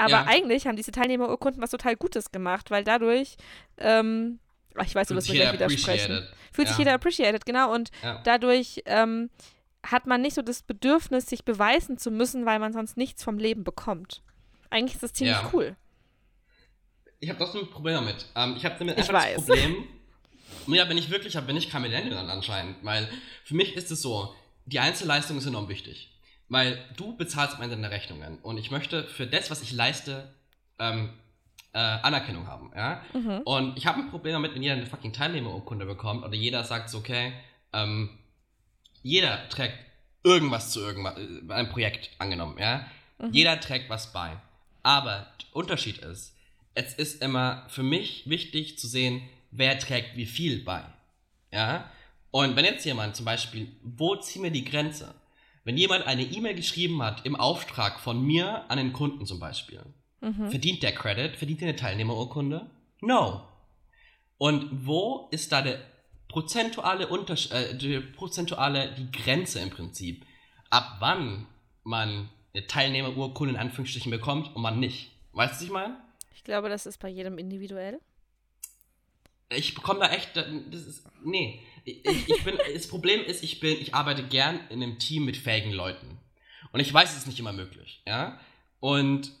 Aber 0.00 0.10
Ja. 0.12 0.26
eigentlich 0.26 0.66
haben 0.66 0.76
diese 0.76 0.92
Teilnehmerurkunden 0.92 1.60
was 1.62 1.70
total 1.70 1.94
Gutes 1.96 2.32
gemacht, 2.32 2.70
weil 2.70 2.84
dadurch, 2.84 3.36
ähm, 3.76 4.38
ich 4.82 4.94
weiß, 4.94 5.08
du 5.08 5.14
wirst 5.14 5.28
mir 5.28 5.32
sich 5.34 5.42
gleich 5.42 5.52
widersprechen. 5.52 6.26
Fühlt 6.52 6.68
sich 6.68 6.78
Ja. 6.78 6.84
jeder 6.84 6.94
appreciated, 6.94 7.44
genau. 7.44 7.72
Und 7.74 7.90
Ja. 8.02 8.20
dadurch 8.24 8.82
ähm, 8.86 9.28
hat 9.84 10.06
man 10.06 10.22
nicht 10.22 10.34
so 10.34 10.42
das 10.42 10.62
Bedürfnis, 10.62 11.26
sich 11.26 11.44
beweisen 11.44 11.98
zu 11.98 12.10
müssen, 12.10 12.46
weil 12.46 12.58
man 12.58 12.72
sonst 12.72 12.96
nichts 12.96 13.22
vom 13.22 13.38
Leben 13.38 13.62
bekommt. 13.62 14.22
Eigentlich 14.70 14.94
ist 14.94 15.02
das 15.02 15.12
ziemlich 15.12 15.36
cool. 15.52 15.76
Ich 17.18 17.28
habe 17.28 17.38
trotzdem 17.38 17.62
ein 17.62 17.70
Problem 17.70 17.94
damit. 17.96 18.26
Ähm, 18.34 18.54
ich 18.56 18.64
habe 18.64 18.76
damit 18.78 18.98
Ich 18.98 19.08
einfach 19.10 19.22
weiß. 19.22 19.34
das 19.36 19.44
Problem. 19.46 19.84
Ja, 20.66 20.84
bin 20.86 20.96
ich 20.96 21.10
wirklich, 21.10 21.38
bin 21.38 21.56
ich 21.56 21.68
kein 21.70 21.82
Millennial 21.82 22.14
dann 22.14 22.30
anscheinend. 22.30 22.76
Weil 22.82 23.08
für 23.44 23.54
mich 23.54 23.76
ist 23.76 23.90
es 23.90 24.00
so, 24.00 24.34
die 24.64 24.78
Einzelleistung 24.80 25.36
ist 25.36 25.46
enorm 25.46 25.68
wichtig. 25.68 26.10
Weil 26.50 26.84
du 26.96 27.16
bezahlst 27.16 27.56
am 27.56 27.62
Ende 27.62 27.76
deine 27.76 27.90
Rechnungen. 27.90 28.38
Und 28.40 28.58
ich 28.58 28.70
möchte 28.70 29.04
für 29.04 29.26
das, 29.26 29.50
was 29.50 29.62
ich 29.62 29.72
leiste, 29.72 30.34
ähm, 30.78 31.10
äh, 31.72 31.78
Anerkennung 31.78 32.46
haben. 32.46 32.72
Ja? 32.74 33.02
Mhm. 33.14 33.42
Und 33.44 33.78
ich 33.78 33.86
habe 33.86 34.00
ein 34.00 34.10
Problem 34.10 34.34
damit, 34.34 34.54
wenn 34.54 34.62
jeder 34.62 34.74
eine 34.74 34.86
fucking 34.86 35.12
Teilnehmerurkunde 35.12 35.86
bekommt 35.86 36.24
oder 36.24 36.34
jeder 36.34 36.64
sagt 36.64 36.90
so, 36.90 36.98
okay, 36.98 37.32
ähm, 37.72 38.10
jeder 39.02 39.48
trägt 39.48 39.78
irgendwas 40.24 40.70
zu 40.70 40.80
irgendwas, 40.80 41.16
äh, 41.16 41.52
einem 41.52 41.70
Projekt 41.70 42.10
angenommen, 42.18 42.58
ja. 42.58 42.86
Mhm. 43.18 43.32
Jeder 43.32 43.60
trägt 43.60 43.88
was 43.88 44.12
bei. 44.12 44.36
Aber 44.82 45.28
der 45.40 45.56
Unterschied 45.56 45.98
ist, 45.98 46.34
es 46.74 46.94
ist 46.94 47.22
immer 47.22 47.64
für 47.68 47.82
mich 47.82 48.28
wichtig 48.28 48.78
zu 48.78 48.86
sehen, 48.86 49.22
wer 49.50 49.78
trägt 49.78 50.16
wie 50.16 50.26
viel 50.26 50.64
bei. 50.64 50.82
Ja? 51.52 51.90
Und 52.30 52.56
wenn 52.56 52.64
jetzt 52.64 52.84
jemand 52.84 53.16
zum 53.16 53.24
Beispiel, 53.24 53.68
wo 53.82 54.16
ziehen 54.16 54.42
wir 54.42 54.50
die 54.50 54.64
Grenze? 54.64 55.14
Wenn 55.64 55.76
jemand 55.76 56.06
eine 56.06 56.22
E-Mail 56.22 56.54
geschrieben 56.54 57.02
hat 57.02 57.26
im 57.26 57.36
Auftrag 57.36 58.00
von 58.00 58.22
mir 58.24 58.64
an 58.70 58.78
den 58.78 58.92
Kunden 58.92 59.26
zum 59.26 59.38
Beispiel, 59.40 59.82
Mhm. 60.22 60.50
verdient 60.50 60.82
der 60.82 60.92
Credit, 60.92 61.36
verdient 61.36 61.62
er 61.62 61.68
eine 61.68 61.76
Teilnehmerurkunde? 61.76 62.70
No. 63.00 63.42
Und 64.38 64.86
wo 64.86 65.28
ist 65.30 65.52
da 65.52 65.62
der 65.62 65.80
prozentuale 66.28 67.08
Unterschied, 67.08 67.52
äh, 67.52 67.76
die 67.76 68.00
prozentuale, 68.00 68.94
die 68.94 69.10
Grenze 69.10 69.60
im 69.60 69.70
Prinzip, 69.70 70.24
ab 70.70 70.96
wann 71.00 71.46
man 71.84 72.28
eine 72.54 72.66
Teilnehmerurkunde 72.66 73.54
in 73.54 73.60
Anführungsstrichen 73.60 74.10
bekommt 74.10 74.54
und 74.54 74.62
man 74.62 74.78
nicht? 74.78 75.10
Weißt 75.32 75.52
du, 75.52 75.56
was 75.56 75.62
ich 75.62 75.70
meine? 75.70 75.96
Ich 76.34 76.44
glaube, 76.44 76.68
das 76.68 76.86
ist 76.86 76.98
bei 76.98 77.08
jedem 77.08 77.38
individuell. 77.38 78.00
Ich 79.50 79.74
bekomme 79.74 80.00
da 80.00 80.10
echt, 80.10 80.36
das 80.36 80.46
ist, 80.86 81.06
nee. 81.24 81.60
Ich, 81.84 82.28
ich 82.28 82.44
bin, 82.44 82.58
das 82.74 82.88
Problem 82.88 83.22
ist, 83.24 83.42
ich 83.42 83.60
bin, 83.60 83.80
ich 83.80 83.94
arbeite 83.94 84.22
gern 84.22 84.60
in 84.68 84.82
einem 84.82 84.98
Team 84.98 85.24
mit 85.24 85.36
fähigen 85.36 85.72
Leuten. 85.72 86.18
Und 86.72 86.80
ich 86.80 86.92
weiß, 86.92 87.10
es 87.10 87.18
ist 87.18 87.26
nicht 87.26 87.40
immer 87.40 87.52
möglich, 87.52 88.02
ja? 88.06 88.38
Und 88.80 89.32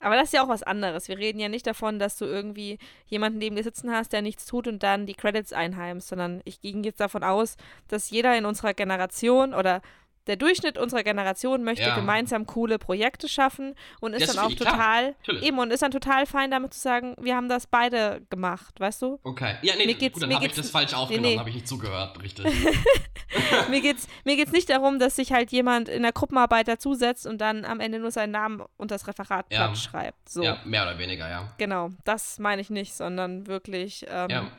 Aber 0.00 0.14
das 0.16 0.24
ist 0.28 0.32
ja 0.32 0.42
auch 0.42 0.48
was 0.48 0.62
anderes. 0.62 1.08
Wir 1.08 1.18
reden 1.18 1.40
ja 1.40 1.48
nicht 1.48 1.66
davon, 1.66 1.98
dass 1.98 2.16
du 2.16 2.24
irgendwie 2.24 2.78
jemanden 3.06 3.38
neben 3.38 3.56
dir 3.56 3.62
sitzen 3.62 3.90
hast, 3.90 4.12
der 4.12 4.22
nichts 4.22 4.46
tut 4.46 4.66
und 4.68 4.82
dann 4.82 5.06
die 5.06 5.14
Credits 5.14 5.52
einheimst, 5.52 6.08
sondern 6.08 6.40
ich 6.44 6.60
ging 6.60 6.84
jetzt 6.84 7.00
davon 7.00 7.22
aus, 7.22 7.56
dass 7.88 8.10
jeder 8.10 8.36
in 8.36 8.46
unserer 8.46 8.74
Generation 8.74 9.54
oder 9.54 9.82
der 10.26 10.36
Durchschnitt 10.36 10.78
unserer 10.78 11.02
Generation 11.02 11.64
möchte 11.64 11.86
Ja. 11.86 11.94
gemeinsam 11.94 12.46
coole 12.46 12.78
Projekte 12.78 13.28
schaffen 13.28 13.74
und 14.00 14.12
ist 14.12 14.28
Das 14.28 14.36
dann 14.36 14.44
auch 14.44 14.54
klar. 14.54 14.72
total 14.72 15.14
eben 15.42 15.58
und 15.58 15.72
ist 15.72 15.82
dann 15.82 15.90
total 15.90 16.26
fein 16.26 16.50
damit 16.50 16.74
zu 16.74 16.80
sagen, 16.80 17.16
wir 17.20 17.34
haben 17.34 17.48
das 17.48 17.66
beide 17.66 18.22
gemacht, 18.30 18.78
weißt 18.78 19.02
du? 19.02 19.18
Okay. 19.24 19.56
Ja, 19.62 19.74
nee, 19.76 19.86
Mir 19.86 19.94
geht's- 19.94 20.14
gut, 20.14 20.22
dann 20.22 20.34
habe 20.34 20.46
ich 20.46 20.52
das 20.52 20.70
falsch 20.70 20.94
aufgenommen, 20.94 21.26
nee. 21.32 21.38
habe 21.38 21.48
ich 21.48 21.54
nicht 21.56 21.68
zugehört, 21.68 22.22
richtig. 22.22 22.44
mir 23.70 23.80
geht's 23.80 24.08
mir 24.24 24.36
geht's 24.36 24.52
nicht 24.52 24.68
darum, 24.70 24.98
dass 24.98 25.16
sich 25.16 25.32
halt 25.32 25.52
jemand 25.52 25.88
in 25.88 26.02
der 26.02 26.12
Gruppenarbeit 26.12 26.68
dazusetzt 26.68 27.26
und 27.26 27.38
dann 27.40 27.64
am 27.64 27.80
Ende 27.80 27.98
nur 27.98 28.10
seinen 28.10 28.32
Namen 28.32 28.62
unter 28.76 28.94
das 28.96 29.06
Referat 29.06 29.46
Ja. 29.52 29.74
schreibt. 29.74 30.28
So. 30.28 30.42
Ja, 30.42 30.58
mehr 30.64 30.82
oder 30.82 30.98
weniger, 30.98 31.28
ja. 31.28 31.52
Genau, 31.58 31.90
das 32.04 32.38
meine 32.38 32.60
ich 32.60 32.70
nicht, 32.70 32.94
sondern 32.94 33.46
wirklich, 33.46 34.04
ähm, 34.08 34.30
ja. 34.30 34.50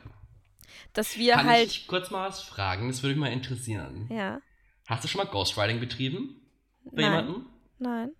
dass 0.92 1.16
wir 1.16 1.34
Kann 1.34 1.46
halt. 1.46 1.66
ich 1.68 1.86
kurz 1.86 2.10
mal 2.10 2.28
was 2.28 2.42
fragen? 2.42 2.88
Das 2.88 3.02
würde 3.02 3.14
mich 3.14 3.20
mal 3.28 3.32
interessieren. 3.32 4.08
Ja, 4.10 4.40
Hast 4.92 5.04
du 5.04 5.08
schon 5.08 5.24
mal 5.24 5.30
Ghostwriting 5.30 5.80
betrieben? 5.80 6.36
Für 6.84 6.96
Nein. 6.96 7.04
jemanden? 7.04 7.46
nein. 7.78 8.10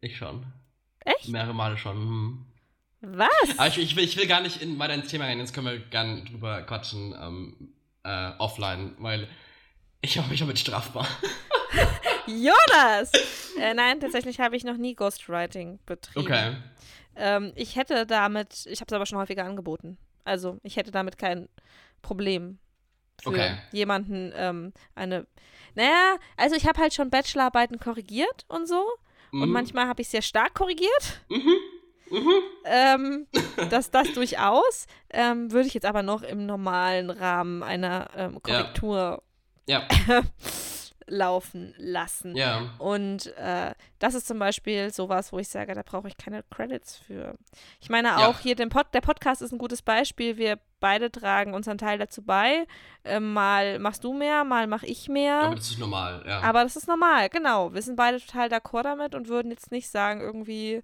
Ich 0.00 0.16
schon. 0.16 0.46
Echt? 1.04 1.28
Mehrere 1.28 1.52
Male 1.52 1.76
schon. 1.76 1.96
Hm. 1.96 2.46
Was? 3.00 3.58
Aber 3.58 3.66
ich, 3.66 3.78
ich, 3.78 3.96
will, 3.96 4.04
ich 4.04 4.16
will 4.16 4.28
gar 4.28 4.42
nicht 4.42 4.62
in, 4.62 4.78
weiter 4.78 4.94
ins 4.94 5.08
Thema 5.08 5.24
rein, 5.24 5.40
jetzt 5.40 5.52
können 5.52 5.66
wir 5.66 5.80
gern 5.80 6.24
drüber 6.24 6.62
quatschen 6.62 7.16
ähm, 7.20 7.72
äh, 8.04 8.30
offline, 8.38 8.94
weil 8.98 9.26
ich 10.02 10.16
habe 10.18 10.28
mit 10.28 10.58
strafbar. 10.58 11.08
Jonas! 12.26 13.10
Äh, 13.58 13.74
nein, 13.74 13.98
tatsächlich 13.98 14.38
habe 14.38 14.56
ich 14.56 14.62
noch 14.62 14.76
nie 14.76 14.94
Ghostwriting 14.94 15.80
betrieben. 15.84 16.26
Okay. 16.26 16.56
Ähm, 17.16 17.52
ich 17.56 17.74
hätte 17.74 18.06
damit, 18.06 18.66
ich 18.66 18.80
habe 18.80 18.86
es 18.88 18.92
aber 18.92 19.04
schon 19.04 19.18
häufiger 19.18 19.44
angeboten. 19.44 19.98
Also 20.22 20.60
ich 20.62 20.76
hätte 20.76 20.92
damit 20.92 21.18
kein 21.18 21.48
Problem 22.02 22.60
für 23.22 23.28
Okay. 23.30 23.56
jemanden 23.72 24.32
ähm, 24.36 24.72
eine. 24.94 25.26
Naja, 25.74 26.16
also 26.36 26.56
ich 26.56 26.66
habe 26.66 26.80
halt 26.80 26.94
schon 26.94 27.10
Bachelorarbeiten 27.10 27.78
korrigiert 27.78 28.44
und 28.48 28.66
so. 28.68 28.84
Und 29.32 29.46
Mhm. 29.48 29.52
manchmal 29.52 29.86
habe 29.86 30.02
ich 30.02 30.08
sehr 30.08 30.22
stark 30.22 30.54
korrigiert. 30.54 31.22
Mhm. 31.28 31.54
Mhm. 32.10 32.32
Ähm, 32.64 33.26
das, 33.70 33.90
das 33.92 34.12
durchaus. 34.12 34.86
Ähm, 35.10 35.52
würde 35.52 35.68
ich 35.68 35.74
jetzt 35.74 35.86
aber 35.86 36.02
noch 36.02 36.22
im 36.22 36.46
normalen 36.46 37.10
Rahmen 37.10 37.62
einer 37.62 38.10
ähm, 38.16 38.42
Korrektur 38.42 39.22
Ja. 39.68 39.86
laufen 41.10 41.74
lassen. 41.76 42.36
Ja. 42.36 42.70
Und 42.78 43.26
äh, 43.36 43.74
das 43.98 44.14
ist 44.14 44.26
zum 44.26 44.38
Beispiel 44.38 44.92
sowas, 44.92 45.32
wo 45.32 45.38
ich 45.38 45.48
sage, 45.48 45.74
da 45.74 45.82
brauche 45.82 46.08
ich 46.08 46.16
keine 46.16 46.42
Credits 46.44 46.96
für. 46.96 47.34
Ich 47.80 47.90
meine 47.90 48.08
Ja. 48.08 48.28
auch 48.28 48.38
hier, 48.38 48.54
den 48.54 48.68
Pod 48.70 48.86
der 48.94 49.00
Podcast 49.00 49.42
ist 49.42 49.52
ein 49.52 49.58
gutes 49.58 49.82
Beispiel. 49.82 50.36
Wir 50.36 50.58
beide 50.78 51.10
tragen 51.10 51.52
unseren 51.52 51.76
Teil 51.78 51.98
dazu 51.98 52.22
bei. 52.22 52.66
Ähm, 53.04 53.32
mal 53.32 53.78
machst 53.78 54.04
du 54.04 54.12
mehr, 54.14 54.44
mal 54.44 54.66
mach 54.66 54.82
ich 54.84 55.08
mehr. 55.08 55.40
Aber 55.42 55.54
das 55.56 55.70
ist 55.70 55.78
normal, 55.78 56.24
ja. 56.26 56.40
Aber 56.40 56.62
das 56.62 56.76
ist 56.76 56.88
normal, 56.88 57.28
genau. 57.28 57.74
Wir 57.74 57.82
sind 57.82 57.96
beide 57.96 58.20
total 58.20 58.48
d'accord 58.48 58.84
damit 58.84 59.14
und 59.14 59.28
würden 59.28 59.50
jetzt 59.50 59.70
nicht 59.72 59.88
sagen, 59.88 60.20
irgendwie. 60.20 60.82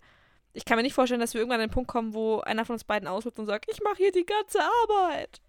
Ich 0.52 0.64
kann 0.64 0.76
mir 0.76 0.82
nicht 0.82 0.94
vorstellen, 0.94 1.20
dass 1.20 1.34
wir 1.34 1.40
irgendwann 1.40 1.60
an 1.60 1.68
den 1.68 1.72
Punkt 1.74 1.88
kommen, 1.90 2.14
wo 2.14 2.40
einer 2.40 2.64
von 2.64 2.74
uns 2.74 2.84
beiden 2.84 3.06
ausruft 3.06 3.38
und 3.38 3.44
sagt, 3.46 3.66
ich 3.70 3.82
mache 3.82 3.96
hier 3.98 4.10
die 4.12 4.24
ganze 4.24 4.58
Arbeit. 4.82 5.40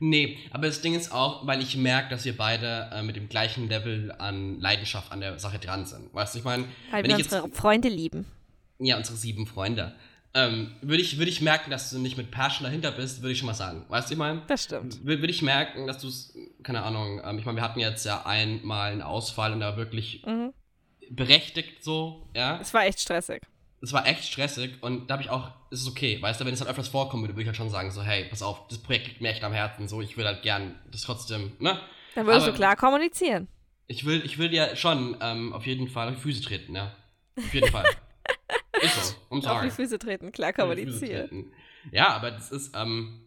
Nee, 0.00 0.38
aber 0.52 0.66
das 0.68 0.80
Ding 0.80 0.94
ist 0.94 1.10
auch, 1.12 1.46
weil 1.46 1.60
ich 1.60 1.76
merke, 1.76 2.10
dass 2.10 2.24
wir 2.24 2.36
beide 2.36 2.88
äh, 2.92 3.02
mit 3.02 3.16
dem 3.16 3.28
gleichen 3.28 3.68
Level 3.68 4.12
an 4.18 4.60
Leidenschaft 4.60 5.10
an 5.12 5.20
der 5.20 5.38
Sache 5.38 5.58
dran 5.58 5.86
sind. 5.86 6.12
Weißt 6.14 6.34
du, 6.34 6.38
ich 6.38 6.44
meine, 6.44 6.64
Weil 6.90 7.02
wenn 7.02 7.10
wir 7.10 7.16
ich 7.18 7.24
jetzt, 7.24 7.32
unsere 7.32 7.48
Freunde 7.50 7.88
lieben. 7.88 8.24
ja, 8.78 8.96
unsere 8.96 9.16
sieben 9.16 9.46
Freunde, 9.46 9.94
ähm, 10.34 10.70
würde 10.82 11.02
ich, 11.02 11.18
würd 11.18 11.28
ich 11.28 11.40
merken, 11.40 11.70
dass 11.70 11.90
du 11.90 11.98
nicht 11.98 12.16
mit 12.16 12.30
Passion 12.30 12.64
dahinter 12.64 12.92
bist, 12.92 13.22
würde 13.22 13.32
ich 13.32 13.38
schon 13.38 13.46
mal 13.46 13.54
sagen. 13.54 13.84
Weißt 13.88 14.08
du, 14.08 14.12
ich 14.14 14.18
meine? 14.18 14.42
Das 14.46 14.64
stimmt. 14.64 15.04
Würde 15.04 15.26
ich 15.26 15.42
merken, 15.42 15.86
dass 15.86 15.98
du 15.98 16.08
es, 16.08 16.32
keine 16.62 16.82
Ahnung, 16.82 17.20
ähm, 17.24 17.38
ich 17.38 17.44
meine, 17.44 17.56
wir 17.56 17.62
hatten 17.62 17.80
jetzt 17.80 18.04
ja 18.04 18.24
einmal 18.24 18.92
einen 18.92 19.02
Ausfall 19.02 19.52
und 19.52 19.60
da 19.60 19.76
wirklich 19.76 20.22
Mhm. 20.26 20.52
berechtigt 21.10 21.82
so, 21.82 22.28
ja. 22.36 22.58
Es 22.60 22.72
war 22.74 22.84
echt 22.84 23.00
stressig. 23.00 23.40
Es 23.80 23.92
war 23.92 24.06
echt 24.06 24.24
stressig 24.24 24.82
und 24.82 25.08
da 25.08 25.14
habe 25.14 25.22
ich 25.22 25.30
auch, 25.30 25.52
es 25.70 25.82
ist 25.82 25.88
okay, 25.88 26.20
weißt 26.20 26.40
du, 26.40 26.44
wenn 26.44 26.54
es 26.54 26.60
halt 26.60 26.68
öfters 26.70 26.88
vorkommen 26.88 27.22
würde, 27.22 27.34
würde 27.34 27.42
ich 27.42 27.46
halt 27.48 27.56
schon 27.56 27.70
sagen, 27.70 27.90
so, 27.92 28.02
hey, 28.02 28.24
pass 28.28 28.42
auf, 28.42 28.66
das 28.68 28.78
Projekt 28.78 29.06
liegt 29.06 29.20
mir 29.20 29.28
echt 29.30 29.44
am 29.44 29.52
Herzen, 29.52 29.86
so, 29.86 30.00
ich 30.02 30.16
will 30.16 30.26
halt 30.26 30.42
gern 30.42 30.74
das 30.90 31.02
trotzdem, 31.02 31.52
ne? 31.60 31.78
Dann 32.14 32.26
würdest 32.26 32.44
Aber- 32.44 32.52
du 32.52 32.56
klar 32.58 32.76
kommunizieren. 32.76 33.46
Ich 33.86 34.04
will, 34.04 34.20
ich 34.24 34.36
will 34.38 34.48
dir 34.50 34.74
schon 34.76 35.16
ähm, 35.20 35.52
auf 35.52 35.64
jeden 35.66 35.88
Fall 35.88 36.08
auf 36.08 36.14
die 36.16 36.20
Füße 36.20 36.42
treten, 36.42 36.74
ja. 36.74 36.94
Auf 37.38 37.54
jeden 37.54 37.70
Fall. 37.70 37.86
ist 38.82 38.94
so, 39.06 39.14
I'm 39.30 39.38
Auf 39.38 39.44
sorry. 39.44 39.66
die 39.68 39.70
Füße 39.74 39.98
treten, 39.98 40.32
klar 40.32 40.50
Auf 40.50 40.56
kommunizieren. 40.56 41.52
Ja, 41.92 42.08
aber 42.08 42.32
das 42.32 42.50
ist, 42.50 42.76
ähm, 42.76 43.20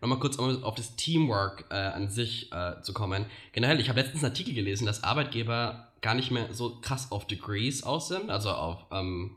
nochmal 0.00 0.18
kurz 0.20 0.36
um 0.36 0.62
auf 0.62 0.74
das 0.74 0.96
Teamwork 0.96 1.64
äh, 1.70 1.74
an 1.74 2.08
sich 2.10 2.52
äh, 2.52 2.80
zu 2.82 2.92
kommen. 2.92 3.26
Generell, 3.52 3.80
ich 3.80 3.88
habe 3.88 4.00
letztens 4.00 4.22
einen 4.22 4.32
Artikel 4.32 4.54
gelesen, 4.54 4.86
dass 4.86 5.02
Arbeitgeber 5.02 5.89
gar 6.02 6.14
nicht 6.14 6.30
mehr 6.30 6.52
so 6.54 6.80
krass 6.80 7.10
auf 7.12 7.26
Degrees 7.26 7.82
aus 7.82 8.08
sind, 8.08 8.30
also 8.30 8.50
auf 8.50 8.86
ähm, 8.90 9.36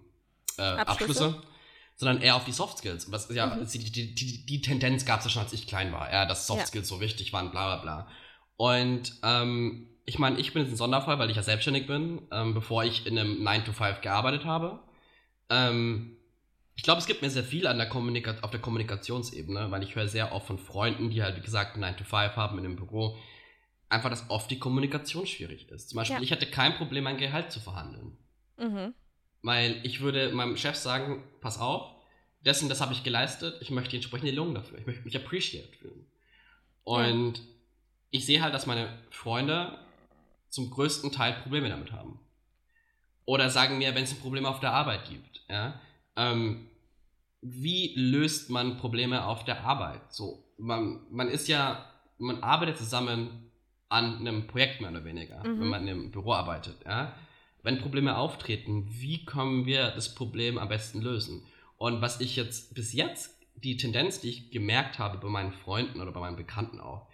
äh, 0.58 0.62
Abschlüsse? 0.62 1.26
Abschlüsse. 1.26 1.42
sondern 1.96 2.22
eher 2.22 2.36
auf 2.36 2.46
die 2.46 2.52
Soft 2.52 2.80
Skills. 2.80 3.12
Was, 3.12 3.30
ja, 3.34 3.46
Mhm. 3.56 3.68
die, 3.68 3.92
die, 3.92 4.16
die, 4.16 4.46
die 4.46 4.62
Tendenz 4.62 5.06
gab 5.06 5.20
es 5.20 5.26
ja 5.26 5.32
schon, 5.32 5.44
als 5.44 5.54
ich 5.54 5.68
klein 5.68 5.92
war, 5.94 6.12
ja, 6.12 6.26
dass 6.26 6.48
Soft 6.48 6.62
Ja. 6.62 6.66
Skills 6.66 6.88
so 6.88 7.00
wichtig 7.00 7.32
waren, 7.34 7.52
bla 7.52 7.76
bla 7.76 7.82
bla. 7.84 8.08
Und 8.58 9.14
ähm, 9.24 9.88
ich 10.06 10.20
meine, 10.20 10.40
ich 10.40 10.54
bin 10.54 10.64
jetzt 10.64 10.72
ein 10.74 10.78
Sonderfall, 10.78 11.20
weil 11.20 11.30
ich 11.30 11.36
ja 11.38 11.44
selbstständig 11.44 11.86
bin, 11.88 12.22
ähm, 12.32 12.54
bevor 12.54 12.84
ich 12.84 13.06
in 13.06 13.18
einem 13.18 13.44
9 13.44 13.64
to 13.66 13.72
5 13.74 14.02
gearbeitet 14.02 14.44
habe. 14.44 14.80
Ähm, 15.50 16.18
ich 16.76 16.84
glaube, 16.84 17.00
es 17.00 17.06
gibt 17.06 17.22
mir 17.22 17.30
sehr 17.30 17.44
viel 17.44 17.68
an 17.68 17.78
der 17.78 17.88
Kommunika 17.88 18.36
auf 18.42 18.50
der 18.52 18.60
Kommunikationsebene, 18.60 19.70
weil 19.70 19.84
ich 19.84 19.96
höre 19.96 20.08
sehr 20.08 20.34
oft 20.34 20.48
von 20.48 20.58
Freunden, 20.58 21.10
die 21.12 21.22
halt, 21.24 21.38
wie 21.38 21.42
gesagt, 21.46 21.78
9 21.78 21.96
to 21.98 22.04
5 22.04 22.36
haben 22.36 22.58
in 22.58 22.64
dem 22.64 22.76
Büro, 22.76 23.16
einfach, 23.94 24.10
dass 24.10 24.30
oft 24.30 24.50
die 24.52 24.60
Kommunikation 24.60 25.26
schwierig 25.26 25.70
ist. 25.70 25.90
Zum 25.90 25.98
Beispiel, 25.98 26.18
Ja. 26.18 26.24
ich 26.24 26.32
hatte 26.32 26.46
kein 26.48 26.76
Problem, 26.76 27.04
mein 27.06 27.18
Gehalt 27.18 27.52
zu 27.52 27.60
verhandeln. 27.60 28.18
Mhm. 28.58 28.94
Weil 29.42 29.80
ich 29.84 30.02
würde 30.02 30.34
meinem 30.34 30.58
Chef 30.58 30.76
sagen, 30.76 31.24
pass 31.42 31.60
auf, 31.60 31.92
dessen, 32.42 32.70
das 32.70 32.82
habe 32.82 32.94
ich 32.94 33.04
geleistet, 33.04 33.62
ich 33.62 33.72
möchte 33.72 33.92
die 33.92 33.98
entsprechende 33.98 34.32
Lohn 34.32 34.54
dafür. 34.54 34.80
Ich 34.80 34.86
möchte 34.86 35.04
mich 35.04 35.16
appreciated 35.16 35.76
fühlen. 35.76 36.06
Und 36.84 37.42
ich 38.10 38.26
sehe 38.26 38.42
halt, 38.42 38.54
dass 38.54 38.66
meine 38.66 38.90
Freunde 39.10 39.78
zum 40.50 40.70
größten 40.70 41.12
Teil 41.12 41.34
Probleme 41.42 41.70
damit 41.70 41.92
haben. 41.92 42.20
Oder 43.26 43.50
sagen 43.50 43.78
mir, 43.78 43.96
wenn 43.96 44.04
es 44.04 44.12
ein 44.12 44.20
Problem 44.20 44.46
auf 44.46 44.60
der 44.60 44.74
Arbeit 44.74 45.10
gibt, 45.10 45.46
ja, 45.50 45.80
ähm, 46.16 46.70
wie 47.42 47.94
löst 47.96 48.50
man 48.50 48.78
Probleme 48.78 49.26
auf 49.26 49.44
der 49.46 49.64
Arbeit? 49.64 50.14
So, 50.14 50.46
man, 50.58 51.06
man 51.10 51.28
ist 51.30 51.48
ja, 51.48 51.86
man 52.18 52.44
arbeitet 52.44 52.78
zusammen 52.78 53.43
an 53.94 54.18
einem 54.20 54.48
Projekt 54.48 54.82
mehr 54.82 54.92
oder 54.92 55.06
weniger, 55.06 55.40
Mhm. 55.40 55.60
wenn 55.60 55.68
man 55.68 55.82
einem 55.82 56.12
Büro 56.12 56.34
arbeitet, 56.34 56.76
ja. 56.86 57.16
Wenn 57.62 57.80
Probleme 57.80 58.18
auftreten, 58.18 58.86
wie 58.90 59.24
können 59.24 59.66
wir 59.66 59.92
das 59.92 60.14
Problem 60.16 60.58
am 60.58 60.68
besten 60.68 61.02
lösen? 61.02 61.46
Und 61.78 62.02
was 62.02 62.20
ich 62.20 62.36
jetzt 62.36 62.74
bis 62.76 62.92
jetzt, 62.94 63.38
die 63.56 63.78
Tendenz, 63.78 64.20
die 64.20 64.30
ich 64.30 64.52
gemerkt 64.52 65.00
habe 65.00 65.18
bei 65.18 65.30
meinen 65.30 65.54
Freunden 65.54 66.02
oder 66.02 66.12
bei 66.12 66.20
meinen 66.20 66.36
Bekannten 66.36 66.80
auch, 66.82 67.08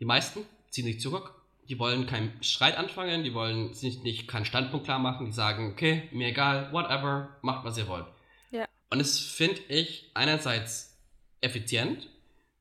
die 0.00 0.04
meisten 0.04 0.40
ziehen 0.68 0.84
sich 0.84 1.00
zurück, 1.00 1.32
die 1.68 1.78
wollen 1.78 2.06
keinen 2.06 2.30
Streit 2.42 2.76
anfangen, 2.76 3.24
die 3.24 3.32
wollen 3.32 3.72
sich 3.72 4.02
nicht 4.02 4.28
keinen 4.28 4.44
Standpunkt 4.44 4.84
klar 4.84 4.98
machen, 4.98 5.24
die 5.26 5.32
sagen, 5.32 5.70
okay, 5.72 6.08
mir 6.12 6.28
egal, 6.28 6.70
whatever, 6.72 7.36
macht 7.40 7.64
was 7.64 7.78
ihr 7.78 7.88
wollt. 7.88 8.06
Ja. 8.50 8.66
Und 8.90 8.98
das 8.98 9.18
finde 9.18 9.60
ich 9.68 10.10
einerseits 10.12 10.98
effizient, 11.40 12.08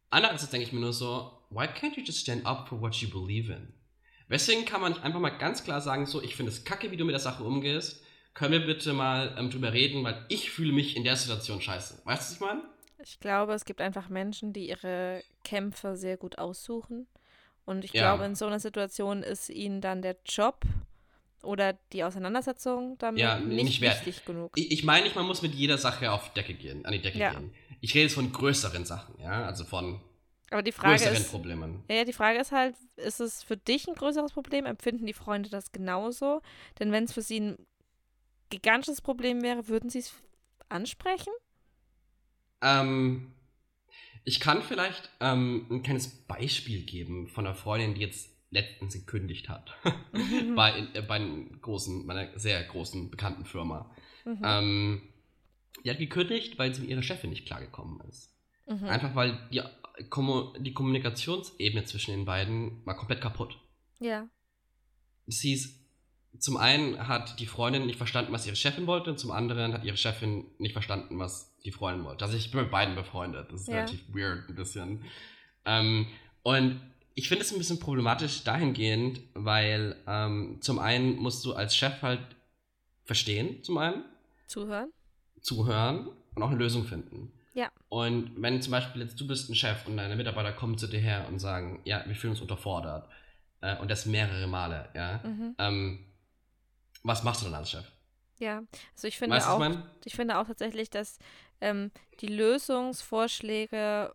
andererseits 0.10 0.52
denke 0.52 0.68
ich 0.68 0.74
mir 0.74 0.80
nur 0.80 0.94
so, 0.94 1.32
why 1.54 1.68
can't 1.68 1.96
you 1.98 2.04
just 2.04 2.20
stand 2.20 2.46
up 2.46 2.68
for 2.68 2.80
what 2.82 2.96
you 2.96 3.10
believe 3.10 3.52
in? 3.52 3.74
Weswegen 4.28 4.66
kann 4.66 4.82
man 4.82 4.94
nicht 4.94 5.04
einfach 5.04 5.20
mal 5.20 5.30
ganz 5.38 5.64
klar 5.64 5.82
sagen, 5.82 6.06
so, 6.06 6.22
ich 6.22 6.36
finde 6.36 6.52
es 6.52 6.64
kacke, 6.64 6.92
wie 6.92 6.98
du 6.98 7.06
mit 7.06 7.14
der 7.14 7.20
Sache 7.20 7.44
umgehst, 7.44 8.04
können 8.34 8.54
wir 8.54 8.66
bitte 8.66 8.94
mal 8.94 9.36
ähm, 9.38 9.50
drüber 9.50 9.74
reden, 9.74 10.04
weil 10.04 10.26
ich 10.30 10.50
fühle 10.50 10.72
mich 10.74 10.96
in 10.96 11.04
der 11.04 11.16
Situation 11.16 11.62
scheiße. 11.62 12.02
Weißt 12.06 12.22
du, 12.22 12.26
was 12.26 12.32
ich 12.34 12.40
meine? 12.40 12.64
Ich 13.04 13.20
glaube, 13.20 13.54
es 13.54 13.66
gibt 13.66 13.82
einfach 13.82 14.10
Menschen, 14.10 14.54
die 14.54 14.70
ihre 14.70 15.24
Kämpfe 15.44 15.96
sehr 15.98 16.18
gut 16.18 16.38
aussuchen. 16.38 17.08
Und 17.66 17.84
ich 17.86 17.94
Ja. 17.94 18.02
glaube, 18.16 18.26
in 18.26 18.36
so 18.36 18.46
einer 18.46 18.60
Situation 18.60 19.24
ist 19.24 19.50
ihnen 19.50 19.82
dann 19.82 20.02
der 20.02 20.18
Job 20.26 20.62
oder 21.44 21.74
die 21.92 22.04
Auseinandersetzung 22.04 22.98
damit 22.98 23.20
Ja, 23.22 23.40
nicht, 23.40 23.64
nicht 23.64 23.82
wichtig 23.82 24.26
genug. 24.26 24.52
Ich, 24.56 24.72
ich 24.72 24.84
meine 24.84 25.04
nicht, 25.04 25.16
man 25.16 25.26
muss 25.26 25.42
mit 25.42 25.54
jeder 25.54 25.78
Sache 25.78 26.12
auf 26.12 26.30
die 26.32 26.40
Decke 26.40 26.54
gehen, 26.54 26.86
an 26.86 26.94
die 26.94 27.02
Decke 27.02 27.20
Ja. 27.20 27.32
gehen. 27.34 27.54
Ich 27.82 27.94
rede 27.94 28.04
jetzt 28.06 28.16
von 28.16 28.32
größeren 28.32 28.86
Sachen, 28.86 29.20
ja, 29.20 29.44
also 29.46 29.66
von 29.66 30.00
Aber 30.54 30.62
die 30.62 30.72
Frage 30.72 30.98
größeren 30.98 31.18
ist, 31.18 31.32
Problemen. 31.32 31.84
ja, 31.90 32.06
die 32.06 32.14
Frage 32.14 32.40
ist 32.40 32.52
halt, 32.52 32.76
ist 32.96 33.20
es 33.20 33.42
für 33.42 33.58
dich 33.58 33.88
ein 33.88 33.96
größeres 33.96 34.34
Problem? 34.34 34.68
Empfinden 34.68 35.08
die 35.08 35.14
Freunde 35.14 35.50
das 35.50 35.72
genauso? 35.72 36.42
Denn 36.80 36.92
wenn 36.92 37.06
es 37.06 37.14
für 37.14 37.24
sie 37.24 37.40
ein 37.40 37.58
gigantisches 38.52 39.02
Problem 39.02 39.42
wäre, 39.42 39.68
würden 39.68 39.90
sie 39.90 40.00
es 40.00 40.14
ansprechen? 40.70 41.34
Ähm, 42.62 43.34
ich 44.26 44.40
kann 44.40 44.62
vielleicht 44.62 45.10
ähm, 45.20 45.66
ein 45.72 45.82
kleines 45.82 46.10
Beispiel 46.10 46.84
geben 46.84 47.30
von 47.30 47.48
einer 47.48 47.56
Freundin, 47.56 47.96
die 47.96 48.02
jetzt 48.02 48.30
letztens 48.52 48.94
gekündigt 48.94 49.50
hat. 49.50 49.76
bei, 50.56 50.88
äh, 50.94 51.02
bei 51.02 51.16
einem 51.16 51.60
großen, 51.62 52.06
meiner 52.06 52.38
sehr 52.38 52.64
großen 52.64 53.10
bekannten 53.10 53.46
Firma. 53.46 53.90
Mhm. 54.24 54.42
Ähm, 54.44 55.02
die 55.84 55.90
hat 55.90 55.98
gekündigt, 55.98 56.60
weil 56.60 56.76
sie 56.76 56.82
mit 56.82 56.92
ihrer 56.92 57.02
Chefin 57.02 57.32
nicht 57.32 57.48
klargekommen 57.48 58.00
ist. 58.08 58.32
Mhm. 58.68 58.86
Einfach 58.86 59.16
weil 59.16 59.40
die, 59.52 59.64
die 60.60 60.74
Kommunikationsebene 60.74 61.86
zwischen 61.86 62.12
den 62.12 62.26
beiden 62.26 62.86
war 62.86 62.96
komplett 62.98 63.22
kaputt. 63.22 63.58
Ja. 64.00 64.28
Sie 65.28 65.54
ist, 65.54 65.80
zum 66.40 66.58
einen 66.58 67.08
hat 67.08 67.40
die 67.40 67.46
Freundin 67.46 67.86
nicht 67.86 67.98
verstanden, 67.98 68.32
was 68.34 68.46
ihre 68.46 68.56
Chefin 68.56 68.88
wollte, 68.88 69.12
und 69.12 69.20
zum 69.20 69.32
anderen 69.32 69.74
hat 69.74 69.84
ihre 69.84 69.98
Chefin 69.98 70.46
nicht 70.58 70.74
verstanden, 70.74 71.20
was 71.20 71.56
die 71.64 71.72
Freundin 71.72 72.06
wollte. 72.06 72.26
Also 72.26 72.36
ich 72.38 72.52
bin 72.52 72.62
mit 72.62 72.72
beiden 72.72 72.96
befreundet. 72.96 73.52
Das 73.52 73.62
ist 73.62 73.68
Ja. 73.68 73.76
relativ 73.76 74.04
weird 74.14 74.50
ein 74.50 74.56
bisschen. 74.56 75.06
Ähm, 75.66 76.08
und 76.42 76.82
ich 77.16 77.30
finde 77.30 77.44
es 77.44 77.52
ein 77.52 77.60
bisschen 77.60 77.80
problematisch 77.80 78.44
dahingehend, 78.44 79.22
weil 79.36 79.96
ähm, 80.08 80.58
zum 80.62 80.80
einen 80.80 81.18
musst 81.18 81.46
du 81.46 81.54
als 81.54 81.76
Chef 81.76 82.02
halt 82.02 82.20
verstehen, 83.06 83.64
zum 83.64 83.78
einen, 83.78 84.04
Zuhören? 84.48 84.92
zuhören 85.42 86.08
und 86.36 86.44
auch 86.44 86.50
eine 86.50 86.58
Lösung 86.58 86.86
finden. 86.86 87.32
Ja. 87.54 87.72
Und 87.90 88.42
wenn 88.42 88.62
zum 88.62 88.72
Beispiel 88.72 89.02
jetzt 89.04 89.20
du 89.20 89.28
bist 89.28 89.50
ein 89.50 89.56
Chef 89.56 89.86
und 89.86 89.98
deine 89.98 90.16
Mitarbeiter 90.16 90.52
kommen 90.54 90.78
zu 90.78 90.88
dir 90.88 91.00
her 91.00 91.26
und 91.28 91.40
sagen, 91.40 91.82
ja, 91.86 92.04
wir 92.08 92.16
fühlen 92.16 92.32
uns 92.32 92.42
unterfordert 92.42 93.08
äh, 93.62 93.78
und 93.78 93.90
das 93.92 94.06
mehrere 94.06 94.48
Male, 94.48 94.90
ja, 94.96 95.20
Mhm. 95.24 95.56
ähm, 95.60 96.06
was 97.04 97.24
machst 97.24 97.42
du 97.42 97.46
dann 97.46 97.56
als 97.56 97.70
Chef? 97.72 97.86
Ja. 98.40 98.64
Also 98.96 99.08
ich 99.08 99.18
finde 99.18 99.36
Weißt 99.36 99.48
auch, 99.48 99.64
ich 100.06 100.16
finde 100.16 100.38
auch 100.40 100.48
tatsächlich, 100.48 100.90
dass 100.90 101.20
ähm, 101.62 101.92
die 102.20 102.28
Lösungsvorschläge 102.28 104.14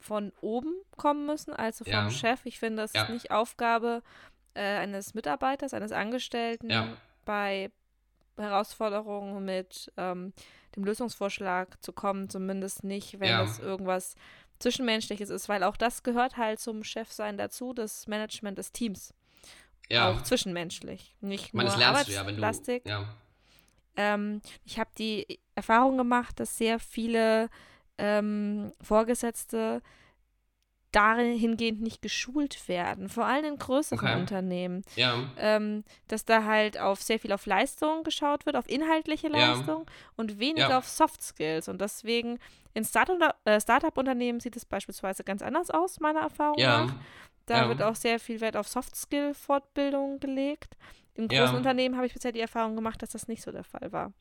von 0.00 0.32
oben 0.42 0.74
kommen 0.96 1.24
müssen, 1.26 1.54
also 1.54 1.84
vom 1.84 1.92
Ja. 1.92 2.10
Chef. 2.10 2.44
Ich 2.44 2.58
finde, 2.58 2.82
das 2.82 2.92
Ja. 2.92 3.04
ist 3.04 3.08
nicht 3.10 3.30
Aufgabe 3.30 4.02
äh, 4.54 4.60
eines 4.60 5.14
Mitarbeiters, 5.14 5.72
eines 5.72 5.92
Angestellten 5.92 6.70
Ja. 6.70 6.96
bei 7.24 7.70
Herausforderungen 8.36 9.44
mit 9.44 9.92
ähm, 9.96 10.32
dem 10.76 10.84
Lösungsvorschlag 10.84 11.82
zu 11.82 11.92
kommen, 11.92 12.28
zumindest 12.28 12.84
nicht, 12.84 13.20
wenn 13.20 13.28
Ja. 13.28 13.42
es 13.44 13.58
irgendwas 13.58 14.14
Zwischenmenschliches 14.58 15.30
ist, 15.30 15.48
weil 15.48 15.62
auch 15.62 15.76
das 15.76 16.02
gehört 16.02 16.36
halt 16.36 16.60
zum 16.60 16.84
Chefsein 16.84 17.36
dazu, 17.36 17.72
das 17.72 18.06
Management 18.06 18.58
des 18.58 18.72
Teams. 18.72 19.12
Ja. 19.90 20.10
Auch 20.10 20.22
zwischenmenschlich. 20.22 21.14
Nicht 21.20 21.46
ich 21.46 21.52
meine, 21.54 21.68
nur 21.70 21.78
das 21.78 22.06
du 22.06 22.12
ja, 22.12 22.20
wenn 22.26 22.36
du. 22.36 22.42
Arbeitsplastik. 22.42 22.86
Ja. 22.86 23.14
Ähm, 23.96 24.40
ich 24.64 24.78
habe 24.78 24.90
die 24.98 25.38
Erfahrung 25.54 25.96
gemacht, 25.98 26.40
dass 26.40 26.56
sehr 26.56 26.78
viele 26.78 27.48
ähm, 27.98 28.72
Vorgesetzte 28.80 29.82
dahingehend 30.94 31.80
nicht 31.80 32.02
geschult 32.02 32.68
werden, 32.68 33.08
vor 33.08 33.24
allem 33.26 33.44
in 33.44 33.56
größeren 33.58 33.98
Okay. 33.98 34.20
Unternehmen, 34.20 34.82
Ja. 34.96 35.24
ähm, 35.36 35.84
dass 36.08 36.24
da 36.24 36.44
halt 36.44 36.78
auf 36.78 37.02
sehr 37.02 37.18
viel 37.18 37.32
auf 37.32 37.46
Leistung 37.46 38.04
geschaut 38.04 38.46
wird, 38.46 38.56
auf 38.56 38.68
inhaltliche 38.68 39.28
Ja. 39.28 39.54
Leistung 39.54 39.86
und 40.16 40.38
weniger 40.38 40.68
Ja. 40.70 40.78
auf 40.78 40.88
Soft 40.88 41.22
Skills 41.22 41.68
und 41.68 41.80
deswegen 41.80 42.38
in 42.74 42.84
äh, 43.44 43.60
Startup-Unternehmen 43.60 44.40
sieht 44.40 44.56
es 44.56 44.64
beispielsweise 44.64 45.24
ganz 45.24 45.42
anders 45.42 45.70
aus, 45.70 46.00
meiner 46.00 46.20
Erfahrung 46.20 46.58
Ja. 46.58 46.84
nach. 46.84 46.94
Da 47.46 47.62
ja. 47.62 47.68
wird 47.68 47.82
auch 47.82 47.94
sehr 47.96 48.18
viel 48.18 48.40
Wert 48.40 48.56
auf 48.56 48.68
Soft-Skill-Fortbildung 48.68 50.18
gelegt. 50.20 50.76
In 51.14 51.28
Ja. 51.28 51.40
großen 51.40 51.56
Unternehmen 51.56 51.96
habe 51.96 52.06
ich 52.06 52.14
bisher 52.14 52.32
die 52.32 52.40
Erfahrung 52.40 52.74
gemacht, 52.74 53.02
dass 53.02 53.10
das 53.10 53.28
nicht 53.28 53.42
so 53.42 53.52
der 53.52 53.64
Fall 53.64 53.92
war. 53.92 54.12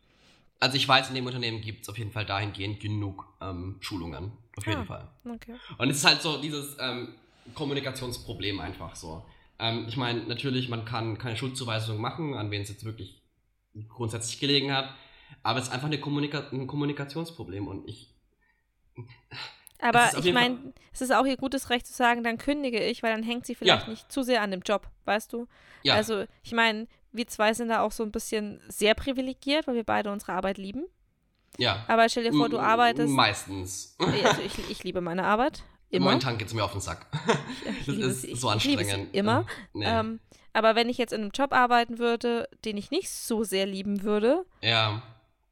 Also 0.60 0.78
ich 0.78 0.88
weiß, 0.88 1.10
in 1.10 1.16
dem 1.16 1.26
Unternehmen 1.26 1.62
gibt 1.62 1.84
es 1.84 1.90
auf 1.90 1.98
jeden 1.98 2.12
Fall 2.12 2.26
dahingehend 2.26 2.80
genug 2.80 3.26
ähm, 3.42 3.78
Schulungen. 3.82 4.32
Auf 4.58 4.66
jeden 4.68 4.82
Ah. 4.82 4.86
Fall. 4.86 5.08
Okay. 5.26 5.56
Und 5.78 5.90
es 5.90 5.98
ist 5.98 6.06
halt 6.06 6.22
so 6.22 6.40
dieses 6.42 6.78
ähm, 6.80 7.16
Kommunikationsproblem 7.56 8.60
einfach 8.60 8.96
so. 8.96 9.26
Ähm, 9.60 9.86
ich 9.88 9.98
meine, 9.98 10.24
natürlich, 10.24 10.70
man 10.70 10.86
kann 10.86 11.18
keine 11.18 11.36
Schuldzuweisung 11.38 12.00
machen, 12.00 12.36
an 12.36 12.52
wen 12.52 12.62
es 12.62 12.70
jetzt 12.70 12.84
wirklich 12.86 13.22
grundsätzlich 13.90 14.40
gelegen 14.40 14.72
hat, 14.74 14.94
aber 15.42 15.60
es 15.60 15.66
ist 15.68 15.74
einfach 15.74 15.88
eine 15.88 16.00
Kommunika 16.00 16.48
ein 16.52 16.68
Kommunikationsproblem 16.68 17.68
und 17.68 17.88
ich. 17.88 18.14
Aber 19.80 20.18
ich 20.18 20.32
meine, 20.32 20.72
es 20.94 21.02
ist 21.02 21.12
auch 21.14 21.26
ihr 21.26 21.36
gutes 21.36 21.70
Recht 21.70 21.86
zu 21.86 21.92
sagen, 21.94 22.24
dann 22.24 22.38
kündige 22.38 22.82
ich, 22.82 23.04
weil 23.04 23.12
dann 23.12 23.24
hängt 23.24 23.46
sie 23.46 23.54
vielleicht 23.54 23.84
Ja. 23.86 23.90
nicht 23.90 24.10
zu 24.10 24.24
sehr 24.24 24.42
an 24.42 24.52
dem 24.52 24.62
Job, 24.62 24.88
weißt 25.04 25.34
du? 25.34 25.48
Ja, 25.82 25.96
Also, 25.96 26.24
ich 26.42 26.54
meine, 26.54 26.88
wir 27.12 27.28
zwei 27.28 27.54
sind 27.54 27.68
da 27.68 27.82
auch 27.82 27.92
so 27.92 28.04
ein 28.04 28.12
bisschen 28.12 28.62
sehr 28.70 28.94
privilegiert, 28.96 29.68
weil 29.68 29.76
wir 29.76 29.84
beide 29.84 30.10
unsere 30.12 30.32
Arbeit 30.34 30.58
lieben. 30.58 30.86
Ja. 31.58 31.84
Aber 31.88 32.08
stell 32.10 32.24
dir 32.24 32.34
vor, 32.34 32.50
du 32.50 32.60
arbeitest. 32.60 33.14
Meistens. 33.14 33.96
Also 34.00 34.42
ich, 34.46 34.70
ich 34.70 34.84
liebe 34.84 35.02
meine 35.02 35.24
Arbeit. 35.26 35.64
Immer. 35.90 36.06
Momentan 36.06 36.38
geht 36.40 36.48
es 36.48 36.54
mir 36.56 36.64
auf 36.64 36.72
den 36.72 36.82
Sack. 36.82 37.06
Ich 37.66 37.86
Das 37.86 37.88
liebe 37.96 38.08
ist 38.08 38.24
ich- 38.24 38.40
so 38.40 38.52
ich 38.54 38.64
liebe 38.66 38.84
sie 38.84 38.92
anstrengend. 38.92 39.16
immer. 39.16 39.46
Nee. 39.74 39.86
Ähm, 39.88 40.20
aber 40.52 40.76
wenn 40.76 40.90
ich 40.90 40.98
jetzt 40.98 41.14
in 41.14 41.22
einem 41.22 41.32
Job 41.32 41.54
arbeiten 41.54 42.00
würde, 42.00 42.48
den 42.66 42.78
ich 42.78 42.90
nicht 42.92 43.10
so 43.12 43.44
sehr 43.44 43.66
lieben 43.68 44.02
würde, 44.04 44.46
ja, 44.62 45.02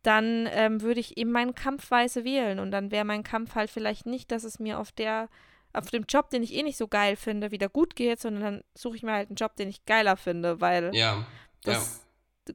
dann 0.04 0.47
ähm, 0.52 0.82
würde 0.82 0.99
ich 0.99 1.18
eben 1.18 1.32
meinen 1.32 1.54
Kampfweise 1.54 2.24
wählen. 2.24 2.58
Und 2.60 2.72
dann 2.72 2.89
wäre 2.91 3.06
mein 3.06 3.22
Kampf 3.24 3.54
halt 3.56 3.70
vielleicht 3.70 4.08
nicht, 4.08 4.32
dass 4.32 4.43
es 4.43 4.58
mir 4.60 4.80
auf 4.80 4.91
der, 4.91 5.30
auf 5.74 5.91
dem 5.91 6.06
Job, 6.10 6.32
den 6.32 6.41
ich 6.41 6.54
eh 6.56 6.64
nicht 6.64 6.78
so 6.78 6.88
geil 6.88 7.16
finde, 7.16 7.52
wieder 7.52 7.70
gut 7.70 7.95
geht, 7.95 8.20
sondern 8.20 8.41
dann 8.43 8.64
suche 8.74 8.95
ich 8.97 9.04
mir 9.04 9.12
halt 9.14 9.30
einen 9.30 9.36
Job, 9.36 9.56
den 9.58 9.70
ich 9.70 9.86
geiler 9.86 10.18
finde, 10.18 10.60
weil 10.60 10.89
ja, 10.95 11.26
das 11.64 12.02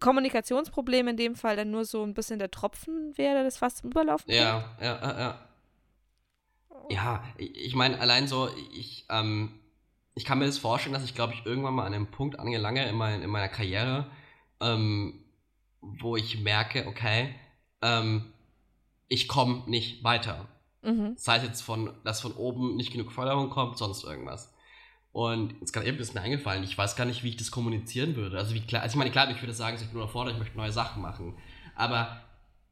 Kommunikationsproblem 0.01 1.09
in 1.09 1.17
dem 1.17 1.35
Fall 1.37 1.57
dann 1.57 1.71
nur 1.71 1.85
so 1.85 2.03
ein 2.03 2.15
bisschen 2.15 2.39
der 2.39 2.51
Tropfen 2.51 3.17
wäre, 3.17 3.45
das 3.45 3.59
fast 3.59 3.79
zum 3.79 3.91
Überlaufen 3.91 4.33
ja, 4.33 4.65
ja, 4.81 5.01
ja, 5.01 5.19
ja. 5.19 5.49
Ja, 6.89 7.25
ich 7.37 7.67
ich 7.67 7.75
meine, 7.75 8.01
allein 8.01 8.29
so, 8.29 8.49
ich, 8.73 9.07
ähm, 9.11 9.59
ich 10.15 10.25
kann 10.25 10.39
mir 10.39 10.47
das 10.47 10.59
vorstellen, 10.59 10.93
dass 10.93 11.05
ich, 11.05 11.15
glaube 11.15 11.35
ich, 11.35 11.45
irgendwann 11.45 11.75
mal 11.75 11.87
an 11.87 11.95
einem 11.95 12.07
Punkt 12.11 12.39
angelange 12.39 12.89
in, 12.89 12.95
mein, 12.95 13.23
in 13.23 13.31
meiner 13.31 13.49
Karriere, 13.49 14.07
ähm, 14.61 15.25
wo 15.81 16.17
ich 16.17 16.41
merke, 16.41 16.87
okay, 16.87 17.35
ähm, 17.83 18.33
ich 19.09 19.29
komme 19.29 19.63
nicht 19.67 20.05
weiter. 20.05 20.47
Mhm. 20.83 21.15
Sei 21.17 21.37
es 21.37 21.43
jetzt 21.43 21.63
von, 21.63 21.93
dass 22.05 22.21
von 22.21 22.33
oben 22.33 22.77
nicht 22.77 22.93
genug 22.93 23.13
Förderung 23.13 23.51
kommt, 23.51 23.79
sonst 23.79 24.05
irgendwas. 24.05 24.53
Und 25.17 25.59
jetzt 25.61 25.73
gerade 25.73 25.87
eben 25.87 25.97
ist 25.97 26.15
mir 26.15 26.21
eingefallen, 26.21 26.63
ich 26.63 26.77
weiß 26.77 26.95
gar 26.95 27.07
nicht, 27.07 27.25
wie 27.25 27.31
ich 27.31 27.39
das 27.39 27.51
kommunizieren 27.51 28.17
würde. 28.17 28.37
Also 28.37 28.55
wie 28.55 28.61
klar, 28.61 28.83
also 28.83 28.93
ich 28.93 28.99
meine, 28.99 29.11
klar, 29.11 29.31
ich 29.31 29.41
würde 29.41 29.55
sagen, 29.55 29.79
ich 29.81 29.89
bin 29.89 29.97
überfordert, 29.97 30.35
ich 30.35 30.39
möchte 30.39 30.59
neue 30.59 30.73
Sachen 30.73 31.01
machen. 31.01 31.33
Aber 31.75 32.21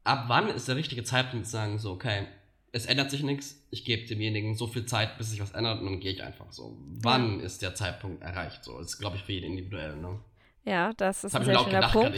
ab 0.03 0.25
wann 0.27 0.49
ist 0.49 0.67
der 0.67 0.75
richtige 0.75 1.03
Zeitpunkt 1.03 1.47
zu 1.47 1.53
sagen, 1.53 1.79
so, 1.79 1.93
okay, 1.93 2.27
es 2.71 2.85
ändert 2.85 3.09
sich 3.09 3.23
nichts, 3.23 3.65
ich 3.71 3.83
gebe 3.83 4.05
demjenigen 4.05 4.53
so 4.53 4.67
viel 4.67 4.85
Zeit, 4.85 5.17
bis 5.17 5.31
sich 5.31 5.41
was 5.41 5.53
ändert 5.53 5.79
und 5.79 5.85
dann 5.87 5.99
gehe 5.99 6.11
ich 6.11 6.21
einfach 6.21 6.51
so. 6.51 6.77
Wann 7.01 7.39
ist 7.39 7.63
der 7.63 7.73
Zeitpunkt 7.73 8.21
erreicht? 8.21 8.63
So, 8.63 8.77
das 8.77 8.91
ist, 8.91 8.99
glaube 8.99 9.15
ich, 9.15 9.23
für 9.23 9.31
jeden 9.31 9.47
individuell, 9.57 9.95
ne? 9.95 10.19
Ja, 10.65 10.93
das 10.97 11.23
ist 11.23 11.33
Das 11.33 11.41
ein 11.41 11.45
sehr 11.45 11.63
schöner 11.63 11.89
Punkt. 11.89 12.15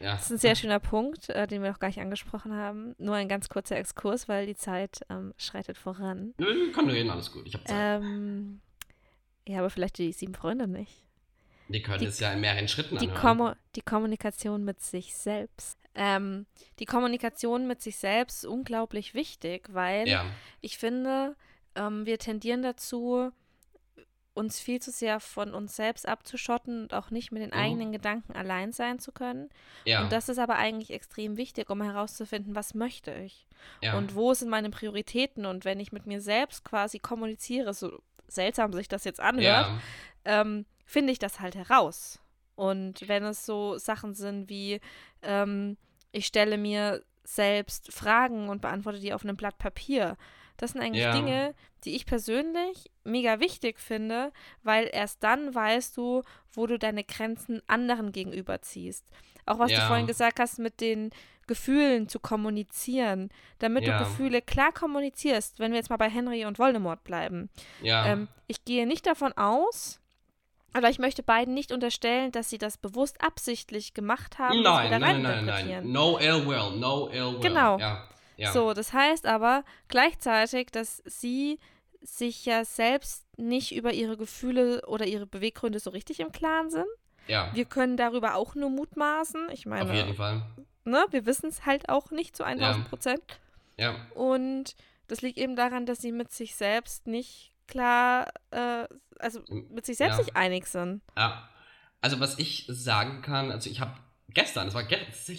Ja. 0.00 0.12
Das 0.12 0.24
ist 0.24 0.30
ein 0.30 0.38
sehr 0.38 0.56
schöner 0.56 0.78
Punkt, 0.80 1.30
äh, 1.30 1.46
den 1.46 1.62
wir 1.62 1.70
noch 1.70 1.78
gar 1.78 1.88
nicht 1.88 2.00
angesprochen 2.02 2.52
haben. 2.52 2.94
Nur 2.98 3.14
ein 3.14 3.28
ganz 3.28 3.48
kurzer 3.48 3.78
Exkurs, 3.78 4.28
weil 4.28 4.44
die 4.44 4.56
Zeit 4.56 5.00
ähm, 5.08 5.32
schreitet 5.38 5.78
voran. 5.78 6.34
Wir 6.36 6.70
können 6.72 6.90
reden, 6.90 7.08
alles 7.08 7.32
gut. 7.32 7.46
Ich 7.46 7.54
habe 7.54 7.64
Zeit. 7.64 8.02
Ähm, 8.02 8.60
ja, 9.46 9.58
aber 9.60 9.70
vielleicht 9.70 9.98
die 9.98 10.12
sieben 10.12 10.34
Freunde 10.34 10.66
nicht. 10.68 11.04
Wir 11.68 11.82
können 11.82 12.00
die- 12.00 12.06
es 12.06 12.18
ja 12.20 12.32
in 12.32 12.40
mehreren 12.40 12.66
Schritten 12.68 12.98
Die, 12.98 13.06
anhören. 13.08 13.20
Kommu 13.20 13.52
die 13.76 13.80
Kommunikation 13.82 14.64
mit 14.64 14.80
sich 14.82 15.14
selbst. 15.14 15.78
Ähm, 15.94 16.46
die 16.78 16.84
Kommunikation 16.86 17.66
mit 17.66 17.80
sich 17.82 17.96
selbst 17.96 18.44
ist 18.44 18.50
unglaublich 18.50 19.14
wichtig, 19.14 19.68
weil 19.72 20.08
ja, 20.08 20.24
ich 20.60 20.78
finde, 20.78 21.36
ähm, 21.74 22.06
wir 22.06 22.18
tendieren 22.18 22.62
dazu, 22.62 23.30
uns 24.32 24.60
viel 24.60 24.80
zu 24.80 24.92
sehr 24.92 25.18
von 25.18 25.52
uns 25.52 25.74
selbst 25.74 26.06
abzuschotten 26.08 26.82
und 26.82 26.94
auch 26.94 27.10
nicht 27.10 27.32
mit 27.32 27.42
den 27.42 27.50
Mhm. 27.50 27.56
eigenen 27.56 27.92
Gedanken 27.92 28.32
allein 28.32 28.72
sein 28.72 29.00
zu 29.00 29.10
können. 29.12 29.50
ja, 29.84 30.02
Und 30.04 30.12
das 30.12 30.28
ist 30.28 30.38
aber 30.38 30.54
eigentlich 30.56 30.92
extrem 30.92 31.36
wichtig, 31.36 31.68
um 31.68 31.82
herauszufinden, 31.82 32.54
was 32.54 32.74
möchte 32.74 33.12
ich 33.12 33.48
ja. 33.82 33.98
und 33.98 34.14
wo 34.14 34.32
sind 34.32 34.48
meine 34.48 34.70
Prioritäten. 34.70 35.44
Und 35.46 35.64
wenn 35.64 35.80
ich 35.80 35.90
mit 35.92 36.06
mir 36.06 36.20
selbst 36.20 36.64
quasi 36.64 37.00
kommuniziere, 37.00 37.74
so 37.74 38.00
seltsam 38.30 38.72
sich 38.72 38.88
das 38.88 39.04
jetzt 39.04 39.20
anhört, 39.20 39.66
ja, 40.24 40.40
ähm, 40.40 40.66
finde 40.84 41.12
ich 41.12 41.18
das 41.18 41.40
halt 41.40 41.54
heraus. 41.54 42.18
Und 42.56 43.08
wenn 43.08 43.24
es 43.24 43.46
so 43.46 43.78
Sachen 43.78 44.14
sind 44.14 44.48
wie, 44.50 44.80
ähm, 45.22 45.76
ich 46.12 46.26
stelle 46.26 46.58
mir 46.58 47.02
selbst 47.24 47.92
Fragen 47.92 48.48
und 48.48 48.60
beantworte 48.60 48.98
die 49.00 49.12
auf 49.14 49.22
einem 49.24 49.36
Blatt 49.36 49.56
Papier, 49.58 50.16
das 50.56 50.72
sind 50.72 50.82
eigentlich 50.82 51.04
Ja. 51.04 51.12
Dinge, 51.12 51.54
die 51.84 51.96
ich 51.96 52.04
persönlich 52.04 52.90
mega 53.02 53.40
wichtig 53.40 53.80
finde, 53.80 54.30
weil 54.62 54.90
erst 54.92 55.22
dann 55.22 55.54
weißt 55.54 55.96
du, 55.96 56.22
wo 56.52 56.66
du 56.66 56.78
deine 56.78 57.02
Grenzen 57.02 57.62
anderen 57.66 58.12
gegenüber 58.12 58.60
ziehst. 58.60 59.06
Auch 59.46 59.58
was 59.58 59.70
du 59.70 59.78
Ja. 59.78 59.86
vorhin 59.86 60.06
gesagt 60.06 60.38
hast, 60.38 60.58
mit 60.58 60.82
den 60.82 61.10
Gefühlen 61.50 62.08
zu 62.08 62.20
kommunizieren, 62.20 63.28
damit 63.58 63.84
Ja. 63.84 63.98
du 63.98 64.04
Gefühle 64.04 64.40
klar 64.40 64.70
kommunizierst, 64.72 65.58
wenn 65.58 65.72
wir 65.72 65.78
jetzt 65.78 65.90
mal 65.90 65.96
bei 65.96 66.08
Henry 66.08 66.44
und 66.44 66.58
Voldemort 66.60 67.02
bleiben. 67.04 67.50
ja. 67.82 68.06
Ähm, 68.06 68.28
ich 68.46 68.64
gehe 68.64 68.86
nicht 68.86 69.04
davon 69.06 69.32
aus, 69.36 70.00
oder 70.76 70.88
ich 70.90 71.00
möchte 71.00 71.22
beiden 71.24 71.52
nicht 71.54 71.72
unterstellen, 71.72 72.30
dass 72.30 72.48
sie 72.50 72.58
das 72.58 72.76
bewusst 72.78 73.20
absichtlich 73.20 73.92
gemacht 73.94 74.38
haben, 74.38 74.62
nein, 74.62 74.86
wieder 74.86 74.98
nein, 75.00 75.00
nein, 75.00 75.22
nein, 75.22 75.32
reininterpretieren. 75.48 75.92
No 75.92 76.18
ill 76.18 76.46
will, 76.46 76.78
no 76.78 77.08
ill 77.08 77.32
will. 77.34 77.40
Genau. 77.40 77.78
Ja, 77.78 78.08
ja. 78.36 78.52
So, 78.52 78.72
das 78.72 78.92
heißt 78.92 79.26
aber 79.26 79.64
gleichzeitig, 79.88 80.68
dass 80.70 81.02
sie 81.04 81.58
sich 82.02 82.46
ja 82.46 82.64
selbst 82.64 83.26
nicht 83.36 83.74
über 83.74 83.92
ihre 83.92 84.16
Gefühle 84.16 84.82
oder 84.86 85.06
ihre 85.06 85.26
Beweggründe 85.26 85.80
so 85.80 85.90
richtig 85.90 86.20
im 86.20 86.30
Klaren 86.32 86.70
sind. 86.70 86.86
ja. 87.26 87.50
Wir 87.52 87.64
können 87.64 87.96
darüber 87.96 88.34
auch 88.36 88.54
nur 88.54 88.70
mutmaßen. 88.70 89.48
Ich 89.52 89.66
auf 89.66 89.92
jeden 89.92 89.98
meine, 89.98 90.14
Fall. 90.14 90.42
Ne, 90.90 91.04
wir 91.10 91.26
wissen 91.26 91.48
es 91.48 91.64
halt 91.66 91.88
auch 91.88 92.10
nicht 92.10 92.36
zu 92.36 92.44
1000 92.44 92.88
Prozent. 92.88 93.22
Ja, 93.78 93.94
Und 94.14 94.74
das 95.08 95.22
liegt 95.22 95.38
eben 95.38 95.56
daran, 95.56 95.86
dass 95.86 96.00
sie 96.00 96.12
mit 96.12 96.30
sich 96.32 96.54
selbst 96.54 97.06
nicht 97.06 97.52
klar, 97.66 98.28
äh, 98.50 98.86
also 99.18 99.40
mit 99.70 99.86
sich 99.86 99.96
selbst 99.96 100.18
Ja. 100.18 100.24
nicht 100.24 100.36
einig 100.36 100.66
sind. 100.66 101.02
ja. 101.16 101.46
Also 102.02 102.18
was 102.18 102.38
ich 102.38 102.64
sagen 102.68 103.20
kann, 103.20 103.50
also 103.52 103.68
ich 103.68 103.80
habe 103.80 103.92
gestern, 104.30 104.64
das 104.66 104.74
war 104.74 104.84
ge 104.84 104.96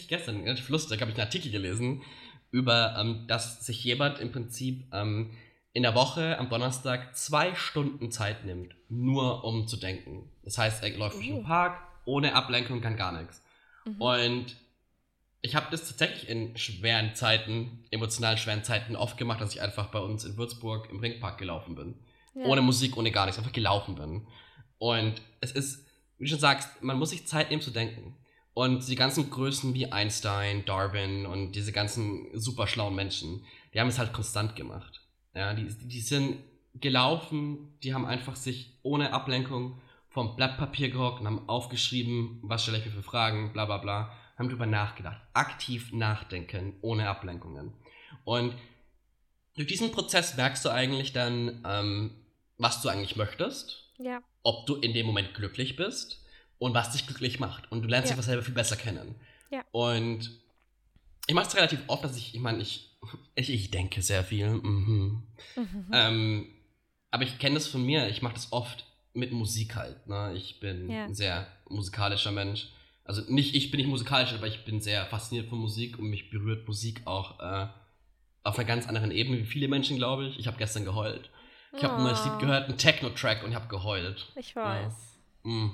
gestern, 0.07 0.41
relativ 0.43 0.69
lustig, 0.69 1.01
habe 1.01 1.09
ich 1.09 1.17
einen 1.17 1.25
Artikel 1.25 1.51
gelesen 1.51 2.03
über, 2.51 2.95
ähm, 2.99 3.25
dass 3.27 3.65
sich 3.65 3.83
jemand 3.83 4.19
im 4.19 4.31
Prinzip 4.31 4.85
ähm, 4.93 5.35
in 5.73 5.81
der 5.81 5.95
Woche 5.95 6.37
am 6.37 6.49
Donnerstag 6.49 7.15
zwei 7.17 7.55
Stunden 7.55 8.11
Zeit 8.11 8.45
nimmt, 8.45 8.75
nur 8.89 9.43
um 9.43 9.67
zu 9.67 9.75
denken. 9.77 10.29
Das 10.43 10.59
heißt, 10.59 10.83
er 10.83 10.91
läuft 10.97 11.15
durch 11.15 11.31
Oh. 11.31 11.35
den 11.37 11.43
Park, 11.45 11.81
ohne 12.05 12.35
Ablenkung, 12.35 12.79
kann 12.81 12.95
gar 12.95 13.11
nichts. 13.19 13.41
Mhm. 13.85 13.99
Und 14.01 14.55
ich 15.41 15.55
habe 15.55 15.67
das 15.71 15.87
tatsächlich 15.87 16.29
in 16.29 16.55
schweren 16.57 17.15
Zeiten, 17.15 17.83
emotional 17.89 18.37
schweren 18.37 18.63
Zeiten 18.63 18.95
oft 18.95 19.17
gemacht, 19.17 19.41
dass 19.41 19.53
ich 19.53 19.61
einfach 19.61 19.87
bei 19.87 19.99
uns 19.99 20.23
in 20.23 20.37
Würzburg 20.37 20.89
im 20.91 20.99
Ringpark 20.99 21.37
gelaufen 21.37 21.75
bin. 21.75 21.95
Ja. 22.35 22.45
Ohne 22.45 22.61
Musik, 22.61 22.95
ohne 22.95 23.11
gar 23.11 23.25
nichts, 23.25 23.39
einfach 23.39 23.51
gelaufen 23.51 23.95
bin. 23.95 24.27
Und 24.77 25.21
es 25.41 25.51
ist, 25.51 25.85
wie 26.17 26.25
du 26.25 26.29
schon 26.29 26.39
sagst, 26.39 26.81
man 26.83 26.97
muss 26.97 27.09
sich 27.09 27.27
Zeit 27.27 27.49
nehmen 27.49 27.61
zu 27.61 27.71
denken. 27.71 28.15
Und 28.53 28.87
die 28.87 28.95
ganzen 28.95 29.29
Größen 29.29 29.73
wie 29.73 29.91
Einstein, 29.91 30.65
Darwin 30.65 31.25
und 31.25 31.53
diese 31.53 31.71
ganzen 31.71 32.27
super 32.37 32.67
schlauen 32.67 32.95
Menschen, 32.95 33.45
die 33.73 33.79
haben 33.79 33.87
es 33.87 33.97
halt 33.97 34.13
konstant 34.13 34.55
gemacht. 34.55 35.01
Ja, 35.33 35.53
die, 35.53 35.65
die 35.65 36.01
sind 36.01 36.37
gelaufen, 36.75 37.77
die 37.81 37.93
haben 37.93 38.05
einfach 38.05 38.35
sich 38.35 38.77
ohne 38.83 39.13
Ablenkung 39.13 39.79
vom 40.09 40.35
Blatt 40.35 40.57
Papier 40.57 40.89
gehockt 40.89 41.21
und 41.21 41.27
haben 41.27 41.47
aufgeschrieben, 41.47 42.39
was 42.43 42.63
stelle 42.63 42.77
ich 42.77 42.85
mir 42.85 42.91
für 42.91 43.03
Fragen, 43.03 43.53
bla 43.53 43.65
bla 43.65 43.77
bla, 43.77 44.11
haben 44.41 44.49
drüber 44.49 44.65
nachgedacht. 44.65 45.21
Aktiv 45.33 45.91
nachdenken, 45.93 46.75
ohne 46.81 47.07
Ablenkungen. 47.09 47.73
Und 48.25 48.53
durch 49.55 49.67
diesen 49.67 49.91
Prozess 49.91 50.35
merkst 50.37 50.63
du 50.65 50.69
eigentlich 50.69 51.13
dann, 51.13 51.63
ähm, 51.65 52.11
was 52.57 52.81
du 52.81 52.89
eigentlich 52.89 53.15
möchtest, 53.15 53.83
Ja. 53.97 54.21
ob 54.43 54.65
du 54.65 54.75
in 54.75 54.93
dem 54.93 55.05
Moment 55.05 55.33
glücklich 55.33 55.75
bist 55.75 56.23
und 56.59 56.73
was 56.73 56.91
dich 56.91 57.05
glücklich 57.07 57.39
macht. 57.39 57.71
Und 57.71 57.81
du 57.83 57.87
lernst 57.87 58.09
Ja. 58.09 58.15
dich 58.15 58.25
selber 58.25 58.43
viel 58.43 58.53
besser 58.53 58.75
kennen. 58.75 59.15
Ja. 59.49 59.63
Und 59.71 60.31
ich 61.27 61.35
mache 61.35 61.47
es 61.47 61.55
relativ 61.55 61.81
oft, 61.87 62.03
dass 62.03 62.17
ich, 62.17 62.33
ich 62.35 62.39
meine, 62.41 62.61
ich, 62.61 62.97
ich, 63.35 63.49
ich 63.49 63.71
denke 63.71 64.01
sehr 64.01 64.23
viel. 64.23 64.49
Mhm. 64.49 65.23
Mhm. 65.55 65.85
Ähm, 65.91 66.47
aber 67.11 67.23
ich 67.23 67.37
kenne 67.39 67.55
das 67.55 67.67
von 67.67 67.85
mir, 67.85 68.07
ich 68.09 68.21
mache 68.21 68.35
das 68.35 68.51
oft 68.51 68.85
mit 69.13 69.31
Musik 69.33 69.75
halt. 69.75 70.07
Ne? 70.07 70.33
Ich 70.35 70.59
bin 70.59 70.89
Ja. 70.89 71.05
ein 71.05 71.13
sehr 71.15 71.47
musikalischer 71.69 72.31
Mensch. 72.31 72.69
Also 73.03 73.21
nicht, 73.31 73.55
ich 73.55 73.71
bin 73.71 73.79
nicht 73.79 73.89
musikalisch, 73.89 74.33
aber 74.33 74.47
ich 74.47 74.63
bin 74.63 74.79
sehr 74.79 75.05
fasziniert 75.07 75.49
von 75.49 75.59
Musik 75.59 75.97
und 75.99 76.09
mich 76.09 76.29
berührt 76.29 76.67
Musik 76.67 77.01
auch 77.05 77.39
äh, 77.39 77.67
auf 78.43 78.57
einer 78.57 78.67
ganz 78.67 78.87
anderen 78.87 79.11
Ebene 79.11 79.39
wie 79.39 79.45
viele 79.45 79.67
Menschen, 79.67 79.97
glaube 79.97 80.27
ich. 80.27 80.39
Ich 80.39 80.47
habe 80.47 80.57
gestern 80.57 80.85
geheult. 80.85 81.29
Ich 81.75 81.83
habe 81.83 81.95
ein 81.97 82.03
neues 82.03 82.23
Lied 82.25 82.33
Oh, 82.35 82.39
gehört, 82.39 82.69
ein 82.69 82.77
Techno-Track 82.77 83.43
und 83.43 83.51
ich 83.51 83.55
habe 83.55 83.67
geheult. 83.67 84.31
Ich 84.35 84.55
weiß. 84.55 84.93
Mm, 85.43 85.69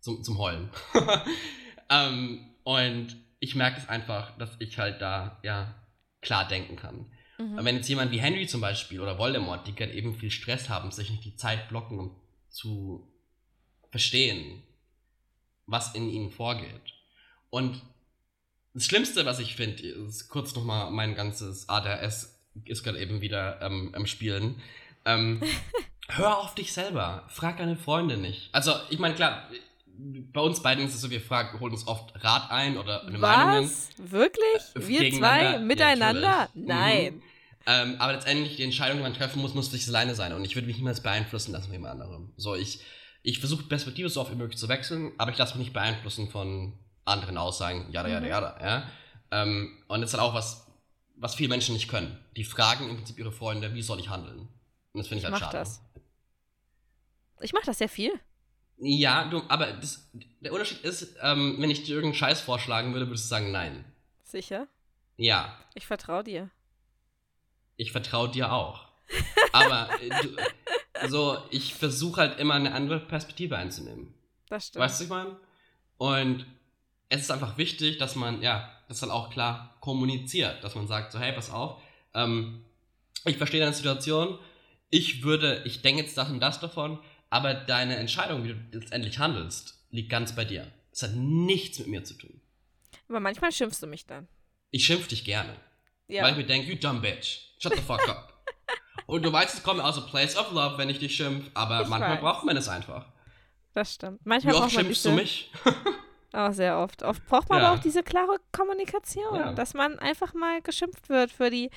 zum, 0.00 0.22
zum 0.24 0.38
Heulen. 0.38 0.70
ähm, 1.90 2.46
und 2.64 3.16
ich 3.38 3.54
merke 3.54 3.78
es 3.78 3.88
einfach, 3.88 4.36
dass 4.38 4.56
ich 4.60 4.78
halt 4.78 5.02
da, 5.02 5.38
ja, 5.42 5.74
klar 6.22 6.48
denken 6.48 6.76
kann. 6.76 7.06
Mhm. 7.38 7.64
Wenn 7.64 7.76
jetzt 7.76 7.88
jemand 7.88 8.10
wie 8.12 8.20
Henry 8.20 8.46
zum 8.46 8.60
Beispiel 8.60 9.00
oder 9.00 9.18
Voldemort, 9.18 9.66
die 9.66 9.74
gerade 9.74 9.92
eben 9.92 10.14
viel 10.14 10.30
Stress 10.30 10.68
haben, 10.68 10.90
sich 10.90 11.10
nicht 11.10 11.24
die 11.24 11.36
Zeit 11.36 11.68
blocken, 11.68 11.98
um 11.98 12.16
zu 12.48 13.12
verstehen, 13.90 14.62
was 15.66 15.94
in 15.94 16.08
ihnen 16.08 16.30
vorgeht. 16.30 16.94
Und 17.50 17.80
das 18.74 18.84
Schlimmste, 18.84 19.24
was 19.26 19.38
ich 19.38 19.56
finde, 19.56 19.82
ist 19.82 20.28
kurz 20.28 20.54
nochmal 20.54 20.90
mein 20.90 21.14
ganzes 21.14 21.68
ADHS 21.68 22.38
ist 22.64 22.82
gerade 22.82 22.98
eben 23.00 23.20
wieder 23.20 23.60
ähm, 23.62 23.92
am 23.94 24.06
Spielen. 24.06 24.60
Ähm, 25.04 25.42
hör 26.08 26.38
auf 26.38 26.54
dich 26.54 26.72
selber. 26.72 27.24
Frag 27.28 27.58
deine 27.58 27.76
Freunde 27.76 28.16
nicht. 28.16 28.48
Also, 28.52 28.72
ich 28.90 28.98
meine, 28.98 29.14
klar, 29.14 29.48
bei 29.98 30.40
uns 30.40 30.62
beiden 30.62 30.84
ist 30.86 30.94
es 30.94 31.00
so, 31.00 31.10
wir 31.10 31.20
fragen, 31.20 31.58
holen 31.60 31.72
uns 31.72 31.86
oft 31.86 32.12
Rat 32.22 32.50
ein 32.50 32.76
oder 32.76 33.06
eine. 33.06 33.20
Was? 33.20 33.88
Wirklich? 33.98 34.62
Äh, 34.74 34.86
Wir 34.88 35.12
zwei 35.12 35.42
Ja, 35.52 35.58
miteinander? 35.58 36.20
natürlich. 36.30 36.54
Mhm. 36.54 36.66
Nein. 36.66 37.22
Ähm, 37.68 37.96
aber 37.98 38.12
letztendlich 38.12 38.56
die 38.56 38.62
Entscheidung, 38.62 38.98
die 38.98 39.02
man 39.02 39.14
treffen 39.14 39.42
muss, 39.42 39.54
muss 39.54 39.70
sich 39.70 39.88
alleine 39.88 40.14
sein. 40.14 40.32
Und 40.32 40.44
ich 40.44 40.54
würde 40.54 40.68
mich 40.68 40.76
niemals 40.76 41.00
beeinflussen 41.02 41.52
lassen 41.52 41.64
von 41.64 41.72
jemand 41.72 42.00
anderem. 42.00 42.32
So, 42.36 42.54
ich, 42.54 42.80
ich 43.28 43.40
versuche 43.40 43.64
Perspektive 43.64 44.08
so 44.08 44.20
oft 44.20 44.30
wie 44.30 44.36
möglich 44.36 44.56
zu 44.58 44.68
wechseln, 44.68 45.10
aber 45.18 45.32
ich 45.32 45.36
lasse 45.38 45.54
mich 45.58 45.66
nicht 45.66 45.72
beeinflussen 45.72 46.30
von 46.30 46.78
anderen 47.04 47.36
Aussagen, 47.36 47.90
jada, 47.90 48.08
jada, 48.08 48.20
Mhm. 48.20 48.30
jada, 48.30 48.58
ja. 48.64 48.88
Ähm, 49.32 49.82
und 49.88 50.00
das 50.00 50.10
ist 50.10 50.14
halt 50.18 50.22
auch 50.28 50.32
was, 50.34 50.66
was 51.16 51.34
viele 51.34 51.48
Menschen 51.48 51.72
nicht 51.74 51.88
können. 51.88 52.16
Die 52.36 52.44
fragen 52.44 52.88
im 52.88 52.96
Prinzip 52.96 53.18
ihre 53.18 53.32
Freunde, 53.32 53.74
wie 53.74 53.82
soll 53.82 53.98
ich 53.98 54.08
handeln? 54.10 54.38
Und 54.92 54.98
das 55.00 55.08
finde 55.08 55.18
ich, 55.18 55.24
Ich 55.24 55.32
halt 55.32 55.32
mach 55.42 55.50
schade. 55.50 55.58
das. 55.58 55.82
Ich 57.40 57.52
mache 57.52 57.66
das 57.66 57.78
sehr 57.78 57.88
viel. 57.88 58.12
Ja, 58.78 59.24
du, 59.28 59.42
aber 59.48 59.72
das, 59.72 60.08
der 60.40 60.52
Unterschied 60.52 60.82
ist, 60.84 61.16
ähm, 61.20 61.56
wenn 61.58 61.70
ich 61.70 61.82
dir 61.82 61.96
irgendeinen 61.96 62.14
Scheiß 62.14 62.40
vorschlagen 62.42 62.92
würde, 62.92 63.08
würdest 63.08 63.24
du 63.24 63.28
sagen, 63.28 63.50
nein. 63.50 63.84
Sicher. 64.22 64.68
Ja, 65.16 65.58
Ich 65.74 65.86
vertraue 65.86 66.22
dir. 66.22 66.50
ich 67.76 67.90
vertraue 67.90 68.28
dir 68.30 68.52
auch. 68.52 68.85
Aber 69.52 69.88
äh, 70.00 70.10
du, 70.22 71.08
so, 71.08 71.38
ich 71.50 71.74
versuche 71.74 72.20
halt 72.20 72.38
immer 72.38 72.54
eine 72.54 72.72
andere 72.72 73.00
Perspektive 73.00 73.56
einzunehmen. 73.56 74.14
Das 74.48 74.68
stimmt. 74.68 74.84
Weißt 74.84 75.00
du, 75.00 75.04
ich 75.04 75.10
meine? 75.10 75.36
Und 75.98 76.46
es 77.08 77.22
ist 77.22 77.30
einfach 77.30 77.58
wichtig, 77.58 77.98
dass 77.98 78.16
man, 78.16 78.42
ja, 78.42 78.70
das 78.88 79.00
dann 79.00 79.10
auch 79.10 79.30
klar 79.30 79.76
kommuniziert, 79.80 80.62
dass 80.62 80.74
man 80.74 80.86
sagt, 80.86 81.12
so, 81.12 81.18
hey, 81.18 81.32
pass 81.32 81.50
auf, 81.50 81.80
ähm, 82.14 82.64
ich 83.24 83.36
verstehe 83.36 83.60
deine 83.60 83.72
Situation, 83.72 84.38
ich 84.90 85.22
würde, 85.22 85.62
ich 85.64 85.82
denke 85.82 86.02
jetzt 86.02 86.16
das 86.16 86.30
und 86.30 86.40
das 86.40 86.60
davon, 86.60 86.98
aber 87.30 87.54
deine 87.54 87.96
Entscheidung, 87.96 88.44
wie 88.44 88.48
du 88.48 88.78
letztendlich 88.78 89.18
handelst, 89.18 89.84
liegt 89.90 90.10
ganz 90.10 90.34
bei 90.34 90.44
dir. 90.44 90.72
Es 90.92 91.02
hat 91.02 91.14
nichts 91.14 91.78
mit 91.78 91.88
mir 91.88 92.04
zu 92.04 92.14
tun. 92.14 92.40
Aber 93.08 93.20
manchmal 93.20 93.52
schimpfst 93.52 93.82
du 93.82 93.86
mich 93.86 94.06
dann. 94.06 94.28
Ich 94.70 94.86
schimpf 94.86 95.08
dich 95.08 95.24
gerne. 95.24 95.54
Ja. 96.08 96.22
Weil 96.22 96.32
ich 96.32 96.36
mir 96.38 96.46
denke, 96.46 96.70
you 96.70 96.76
dumb 96.76 97.02
bitch, 97.02 97.52
shut 97.58 97.74
the 97.74 97.82
fuck 97.82 98.08
up. 98.08 98.35
Und 99.06 99.22
du 99.24 99.32
weißt, 99.32 99.54
es 99.54 99.62
kommt 99.62 99.80
aus 99.80 99.96
a 99.98 100.02
place 100.02 100.36
of 100.36 100.52
love, 100.52 100.78
wenn 100.78 100.88
ich 100.90 100.98
dich 100.98 101.14
schimpf, 101.16 101.50
aber 101.54 101.82
Ich 101.82 101.88
manchmal 101.88 102.12
weiß. 102.14 102.20
braucht 102.20 102.44
man 102.44 102.56
es 102.56 102.68
einfach. 102.68 103.06
Das 103.74 103.94
stimmt. 103.94 104.20
Wie 104.24 104.28
Manchmal 104.28 104.54
oft 104.54 104.62
braucht 104.64 104.74
man 104.74 104.84
schimpfst 104.84 105.04
diese, 105.04 105.10
du 105.10 105.14
mich? 105.16 105.52
Auch 106.32 106.52
sehr 106.52 106.78
oft. 106.78 107.02
Oft 107.02 107.26
braucht 107.26 107.48
man 107.48 107.60
Ja. 107.60 107.68
aber 107.68 107.78
auch 107.78 107.82
diese 107.82 108.02
klare 108.02 108.36
Kommunikation, 108.52 109.34
Ja. 109.36 109.52
dass 109.52 109.74
man 109.74 109.98
einfach 109.98 110.32
mal 110.34 110.62
geschimpft 110.62 111.08
wird 111.08 111.30
für 111.30 111.50
die 111.50 111.70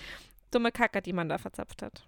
dumme 0.51 0.71
Kacke, 0.71 1.01
die 1.01 1.13
man 1.13 1.27
da 1.29 1.37
verzapft 1.37 1.81
hat. 1.81 2.03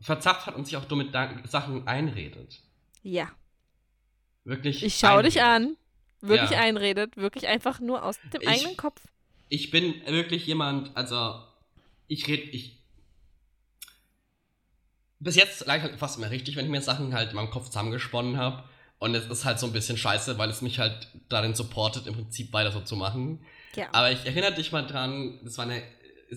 Verzapft 0.00 0.46
hat 0.46 0.54
und 0.54 0.64
sich 0.66 0.76
auch 0.76 0.84
dumme 0.84 1.10
Sachen 1.48 1.86
einredet. 1.88 2.60
Ja. 3.02 3.30
Wirklich. 4.44 4.84
Ich 4.84 4.94
schaue 4.96 5.22
dich 5.22 5.42
an. 5.42 5.76
Wirklich 6.20 6.50
Ja. 6.50 6.60
einredet. 6.60 7.16
Wirklich 7.16 7.46
einfach 7.48 7.80
nur 7.80 8.02
aus 8.04 8.18
dem 8.32 8.40
Ich- 8.42 8.48
eigenen 8.48 8.76
Kopf. 8.76 9.00
Ich 9.48 9.70
bin 9.70 9.94
wirklich 10.06 10.46
jemand, 10.46 10.96
also 10.96 11.40
ich 12.08 12.26
rede, 12.28 12.42
ich. 12.42 12.75
Bis 15.18 15.36
jetzt 15.36 15.66
lag 15.66 15.80
halt 15.82 15.96
fast 15.96 16.18
immer 16.18 16.30
richtig, 16.30 16.56
wenn 16.56 16.66
ich 16.66 16.70
mir 16.70 16.82
Sachen 16.82 17.14
halt 17.14 17.30
in 17.30 17.36
meinem 17.36 17.50
Kopf 17.50 17.66
zusammengesponnen 17.66 18.36
habe. 18.36 18.64
Und 18.98 19.14
es 19.14 19.26
ist 19.26 19.44
halt 19.44 19.58
so 19.58 19.66
ein 19.66 19.72
bisschen 19.72 19.98
scheiße, 19.98 20.38
weil 20.38 20.48
es 20.48 20.62
mich 20.62 20.78
halt 20.78 21.08
darin 21.28 21.54
supportet, 21.54 22.06
im 22.06 22.14
Prinzip 22.14 22.52
weiter 22.52 22.72
so 22.72 22.80
zu 22.80 22.96
machen. 22.96 23.44
Ja. 23.74 23.88
Aber 23.92 24.10
ich 24.10 24.24
erinnere 24.24 24.54
dich 24.54 24.72
mal 24.72 24.86
dran, 24.86 25.38
das 25.44 25.58
war 25.58 25.66
eine 25.66 25.82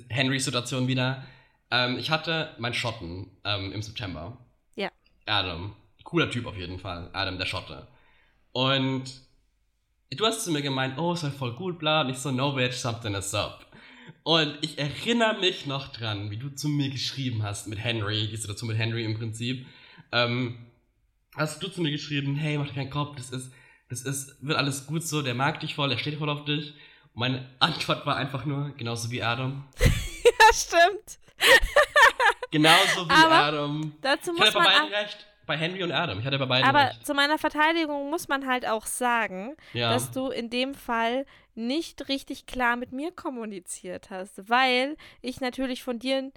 Henry-Situation 0.09 0.87
wieder. 0.87 1.23
Ähm, 1.71 1.97
ich 1.97 2.11
hatte 2.11 2.53
meinen 2.57 2.73
Schotten 2.73 3.31
ähm, 3.43 3.71
im 3.71 3.81
September. 3.81 4.37
Ja. 4.75 4.89
Adam. 5.25 5.75
Cooler 6.03 6.29
Typ 6.29 6.47
auf 6.47 6.57
jeden 6.57 6.79
Fall. 6.79 7.09
Adam, 7.13 7.37
der 7.37 7.45
Schotte. 7.45 7.87
Und 8.51 9.05
du 10.11 10.25
hast 10.25 10.43
zu 10.43 10.51
mir 10.51 10.61
gemeint, 10.61 10.97
oh, 10.97 11.13
ist 11.13 11.23
halt 11.23 11.35
voll 11.35 11.53
gut, 11.53 11.79
bla. 11.79 12.01
Und 12.01 12.09
ich 12.09 12.17
so, 12.17 12.31
no 12.31 12.53
bitch, 12.53 12.75
something 12.75 13.13
is 13.13 13.33
up. 13.33 13.65
Und 14.23 14.57
ich 14.61 14.77
erinnere 14.77 15.39
mich 15.39 15.65
noch 15.65 15.89
dran, 15.89 16.29
wie 16.31 16.37
du 16.37 16.49
zu 16.49 16.67
mir 16.67 16.89
geschrieben 16.89 17.43
hast 17.43 17.67
mit 17.67 17.79
Henry, 17.79 18.27
die 18.27 18.37
Situation 18.37 18.67
mit 18.69 18.77
Henry 18.77 19.03
im 19.03 19.17
Prinzip. 19.17 19.65
Ähm, 20.11 20.65
hast 21.35 21.61
du 21.63 21.67
zu 21.67 21.81
mir 21.81 21.91
geschrieben, 21.91 22.35
hey, 22.35 22.57
mach 22.57 22.67
dir 22.67 22.73
keinen 22.75 22.89
Kopf, 22.89 23.15
das 23.15 23.29
ist, 23.31 23.51
das 23.89 24.01
ist, 24.01 24.35
wird 24.45 24.57
alles 24.57 24.87
gut 24.87 25.03
so, 25.03 25.21
der 25.21 25.33
mag 25.35 25.59
dich 25.59 25.75
voll, 25.75 25.89
der 25.89 25.97
steht 25.97 26.17
voll 26.17 26.29
auf 26.29 26.45
dich. 26.45 26.73
Und 27.13 27.19
meine 27.21 27.49
Antwort 27.59 28.05
war 28.05 28.15
einfach 28.15 28.45
nur, 28.45 28.71
genauso 28.77 29.11
wie 29.11 29.23
Adam. 29.23 29.65
Ja, 30.41 30.53
stimmt. 30.53 31.19
Genauso 32.51 33.07
wie 33.07 33.11
Aber 33.11 33.35
Adam. 33.35 33.93
Dazu 34.01 34.31
Ich 34.33 34.39
muss 34.39 34.53
bei 34.53 34.59
man. 34.59 34.63
beiden 34.65 34.93
recht. 34.93 35.27
Bei 35.49 35.57
Henry 35.57 35.81
und 35.83 35.91
Adam. 35.91 36.19
Ich 36.19 36.25
hatte 36.25 36.37
bei 36.37 36.45
beiden 36.45 36.69
Aber 36.69 36.89
recht. 36.89 37.05
zu 37.07 37.15
meiner 37.15 37.39
Verteidigung 37.39 38.11
muss 38.11 38.27
man 38.27 38.45
halt 38.47 38.67
auch 38.67 38.85
sagen, 38.85 39.55
Ja. 39.73 39.91
dass 39.91 40.11
du 40.11 40.29
in 40.29 40.51
dem 40.51 40.75
Fall 40.75 41.25
nicht 41.55 42.07
richtig 42.07 42.45
klar 42.45 42.75
mit 42.75 42.91
mir 42.91 43.11
kommuniziert 43.11 44.11
hast, 44.11 44.47
weil 44.47 44.95
ich 45.21 45.41
natürlich 45.41 45.81
von 45.83 45.97
dir 45.97 46.31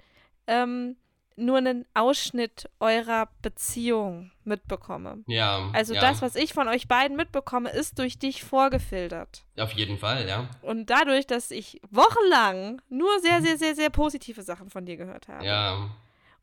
ähm, 0.47 0.97
nur 1.35 1.57
einen 1.59 1.85
Ausschnitt 1.93 2.69
eurer 2.79 3.29
Beziehung 3.43 4.31
mitbekomme. 4.43 5.23
ja. 5.27 5.69
Also 5.73 5.93
ja. 5.93 6.01
das, 6.01 6.21
was 6.21 6.35
ich 6.35 6.53
von 6.53 6.67
euch 6.67 6.87
beiden 6.87 7.15
mitbekomme, 7.15 7.69
ist 7.69 7.99
durch 7.99 8.17
dich 8.19 8.43
vorgefiltert. 8.43 9.43
Auf 9.59 9.71
jeden 9.73 9.97
Fall, 9.97 10.27
ja. 10.27 10.49
Und 10.63 10.89
dadurch, 10.89 11.25
dass 11.27 11.51
ich 11.51 11.79
wochenlang 11.91 12.81
nur 12.89 13.09
sehr, 13.21 13.41
sehr, 13.41 13.57
sehr, 13.57 13.75
sehr 13.75 13.89
positive 13.89 14.41
Sachen 14.41 14.69
von 14.69 14.85
dir 14.85 14.97
gehört 14.97 15.27
habe. 15.27 15.45
Ja. 15.45 15.89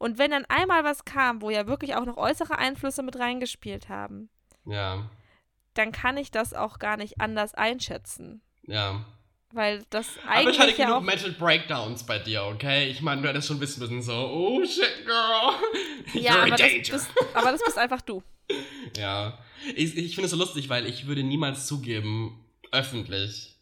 Und 0.00 0.16
wenn 0.16 0.30
dann 0.30 0.46
einmal 0.46 0.82
was 0.82 1.04
kam, 1.04 1.42
wo 1.42 1.50
ja 1.50 1.66
wirklich 1.66 1.94
auch 1.94 2.06
noch 2.06 2.16
äußere 2.16 2.56
Einflüsse 2.56 3.02
mit 3.02 3.18
reingespielt 3.18 3.90
haben, 3.90 4.30
Ja. 4.64 5.10
dann 5.74 5.92
kann 5.92 6.16
ich 6.16 6.30
das 6.30 6.54
auch 6.54 6.78
gar 6.78 6.96
nicht 6.96 7.20
anders 7.20 7.52
einschätzen. 7.54 8.40
Ja. 8.62 9.04
Weil 9.52 9.84
das 9.90 10.08
Aber 10.26 10.40
ich 10.48 10.58
hatte 10.58 10.62
eigentlich 10.62 10.78
ja 10.78 10.86
genug 10.86 10.98
auch. 11.00 11.02
Mental 11.02 11.32
Breakdowns 11.32 12.04
bei 12.06 12.18
dir, 12.18 12.44
okay? 12.44 12.88
Ich 12.88 13.02
meine, 13.02 13.20
du 13.20 13.28
hättest 13.28 13.48
schon 13.48 13.58
bisschen, 13.60 13.80
bisschen 13.80 14.00
so, 14.00 14.14
oh 14.14 14.64
shit, 14.64 15.04
girl. 15.04 15.52
Ja, 16.22 16.32
You're 16.36 16.46
in 16.46 16.52
aber 16.52 16.56
das, 16.56 16.60
danger. 16.60 16.92
bist, 16.92 17.10
aber 17.34 17.52
das 17.52 17.62
bist 17.62 17.78
einfach 17.78 18.00
du. 18.00 18.22
ja. 18.96 19.38
Ich, 19.76 19.96
ich 19.98 20.14
finde 20.14 20.26
es 20.26 20.30
so 20.30 20.36
lustig, 20.38 20.70
weil 20.70 20.86
ich 20.86 21.06
würde 21.08 21.22
niemals 21.22 21.66
zugeben, 21.66 22.42
öffentlich, 22.72 23.58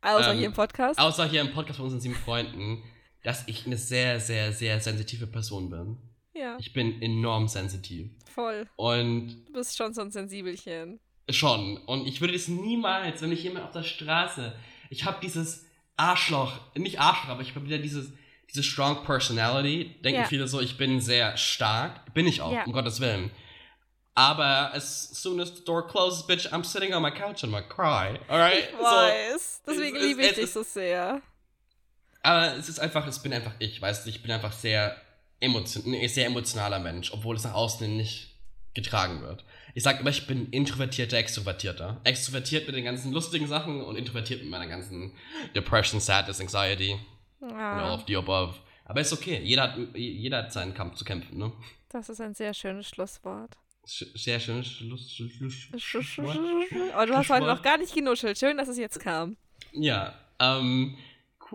Außer 0.00 0.32
Ähm, 0.32 0.38
hier 0.38 0.46
im 0.46 0.52
Podcast. 0.54 0.98
außer 0.98 1.26
hier 1.26 1.40
im 1.42 1.52
Podcast 1.52 1.76
von 1.76 1.84
unseren 1.84 2.00
sieben 2.00 2.14
Freunden, 2.14 2.82
dass 3.24 3.42
ich 3.48 3.66
eine 3.66 3.76
sehr, 3.76 4.20
sehr, 4.20 4.52
sehr 4.52 4.80
sensitive 4.80 5.26
Person 5.26 5.70
bin. 5.70 5.96
ja, 6.34 6.56
Ich 6.60 6.72
bin 6.72 7.02
enorm 7.02 7.48
sensitiv. 7.48 8.10
voll. 8.32 8.66
Und 8.76 9.44
Du 9.46 9.52
bist 9.54 9.76
schon 9.76 9.92
so 9.94 10.00
ein 10.02 10.10
Sensibelchen. 10.12 11.00
Schon. 11.30 11.78
Und 11.78 12.06
ich 12.06 12.20
würde 12.20 12.34
das 12.34 12.48
niemals, 12.48 13.22
wenn 13.22 13.32
ich 13.32 13.42
jemand 13.42 13.64
auf 13.64 13.70
der 13.72 13.82
Straße, 13.82 14.54
ich 14.90 15.04
habe 15.04 15.18
dieses 15.22 15.64
Arschloch, 15.96 16.52
nicht 16.76 17.00
Arschloch, 17.00 17.30
aber 17.30 17.42
ich 17.42 17.54
habe 17.54 17.64
wieder 17.66 17.78
dieses, 17.78 18.12
diese 18.50 18.62
strong 18.62 19.04
personality. 19.04 19.94
Denken 20.04 20.20
Ja. 20.22 20.26
viele 20.26 20.46
so, 20.48 20.60
ich 20.60 20.76
bin 20.76 21.00
sehr 21.00 21.36
stark. 21.36 22.12
Bin 22.14 22.26
ich 22.26 22.40
auch, 22.42 22.52
Ja. 22.52 22.64
um 22.64 22.72
Gottes 22.72 23.00
Willen. 23.00 23.30
Aber 24.16 24.72
as 24.74 25.10
soon 25.20 25.40
as 25.40 25.56
the 25.56 25.64
door 25.64 25.86
closes, 25.88 26.24
bitch, 26.26 26.46
I'm 26.52 26.62
sitting 26.64 26.92
on 26.94 27.02
my 27.02 27.10
couch 27.10 27.42
and 27.42 27.52
I'm 27.54 27.62
cry. 27.68 28.18
Alright? 28.28 28.68
Ich 28.72 28.78
weiß. 28.78 29.62
Deswegen 29.66 29.96
es- 29.96 30.02
liebe 30.02 30.20
ich 30.22 30.28
es 30.30 30.34
dich 30.36 30.50
so 30.52 30.62
sehr. 30.62 31.20
Aber 32.24 32.56
es 32.56 32.68
ist 32.68 32.80
einfach, 32.80 33.06
es 33.06 33.20
bin 33.22 33.32
einfach 33.32 33.52
ich, 33.58 33.80
weißt 33.80 34.04
du, 34.06 34.10
ich 34.10 34.22
bin 34.22 34.32
einfach 34.32 34.52
sehr, 34.52 34.96
emotion, 35.40 35.94
ein 35.94 36.08
sehr 36.08 36.26
emotionaler 36.26 36.78
Mensch, 36.78 37.12
obwohl 37.12 37.36
es 37.36 37.44
nach 37.44 37.54
außen 37.54 37.96
nicht 37.96 38.30
getragen 38.72 39.20
wird. 39.22 39.44
Ich 39.74 39.82
sag 39.82 40.00
immer, 40.00 40.10
ich 40.10 40.26
bin 40.26 40.48
introvertierter, 40.50 41.16
extrovertierter. 41.18 42.00
Extrovertiert 42.04 42.66
mit 42.66 42.74
den 42.76 42.84
ganzen 42.84 43.12
lustigen 43.12 43.46
Sachen 43.46 43.82
und 43.82 43.96
introvertiert 43.96 44.40
mit 44.40 44.50
meiner 44.50 44.66
ganzen 44.66 45.12
Depression, 45.54 46.00
Sadness, 46.00 46.40
Anxiety 46.40 46.96
und 47.40 47.52
all 47.52 47.90
Ah, 47.90 47.94
of 47.94 48.04
the 48.06 48.16
above. 48.16 48.54
Aber 48.86 49.00
ist 49.00 49.12
okay, 49.12 49.40
jeder 49.42 49.62
hat, 49.64 49.78
jeder 49.94 50.38
hat 50.38 50.52
seinen 50.52 50.74
Kampf 50.74 50.96
zu 50.96 51.04
kämpfen, 51.04 51.38
ne? 51.38 51.52
das 51.90 52.08
ist 52.08 52.20
ein 52.20 52.34
sehr 52.34 52.54
schönes 52.54 52.88
Schlusswort. 52.88 53.52
Sch 53.86 54.04
sehr 54.14 54.40
schön. 54.40 54.64
Schluss, 54.64 55.12
Schluss, 55.12 55.52
Schluss, 55.76 56.16
Oh, 56.26 57.06
du 57.06 57.14
hast 57.14 57.28
heute 57.28 57.46
noch 57.46 57.60
gar 57.62 57.76
nicht 57.76 57.94
genuschelt. 57.94 58.38
Schön, 58.38 58.56
dass 58.56 58.68
es 58.68 58.78
jetzt 58.78 58.98
kam. 58.98 59.36
Ja, 59.72 60.14
ähm, 60.40 60.96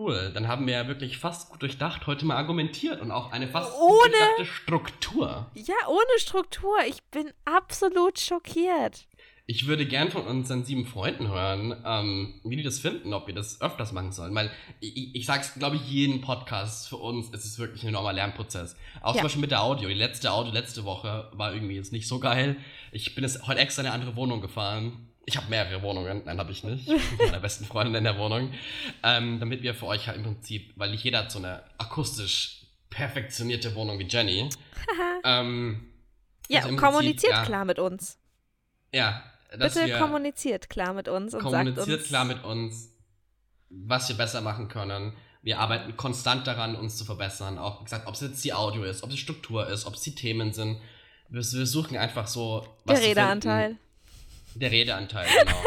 cool. 0.00 0.30
Dann 0.34 0.48
haben 0.48 0.66
wir 0.66 0.74
ja 0.74 0.88
wirklich 0.88 1.18
fast 1.18 1.50
gut 1.50 1.62
durchdacht, 1.62 2.06
heute 2.06 2.24
mal 2.24 2.36
argumentiert 2.36 3.00
und 3.00 3.10
auch 3.10 3.30
eine 3.32 3.46
fast 3.48 3.72
Ohne- 3.78 4.10
durchdachte 4.10 4.46
Struktur. 4.46 5.50
Ja, 5.54 5.74
ohne 5.88 6.18
Struktur. 6.18 6.76
Ich 6.88 7.02
bin 7.10 7.30
absolut 7.44 8.18
schockiert. 8.18 9.06
Ich 9.46 9.66
würde 9.66 9.84
gern 9.84 10.12
von 10.12 10.22
unseren 10.28 10.64
sieben 10.64 10.86
Freunden 10.86 11.26
hören, 11.28 11.74
ähm, 11.84 12.40
wie 12.44 12.54
die 12.56 12.62
das 12.62 12.78
finden, 12.78 13.12
ob 13.12 13.26
wir 13.26 13.34
das 13.34 13.60
öfters 13.60 13.90
machen 13.90 14.12
sollen. 14.12 14.32
Weil 14.32 14.48
ich, 14.78 14.96
ich, 14.96 15.14
ich 15.16 15.26
sag's, 15.26 15.54
glaube 15.54 15.74
ich, 15.74 15.90
jeden 15.90 16.20
Podcast 16.20 16.88
für 16.88 16.96
uns 16.98 17.30
ist 17.30 17.44
es 17.44 17.58
wirklich 17.58 17.82
ein 17.82 17.88
enormer 17.88 18.12
Lernprozess. 18.12 18.76
Auch 19.02 19.08
Ja. 19.14 19.20
zum 19.20 19.22
Beispiel 19.24 19.40
mit 19.40 19.50
der 19.50 19.62
Audio. 19.62 19.88
Die 19.88 19.94
letzte 19.96 20.30
Audio 20.30 20.52
letzte 20.52 20.84
Woche 20.84 21.28
war 21.32 21.52
irgendwie 21.52 21.74
jetzt 21.74 21.90
nicht 21.92 22.06
so 22.06 22.20
geil. 22.20 22.56
Ich 22.92 23.14
bin 23.16 23.24
jetzt 23.24 23.44
heute 23.48 23.58
extra 23.60 23.82
in 23.82 23.86
eine 23.88 23.94
andere 23.94 24.14
Wohnung 24.14 24.40
gefahren. 24.40 25.08
Ich 25.26 25.36
habe 25.36 25.48
mehrere 25.48 25.82
Wohnungen, 25.82 26.22
nein, 26.24 26.38
habe 26.38 26.50
ich 26.50 26.64
nicht. 26.64 26.88
Ich 26.88 27.08
bin 27.10 27.26
meiner 27.26 27.40
besten 27.40 27.64
Freundin 27.64 27.94
in 27.96 28.04
der 28.04 28.18
Wohnung. 28.18 28.52
Ähm, 29.02 29.38
damit 29.38 29.62
wir 29.62 29.74
für 29.74 29.86
euch 29.86 30.06
halt 30.08 30.16
im 30.16 30.24
Prinzip, 30.24 30.72
weil 30.76 30.90
nicht 30.90 31.04
jeder 31.04 31.18
hat 31.20 31.30
so 31.30 31.38
eine 31.38 31.62
akustisch 31.78 32.62
perfektionierte 32.88 33.74
Wohnung 33.74 33.98
wie 33.98 34.08
Jenny. 34.08 34.48
ähm, 35.24 35.92
Ja, 36.48 36.62
Also 36.62 36.76
kommuniziert 36.76 37.20
Prinzip, 37.20 37.30
ja. 37.30 37.44
klar 37.44 37.64
mit 37.64 37.78
uns. 37.78 38.18
ja, 38.92 39.22
Bitte 39.56 39.98
kommuniziert 39.98 40.70
klar 40.70 40.92
mit 40.94 41.08
uns 41.08 41.34
und 41.34 41.42
sagt 41.42 41.54
kommuniziert 41.54 42.00
uns. 42.00 42.08
klar 42.08 42.24
mit 42.24 42.44
uns, 42.44 42.92
was 43.68 44.08
wir 44.08 44.16
besser 44.16 44.40
machen 44.40 44.68
können. 44.68 45.12
Wir 45.42 45.58
arbeiten 45.58 45.96
konstant 45.96 46.46
daran, 46.46 46.76
uns 46.76 46.96
zu 46.96 47.04
verbessern. 47.04 47.58
Auch 47.58 47.80
wie 47.80 47.84
gesagt, 47.84 48.06
ob 48.06 48.14
es 48.14 48.20
jetzt 48.20 48.44
die 48.44 48.52
Audio 48.52 48.84
ist, 48.84 49.02
ob 49.02 49.08
es 49.10 49.16
die 49.16 49.20
Struktur 49.22 49.66
ist, 49.68 49.86
ob 49.86 49.94
es 49.94 50.02
die 50.02 50.14
Themen 50.14 50.52
sind. 50.52 50.80
Wir, 51.28 51.40
wir 51.42 51.66
suchen 51.66 51.96
einfach 51.96 52.26
so. 52.26 52.66
der 52.86 52.96
zu 52.96 53.02
Redeanteil. 53.02 53.68
Finden. 53.68 53.89
Der 54.60 54.70
Redeanteil, 54.70 55.26
genau. 55.44 55.62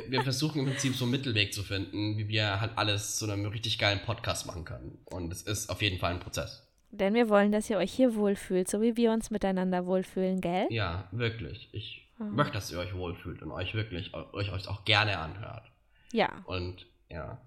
wir, 0.00 0.10
wir 0.10 0.22
versuchen 0.22 0.60
im 0.60 0.66
Prinzip 0.66 0.94
so 0.94 1.04
einen 1.04 1.12
Mittelweg 1.12 1.52
zu 1.52 1.62
finden, 1.62 2.16
wie 2.18 2.28
wir 2.28 2.60
halt 2.60 2.72
alles 2.76 3.16
zu 3.16 3.24
einem 3.30 3.46
richtig 3.46 3.78
geilen 3.78 4.00
Podcast 4.00 4.46
machen 4.46 4.64
können. 4.64 4.98
Und 5.06 5.32
es 5.32 5.42
ist 5.42 5.70
auf 5.70 5.82
jeden 5.82 5.98
Fall 5.98 6.12
ein 6.12 6.20
Prozess. 6.20 6.64
Denn 6.90 7.12
wir 7.14 7.28
wollen, 7.28 7.52
dass 7.52 7.68
ihr 7.68 7.76
euch 7.78 7.92
hier 7.92 8.14
wohlfühlt, 8.14 8.68
so 8.68 8.80
wie 8.80 8.96
wir 8.96 9.12
uns 9.12 9.30
miteinander 9.30 9.84
wohlfühlen, 9.86 10.40
gell? 10.40 10.66
Ja, 10.70 11.08
wirklich. 11.12 11.68
Ich 11.72 12.04
Mhm. 12.20 12.34
möchte, 12.34 12.54
dass 12.54 12.72
ihr 12.72 12.78
euch 12.80 12.94
wohlfühlt 12.96 13.42
und 13.42 13.52
euch 13.52 13.74
wirklich, 13.74 14.12
euch, 14.14 14.50
euch 14.52 14.66
auch 14.68 14.84
gerne 14.84 15.18
anhört. 15.18 15.70
Ja, 16.12 16.30
Und 16.46 16.86
ja. 17.08 17.38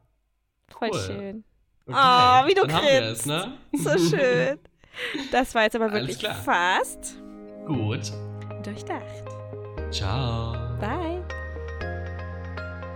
voll 0.69 0.91
Cool. 0.93 0.99
schön. 0.99 1.43
Okay, 1.87 1.97
Ah, 1.99 2.47
wie 2.47 2.53
du 2.53 2.65
dann 2.65 2.81
grinst. 2.81 3.25
ne? 3.27 3.57
So 3.73 3.89
schön. 4.15 4.59
Das 5.31 5.53
war 5.55 5.63
jetzt 5.63 5.75
aber 5.75 5.91
wirklich 5.91 6.17
fast 6.45 7.15
Gut. 7.65 8.13
durchdacht. 8.63 9.30
Ciao. 9.91 10.77
Bye. 10.79 11.21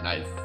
Nice. 0.01 0.44